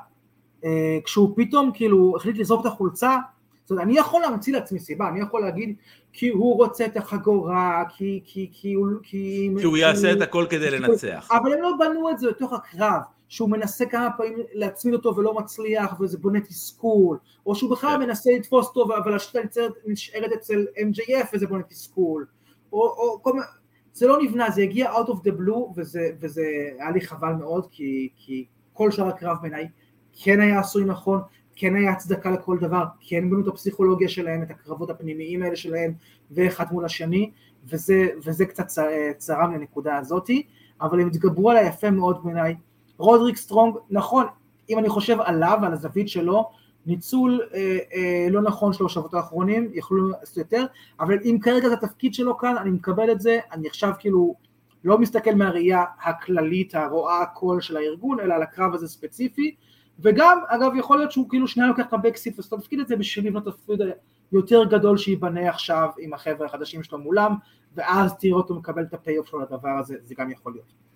כשהוא 1.03 1.33
פתאום 1.35 1.71
כאילו 1.73 2.13
החליט 2.17 2.37
לזרוק 2.37 2.61
את 2.61 2.65
החולצה, 2.65 3.17
זאת 3.63 3.71
אומרת, 3.71 3.85
אני 3.85 3.97
יכול 3.97 4.21
להמציא 4.21 4.53
לעצמי 4.53 4.79
סיבה, 4.79 5.09
אני 5.09 5.21
יכול 5.21 5.41
להגיד 5.41 5.75
כי 6.13 6.29
הוא 6.29 6.55
רוצה 6.55 6.85
את 6.85 6.97
החגורה, 6.97 7.83
כי, 7.97 8.21
כי, 8.25 8.49
כי 8.53 8.73
הוא... 8.73 8.87
כי, 9.03 9.49
כי 9.59 9.65
הוא 9.65 9.77
יעשה 9.77 10.11
את 10.11 10.21
הכל 10.21 10.45
כדי 10.49 10.71
לנצח. 10.71 11.29
אבל 11.31 11.53
הם 11.53 11.61
לא 11.61 11.71
בנו 11.79 12.09
את 12.09 12.19
זה 12.19 12.27
לתוך 12.29 12.53
הקרב, 12.53 13.01
שהוא 13.33 13.49
מנסה 13.49 13.85
כמה 13.85 14.09
פעמים 14.17 14.37
להצמיד 14.53 14.93
אותו 14.93 15.15
ולא 15.15 15.33
מצליח, 15.33 15.99
וזה 15.99 16.17
בונה 16.17 16.41
תסכול, 16.41 17.17
או 17.45 17.55
שהוא 17.55 17.71
בכלל 17.71 17.97
כן. 17.97 17.99
מנסה 17.99 18.31
לתפוס 18.31 18.67
אותו, 18.67 18.97
אבל 18.97 19.13
השיטה 19.13 19.39
נשארת- 19.85 20.31
אצל 20.33 20.65
MJF 20.77 21.27
וזה 21.33 21.47
בונה 21.47 21.63
תסכול, 21.63 22.25
או, 22.73 22.79
או 22.79 23.19
כל 23.23 23.33
מיני... 23.33 23.45
זה 23.93 24.07
לא 24.07 24.21
נבנה, 24.23 24.49
זה 24.51 24.61
הגיע 24.61 24.93
out 24.93 25.07
of 25.07 25.13
the 25.13 25.31
blue, 25.39 25.71
וזה, 25.75 26.09
וזה 26.19 26.41
היה 26.79 26.91
לי 26.91 27.01
חבל 27.01 27.33
מאוד, 27.33 27.67
כי, 27.71 28.09
כי 28.15 28.45
כל 28.73 28.91
שאר 28.91 29.07
הקרב 29.07 29.37
בעיניי 29.41 29.67
כן 30.13 30.39
היה 30.39 30.59
עשוי 30.59 30.85
נכון, 30.85 31.21
כן 31.55 31.75
היה 31.75 31.91
הצדקה 31.91 32.31
לכל 32.31 32.57
דבר, 32.61 32.83
כן 32.99 33.29
בנו 33.29 33.41
את 33.41 33.47
הפסיכולוגיה 33.47 34.09
שלהם, 34.09 34.43
את 34.43 34.51
הקרבות 34.51 34.89
הפנימיים 34.89 35.43
האלה 35.43 35.55
שלהם, 35.55 35.93
ואחד 36.31 36.65
מול 36.71 36.85
השני, 36.85 37.31
וזה, 37.65 38.07
וזה 38.25 38.45
קצת 38.45 38.65
צרם 39.17 39.53
לנקודה 39.53 39.97
הזאתי, 39.97 40.43
אבל 40.81 40.99
הם 40.99 41.07
התגברו 41.07 41.49
עליה 41.51 41.67
יפה 41.67 41.91
מאוד 41.91 42.23
בעיניי. 42.23 42.55
רודריק 43.03 43.37
סטרונג, 43.37 43.75
נכון, 43.89 44.25
אם 44.69 44.79
אני 44.79 44.89
חושב 44.89 45.17
עליו, 45.19 45.59
על 45.63 45.73
הזווית 45.73 46.09
שלו, 46.09 46.49
ניצול 46.85 47.41
אה, 47.53 47.77
אה, 47.93 48.27
לא 48.29 48.41
נכון 48.41 48.73
שלו 48.73 48.85
בשבועות 48.85 49.13
האחרונים, 49.13 49.69
יכלו 49.73 50.07
לעשות 50.07 50.37
יותר, 50.37 50.65
אבל 50.99 51.17
אם 51.25 51.37
כרגע 51.41 51.69
זה 51.69 51.73
התפקיד 51.73 52.13
שלו 52.13 52.37
כאן, 52.37 52.57
אני 52.57 52.69
מקבל 52.69 53.11
את 53.11 53.21
זה, 53.21 53.39
אני 53.51 53.67
עכשיו 53.67 53.91
כאילו 53.99 54.35
לא 54.83 54.97
מסתכל 54.97 55.35
מהראייה 55.35 55.83
הכללית, 56.01 56.75
הרואה 56.75 57.21
הכל 57.21 57.61
של 57.61 57.77
הארגון, 57.77 58.19
אלא 58.19 58.33
על 58.33 58.41
הקרב 58.41 58.73
הזה 58.73 58.87
ספציפי, 58.87 59.55
וגם, 59.99 60.39
אגב, 60.47 60.71
יכול 60.75 60.97
להיות 60.97 61.11
שהוא 61.11 61.29
כאילו 61.29 61.47
שנייה 61.47 61.69
לוקח 61.69 61.85
את 61.87 61.93
ה 61.93 61.98
backseat 61.98 62.39
ועושה 62.39 62.55
את 62.81 62.87
זה 62.87 62.95
בשביל 62.95 63.27
לבנות 63.27 63.45
תפקיד 63.45 63.79
יותר 64.31 64.63
גדול 64.63 64.97
שייבנה 64.97 65.49
עכשיו 65.49 65.89
עם 65.99 66.13
החבר'ה 66.13 66.45
החדשים 66.45 66.83
שלו 66.83 66.97
מולם, 66.97 67.35
ואז 67.75 68.17
תראה 68.19 68.33
אותו 68.33 68.55
מקבל 68.55 68.83
את 68.83 68.93
ה 68.93 68.98
payoff 68.98 69.27
שלו 69.27 69.39
לדבר 69.39 69.77
הזה, 69.79 69.95
זה 70.03 70.15
גם 70.17 70.31
יכול 70.31 70.53
להיות. 70.53 70.92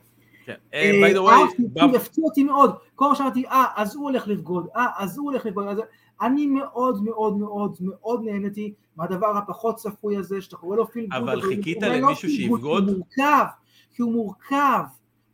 כן. 0.48 0.56
אה, 0.74 0.92
by 1.04 1.14
the 1.14 1.20
way, 1.20 1.96
הפתיע 1.96 2.24
אותי 2.24 2.44
מאוד, 2.44 2.76
כל 2.96 3.10
מה 3.10 3.16
שאמרתי, 3.16 3.48
אה, 3.48 3.66
אז 3.76 3.96
הוא 3.96 4.04
הולך 4.04 4.28
לבגוד, 4.28 4.68
אה, 4.76 4.86
אז 4.98 5.18
הוא 5.18 5.32
הולך 5.32 5.46
לבגוד. 5.46 5.80
אני 6.22 6.48
מאוד 6.48 7.04
מאוד 7.04 7.38
מאוד 7.38 7.78
מאוד 7.82 8.24
נהניתי 8.24 8.74
מהדבר 8.96 9.38
הפחות 9.38 9.76
צפוי 9.76 10.18
הזה, 10.18 10.42
שאתה 10.42 10.58
קורא 10.58 10.76
לו 10.76 10.88
feel 10.88 11.08
good, 11.08 11.22
אבל 11.22 11.42
חיכית 11.42 11.78
למישהו 11.82 12.30
שיבגוד? 12.30 12.90
הוא 12.90 12.98
מורכב, 12.98 13.46
כי 13.92 14.02
הוא 14.02 14.14
מורכב, 14.14 14.84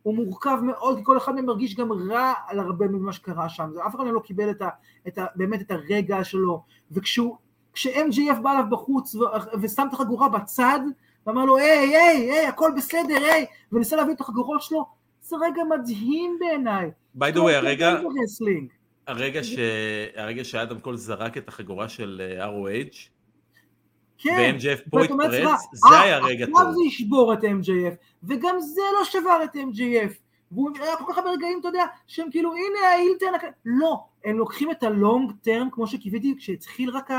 הוא 0.02 0.14
מורכב 0.14 0.58
מאוד, 0.62 0.96
כי 0.98 1.04
כל 1.04 1.16
אחד 1.16 1.34
מהם 1.34 1.46
מרגיש 1.46 1.76
גם 1.76 1.92
רע 1.92 2.32
על 2.46 2.58
הרבה 2.58 2.88
ממה 2.88 3.12
שקרה 3.12 3.48
שם, 3.48 3.70
אף 3.86 3.94
אחד 3.94 4.04
מהם 4.04 4.14
לא 4.14 4.20
קיבל 4.20 4.50
את 4.50 4.62
ה, 4.62 4.68
את 5.08 5.18
ה, 5.18 5.26
באמת 5.36 5.60
את 5.60 5.70
הרגע 5.70 6.24
שלו, 6.24 6.62
וכשהוא, 6.92 7.36
כש-MJF 7.72 8.40
בא 8.42 8.52
אליו 8.52 8.64
בחוץ 8.70 9.16
ושם 9.60 9.86
את 9.88 9.92
החגורה 9.92 10.28
בצד, 10.28 10.80
ואמר 11.26 11.44
לו, 11.44 11.56
היי, 11.56 11.96
היי, 11.96 12.30
היי, 12.30 12.46
הכל 12.46 12.70
בסדר, 12.76 13.16
היי, 13.16 13.46
וניסה 13.72 13.96
להביא 13.96 14.14
את 14.14 14.20
החגורות 14.20 14.62
שלו, 14.62 14.86
זה 15.24 15.36
רגע 15.36 15.62
מדהים 15.64 16.36
בעיניי. 16.40 16.90
by 17.18 17.34
the 17.34 17.38
way, 17.38 17.52
הרגע. 17.52 18.00
הרגע 19.06 19.44
ש... 19.44 19.56
הרגע 20.16 20.44
שאדם 20.44 20.80
קול 20.80 20.96
זרק 20.96 21.36
את 21.36 21.48
החגורה 21.48 21.88
של 21.88 22.22
אה, 22.38 22.46
ROH, 22.46 22.96
כן. 24.18 24.56
ו-MJF 24.56 24.90
פה 24.90 25.04
התפרץ, 25.04 25.32
לעצמך, 25.32 25.60
זה 25.72 25.88
אה, 25.88 26.02
היה 26.02 26.18
רגע 26.18 26.44
עכשיו 26.44 26.64
טוב. 26.64 26.74
זה 26.74 26.80
ישבור 26.86 27.32
את 27.32 27.38
MJF, 27.38 27.94
וגם 28.24 28.60
זה 28.60 28.80
לא 28.98 29.04
שבר 29.04 29.44
את 29.44 29.56
MJF. 29.56 30.14
והוא 30.52 30.70
היה 30.80 30.96
כל 30.96 31.04
כך 31.08 31.18
הרבה 31.18 31.30
רגעים, 31.30 31.60
אתה 31.60 31.68
יודע, 31.68 31.84
שהם 32.06 32.30
כאילו, 32.30 32.52
הנה 32.52 32.88
האילטרן, 32.88 33.34
הכ-" 33.34 33.54
לא, 33.64 34.04
הם 34.24 34.38
לוקחים 34.38 34.70
את 34.70 34.82
הלונג 34.82 35.32
טרם, 35.42 35.68
כמו 35.72 35.86
שקיוויתי, 35.86 36.34
כשהתחיל 36.38 36.90
רק 36.90 37.10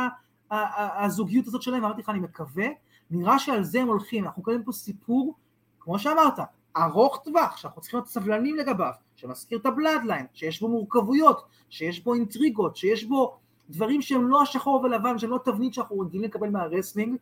הזוגיות 0.51 1.47
הזאת 1.47 1.61
שלהם, 1.61 1.85
אמרתי 1.85 2.01
לך, 2.01 2.09
אני 2.09 2.19
מקווה, 2.19 2.67
נראה 3.11 3.39
שעל 3.39 3.63
זה 3.63 3.81
הם 3.81 3.87
הולכים, 3.87 4.25
אנחנו 4.25 4.43
קוראים 4.43 4.63
פה 4.63 4.71
סיפור, 4.71 5.35
כמו 5.79 5.99
שאמרת, 5.99 6.39
ארוך 6.77 7.21
טווח, 7.23 7.57
שאנחנו 7.57 7.81
צריכים 7.81 7.97
להיות 7.97 8.09
סבלנים 8.09 8.55
לגביו, 8.55 8.91
שמזכיר 9.15 9.57
את 9.57 9.65
הבלאדליין, 9.65 10.25
שיש 10.33 10.61
בו 10.61 10.67
מורכבויות, 10.67 11.45
שיש 11.69 12.03
בו 12.03 12.13
אינטריגות, 12.13 12.77
שיש 12.77 13.03
בו 13.03 13.37
דברים 13.69 14.01
שהם 14.01 14.27
לא 14.27 14.41
השחור 14.41 14.81
ולבן, 14.83 15.17
שהם 15.17 15.29
לא 15.29 15.39
תבנית 15.45 15.73
שאנחנו 15.73 15.99
רגילים 15.99 16.23
לקבל 16.23 16.49
מה 16.49 16.61
wrestling, 16.61 17.17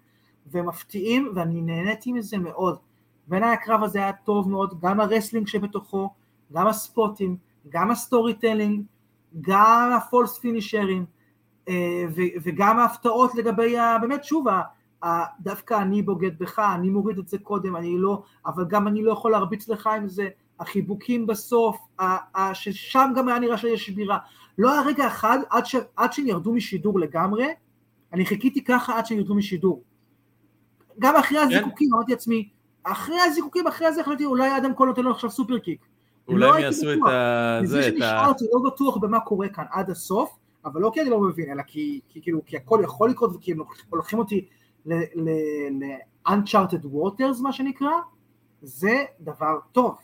והם 0.46 0.70
מפתיעים, 0.70 1.32
ואני 1.36 1.62
נהניתי 1.62 2.12
מזה 2.12 2.38
מאוד. 2.38 2.78
בעיניי 3.28 3.54
הקרב 3.54 3.84
הזה 3.84 4.00
היה 4.00 4.14
טוב 4.14 4.50
מאוד, 4.50 4.80
גם 4.82 5.00
ה 5.00 5.05
wrestling 5.05 5.48
שבתוכו, 5.48 6.10
גם 6.54 6.68
הספוטים, 6.68 7.38
גם 7.70 7.92
ה 7.92 8.34
storytelling, 8.34 8.82
גם 9.42 9.92
ה 9.98 10.05
false 10.05 10.40
פינישרים, 10.40 11.06
אה, 11.70 12.06
וגם 12.44 12.80
ההפתעות 12.80 13.36
לגבי, 13.36 13.76
באמת 14.02 14.24
שוב, 14.24 14.46
דווקא 15.40 15.82
אני 15.82 16.02
בוגד 16.02 16.40
בך, 16.40 16.60
אני 16.76 16.90
מוריד 16.90 17.18
את 17.18 17.28
זה 17.28 17.38
קודם, 17.38 17.76
אני 17.76 17.98
לא, 17.98 18.24
אבל 18.46 18.66
גם 18.66 18.88
אני 18.88 19.04
לא 19.04 19.12
יכול 19.12 19.32
להרביץ 19.32 19.70
לך 19.70 19.88
עם 19.88 20.08
זה, 20.08 20.28
החיבוקים 20.60 21.28
בסוף, 21.28 21.78
ששם 22.54 23.12
גם 23.16 23.28
היה 23.28 23.40
נראה 23.40 23.58
שיש 23.58 23.86
שבירה. 23.86 24.18
לא 24.58 24.72
היה 24.72 24.82
רגע 24.82 25.08
אחד, 25.08 25.40
עד, 25.50 25.66
ש, 25.66 25.76
עד 25.96 26.14
שהם 26.14 26.28
ירדו 26.28 26.54
משידור 26.54 27.00
לגמרי, 27.00 27.48
אני 28.14 28.26
חיכיתי 28.26 28.64
ככה 28.64 28.98
עד 28.98 29.06
שהם 29.06 29.18
ירדו 29.18 29.36
משידור. 29.36 29.84
גם 31.00 31.16
אחרי 31.16 31.40
הזיקוקים, 31.40 31.94
אמרתי 31.94 32.12
לעצמי, 32.12 32.50
אחרי 32.84 33.20
הזיקוקים, 33.20 33.68
אחרי 33.68 33.94
זה 33.94 34.02
החלטתי, 34.02 34.26
אולי 34.26 34.58
אדם 34.58 34.74
קול 34.74 34.88
נותן 34.88 35.02
לו 35.02 35.12
עכשיו 35.12 35.30
סופר 35.30 35.60
קיק. 35.60 35.86
אולי 36.28 36.40
לא 36.40 36.56
הם 36.56 36.62
יעשו 36.62 36.94
את. 36.94 36.98
ה... 37.08 37.60
מזה 37.64 37.82
זה, 37.82 37.88
את 37.88 37.94
ה... 37.94 37.98
שנשארתי 37.98 38.46
לא 38.54 38.72
בטוח 38.72 38.98
במה 38.98 39.20
קורה 39.20 39.50
כאן 39.50 39.66
עד 39.72 39.90
הסוף, 39.90 40.38
אבל 40.66 40.82
לא 40.82 40.92
כי 40.94 41.02
אני 41.02 41.10
לא 41.10 41.20
מבין, 41.20 41.52
אלא 41.52 41.64
כי, 41.68 42.00
כי, 42.10 42.22
כאילו, 42.22 42.42
כי 42.46 42.58
הכל 42.58 42.80
יכול 42.84 43.10
לקרות 43.10 43.36
וכי 43.36 43.52
הם 43.52 43.60
לוקחים 43.94 44.20
אותי 44.20 44.46
ל-uncharted 44.86 46.86
waters 46.86 47.42
מה 47.42 47.54
שנקרא, 47.54 47.92
זה 48.62 49.04
דבר 49.22 49.58
טוב. 49.72 49.96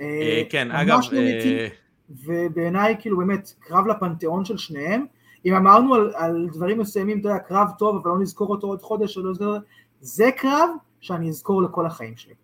אה, 0.00 0.42
כן, 0.50 0.68
ממש 0.68 1.08
אגב, 1.08 1.14
נהניתי, 1.14 1.58
אה, 1.58 1.68
ובעיניי 2.10 2.96
כאילו 2.98 3.18
באמת 3.18 3.52
קרב 3.60 3.86
לפנתיאון 3.86 4.44
של 4.44 4.58
שניהם, 4.58 5.06
אם 5.46 5.54
אמרנו 5.54 5.94
על, 5.94 6.12
על 6.14 6.48
דברים 6.52 6.78
מסוימים, 6.78 7.20
אתה 7.20 7.28
יודע, 7.28 7.38
קרב 7.38 7.68
טוב 7.78 7.96
אבל 7.96 8.10
לא 8.10 8.18
נזכור 8.18 8.48
אותו 8.48 8.66
עוד 8.66 8.82
חודש, 8.82 9.16
לא 9.16 9.30
נזכור, 9.30 9.56
זה 10.00 10.30
קרב 10.36 10.70
שאני 11.00 11.28
אזכור 11.28 11.62
לכל 11.62 11.86
החיים 11.86 12.16
שלי. 12.16 12.34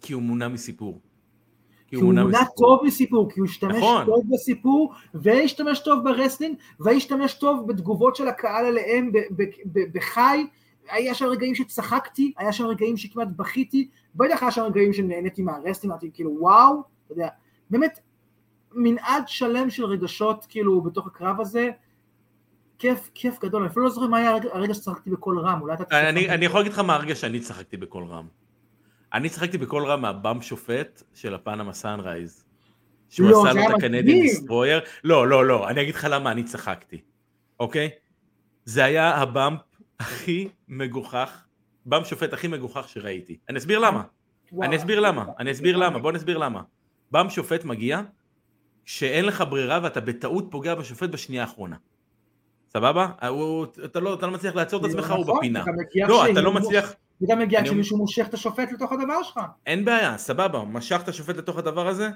כי 0.00 0.12
הוא 0.12 0.22
מונע 0.22 0.48
מסיפור. 0.48 1.00
כי 1.86 1.96
הוא 1.96 2.04
מונע 2.04 2.24
מסיפור. 2.24 2.54
טוב 2.56 2.86
מסיפור, 2.86 3.30
כי 3.30 3.40
הוא 3.40 3.48
השתמש 3.48 3.76
נכון. 3.76 4.06
טוב 4.06 4.24
בסיפור, 4.30 4.94
והשתמש 5.14 5.80
טוב 5.80 6.04
ב 6.04 6.09
wrestling, 6.09 6.56
והשתמש 6.80 7.34
טוב 7.34 7.66
בתגובות 7.66 8.16
של 8.16 8.28
הקהל 8.28 8.66
עליהם 8.66 9.12
בחי, 9.92 10.46
היה 10.90 11.14
שם 11.14 11.26
רגעים 11.26 11.54
שצחקתי, 11.54 12.32
היה 12.38 12.52
שם 12.52 12.64
רגעים 12.64 12.96
שכמעט 12.96 13.28
בכיתי, 13.36 13.88
בטח 14.14 14.42
היה 14.42 14.50
שם 14.50 14.62
רגעים 14.62 14.92
שנהניתי 14.92 15.42
מה 15.42 15.50
wrestling, 15.50 15.92
אמרתי 15.92 16.10
כאילו 16.14 16.36
וואו, 16.38 16.82
אתה 17.04 17.12
יודע, 17.12 17.28
באמת 17.70 18.00
מנעד 18.72 19.22
שלם 19.26 19.70
של 19.70 19.84
רגשות 19.84 20.46
כאילו 20.48 20.80
בתוך 20.80 21.06
הקרב 21.06 21.40
הזה, 21.40 21.68
כיף, 22.78 23.10
כיף 23.14 23.40
גדול, 23.40 23.62
אני 23.62 23.70
אפילו 23.70 23.84
לא 23.84 23.90
זוכר 23.90 24.06
מה 24.06 24.18
היה 24.18 24.30
הרגע, 24.30 24.48
הרגע 24.52 24.74
שצחקתי 24.74 25.10
בקול 25.10 25.38
רם, 25.38 25.60
אולי 25.60 25.74
אתה. 25.74 26.08
אני, 26.08 26.30
אני 26.30 26.44
יכול 26.44 26.60
להגיד 26.60 26.72
לך 26.72 26.78
מה 26.78 26.94
הרגע 26.94 27.14
שאני 27.14 27.40
צחקתי 27.40 27.76
בקול 27.76 28.04
רם. 28.04 28.26
אני 29.12 29.28
צחקתי 29.28 29.58
בקול 29.58 29.84
רם 29.86 30.02
מה 30.02 30.16
bump 30.16 30.44
שופט 30.44 31.02
של 31.14 31.34
ה 31.34 31.39
Panama 31.39 31.72
Sunrise. 31.72 32.44
שהוא 33.10 33.30
לא, 33.30 33.42
עשה 33.46 33.52
לו 33.52 33.60
את 33.60 33.74
ה 33.74 33.77
Canadian 33.77 34.04
מדהים. 34.04 34.22
Destroyer. 34.22 34.80
לא, 35.04 35.28
לא, 35.28 35.46
לא, 35.46 35.68
אני 35.68 35.82
אגיד 35.82 35.94
לך 35.94 36.06
למה 36.10 36.32
אני 36.32 36.44
צחקתי, 36.44 37.00
אוקיי? 37.60 37.90
זה 38.64 38.84
היה 38.84 39.14
הבאמפ 39.14 39.60
הכי 40.00 40.48
מגוחך, 40.68 41.44
באמפ 41.86 42.06
שופט 42.06 42.32
הכי 42.32 42.48
מגוחך 42.48 42.88
שראיתי. 42.88 43.38
אני 43.48 43.58
אסביר 43.58 43.78
למה. 43.78 44.02
וואו. 44.52 44.68
אני 44.68 44.76
אסביר 44.76 45.00
למה, 45.00 45.24
אני 45.38 45.50
אסביר 45.52 45.76
למה, 45.76 45.98
בוא 45.98 46.12
נסביר 46.12 46.38
למה. 46.38 46.62
באמפ 47.10 47.32
שופט 47.32 47.64
מגיע, 47.64 48.00
שאין 48.84 49.24
לך 49.24 49.44
ברירה 49.50 49.80
ואתה 49.82 50.00
בטעות 50.00 50.46
פוגע 50.50 50.74
בשופט 50.74 51.10
בשנייה 51.10 51.42
האחרונה. 51.42 51.76
סבבה? 52.72 53.08
הוא- 53.28 53.66
אתה 53.84 54.00
לא 54.00 54.14
אתה 54.14 54.26
לא 54.26 54.32
מצליח 54.32 54.54
לעצור 54.54 54.84
את 54.86 54.90
עצמך, 54.90 55.10
הוא 55.10 55.20
נכון, 55.20 55.36
בפינה. 55.38 55.64
לא, 56.08 56.30
אתה 56.32 56.40
לא 56.40 56.52
מצליח, 56.52 56.92
זה 57.20 57.26
גם 57.30 57.38
מגיע 57.38 57.58
אני 57.60 57.68
כשמישהו 57.68 57.98
מושך 57.98 58.26
את 58.28 58.34
השופט 58.34 58.72
לתוך 58.72 58.92
הדבר 58.92 59.22
שלך. 59.22 59.40
אין 59.66 59.84
בעיה, 59.84 60.18
סבבה, 60.18 60.64
משך 60.64 61.00
את 61.04 61.08
השופט 61.08 61.36
לתוך 61.36 61.56
הדבר 61.58 61.88
הזה, 61.88 62.10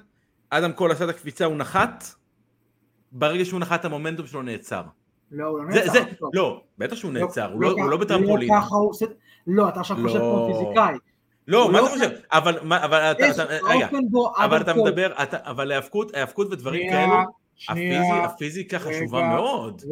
אדם 0.51 0.73
קול 0.73 0.93
עשה 0.93 1.05
את 1.05 1.09
הקפיצה, 1.09 1.45
הוא 1.45 1.57
נחת, 1.57 2.05
ברגע 3.13 3.45
שהוא 3.45 3.61
נחת 3.61 3.85
המומנטום 3.85 4.27
שלו 4.27 4.43
נעצר. 4.43 4.83
לא, 5.31 5.47
הוא 5.47 5.65
לא 5.65 5.73
זה, 5.73 6.01
נעצר. 6.01 6.27
לא, 6.33 6.63
בטח 6.79 6.97
שהוא 6.97 7.13
נעצר, 7.13 7.53
הוא 7.53 7.63
לא 7.63 7.77
לא- 7.79 7.91
לא 7.91 7.97
בטרמפולין. 7.97 8.49
לא. 8.49 8.91
לא, 9.47 9.69
אתה 9.69 9.81
עכשיו 9.81 9.97
חושב 10.03 10.19
כמו 10.19 10.49
לא. 10.49 10.53
פיזיקאי. 10.53 10.95
לא, 11.49 11.73
מה 11.73 11.81
לא 11.81 11.87
אתה 11.87 11.95
חושב? 11.95 12.11
אבל, 12.33 12.59
אתה, 13.11 13.45
רגע, 13.69 13.89
אבל 14.45 14.61
אתה 14.61 14.75
מדבר, 14.75 15.13
אבל 15.33 15.73
ההאבקות, 15.73 16.15
ההאבקות 16.15 16.53
ודברים 16.53 16.91
כאלו, 16.91 17.15
הפיזיקה 18.25 18.79
חשובה. 18.79 19.29
מאוד. 19.29 19.83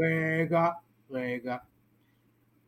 רגע, 0.40 0.66
רגע. 1.10 1.56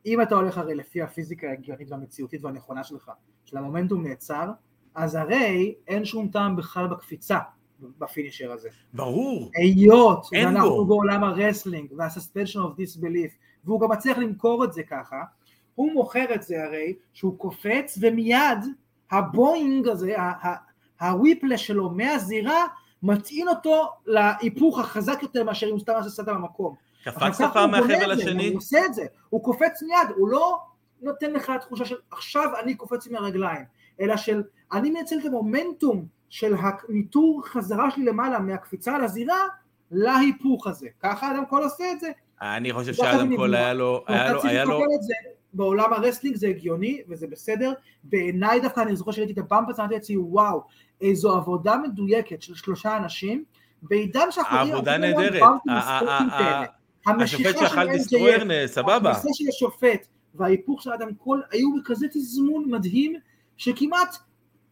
אם 0.05 0.21
אתה 0.21 0.35
הולך 0.35 0.57
הרי 0.57 0.75
לפי 0.75 1.01
הפיזיקה 1.01 1.47
ההגיונית 1.47 1.91
והמציאותית 1.91 2.43
והנכונה 2.43 2.83
שלך, 2.83 3.11
של 3.45 3.57
המומנטום 3.57 4.07
נעצר, 4.07 4.49
אז 4.95 5.15
הרי 5.15 5.75
אין 5.87 6.05
שום 6.05 6.27
טעם 6.27 6.55
בכלל 6.55 6.87
בקפיצה 6.87 7.39
ב 7.99 8.05
finisher 8.05 8.51
הזה. 8.51 8.69
ברור. 8.93 9.51
היות 9.55 10.27
ואנחנו. 10.31 10.85
בעולם 10.85 11.23
ה 11.23 11.30
wrestling 11.30 11.93
וה-suspension 11.97 12.57
of 12.59 12.79
disbelief, 12.79 13.31
והוא 13.65 13.81
גם 13.81 13.91
מצליח 13.91 14.17
למכור 14.17 14.63
את 14.63 14.73
זה 14.73 14.83
ככה, 14.83 15.23
הוא 15.75 15.93
מוכר 15.93 16.25
את 16.35 16.43
זה 16.43 16.63
הרי 16.63 16.93
שהוא 17.13 17.37
קופץ 17.37 17.97
ומיד 18.01 18.59
ה 19.11 19.24
boing 19.24 19.87
הזה, 19.87 20.21
ה- 20.21 20.47
ה- 20.47 20.55
ה 21.01 21.08
whiplash 21.08 21.67
שלו 21.67 21.89
מהזירה, 21.89 22.65
מטעין 23.03 23.47
אותו 23.47 23.89
להיפוך 24.05 24.79
החזק 24.79 25.19
יותר 25.21 25.43
מאשר 25.43 25.67
אם 25.67 25.71
הוא 25.71 25.79
סתם. 25.79 25.93
קפצת 27.03 27.21
אבל 27.21 27.31
ככה 27.31 27.51
פעם 27.53 27.71
מהחבל 27.71 28.11
השני? 28.11 28.47
הוא 28.47 28.57
עושה 28.57 28.85
את 28.85 28.93
זה, 28.93 29.05
הוא 29.29 29.43
קופץ 29.43 29.83
מיד, 29.83 30.15
הוא 30.15 30.29
לא 30.29 30.59
נותן 31.01 31.31
לך 31.31 31.51
תחושה 31.61 31.85
של 31.85 31.95
עכשיו 32.11 32.49
אני 32.63 32.75
קופץ 32.75 33.07
מהרגליים, 33.07 33.65
אלא 34.01 34.17
של 34.17 34.43
אני 34.71 34.89
מנצל 34.89 35.15
את 35.19 35.25
המומנטום 35.25 36.05
של 36.29 36.55
הניתור 36.59 37.41
חזרה 37.45 37.91
שלי 37.91 38.05
למעלה 38.05 38.39
מהקפיצה 38.39 38.97
לזירה 38.97 39.47
להיפוך 39.91 40.67
הזה, 40.67 40.87
ככה 40.99 41.31
אדם 41.31 41.45
קול 41.45 41.63
עושה 41.63 41.91
את 41.91 41.99
זה, 41.99 42.11
אני 42.41 42.73
חושב 42.73 42.93
שאדם 42.93 43.35
קול. 43.35 43.55
היה 43.55 43.73
לו, 43.73 44.03
היה 44.07 44.33
לו, 44.33 44.43
היה 44.43 44.65
לו, 44.65 44.81
בעולם 45.53 45.93
ה 45.93 45.97
wrestling 45.97 46.35
זה 46.35 46.47
הגיוני 46.47 47.01
וזה 47.09 47.27
בסדר, 47.27 47.73
בעיניי 48.03 48.59
דווקא 48.59 48.79
אני 48.79 48.95
זוכר 48.95 49.11
שראיתי 49.11 49.33
את 49.33 49.37
ה 49.37 49.43
bump 49.43 49.69
הזה, 49.69 49.81
אמרתי 49.81 49.95
לעצמי 49.95 50.17
וואו, 50.17 50.63
איזו 51.01 51.35
עבודה 51.35 51.77
מדויקת 51.77 52.41
של 52.41 52.55
שלושה 52.55 52.97
אנשים, 52.97 53.43
בעידן 53.81 54.31
שאנחנו 54.31 54.57
הרבה 54.57 54.71
מאוד 54.71 54.89
נהדרת. 54.89 55.41
השופט 57.07 57.57
שאכל 57.57 57.67
של 57.67 57.89
MJF, 57.89 57.91
דיסטרויר, 57.91 58.67
סבבה. 58.67 59.11
הכניסה 59.11 59.29
של 59.33 59.45
השופט 59.49 60.07
וההיפוך 60.35 60.81
של 60.81 60.91
אדם 60.91 61.13
קול 61.13 61.43
היו 61.51 61.67
בכזה 61.79 62.07
תזמון 62.07 62.65
מדהים 62.71 63.15
שכמעט 63.57 64.15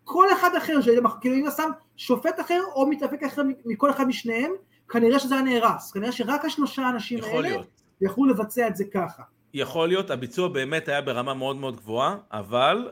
כל 0.03 0.27
אחד 0.33 0.55
אחר, 0.57 0.73
כאילו 1.21 1.35
אם 1.35 1.45
שם 1.57 1.69
שופט 1.97 2.39
אחר 2.39 2.61
או 2.75 2.89
מתאבק 2.89 3.23
אחר 3.23 3.41
מכל 3.65 3.89
אחד 3.91 4.07
משניהם, 4.07 4.51
כנראה 4.89 5.19
שזה 5.19 5.35
היה 5.35 5.43
נהרס, 5.43 5.91
כנראה 5.91 6.11
שרק 6.11 6.45
השלושה 6.45 6.81
האנשים 6.81 7.23
האלה 7.23 7.41
להיות. 7.41 7.67
יכלו 8.01 8.25
לבצע 8.25 8.67
את 8.67 8.75
זה 8.75 8.83
ככה. 8.93 9.23
יכול 9.53 9.87
להיות, 9.87 10.09
הביצוע 10.09 10.47
באמת 10.47 10.87
היה 10.87 11.01
ברמה 11.01 11.33
מאוד 11.33 11.55
מאוד 11.55 11.75
גבוהה, 11.75 12.17
אבל 12.31 12.91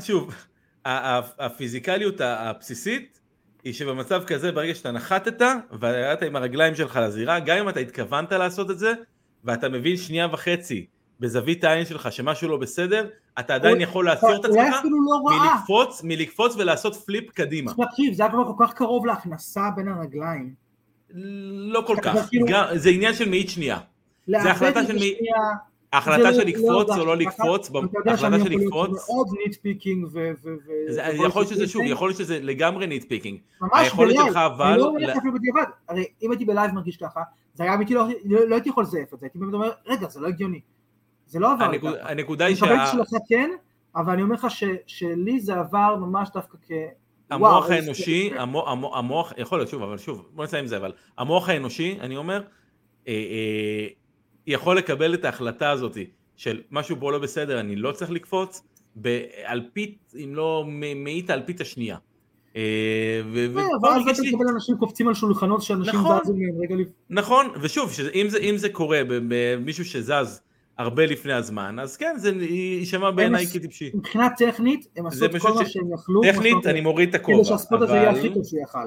שוב, 0.00 0.34
הפיזיקליות 0.84 2.20
הבסיסית 2.20 3.20
היא 3.64 3.72
שבמצב 3.72 4.24
כזה, 4.26 4.52
ברגע 4.52 4.74
שאתה 4.74 4.90
נחתת 4.90 5.42
וירדת 5.80 6.22
עם 6.22 6.36
הרגליים 6.36 6.74
שלך 6.74 6.96
לזירה, 7.02 7.40
גם 7.40 7.56
אם 7.56 7.68
אתה 7.68 7.80
התכוונת 7.80 8.32
לעשות 8.32 8.70
את 8.70 8.78
זה, 8.78 8.92
ואתה 9.44 9.68
מבין 9.68 9.96
שנייה 9.96 10.26
וחצי 10.32 10.86
בזווית 11.20 11.64
העין 11.64 11.84
שלך 11.84 12.12
שמשהו 12.12 12.48
לא 12.48 12.56
בסדר, 12.56 13.08
אתה 13.40 13.54
עדיין 13.54 13.80
יכול 13.80 14.04
לעצור 14.04 14.34
את 14.36 14.44
עצמך 14.44 14.74
לא. 14.84 15.20
מלקפוץ, 15.42 16.00
מלקפוץ 16.04 16.56
ולעשות 16.56 16.94
פליפ 16.94 17.30
קדימה. 17.30 17.72
להקשיב, 17.78 18.14
זה 18.14 18.22
היה 18.22 18.32
כבר 18.32 18.52
כל 18.56 18.64
כך 18.66 18.72
קרוב 18.74 19.06
להכנסה 19.06 19.70
בין 19.76 19.88
הרגליים. 19.88 20.54
לא 21.72 21.80
כל 21.86 21.96
כך, 22.02 22.28
כאילו- 22.28 22.46
זה 22.74 22.90
עניין 22.90 23.14
של 23.14 23.28
מאית 23.28 23.48
שנייה. 23.48 23.78
לאבד 24.28 24.46
החלטה 24.46 24.86
של 24.86 24.92
מי- 24.94 25.12
השנייה, 25.14 25.36
ההחלטה 25.92 26.22
זה 26.22 26.32
של 26.32 26.38
לא- 26.38 26.44
לקפוץ 26.44 26.88
לא 26.88 27.00
או 27.00 27.04
לא 27.06 27.10
הרגשתי. 27.12 27.24
לקפוץ, 27.42 27.68
אתה 27.70 27.78
יודע 27.98 28.16
שאני 28.16 28.36
של 28.40 28.52
יכול 28.52 28.56
להיות 28.58 28.62
לקפוץ, 28.92 29.08
מאוד 29.10 29.26
nitpicking 29.46 30.06
ו... 30.12 30.30
זה- 30.88 31.02
יכול 31.12 31.40
להיות 31.42 31.48
שזה 31.48 31.68
שוב, 31.68 31.82
יכול 31.84 32.08
להיות 32.08 32.18
שזה 32.18 32.38
לגמרי 32.42 32.86
nitpicking. 32.86 33.38
ממש 33.60 33.70
היכולת. 33.74 34.14
שלך 34.26 34.36
אבל- 34.36 34.66
אני 34.72 34.78
לא 34.78 34.94
לך 35.12 35.16
אפילו 35.16 35.34
בדיעבד, 35.34 35.64
הרי 35.88 36.04
אם 36.22 36.30
הייתי 36.30 36.44
ב 36.44 36.49
live 36.49 36.70
מרגיש 36.70 36.96
ככה, 36.96 37.20
זה 37.54 37.64
היה 37.64 37.74
אמיתי, 37.74 37.94
לא 37.94 38.06
לא 38.24 38.54
הייתי 38.54 38.68
יכול 38.68 38.82
לזייף 38.84 39.14
את 39.14 39.20
זה, 39.20 39.26
הייתי 39.26 39.38
באמת 39.38 39.54
אומר, 39.54 39.70
רגע, 39.86 40.08
זה 40.08 40.20
לא 40.20 40.28
הגיוני. 40.28 40.60
זה 41.28 41.38
לא 41.38 41.52
עבר 41.52 41.68
לי 41.70 41.76
הנקוד- 41.76 41.96
ככה. 41.98 42.10
הנקודה 42.10 42.44
אני 42.46 42.52
היא 42.54 42.62
מקבל 42.62 42.76
שהמוח 42.76 42.92
שלך 42.92 43.20
כן, 43.28 43.50
אבל 43.96 44.12
אני 44.12 44.22
אומר 44.22 44.34
לך 44.34 44.46
ש- 44.50 44.64
שלי 44.86 45.40
זה 45.40 45.54
עבר 45.54 45.96
ממש 46.00 46.28
דווקא 46.34 46.58
כ... 46.68 46.70
וואו, 47.32 47.62
איזה- 47.62 47.74
האנושי, 47.74 48.30
המו- 48.38 48.68
המו- 48.68 48.96
המוח, 48.96 49.32
יכול 49.38 49.58
להיות 49.58 49.68
שוב, 49.70 49.82
אבל 49.82 49.98
שוב, 49.98 50.28
בוא 50.32 50.44
נסיים 50.44 50.64
עם 50.64 50.68
זה, 50.68 50.76
אבל 50.76 50.92
המוח 51.18 51.48
האנושי, 51.48 51.98
אני 52.00 52.16
אומר, 52.16 52.42
אה, 53.08 53.12
אה, 53.12 53.86
יכול 54.46 54.78
לקבל 54.78 55.14
את 55.14 55.24
ההחלטה 55.24 55.70
הזאת 55.70 55.96
של 56.36 56.60
משהו 56.70 56.96
בו 56.96 57.10
לא 57.10 57.18
בסדר, 57.18 57.60
אני 57.60 57.76
לא 57.76 57.92
צריך 57.92 58.10
לקפוץ, 58.10 58.62
באלפית, 58.96 60.12
אם 60.24 60.34
לא 60.34 60.64
מאית 60.96 61.30
האלפית 61.30 61.60
השנייה. 61.60 61.96
אה, 62.56 62.62
ו- 63.32 63.58
אה, 63.58 63.64
אתה 64.12 64.22
מקבל 64.32 64.48
אנשים 64.54 64.76
קופצים 64.76 65.08
על 65.08 65.14
שולחנות 65.14 65.62
שאנשים 65.62 65.94
נכון. 66.00 66.18
זזו 66.24 66.32
מהם 66.34 66.62
רגע 66.62 66.74
לפני. 66.74 66.92
נכון, 67.10 67.46
ושוב, 67.60 67.92
זה, 68.28 68.38
אם 68.42 68.56
זה 68.56 68.68
קורה 68.68 69.00
במישהו 69.08 69.84
שזז 69.84 70.40
הרבה 70.78 71.06
לפני 71.06 71.32
הזמן, 71.32 71.78
אז 71.78 71.96
כן, 71.96 72.14
זה 72.16 72.30
יישמע 72.30 73.10
בעיניי 73.10 73.46
כטיפשי. 73.46 73.90
מבחינה 73.94 74.28
טכנית, 74.36 74.86
הם 74.96 75.06
עשו 75.06 75.24
את 75.24 75.30
כל 75.40 75.52
מה 75.52 75.66
שהם 75.66 75.92
יכלו. 75.94 76.20
טכנית, 76.22 76.66
אני 76.66 76.80
מוריד 76.80 77.08
את 77.08 77.14
כדי 77.14 77.32
הכובע, 77.32 77.44
שהספורט 77.44 77.82
הזה 77.82 77.92
יהיה 77.92 78.10
הכי 78.10 78.26
אבל, 78.26 78.34
טוב 78.34 78.44
שיכל. 78.44 78.78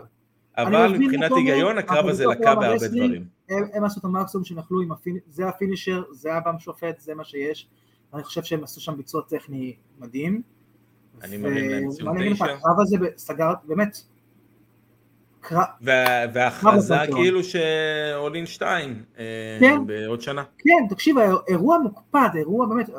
אבל 0.57 0.87
מבין 0.87 1.01
מבחינת 1.01 1.31
היגיון, 1.35 1.77
הקרב 1.77 2.07
הזה 2.07 2.25
לקה 2.25 2.55
בהרבה 2.55 2.87
דברים. 2.87 3.25
הם, 3.73 3.83
עשו 3.83 3.99
את 3.99 4.05
המקסימום 4.05 4.45
שהם 4.45 4.59
יכלו, 4.59 4.81
זה 5.29 5.47
הפינישר, 5.47 6.03
זה 6.11 6.33
הבם 6.33 6.59
שופט, 6.59 6.99
זה 6.99 7.15
מה 7.15 7.23
שיש. 7.23 7.69
אני 8.13 8.23
חושב 8.23 8.43
שהם 8.43 8.63
עשו 8.63 8.81
שם 8.81 8.97
ביצוע 8.97 9.21
טכני 9.29 9.75
מדהים. 9.99 10.41
אני 11.23 11.37
מרים 11.37 11.69
להם 11.69 11.89
ציון 11.89 12.33
תשע. 12.33 12.45
הקרב 12.45 12.79
הזה 12.79 12.97
סגר, 13.17 13.53
באמת, 13.63 14.01
וההכרזה? 15.81 16.95
כאילו 17.13 17.39
שאולין 17.43 18.45
2 18.45 19.03
אה, 19.19 19.57
כן. 19.59 19.85
בעוד 19.85 20.21
שנה. 20.21 20.43
כן, 20.57 20.87
תקשיב, 20.89 21.15
האירוע 21.17 21.77
מוקפד, 21.77 22.29
אירוע 22.35 22.65
באמת, 22.65 22.89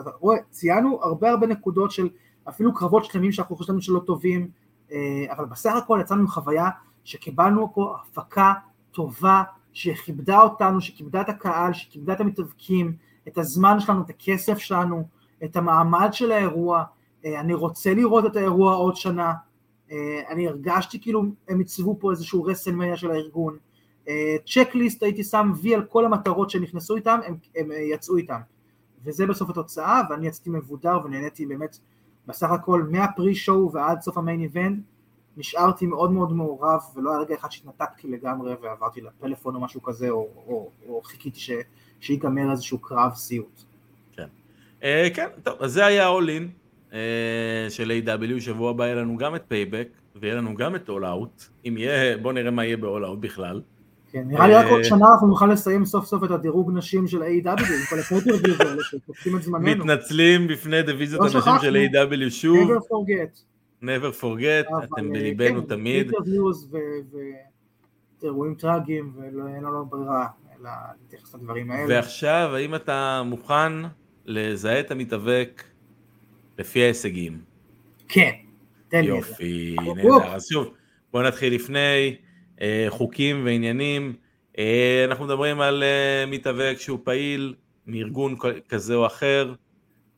ציינו 0.51 1.01
הרבה 1.03 1.31
הרבה 1.31 1.47
נקודות 1.47 1.91
של 1.91 2.09
אפילו 2.49 2.75
קרבות 2.75 3.05
שלמים 3.05 3.33
שאנחנו 3.33 3.57
חושבים 3.57 3.81
שלא 3.81 4.01
טובים, 4.07 4.49
אה, 4.93 4.99
אבל 5.31 5.45
בסך 5.45 5.75
הכל 5.75 5.99
יצאנו 6.03 6.21
עם 6.21 6.29
חוויה 6.29 6.69
שקיבלנו 7.05 7.73
פה 7.75 7.97
הפקה 8.03 8.53
טובה, 8.93 9.43
שכיבדה 9.73 10.41
אותנו, 10.41 10.81
שכיבדה 10.81 11.21
את 11.21 11.29
הקהל, 11.29 11.73
שכיבדה 11.73 12.13
את 12.13 12.21
המתאבקים, 12.21 12.97
את 13.29 13.39
הזמן 13.39 13.81
שלנו, 13.81 14.03
את 14.03 14.11
הכסף 14.11 14.59
שלנו, 14.59 15.09
את 15.45 15.57
המעמד 15.57 16.09
של 16.13 16.33
האירוע, 16.33 16.85
אה, 17.25 17.41
אני 17.41 17.55
רוצה 17.55 17.95
לראות 17.95 18.27
את 18.27 18.37
האירוע 18.37 18.75
עוד 18.75 18.97
שנה, 18.97 19.33
אני 20.29 20.49
הרגשתי 20.49 21.01
כאילו 21.01 21.23
הם 21.49 21.59
עיצבו 21.59 21.97
פה 22.01 22.11
איזשהו 22.11 22.45
רסלמניה 22.45 22.97
של 22.97 23.11
הארגון, 23.11 23.57
צ'קליסט 24.47 25.03
הייתי 25.03 25.25
שם 25.25 25.53
וי 25.63 25.75
על 25.75 25.85
כל 25.85 26.05
המטרות 26.05 26.51
שהם 26.51 26.63
נכנסו 26.63 26.97
איתם, 26.97 27.21
הם, 27.27 27.37
הם 27.57 27.73
אה, 27.73 27.77
יצאו 27.77 28.17
איתם. 28.17 28.41
וזה 29.05 29.27
בסוף 29.27 29.51
התוצאה, 29.51 30.01
ואני 30.11 30.27
יצאתי 30.27 30.51
מבודר 30.51 30.99
ונהניתי 31.05 31.47
באמת 31.47 31.79
בסך 32.27 32.51
הכל 32.51 32.83
מה 32.91 33.35
pre-show 33.35 33.73
ועד 33.73 34.01
סוף 34.01 34.19
ה 34.19 34.23
main 34.23 34.41
event, 34.41 34.79
נשארתי 35.37 35.87
מאוד 35.87 36.13
מאוד 36.13 36.33
מעורב, 36.33 36.81
ולא 36.95 37.11
היה 37.11 37.21
רגע 37.21 37.35
אחד 37.35 37.51
שהתנתקתי 37.51 38.09
לגמרי 38.09 38.55
ועברתי 38.63 39.01
לפלאפון 39.01 39.55
או 39.55 39.61
משהו 39.61 39.83
כזה, 39.83 40.11
או, 40.11 40.29
או, 40.47 40.71
או 40.89 41.03
חיכיתי 41.03 41.41
ש, 41.41 41.51
שיגמר 42.01 42.51
איזשהו 42.51 42.79
קרב 42.79 43.15
סיוט. 43.15 43.63
אה, 44.83 45.09
כן, 45.15 45.29
טוב, 45.43 45.63
אז 45.63 45.73
זה 45.73 45.87
היה 45.87 46.09
All 46.09 46.34
In 46.34 46.51
של 47.69 47.93
AEW 48.05 48.41
שבוע 48.41 48.71
הבא 48.71 48.85
יהיה 48.85 48.95
לנו 48.95 49.17
גם 49.17 49.35
את 49.35 49.43
Payback, 49.49 49.89
ויהיה 50.17 50.35
לנו 50.35 50.55
גם 50.55 50.75
את 50.75 50.89
All 50.89 51.07
Out. 51.07 51.45
אם 51.69 51.75
יהיה, 51.79 52.17
בוא 52.17 52.33
נראה 52.33 52.51
מה 52.51 52.65
יהיה 52.65 52.77
ב 52.77 52.84
All 52.84 53.05
Out 53.05 53.19
בכלל. 53.19 53.61
כן, 54.13 54.25
נראה 54.27 54.47
לי 54.49 54.55
רק 54.55 54.65
אה, 54.65 54.71
עוד 54.71 54.83
שנה 54.83 55.07
אנחנו 55.13 55.27
נוכל 55.27 55.47
לסיים 55.47 55.85
סוף 55.85 56.05
סוף 56.05 56.25
את 56.25 56.31
הדירוג 56.31 56.71
נשים 56.75 57.07
של 57.07 57.23
עם 57.23 57.43
כל 57.91 57.99
ה 57.99 58.03
pay-per-views 58.03 58.61
האלה 58.61 58.83
שתופסים 58.83 59.37
את 59.37 59.43
זמננו. 59.43 59.85
מתנצלים 59.85 60.49
בפני 60.49 60.83
דיוויזיות 60.83 61.21
לא 61.21 61.27
הנשים. 61.27 61.53
של 61.61 61.77
AEW 61.77 62.31
שוב, 62.31 62.71
never 62.71 62.81
forget. 62.81 63.43
never 63.83 64.23
forget, 64.23 64.75
אבל, 64.75 64.85
אתם 64.85 65.05
אה, 65.07 65.11
בליבנו 65.11 65.63
כן, 65.63 65.69
תמיד. 65.69 66.07
interviews 66.07 66.75
ואירועים 68.23 68.55
טראגיים, 68.55 69.13
ואין 69.17 69.65
לנו 69.65 69.87
ברירה, 69.87 70.27
אלא 70.61 70.71
להתייחס 71.03 71.35
לדברים 71.35 71.71
האלה. 71.71 71.85
ועכשיו, 71.89 72.51
האם 72.55 72.75
אתה 72.75 73.23
מוכן 73.25 73.73
לזהה 74.27 74.81
את 74.81 74.91
המתאבק 74.91 75.63
לפי 76.63 76.83
ההישגים? 76.83 77.41
כן, 78.09 78.31
תן 78.89 79.05
לי 79.05 79.19
את 79.19 79.25
זה. 79.25 79.31
יופי. 79.31 79.77
נהדר. 79.97 80.35
אז 80.35 80.49
שוב, 80.49 80.75
בואו 81.13 81.23
נתחיל 81.23 81.55
לפני 81.55 82.17
אה, 82.61 82.87
חוקים 82.89 83.45
ועניינים. 83.45 84.15
אה, 84.59 85.05
אנחנו 85.05 85.25
מדברים 85.25 85.61
על 85.61 85.83
אה, 85.83 86.25
מתאבק 86.27 86.77
שהוא 86.79 86.99
פעיל 87.05 87.55
מארגון 87.87 88.37
כזה 88.69 88.95
או 88.95 89.07
אחר, 89.07 89.55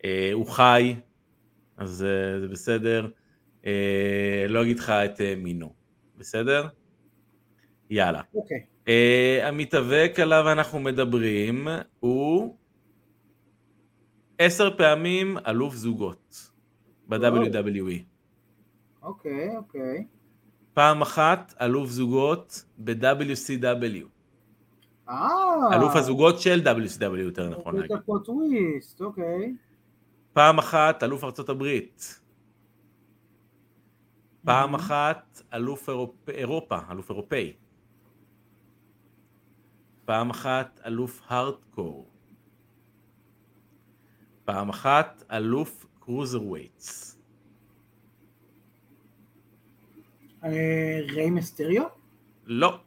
אה, 0.04 0.30
הוא 0.32 0.46
חי, 0.46 0.94
אז 1.76 2.04
אה, 2.04 2.40
זה 2.40 2.48
בסדר. 2.48 3.08
אה, 3.66 4.46
לא 4.48 4.62
אגיד 4.62 4.78
לך 4.78 4.90
את 4.90 5.20
אה, 5.20 5.34
מינו, 5.36 5.72
בסדר? 6.18 6.66
יאללה. 7.90 8.20
אוקיי. 8.34 8.58
Uh, 8.84 9.44
המתאבק 9.44 10.12
עליו 10.22 10.52
אנחנו 10.52 10.80
מדברים 10.80 11.68
הוא 12.00 12.56
עשר 14.44 14.76
פעמים 14.76 15.38
אלוף 15.48 15.74
זוגות 15.74 16.50
ב-WWE. 17.08 18.02
אוקיי, 19.02 19.56
אוקיי. 19.56 20.06
פעם 20.74 21.02
אחת 21.02 21.54
אלוף 21.60 21.90
זוגות 21.90 22.64
ב-WCW. 22.78 24.06
אה, 25.08 25.76
אלוף 25.76 25.96
הזוגות 25.96 26.40
של 26.40 26.60
WCW 26.64 27.18
יותר 27.18 27.48
נכון 27.48 27.76
להגיד. 27.76 27.96
טוויסט, 28.24 29.00
אוקיי. 29.00 29.54
פעם 30.32 30.58
אחת 30.58 31.02
אלוף 31.02 31.24
ארצות 31.24 31.48
הברית. 31.48 32.20
פעם 34.44 34.74
Mhm. 34.74 34.78
אחת 34.78 35.42
אלוף 35.54 35.88
אירופ... 35.88 36.28
אירופה, 36.28 36.78
אלוף 36.90 37.10
אירופאי. 37.10 37.52
פעם 40.04 40.30
אחת 40.30 40.80
אלוף 40.86 41.22
הארדקור. 41.28 42.13
פעם 44.44 44.68
אחת 44.68 45.22
אלוף 45.32 45.86
cruiserweights. 46.00 47.18
אה, 50.44 50.98
ריי 51.10 51.30
מסטריו? 51.30 51.84
לא. 52.46 52.78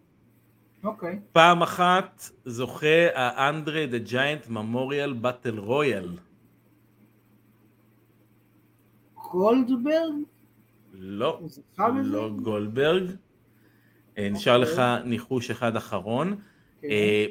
אוקיי. 0.84 1.20
פעם 1.32 1.62
אחת 1.62 2.30
זוכה 2.46 3.08
האנדרה 3.14 3.86
דה 3.86 3.98
ג'יינט 3.98 4.50
ממוריאל 4.50 5.14
באטל 5.14 5.58
רויאל. 5.58 6.18
גולדברג? 9.32 10.14
לא. 10.94 11.42
לא 12.04 12.30
גולדברג. 12.30 13.12
אה, 14.18 14.30
נשאר 14.32 14.62
אוקיי. 14.62 14.74
לך 14.74 14.82
ניחוש 15.06 15.52
אחד 15.52 15.76
אחרון. 15.76 16.36
כן. 16.82 16.88
אה, 16.88 17.26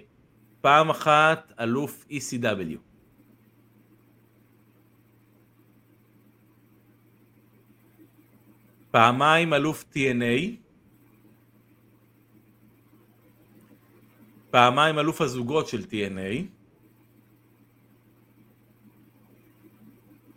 פעם 0.61 0.91
אחת 0.91 1.53
אלוף 1.61 2.07
ECW. 2.11 2.86
פעמיים 8.97 9.55
אלוף 9.55 9.85
TNA. 9.93 10.57
פעמיים 14.51 14.99
אלוף 14.99 15.21
הזוגות 15.21 15.69
של 15.69 15.83
TNA. 15.83 16.45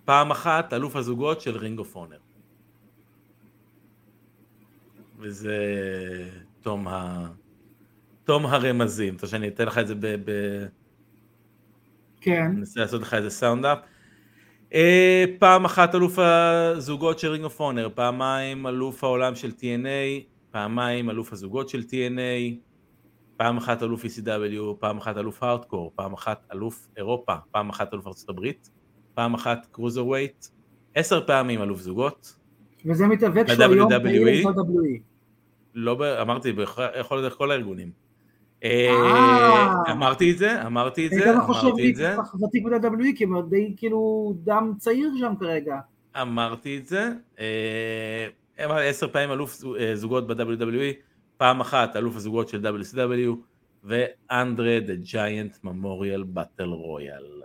פעם 0.05 0.31
אחת 0.31 0.73
אלוף 0.73 0.95
הזוגות 0.95 1.41
של 1.41 1.57
Ring 1.57 1.79
of 1.79 1.95
Honor. 1.95 2.17
וזה 5.17 5.57
תום 6.61 6.87
ה... 6.87 7.27
תום 8.23 8.45
הרמזים. 8.45 9.15
אתה 9.15 9.25
רוצה 9.25 9.27
שאני 9.27 9.47
אתן 9.47 9.65
לך 9.65 9.77
את 9.77 9.87
זה 9.87 9.95
ב... 9.95 10.05
ב... 10.05 10.31
כן. 12.21 12.51
ננסה 12.51 12.79
לעשות 12.79 13.01
לך 13.01 13.13
איזה 13.13 13.29
sum 13.29 13.54
up. 13.54 13.79
אה, 14.73 15.25
פעם 15.39 15.65
אחת 15.65 15.95
אלוף 15.95 16.19
הזוגות 16.19 17.19
של 17.19 17.27
Ring 17.31 17.43
of 17.43 17.59
Honor, 17.59 17.89
פעמיים 17.95 18.67
אלוף 18.67 19.03
העולם 19.03 19.35
של 19.35 19.51
TNA, 19.59 20.21
פעמיים 20.51 21.09
אלוף 21.09 21.33
הזוגות 21.33 21.69
של 21.69 21.79
TNA, 21.81 22.53
פעם 23.37 23.57
אחת 23.57 23.83
אלוף 23.83 24.05
ECW, 24.05 24.75
פעם 24.79 24.97
אחת 24.97 25.17
אלוף 25.17 25.43
הארדקור, 25.43 25.91
פעם 25.95 26.13
אחת 26.13 26.47
אלוף 26.53 26.87
אירופה, 26.97 27.33
פעם 27.51 27.69
אחת 27.69 27.93
אלוף 27.93 28.07
ארצות 28.07 28.29
הברית, 28.29 28.69
פעם 29.13 29.33
אחת 29.33 29.67
cruiserweight, 29.71 30.45
עשר 30.95 31.27
פעמים 31.27 31.61
אלוף 31.61 31.79
זוגות, 31.81 32.35
וזה 32.85 33.07
מתאבק 33.07 33.47
שהוא 33.47 33.63
היום 33.73 33.91
WWE? 33.91 34.47
ב-WWE. 34.47 35.01
לא, 35.75 35.95
ב- 35.95 36.01
אמרתי, 36.01 36.51
בכל- 36.51 36.81
יכול 36.99 37.17
להיות 37.17 37.33
כל 37.33 37.51
הארגונים. 37.51 37.91
אה. 38.63 39.91
אמרתי 39.91 40.31
את 40.31 40.37
זה, 40.37 40.65
אמרתי 40.65 41.07
את 41.07 41.11
אני 41.11 41.21
זה, 41.21 41.27
גם 41.27 41.41
חושב 41.41 41.67
אמרתי 41.67 41.89
את 41.91 41.95
זה. 41.95 42.15
לי 42.39 42.45
ותיק 42.45 42.63
ב-WWE, 42.63 43.17
כי 43.17 43.23
הם 43.23 43.49
די 43.49 43.73
כאילו 43.77 44.33
דם 44.43 44.73
צעיר 44.77 45.11
שם 45.19 45.33
כרגע. 45.39 45.77
אמרתי 46.21 46.77
את 46.77 46.87
זה, 46.87 47.09
אה, 47.39 48.27
אמרתי, 48.65 48.87
עשר 48.87 49.07
פעמים 49.07 49.31
אלוף 49.31 49.63
אה, 49.79 49.95
זוגות 49.95 50.27
ב-WWE, 50.27 50.93
פעם 51.37 51.61
אחת 51.61 51.95
אלוף 51.95 52.15
הזוגות 52.15 52.49
של 52.49 52.67
WCW, 52.67 53.35
ו 53.83 53.99
André 53.99 54.79
the 54.79 54.95
Giant 54.95 55.57
Memorial 55.63 56.23
Battle 56.23 56.69
Royal. 56.69 57.41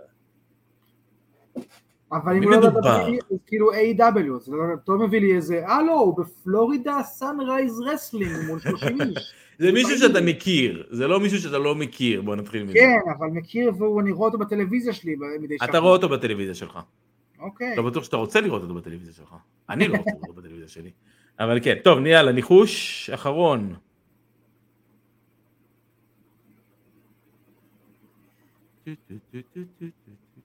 אבל 2.11 2.35
אם 2.35 2.43
הוא 2.43 2.51
לא 2.51 2.57
מדובר? 2.57 3.07
WWE, 3.07 3.33
אז 3.33 3.37
כאילו 3.47 3.71
AEW 3.71 4.35
אז 4.35 4.53
אתה 4.83 4.91
מביא 4.91 5.19
לי 5.19 5.35
איזה, 5.35 5.67
הלו, 5.67 5.93
הוא 5.93 6.17
ב 6.17 6.28
Florida 6.28 7.03
Sunrise 7.03 7.81
Wrestling 7.81 8.31
מול 8.47 8.59
30 8.59 9.01
איש. 9.01 9.33
זה 9.59 9.71
מישהו 9.71 9.97
שאתה 9.97 10.21
מכיר, 10.21 10.87
זה 10.89 11.07
לא 11.07 11.19
מישהו 11.19 11.39
שאתה 11.39 11.57
לא 11.57 11.75
מכיר, 11.75 12.21
בוא 12.21 12.35
נתחיל 12.35 12.63
מזה. 12.63 12.73
כן, 12.73 12.99
אבל 13.17 13.27
מכיר 13.27 13.71
ואני 13.83 14.11
רואה 14.11 14.27
אותו 14.27 14.37
בטלוויזיה 14.37 14.93
שלי 14.93 15.15
מדי 15.41 15.55
אתה 15.63 15.77
רואה 15.77 15.91
אותו 15.91 16.09
בטלוויזיה 16.09 16.53
שלך. 16.55 16.79
אוקיי. 17.39 17.75
לא 17.75 17.83
בטוח 17.83 18.03
שאתה 18.03 18.17
רוצה 18.17 18.41
לראות 18.41 18.61
אותו 18.61 18.73
בטלוויזיה 18.73 19.13
שלך. 19.13 19.35
אני 19.69 19.87
לא 19.87 19.97
רוצה 19.97 20.09
לראות 20.11 20.23
אותו 20.23 20.41
בטלוויזיה 20.41 20.67
שלי. 20.67 20.91
אבל 21.39 21.59
כן, 21.63 21.75
טוב, 21.83 22.05
יאללה, 22.05 22.31
ניחוש 22.31 23.09
אחרון. 23.09 23.73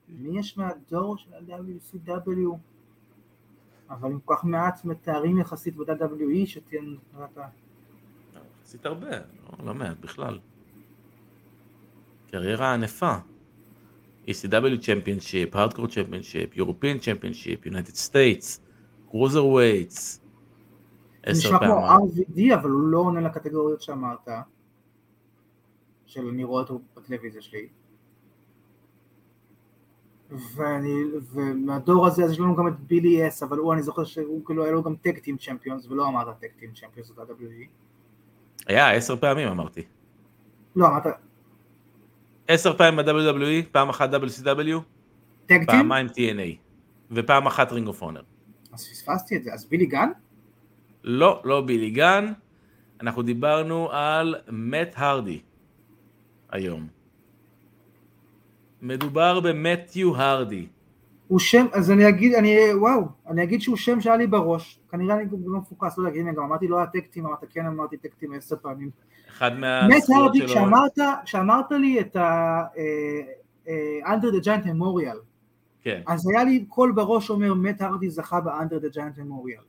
מי 0.08 0.38
יש 0.38 0.58
מהדור 0.58 1.16
של 1.16 1.34
ה-WCW? 1.34 2.56
אבל 3.90 4.10
עם 4.10 4.18
כל 4.24 4.34
כך 4.34 4.44
מעט 4.44 4.84
מתארים 4.84 5.38
יחסית 5.38 5.76
ב-WWE 5.76 6.46
שתהיה 6.46 6.82
עשית 8.70 8.86
הרבה, 8.86 9.10
לא, 9.10 9.66
לא 9.66 9.74
מעט 9.74 9.96
בכלל. 10.00 10.38
קריירה 12.30 12.74
ענפה. 12.74 13.14
ECW 14.26 14.80
championship, 14.80 15.56
hardcore 15.56 15.86
championship, 15.86 16.56
European 16.56 16.98
championship, 16.98 17.66
United 17.66 17.94
States, 17.94 18.60
cruiserweights. 19.08 20.20
נשמע 21.30 21.58
כמו. 21.58 21.88
RVD 21.88 22.54
אבל 22.54 22.70
הוא 22.70 22.82
לא 22.82 22.98
עונה 22.98 23.20
לקטגוריות 23.20 23.82
שאמרת. 23.82 24.28
של 26.06 26.28
אני 26.28 26.44
רואה 26.44 26.62
אותו 26.62 26.80
בטלוויזיה 26.96 27.42
שלי. 27.42 27.68
ואני, 30.54 31.02
ומהדור 31.32 32.06
הזה 32.06 32.24
אז 32.24 32.32
יש 32.32 32.38
לנו 32.38 32.56
גם 32.56 32.68
את 32.68 32.80
Billy 32.80 33.28
Ass, 33.28 33.42
אבל 33.42 33.58
הוא 33.58 33.72
אני 33.72 33.82
זוכר 33.82 34.04
שהוא 34.04 34.44
כאילו 34.44 34.64
היה 34.64 34.72
לו 34.72 34.82
גם 34.82 34.96
tag 34.96 35.18
team 35.18 35.36
champions 35.38 35.86
ולא 35.86 36.08
אמרת 36.08 36.38
tag 36.40 36.52
team 36.58 36.70
champions 36.74 37.10
ב-WWE. 37.10 37.90
היה 38.66 38.90
עשר 38.90 39.16
פעמים 39.16 39.48
אמרתי. 39.48 39.82
לא 40.76 40.86
אמרת 40.86 41.02
עשר 42.48 42.76
פעמים 42.76 42.96
ב-WWE, 42.96 43.66
פעם 43.72 43.88
אחת 43.88 44.10
WCW? 44.14 44.80
פעמיים 45.66 46.06
TNA. 46.06 46.56
ופעם 47.10 47.46
אחת 47.46 47.72
Ring 47.72 47.86
of 47.86 48.02
Honor. 48.02 48.22
אז 48.72 48.88
פספסתי 48.88 49.36
את 49.36 49.42
זה, 49.42 49.52
אז 49.52 49.64
בילי 49.64 49.86
גן? 49.86 50.08
לא, 51.04 51.42
לא 51.44 51.60
בילי 51.60 51.90
גן. 51.90 52.32
אנחנו 53.00 53.22
דיברנו 53.22 53.88
על 53.92 54.34
מאט 54.48 54.94
הרדי 54.96 55.40
היום. 56.50 56.88
מדובר 58.82 59.40
במתיו 59.40 60.16
הרדי. 60.16 60.66
הוא 61.30 61.38
שם, 61.38 61.66
אז 61.72 61.90
אני 61.90 62.08
אגיד, 62.08 62.34
אני, 62.34 62.74
וואו, 62.74 63.02
אני 63.28 63.42
אגיד 63.42 63.60
שהוא 63.60 63.76
שם 63.76 64.00
שהיה 64.00 64.16
לי 64.16 64.26
בראש, 64.26 64.80
כנראה 64.90 65.16
אני 65.16 65.24
גם 65.24 65.36
לא 65.46 65.58
מפוקס, 65.58 65.98
לא 65.98 66.08
יודע, 66.08 66.20
הנה 66.20 66.32
גם 66.32 66.42
אמרתי 66.42 66.68
לא 66.68 66.76
היה 66.76 66.86
tag 66.86 67.01
team, 67.01 67.26
אמרת 67.26 67.44
כן 67.50 67.66
אמרתי 67.66 67.96
tag 67.96 68.12
team 68.12 68.32
עשר 68.32 68.56
פעמים. 68.62 68.90
אחד 69.28 69.50
מהזכויות 69.58 70.34
שלו. 70.34 70.46
כשאמרת, 70.46 70.98
כשאמרת 71.24 71.72
לי 71.72 72.00
את 72.00 72.16
ה... 72.16 72.62
under 74.04 74.40
the 74.40 74.44
giant 74.44 74.66
memorial, 74.66 75.18
כן. 75.82 76.02
אז 76.06 76.28
היה 76.28 76.44
לי 76.44 76.64
קול 76.68 76.92
בראש 76.92 77.30
אומר 77.30 77.54
מת 77.54 77.82
הרדי 77.82 78.10
זכה 78.10 78.40
ב-under 78.40 78.84
the 78.84 78.94
giant 78.94 79.18
memorial. 79.18 79.64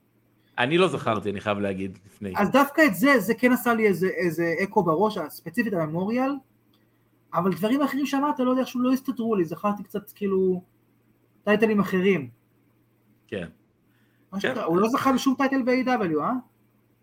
אני 0.58 0.78
לא 0.78 0.88
זכרתי, 0.88 1.30
אני 1.30 1.40
חייב 1.40 1.58
להגיד 1.58 1.98
לפני. 2.06 2.32
אז 2.36 2.50
דווקא 2.50 2.82
את 2.86 2.94
זה, 2.94 3.20
זה 3.20 3.34
כן 3.34 3.52
עשה 3.52 3.74
לי 3.74 3.86
איזה, 3.86 4.08
איזה 4.08 4.54
אקו 4.62 4.82
בראש, 4.82 5.18
ספציפית 5.28 5.72
הממוריאל, 5.72 6.30
אבל 7.34 7.52
דברים 7.52 7.82
אחרים 7.82 8.06
שאמרת, 8.06 8.40
לא 8.40 8.50
יודע, 8.50 8.60
איכשהו 8.60 8.80
לא 8.80 8.92
הסתדרו 8.92 9.34
לי, 9.34 9.44
זכרתי 9.44 9.82
קצת 9.82 10.12
כאילו 10.14 10.62
טייטלים 11.44 11.80
אחרים. 11.80 12.28
כן. 13.26 13.48
כן. 14.40 14.54
הוא 14.66 14.78
לא 14.78 14.88
זכה 14.88 15.12
בשום 15.12 15.34
title 15.38 15.62
ב-AEW, 15.62 16.20
אה? 16.20 16.32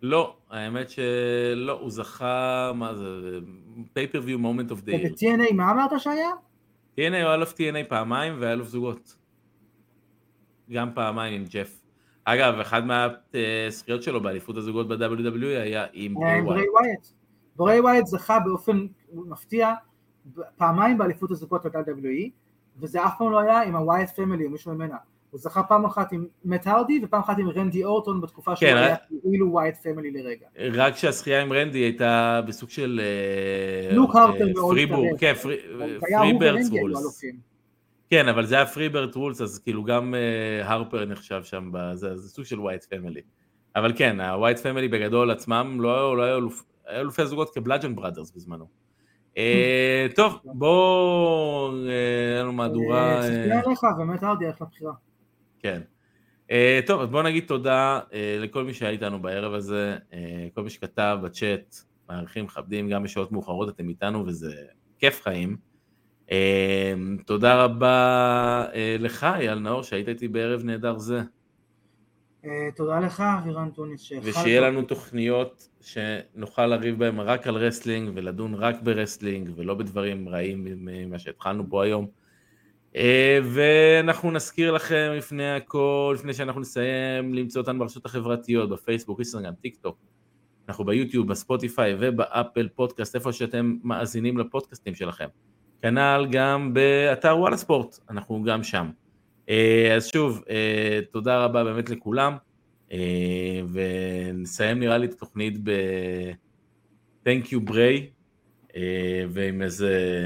לא, 0.02 0.38
האמת 0.50 0.90
שלא, 0.90 1.80
הוא 1.82 1.92
זכה, 1.92 2.72
מה 2.76 2.96
זה, 2.96 3.40
moment 3.96 4.72
of 4.72 4.86
the 4.86 4.90
year. 4.90 5.06
וב-TNA 5.06 5.54
מה 5.54 5.72
אמרת 5.72 5.92
שהיה? 6.02 6.30
TNA 6.96 7.24
הוא 7.24 7.34
אלוף 7.34 7.54
TNA 7.54 7.90
פעמיים 7.90 8.36
ואלוף 8.40 8.68
זוגות. 8.68 9.16
גם 10.72 10.90
פעמיים 10.94 11.42
עם 11.42 11.48
ג'ף. 11.50 11.82
אגב, 12.24 12.60
אחד 12.60 12.82
מהזכיות 12.86 14.04
שלו 14.04 14.22
באליפות 14.22 14.58
הזוגות 14.58 14.88
ב-WWE 14.88 15.46
היה 15.46 15.86
עם 15.94 16.14
ברי 16.14 16.70
ווייט. 16.70 17.08
ברי 17.56 17.80
ווייט 17.80 18.06
זכה 18.06 18.40
באופן 18.40 18.88
מפתיע 19.14 19.74
פעמיים 20.58 20.98
באליפות 20.98 21.32
הזוגות 21.32 21.66
ב-WWE, 21.66 22.30
וזה 22.82 23.06
אף 23.06 23.14
פעם 23.18 23.32
לא 23.32 23.40
היה 23.40 23.62
עם 23.64 23.76
ה 23.76 23.82
Wyatt 23.82 24.10
Family 24.10 24.46
או 24.46 24.50
מישהו 24.50 24.74
ממנה. 24.74 24.96
הוא 25.32 25.40
זכה 25.40 25.64
פעם 25.64 25.86
אחת 25.86 26.12
עם 26.12 26.26
מאט 26.46 26.68
הרדי 26.68 27.02
ופעם 27.04 27.22
אחת 27.22 27.38
עם 27.40 27.50
רנדי 27.50 27.84
אורטון 27.84 28.22
בתקופה 28.22 28.56
שהוא 28.56 28.70
כן, 28.70 28.78
היה 28.78 28.90
אה? 28.90 28.96
כאילו 29.22 29.52
Wyatt 29.52 29.76
Family 29.78 30.12
לרגע. 30.12 30.46
רק 30.74 30.96
שהזכייה 30.96 31.42
עם 31.42 31.54
רנדי 31.54 31.78
הייתה 31.78 32.42
בסוג 32.48 32.70
של... 32.70 33.02
אה, 33.90 33.96
לוק 33.96 34.16
אה, 34.16 34.22
הרפר 34.24 34.46
מאוד 34.56 34.74
Freebird, 34.76 35.06
התערב. 35.06 35.20
כן, 35.20 35.34
Free- 35.34 35.58
ורנדי 35.80 36.50
היו 36.50 36.82
rules. 36.82 37.22
כן, 38.10 38.28
אבל 38.28 38.46
זה 38.46 38.56
היה 38.56 38.66
Freebird 38.66 39.16
rules, 39.16 39.42
אז 39.42 39.60
כאילו 39.60 39.84
גם 39.84 40.16
אה, 40.16 40.72
הרפר 40.74 41.06
נחשב 41.06 41.44
שם, 41.44 41.70
בזה, 41.74 42.18
זה 42.18 42.30
סוג 42.30 42.46
של 42.46 42.60
Wyatt 42.60 42.84
Family. 42.84 43.22
אבל 43.76 43.94
כן, 43.96 44.20
ה 44.22 44.28
Wyatt 44.28 44.58
Family 44.60 44.88
בגדול 44.88 45.32
עצמם 45.32 45.78
לא 45.82 45.98
היו, 45.98 46.16
לא 46.16 46.24
היו 46.24 46.38
אלופ- 46.38 46.64
היו 46.88 47.02
אלופי 47.02 47.22
הזוגות 47.22 47.54
כ 47.54 47.62
Bludgeon 47.62 47.96
Brothers 47.96 48.32
בזמנו. 48.32 48.66
אה, 49.40 50.08
טוב, 50.16 50.40
בואו, 50.44 51.72
אה, 51.88 52.34
היה 52.34 52.44
לנו 52.44 52.54
מהדורה... 52.54 53.18
אה, 53.18 53.22
צפייה 53.22 53.62
עליך, 53.66 53.80
באמת 53.98 54.24
ארדי, 54.24 54.46
איך 54.46 54.62
לבחירה. 54.62 54.94
כן. 55.60 55.82
Uh, 56.48 56.88
טוב, 56.88 57.02
אז 57.02 57.10
בואו 57.10 57.24
נגיד 57.24 57.44
תודה 57.48 58.00
לכל 58.40 58.64
מי 58.64 58.74
שהיה 58.74 58.92
איתנו 58.92 59.22
בערב 59.22 59.54
הזה, 59.54 59.98
כל 60.54 60.64
מי 60.64 60.70
שכתב 60.70 61.18
בצ'אט, 61.24 61.76
מעריכים, 62.10 62.46
מכבדים, 62.46 62.90
גם 62.90 63.04
בשעות 63.04 63.32
מאוחרות 63.32 63.70
אתם 63.70 63.90
איתנו 63.90 64.26
וזה 64.26 64.56
כיף 65.00 65.22
חיים. 65.24 65.58
תודה 67.26 67.64
רבה 67.64 68.66
לך, 69.00 69.24
אייל 69.24 69.60
נאור, 69.60 69.84
שהיית 69.84 70.10
איתי 70.10 70.28
בערב 70.28 70.64
נהדר 70.64 70.98
זה, 70.98 71.22
תודה 72.76 73.00
לך, 73.00 73.24
אבירן 73.40 73.70
טוניס, 73.70 74.12
ושיהיה 74.24 74.62
לנו 74.62 74.82
תוכניות 74.82 75.70
שנוכל 75.82 76.66
לריב 76.66 77.00
בהן 77.00 77.20
רק 77.20 77.48
על 77.48 77.56
רסלינג 77.56 78.12
ולדון 78.16 78.54
רק 78.54 78.82
ברסלינג 78.84 79.50
ולא 79.56 79.74
בדברים 79.74 80.30
רעים 80.30 80.64
ממה 80.66 81.20
שהתחלנו 81.20 81.64
פה 81.70 81.84
היום. 81.84 82.08
אה, 82.96 83.40
ואנחנו 83.44 84.32
נזכיר 84.32 84.72
לכם 84.72 85.12
לפני 85.18 85.52
הכל, 85.52 86.16
לפני 86.20 86.34
שאנחנו 86.34 86.62
נסיים, 86.62 87.34
למצוא 87.34 87.62
אותנו 87.62 87.80
ברשתות 87.80 88.06
החברתיות, 88.06 88.70
בפייסבוק, 88.70 89.20
אינסטגרם, 89.20 89.54
טיק 89.54 89.76
טוק. 89.76 89.98
אנחנו 90.70 90.86
ביוטיוב, 90.86 91.28
בספוטיפיי 91.28 91.96
ובאפל 92.00 92.68
פודקאסט, 92.76 93.16
איפה 93.16 93.34
שאתם 93.34 93.76
מאזינים 93.84 94.38
לפודקאסטים 94.38 94.96
שלכם. 94.96 95.28
כנ"ל 95.82 96.28
גם 96.32 96.74
באתר 96.74 97.38
וואלה 97.38 97.58
ספורט, 97.58 98.00
אנחנו 98.10 98.44
גם 98.44 98.64
שם. 98.64 98.90
אה, 99.50 99.96
אז 99.96 100.08
שוב, 100.08 100.44
אה, 100.50 101.00
תודה 101.12 101.46
רבה 101.46 101.64
באמת 101.64 101.90
לכולם, 101.90 102.38
אה, 102.92 103.62
ונסיים 103.72 104.80
נראה 104.80 104.98
לי 104.98 105.06
את 105.06 105.14
התוכנית 105.14 105.60
ב... 105.64 105.72
Thank 107.26 107.46
you 107.46 107.60
בריי, 107.64 108.10
ועם 109.30 109.62
איזה 109.62 110.26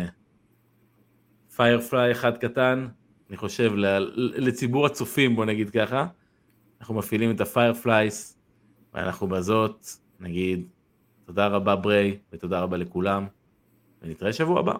firefly 1.55 2.11
אחד 2.11 2.37
קטן, 2.37 2.87
אני 3.29 3.37
חושב 3.37 3.71
לציבור 4.15 4.85
הצופים 4.85 5.35
בוא 5.35 5.45
נגיד 5.45 5.69
ככה, 5.69 6.07
אנחנו 6.81 6.95
מפעילים 6.95 7.31
את 7.31 7.41
ה 7.41 7.50
fireflies, 7.50 8.39
ואנחנו 8.93 9.27
בזאת 9.27 9.85
נגיד 10.19 10.67
תודה 11.25 11.47
רבה 11.47 11.75
בריי 11.75 12.17
ותודה 12.33 12.59
רבה 12.59 12.77
לכולם, 12.77 13.27
ונתראה 14.01 14.33
שבוע 14.33 14.59
הבא. 14.59 14.73